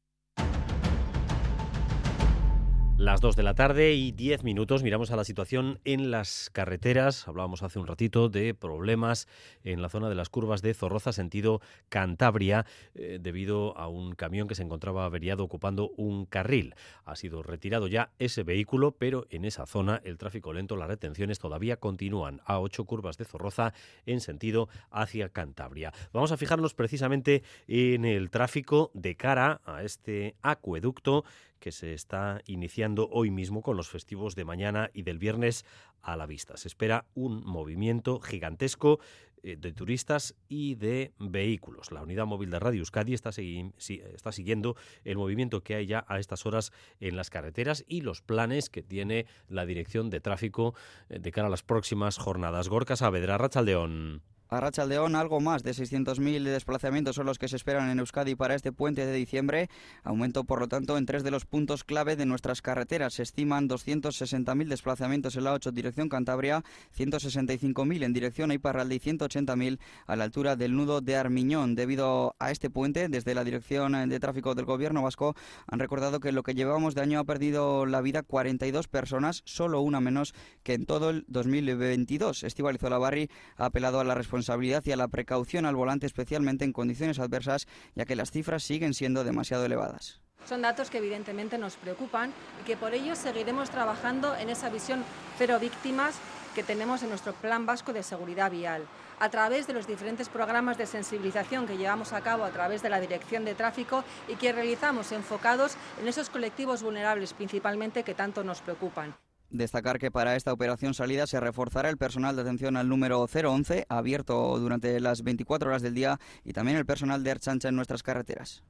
Las 2.99 3.21
2 3.21 3.38
de 3.38 3.43
la 3.43 3.53
tarde 3.53 3.93
y 3.93 4.11
10 4.11 4.43
minutos 4.43 4.84
miramos 4.84 5.09
a 5.09 5.15
la 5.15 5.23
situación 5.23 5.80
en 5.85 6.11
las 6.11 6.49
carreteras. 6.51 7.30
Hablábamos 7.30 7.63
hace 7.63 7.80
un 7.80 7.88
ratito 7.88 8.27
de 8.27 8.53
problemas 8.53 9.30
en 9.63 9.81
la 9.81 9.88
zona 9.88 10.09
de 10.09 10.15
las 10.15 10.27
curvas 10.27 10.61
de 10.61 10.73
Zorroza, 10.73 11.13
sentido 11.13 11.61
Cantabria, 11.88 12.65
eh, 12.95 13.17
debido 13.21 13.77
a 13.77 13.88
un 13.88 14.15
camión 14.15 14.49
que 14.49 14.55
se 14.55 14.63
encontraba 14.63 15.05
averiado 15.05 15.45
ocupando 15.45 15.91
un 15.95 16.26
carril. 16.26 16.76
Ha 17.05 17.15
sido 17.15 17.41
retirado 17.41 17.88
ya 17.88 18.11
ese 18.19 18.43
vehículo, 18.43 18.91
pero 18.91 19.27
en 19.30 19.45
esa 19.45 19.65
zona 19.65 20.01
el 20.03 20.17
tráfico 20.17 20.51
lento, 20.51 20.76
las 20.76 20.89
retenciones 20.89 21.39
todavía 21.39 21.77
continúan 21.77 22.41
a 22.43 22.59
8 22.59 22.84
curvas 22.84 23.17
de 23.17 23.23
Zorroza 23.23 23.73
en 24.05 24.19
sentido 24.19 24.67
hacia 24.91 25.30
Cantabria. 25.30 25.93
Vamos 26.11 26.34
a 26.34 26.38
fijarnos 26.38 26.73
precisamente 26.73 27.43
en 27.69 28.03
el 28.03 28.30
tráfico 28.30 28.91
de 28.93 29.15
cara 29.15 29.61
a 29.63 29.84
este 29.84 30.35
acueducto 30.41 31.23
que 31.60 31.72
se 31.72 31.94
está 31.94 32.41
iniciando 32.45 33.07
hoy 33.11 33.31
mismo 33.31 33.61
con 33.61 33.77
los 33.77 33.90
festivos 33.90 34.36
de 34.36 34.45
mañana 34.45 34.90
y 34.94 35.03
del 35.03 35.19
viernes 35.19 35.65
a 36.02 36.15
la 36.15 36.26
vista. 36.26 36.57
Se 36.57 36.68
espera 36.68 37.06
un 37.14 37.44
movimiento 37.45 38.19
gigantesco 38.19 38.99
eh, 39.44 39.56
de 39.57 39.72
turistas 39.72 40.36
y 40.49 40.76
de 40.76 41.14
vehículos. 41.18 41.91
La 41.91 42.03
unidad 42.03 42.26
móvil 42.26 42.49
de 42.49 42.60
Radio 42.60 42.80
Euskadi 42.80 43.14
está, 43.14 43.31
siguiendo 43.31 44.76
el 45.06 45.18
movimiento 45.18 45.61
que 45.61 45.76
hay 45.76 45.86
ya 45.86 46.03
a 46.07 46.19
estas 46.19 46.45
horas 46.45 46.72
en 46.99 47.15
las 47.15 47.30
carreteras 47.30 47.86
y 47.88 48.02
los 48.02 48.22
planes 48.22 48.69
que 48.69 48.81
tiene 48.81 49.27
la 49.48 49.65
Dirección 49.65 50.10
de 50.10 50.19
Tráfico 50.19 50.73
eh, 51.10 51.19
de 51.19 51.31
cara 51.31 51.48
a 51.48 51.52
las 51.52 51.64
próximas 51.64 52.18
jornadas. 52.18 52.68
Gorka 52.68 52.95
Saavedra, 52.95 53.38
Rachaldeón. 53.38 54.23
A 54.51 54.59
Rachaldeón, 54.59 55.15
algo 55.15 55.39
más 55.39 55.61
de 55.61 55.73
600.000 55.73 56.43
desplazamientos 56.43 57.15
son 57.15 57.27
los 57.27 57.38
que 57.38 57.47
se 57.47 57.55
esperan 57.55 57.91
en 57.91 57.99
Euskadi 57.99 58.34
para 58.34 58.55
este 58.55 58.71
puente 58.71 59.05
de 59.05 59.13
diciembre. 59.13 59.69
Aumento, 60.03 60.43
por 60.43 60.59
lo 60.59 60.67
tanto, 60.67 60.97
en 60.97 61.05
tres 61.05 61.23
de 61.23 61.30
los 61.30 61.45
puntos 61.45 61.84
clave 61.84 62.15
de 62.15 62.26
nuestras 62.26 62.63
carreteras. 62.63 63.13
Se 63.13 63.21
estiman 63.21 63.69
260.000 63.69 64.67
desplazamientos 64.67 65.35
en 65.35 65.43
la 65.43 65.53
8 65.53 65.71
dirección 65.71 66.09
Cantabria, 66.09 66.63
165.000 66.97 68.03
en 68.03 68.11
dirección 68.11 68.51
Iparralde 68.51 68.95
y 68.95 68.99
180.000 68.99 69.77
a 70.07 70.15
la 70.15 70.23
altura 70.23 70.55
del 70.55 70.76
nudo 70.76 71.01
de 71.01 71.15
Armiñón. 71.15 71.76
Debido 71.76 72.35
a 72.39 72.49
este 72.49 72.71
puente, 72.71 73.07
desde 73.07 73.35
la 73.35 73.43
Dirección 73.43 74.09
de 74.09 74.19
Tráfico 74.19 74.55
del 74.55 74.65
Gobierno 74.65 75.03
Vasco 75.03 75.35
han 75.67 75.77
recordado 75.77 76.19
que 76.19 76.31
lo 76.31 76.41
que 76.41 76.55
llevamos 76.55 76.95
de 76.95 77.01
año 77.01 77.19
ha 77.19 77.23
perdido 77.23 77.85
la 77.85 78.01
vida 78.01 78.23
42 78.23 78.88
personas, 78.88 79.43
solo 79.45 79.81
una 79.81 80.01
menos 80.01 80.34
que 80.63 80.73
en 80.73 80.88
todo 80.88 81.11
el 81.11 81.26
2022. 81.27 82.43
Estibalizo 82.43 82.88
Olavarri 82.88 83.30
ha 83.55 83.65
apelado 83.65 83.99
a 83.99 84.03
la 84.03 84.15
responsabilidad 84.15 84.38
responsabilidad 84.39 84.83
y 84.85 84.91
a 84.91 84.95
la 84.95 85.09
precaución 85.09 85.65
al 85.65 85.75
volante, 85.75 86.05
especialmente 86.05 86.63
en 86.63 86.71
condiciones 86.71 87.19
adversas, 87.19 87.67
ya 87.95 88.05
que 88.05 88.15
las 88.15 88.31
cifras 88.31 88.63
siguen 88.63 88.93
siendo 88.93 89.23
demasiado 89.23 89.65
elevadas. 89.65 90.21
Son 90.47 90.61
datos 90.61 90.89
que 90.89 90.99
evidentemente 90.99 91.57
nos 91.57 91.75
preocupan 91.75 92.31
y 92.61 92.65
que 92.65 92.77
por 92.77 92.93
ello 92.93 93.15
seguiremos 93.15 93.69
trabajando 93.69 94.35
en 94.37 94.49
esa 94.49 94.69
visión 94.69 95.03
cero 95.37 95.57
víctimas 95.59 96.15
que 96.55 96.63
tenemos 96.63 97.03
en 97.03 97.09
nuestro 97.09 97.33
Plan 97.33 97.65
Vasco 97.65 97.91
de 97.91 98.01
Seguridad 98.01 98.49
Vial, 98.49 98.83
a 99.19 99.29
través 99.29 99.67
de 99.67 99.73
los 99.73 99.85
diferentes 99.85 100.29
programas 100.29 100.77
de 100.77 100.85
sensibilización 100.85 101.67
que 101.67 101.77
llevamos 101.77 102.13
a 102.13 102.21
cabo 102.21 102.45
a 102.45 102.51
través 102.51 102.81
de 102.81 102.89
la 102.89 103.01
Dirección 103.01 103.43
de 103.43 103.55
Tráfico 103.55 104.05
y 104.29 104.35
que 104.35 104.53
realizamos 104.53 105.11
enfocados 105.11 105.75
en 106.01 106.07
esos 106.07 106.29
colectivos 106.29 106.81
vulnerables 106.81 107.33
principalmente 107.33 108.03
que 108.03 108.15
tanto 108.15 108.45
nos 108.45 108.61
preocupan. 108.61 109.13
Destacar 109.51 109.97
que 109.97 110.11
para 110.11 110.35
esta 110.35 110.53
operación 110.53 110.93
salida 110.93 111.26
se 111.26 111.39
reforzará 111.39 111.89
el 111.89 111.97
personal 111.97 112.35
de 112.35 112.43
atención 112.43 112.77
al 112.77 112.88
número 112.88 113.26
011, 113.26 113.88
abierto 113.89 114.59
durante 114.59 114.99
las 114.99 115.23
24 115.23 115.69
horas 115.69 115.81
del 115.81 115.95
día, 115.95 116.19
y 116.43 116.53
también 116.53 116.77
el 116.77 116.85
personal 116.85 117.23
de 117.23 117.31
Archancha 117.31 117.69
en 117.69 117.76
nuestras 117.76 118.03
carreteras. 118.03 118.63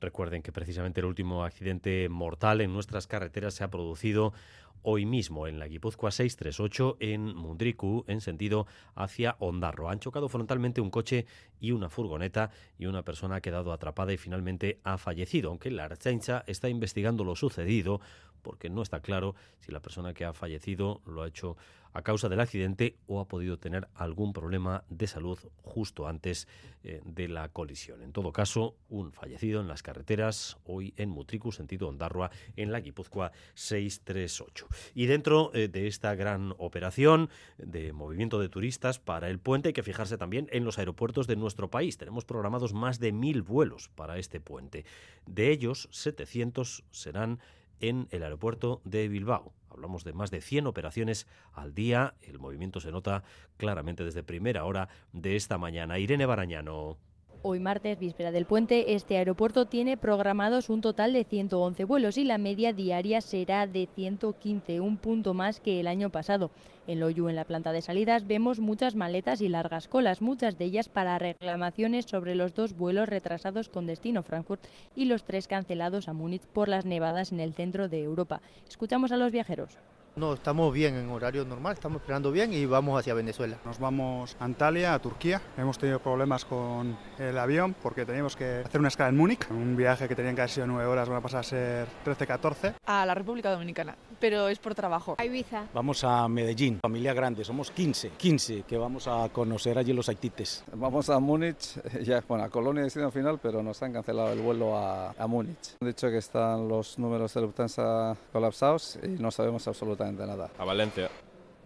Recuerden 0.00 0.42
que 0.42 0.50
precisamente 0.50 0.98
el 0.98 1.06
último 1.06 1.44
accidente 1.44 2.08
mortal 2.08 2.60
en 2.60 2.72
nuestras 2.72 3.06
carreteras 3.06 3.54
se 3.54 3.62
ha 3.62 3.70
producido 3.70 4.32
hoy 4.82 5.06
mismo 5.06 5.46
en 5.46 5.58
la 5.58 5.68
Guipúzcoa 5.68 6.10
638 6.10 6.96
en 7.00 7.34
Mundriku 7.34 8.04
en 8.08 8.20
sentido 8.20 8.66
hacia 8.94 9.36
Ondarro. 9.38 9.90
Han 9.90 10.00
chocado 10.00 10.28
frontalmente 10.28 10.80
un 10.80 10.90
coche 10.90 11.26
y 11.60 11.72
una 11.72 11.88
furgoneta 11.88 12.50
y 12.78 12.86
una 12.86 13.02
persona 13.02 13.36
ha 13.36 13.40
quedado 13.40 13.72
atrapada 13.72 14.12
y 14.12 14.16
finalmente 14.16 14.80
ha 14.84 14.98
fallecido, 14.98 15.50
aunque 15.50 15.70
la 15.70 15.84
Archancha 15.84 16.44
está 16.46 16.68
investigando 16.68 17.24
lo 17.24 17.36
sucedido 17.36 18.00
porque 18.42 18.70
no 18.70 18.82
está 18.82 19.00
claro 19.00 19.34
si 19.60 19.72
la 19.72 19.80
persona 19.80 20.12
que 20.12 20.24
ha 20.24 20.32
fallecido 20.32 21.00
lo 21.06 21.22
ha 21.22 21.28
hecho 21.28 21.56
a 21.92 22.02
causa 22.02 22.28
del 22.28 22.40
accidente 22.40 22.96
o 23.06 23.20
ha 23.20 23.28
podido 23.28 23.58
tener 23.58 23.88
algún 23.94 24.32
problema 24.32 24.84
de 24.88 25.06
salud 25.06 25.38
justo 25.62 26.08
antes 26.08 26.48
eh, 26.84 27.00
de 27.04 27.28
la 27.28 27.48
colisión. 27.50 28.02
En 28.02 28.12
todo 28.12 28.32
caso, 28.32 28.76
un 28.88 29.12
fallecido 29.12 29.60
en 29.60 29.68
las 29.68 29.82
carreteras 29.82 30.58
hoy 30.64 30.94
en 30.96 31.10
Mutricu, 31.10 31.52
sentido 31.52 31.88
Ondarroa, 31.88 32.30
en 32.56 32.72
la 32.72 32.80
Guipúzcoa 32.80 33.32
638. 33.54 34.61
Y 34.94 35.06
dentro 35.06 35.50
eh, 35.54 35.68
de 35.68 35.86
esta 35.86 36.14
gran 36.14 36.54
operación 36.58 37.30
de 37.58 37.92
movimiento 37.92 38.38
de 38.38 38.48
turistas 38.48 38.98
para 38.98 39.28
el 39.28 39.38
puente 39.38 39.68
hay 39.68 39.72
que 39.72 39.82
fijarse 39.82 40.18
también 40.18 40.48
en 40.52 40.64
los 40.64 40.78
aeropuertos 40.78 41.26
de 41.26 41.36
nuestro 41.36 41.70
país. 41.70 41.98
Tenemos 41.98 42.24
programados 42.24 42.72
más 42.72 42.98
de 42.98 43.12
mil 43.12 43.42
vuelos 43.42 43.88
para 43.88 44.18
este 44.18 44.40
puente. 44.40 44.84
De 45.26 45.50
ellos, 45.50 45.88
700 45.90 46.84
serán 46.90 47.40
en 47.80 48.08
el 48.10 48.22
aeropuerto 48.22 48.80
de 48.84 49.08
Bilbao. 49.08 49.52
Hablamos 49.68 50.04
de 50.04 50.12
más 50.12 50.30
de 50.30 50.40
100 50.40 50.66
operaciones 50.66 51.26
al 51.52 51.74
día. 51.74 52.14
El 52.20 52.38
movimiento 52.38 52.80
se 52.80 52.92
nota 52.92 53.24
claramente 53.56 54.04
desde 54.04 54.22
primera 54.22 54.64
hora 54.64 54.88
de 55.12 55.36
esta 55.36 55.58
mañana. 55.58 55.98
Irene 55.98 56.26
Barañano. 56.26 56.98
Hoy 57.44 57.58
martes, 57.58 57.98
víspera 57.98 58.30
del 58.30 58.46
puente, 58.46 58.94
este 58.94 59.16
aeropuerto 59.16 59.66
tiene 59.66 59.96
programados 59.96 60.70
un 60.70 60.80
total 60.80 61.12
de 61.12 61.24
111 61.24 61.82
vuelos 61.86 62.16
y 62.16 62.22
la 62.22 62.38
media 62.38 62.72
diaria 62.72 63.20
será 63.20 63.66
de 63.66 63.88
115, 63.96 64.78
un 64.78 64.96
punto 64.96 65.34
más 65.34 65.58
que 65.58 65.80
el 65.80 65.88
año 65.88 66.10
pasado. 66.10 66.52
En 66.86 67.00
Loyu, 67.00 67.28
en 67.28 67.34
la 67.34 67.44
planta 67.44 67.72
de 67.72 67.82
salidas, 67.82 68.28
vemos 68.28 68.60
muchas 68.60 68.94
maletas 68.94 69.40
y 69.40 69.48
largas 69.48 69.88
colas, 69.88 70.22
muchas 70.22 70.56
de 70.56 70.66
ellas 70.66 70.88
para 70.88 71.18
reclamaciones 71.18 72.04
sobre 72.04 72.36
los 72.36 72.54
dos 72.54 72.76
vuelos 72.76 73.08
retrasados 73.08 73.68
con 73.68 73.86
destino 73.88 74.22
Frankfurt 74.22 74.62
y 74.94 75.06
los 75.06 75.24
tres 75.24 75.48
cancelados 75.48 76.06
a 76.06 76.12
Múnich 76.12 76.46
por 76.46 76.68
las 76.68 76.84
nevadas 76.84 77.32
en 77.32 77.40
el 77.40 77.54
centro 77.54 77.88
de 77.88 78.04
Europa. 78.04 78.40
Escuchamos 78.68 79.10
a 79.10 79.16
los 79.16 79.32
viajeros. 79.32 79.78
No, 80.14 80.34
estamos 80.34 80.74
bien 80.74 80.94
en 80.94 81.08
horario 81.08 81.42
normal, 81.46 81.72
estamos 81.72 82.02
esperando 82.02 82.30
bien 82.30 82.52
y 82.52 82.66
vamos 82.66 83.00
hacia 83.00 83.14
Venezuela. 83.14 83.56
Nos 83.64 83.78
vamos 83.78 84.36
a 84.38 84.44
Antalya, 84.44 84.92
a 84.92 84.98
Turquía. 84.98 85.40
Hemos 85.56 85.78
tenido 85.78 86.00
problemas 86.00 86.44
con 86.44 86.98
el 87.18 87.38
avión 87.38 87.74
porque 87.82 88.04
teníamos 88.04 88.36
que 88.36 88.62
hacer 88.62 88.78
una 88.78 88.88
escala 88.88 89.08
en 89.08 89.16
Múnich. 89.16 89.50
Un 89.50 89.74
viaje 89.74 90.08
que 90.08 90.14
tenían 90.14 90.34
que 90.34 90.42
haber 90.42 90.50
sido 90.50 90.66
nueve 90.66 90.84
horas, 90.84 91.08
van 91.08 91.16
a 91.16 91.20
pasar 91.22 91.40
a 91.40 91.42
ser 91.44 91.88
13-14. 92.04 92.74
A 92.84 93.06
la 93.06 93.14
República 93.14 93.50
Dominicana, 93.50 93.96
pero 94.20 94.48
es 94.48 94.58
por 94.58 94.74
trabajo. 94.74 95.16
A 95.16 95.24
Ibiza. 95.24 95.64
Vamos 95.72 96.04
a 96.04 96.28
Medellín, 96.28 96.80
familia 96.82 97.14
grande, 97.14 97.42
somos 97.42 97.70
15, 97.70 98.10
15 98.10 98.64
que 98.64 98.76
vamos 98.76 99.08
a 99.08 99.30
conocer 99.30 99.78
allí 99.78 99.94
los 99.94 100.10
haitites. 100.10 100.62
Vamos 100.74 101.08
a 101.08 101.18
Múnich, 101.20 101.80
ya, 102.02 102.22
bueno, 102.28 102.44
a 102.44 102.50
Colonia 102.50 102.82
destino 102.82 103.10
final, 103.10 103.38
pero 103.42 103.62
nos 103.62 103.82
han 103.82 103.94
cancelado 103.94 104.30
el 104.34 104.40
vuelo 104.40 104.76
a, 104.76 105.12
a 105.12 105.26
Múnich. 105.26 105.76
Han 105.80 105.88
dicho 105.88 106.10
que 106.10 106.18
están 106.18 106.68
los 106.68 106.98
números 106.98 107.32
de 107.32 107.40
Lufthansa 107.40 108.14
colapsados 108.30 108.98
y 109.02 109.08
no 109.08 109.30
sabemos 109.30 109.66
absolutamente 109.66 110.01
nada. 110.10 110.50
A 110.58 110.64
Valencia. 110.64 111.08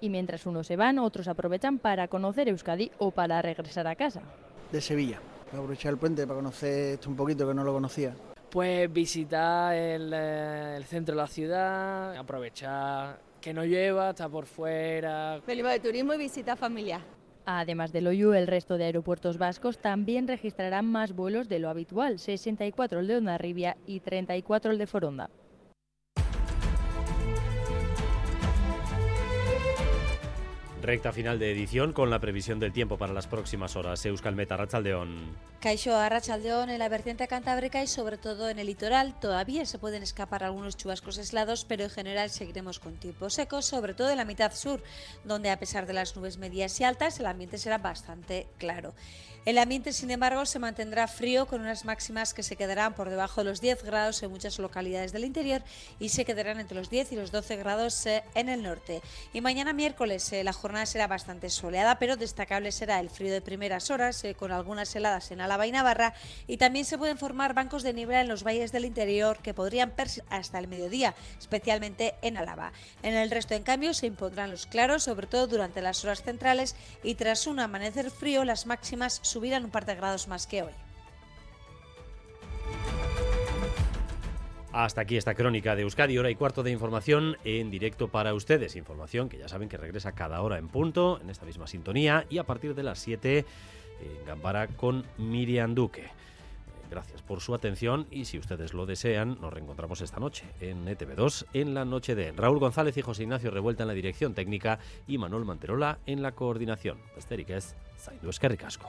Y 0.00 0.10
mientras 0.10 0.44
unos 0.46 0.66
se 0.66 0.76
van, 0.76 0.98
otros 0.98 1.28
aprovechan 1.28 1.78
para 1.78 2.08
conocer 2.08 2.48
Euskadi 2.48 2.90
o 2.98 3.10
para 3.10 3.40
regresar 3.40 3.86
a 3.86 3.94
casa. 3.94 4.20
De 4.70 4.80
Sevilla, 4.80 5.20
para 5.46 5.58
aprovechar 5.58 5.92
el 5.92 5.98
puente 5.98 6.26
para 6.26 6.38
conocer 6.38 6.94
esto 6.94 7.08
un 7.08 7.16
poquito 7.16 7.46
que 7.48 7.54
no 7.54 7.64
lo 7.64 7.72
conocía. 7.72 8.14
Pues 8.50 8.92
visitar 8.92 9.74
el, 9.74 10.12
el 10.12 10.84
centro 10.84 11.14
de 11.14 11.22
la 11.22 11.26
ciudad, 11.26 12.16
aprovechar 12.16 13.18
que 13.40 13.54
no 13.54 13.64
llueva, 13.64 14.10
está 14.10 14.28
por 14.28 14.46
fuera. 14.46 15.40
Venimos 15.46 15.72
de 15.72 15.80
turismo 15.80 16.14
y 16.14 16.18
visita 16.18 16.56
familiar. 16.56 17.00
Además 17.48 17.92
del 17.92 18.08
OYU, 18.08 18.32
el 18.32 18.48
resto 18.48 18.76
de 18.76 18.86
aeropuertos 18.86 19.38
vascos 19.38 19.78
también 19.78 20.26
registrarán 20.26 20.84
más 20.84 21.14
vuelos 21.14 21.48
de 21.48 21.60
lo 21.60 21.68
habitual, 21.68 22.18
64 22.18 22.98
el 22.98 23.06
de 23.06 23.16
Ondarribia 23.18 23.76
y 23.86 24.00
34 24.00 24.72
el 24.72 24.78
de 24.78 24.86
Foronda. 24.88 25.30
Recta 30.86 31.12
final 31.12 31.40
de 31.40 31.50
edición 31.50 31.92
con 31.92 32.10
la 32.10 32.20
previsión 32.20 32.60
del 32.60 32.72
tiempo 32.72 32.96
para 32.96 33.12
las 33.12 33.26
próximas 33.26 33.74
horas. 33.74 34.06
Euskalmeta, 34.06 34.56
Rachaldeón. 34.56 35.36
Caixo 35.58 35.96
a 35.96 36.08
Rachaldeón 36.08 36.70
en 36.70 36.78
la 36.78 36.88
vertiente 36.88 37.26
cantábrica 37.26 37.82
y 37.82 37.88
sobre 37.88 38.18
todo 38.18 38.48
en 38.48 38.60
el 38.60 38.68
litoral. 38.68 39.18
Todavía 39.18 39.66
se 39.66 39.80
pueden 39.80 40.04
escapar 40.04 40.44
algunos 40.44 40.76
chubascos 40.76 41.18
aislados, 41.18 41.64
pero 41.64 41.82
en 41.82 41.90
general 41.90 42.30
seguiremos 42.30 42.78
con 42.78 42.94
tiempo 42.94 43.30
seco, 43.30 43.62
sobre 43.62 43.94
todo 43.94 44.10
en 44.10 44.16
la 44.18 44.24
mitad 44.24 44.54
sur, 44.54 44.80
donde 45.24 45.50
a 45.50 45.58
pesar 45.58 45.86
de 45.86 45.92
las 45.92 46.14
nubes 46.14 46.38
medias 46.38 46.80
y 46.80 46.84
altas, 46.84 47.18
el 47.18 47.26
ambiente 47.26 47.58
será 47.58 47.78
bastante 47.78 48.46
claro. 48.56 48.94
El 49.46 49.58
ambiente, 49.58 49.92
sin 49.92 50.10
embargo, 50.10 50.44
se 50.44 50.58
mantendrá 50.58 51.06
frío 51.06 51.46
con 51.46 51.60
unas 51.60 51.84
máximas 51.84 52.34
que 52.34 52.42
se 52.42 52.56
quedarán 52.56 52.94
por 52.94 53.10
debajo 53.10 53.42
de 53.42 53.44
los 53.44 53.60
10 53.60 53.84
grados 53.84 54.20
en 54.24 54.30
muchas 54.32 54.58
localidades 54.58 55.12
del 55.12 55.24
interior 55.24 55.62
y 56.00 56.08
se 56.08 56.24
quedarán 56.24 56.58
entre 56.58 56.76
los 56.76 56.90
10 56.90 57.12
y 57.12 57.14
los 57.14 57.30
12 57.30 57.54
grados 57.54 58.06
eh, 58.06 58.24
en 58.34 58.48
el 58.48 58.64
norte. 58.64 59.02
Y 59.32 59.40
mañana 59.42 59.72
miércoles 59.72 60.32
eh, 60.32 60.42
la 60.42 60.52
jornada 60.52 60.84
será 60.84 61.06
bastante 61.06 61.48
soleada, 61.48 62.00
pero 62.00 62.16
destacable 62.16 62.72
será 62.72 62.98
el 62.98 63.08
frío 63.08 63.32
de 63.32 63.40
primeras 63.40 63.88
horas 63.92 64.24
eh, 64.24 64.34
con 64.34 64.50
algunas 64.50 64.96
heladas 64.96 65.30
en 65.30 65.40
Álava 65.40 65.64
y 65.68 65.70
Navarra 65.70 66.12
y 66.48 66.56
también 66.56 66.84
se 66.84 66.98
pueden 66.98 67.16
formar 67.16 67.54
bancos 67.54 67.84
de 67.84 67.92
niebla 67.92 68.22
en 68.22 68.26
los 68.26 68.42
valles 68.42 68.72
del 68.72 68.84
interior 68.84 69.38
que 69.38 69.54
podrían 69.54 69.92
persistir 69.92 70.24
hasta 70.28 70.58
el 70.58 70.66
mediodía, 70.66 71.14
especialmente 71.38 72.16
en 72.20 72.36
Álava. 72.36 72.72
En 73.04 73.14
el 73.14 73.30
resto, 73.30 73.54
en 73.54 73.62
cambio, 73.62 73.94
se 73.94 74.08
impondrán 74.08 74.50
los 74.50 74.66
claros, 74.66 75.04
sobre 75.04 75.28
todo 75.28 75.46
durante 75.46 75.82
las 75.82 76.04
horas 76.04 76.24
centrales 76.24 76.74
y 77.04 77.14
tras 77.14 77.46
un 77.46 77.60
amanecer 77.60 78.10
frío 78.10 78.44
las 78.44 78.66
máximas 78.66 79.20
subirán 79.36 79.66
un 79.66 79.70
par 79.70 79.84
de 79.84 79.94
grados 79.94 80.28
más 80.28 80.46
que 80.46 80.62
hoy. 80.62 80.72
Hasta 84.72 85.02
aquí 85.02 85.18
esta 85.18 85.34
crónica 85.34 85.76
de 85.76 85.82
Euskadi, 85.82 86.16
hora 86.16 86.30
y 86.30 86.36
cuarto 86.36 86.62
de 86.62 86.70
información 86.70 87.36
en 87.44 87.70
directo 87.70 88.08
para 88.08 88.32
ustedes. 88.32 88.76
Información 88.76 89.28
que 89.28 89.36
ya 89.36 89.46
saben 89.46 89.68
que 89.68 89.76
regresa 89.76 90.12
cada 90.12 90.40
hora 90.40 90.56
en 90.56 90.68
punto, 90.68 91.20
en 91.20 91.28
esta 91.28 91.44
misma 91.44 91.66
sintonía, 91.66 92.24
y 92.30 92.38
a 92.38 92.44
partir 92.44 92.74
de 92.74 92.82
las 92.82 92.98
7 93.00 93.44
en 94.00 94.24
Gambara 94.26 94.68
con 94.68 95.04
Miriam 95.18 95.74
Duque. 95.74 96.08
Gracias 96.90 97.20
por 97.20 97.42
su 97.42 97.54
atención 97.54 98.06
y 98.10 98.24
si 98.24 98.38
ustedes 98.38 98.72
lo 98.72 98.86
desean, 98.86 99.38
nos 99.42 99.52
reencontramos 99.52 100.00
esta 100.00 100.18
noche 100.18 100.46
en 100.62 100.86
ETV2 100.86 101.44
en 101.52 101.74
la 101.74 101.84
noche 101.84 102.14
de 102.14 102.32
Raúl 102.32 102.58
González 102.58 102.96
y 102.96 103.02
José 103.02 103.24
Ignacio 103.24 103.50
Revuelta 103.50 103.82
en 103.82 103.88
la 103.88 103.94
dirección 103.94 104.32
técnica 104.32 104.78
y 105.06 105.18
Manuel 105.18 105.44
Manterola 105.44 105.98
en 106.06 106.22
la 106.22 106.32
coordinación. 106.32 106.98
Zaindu 107.98 108.30
eskerrik 108.30 108.64
asko. 108.64 108.88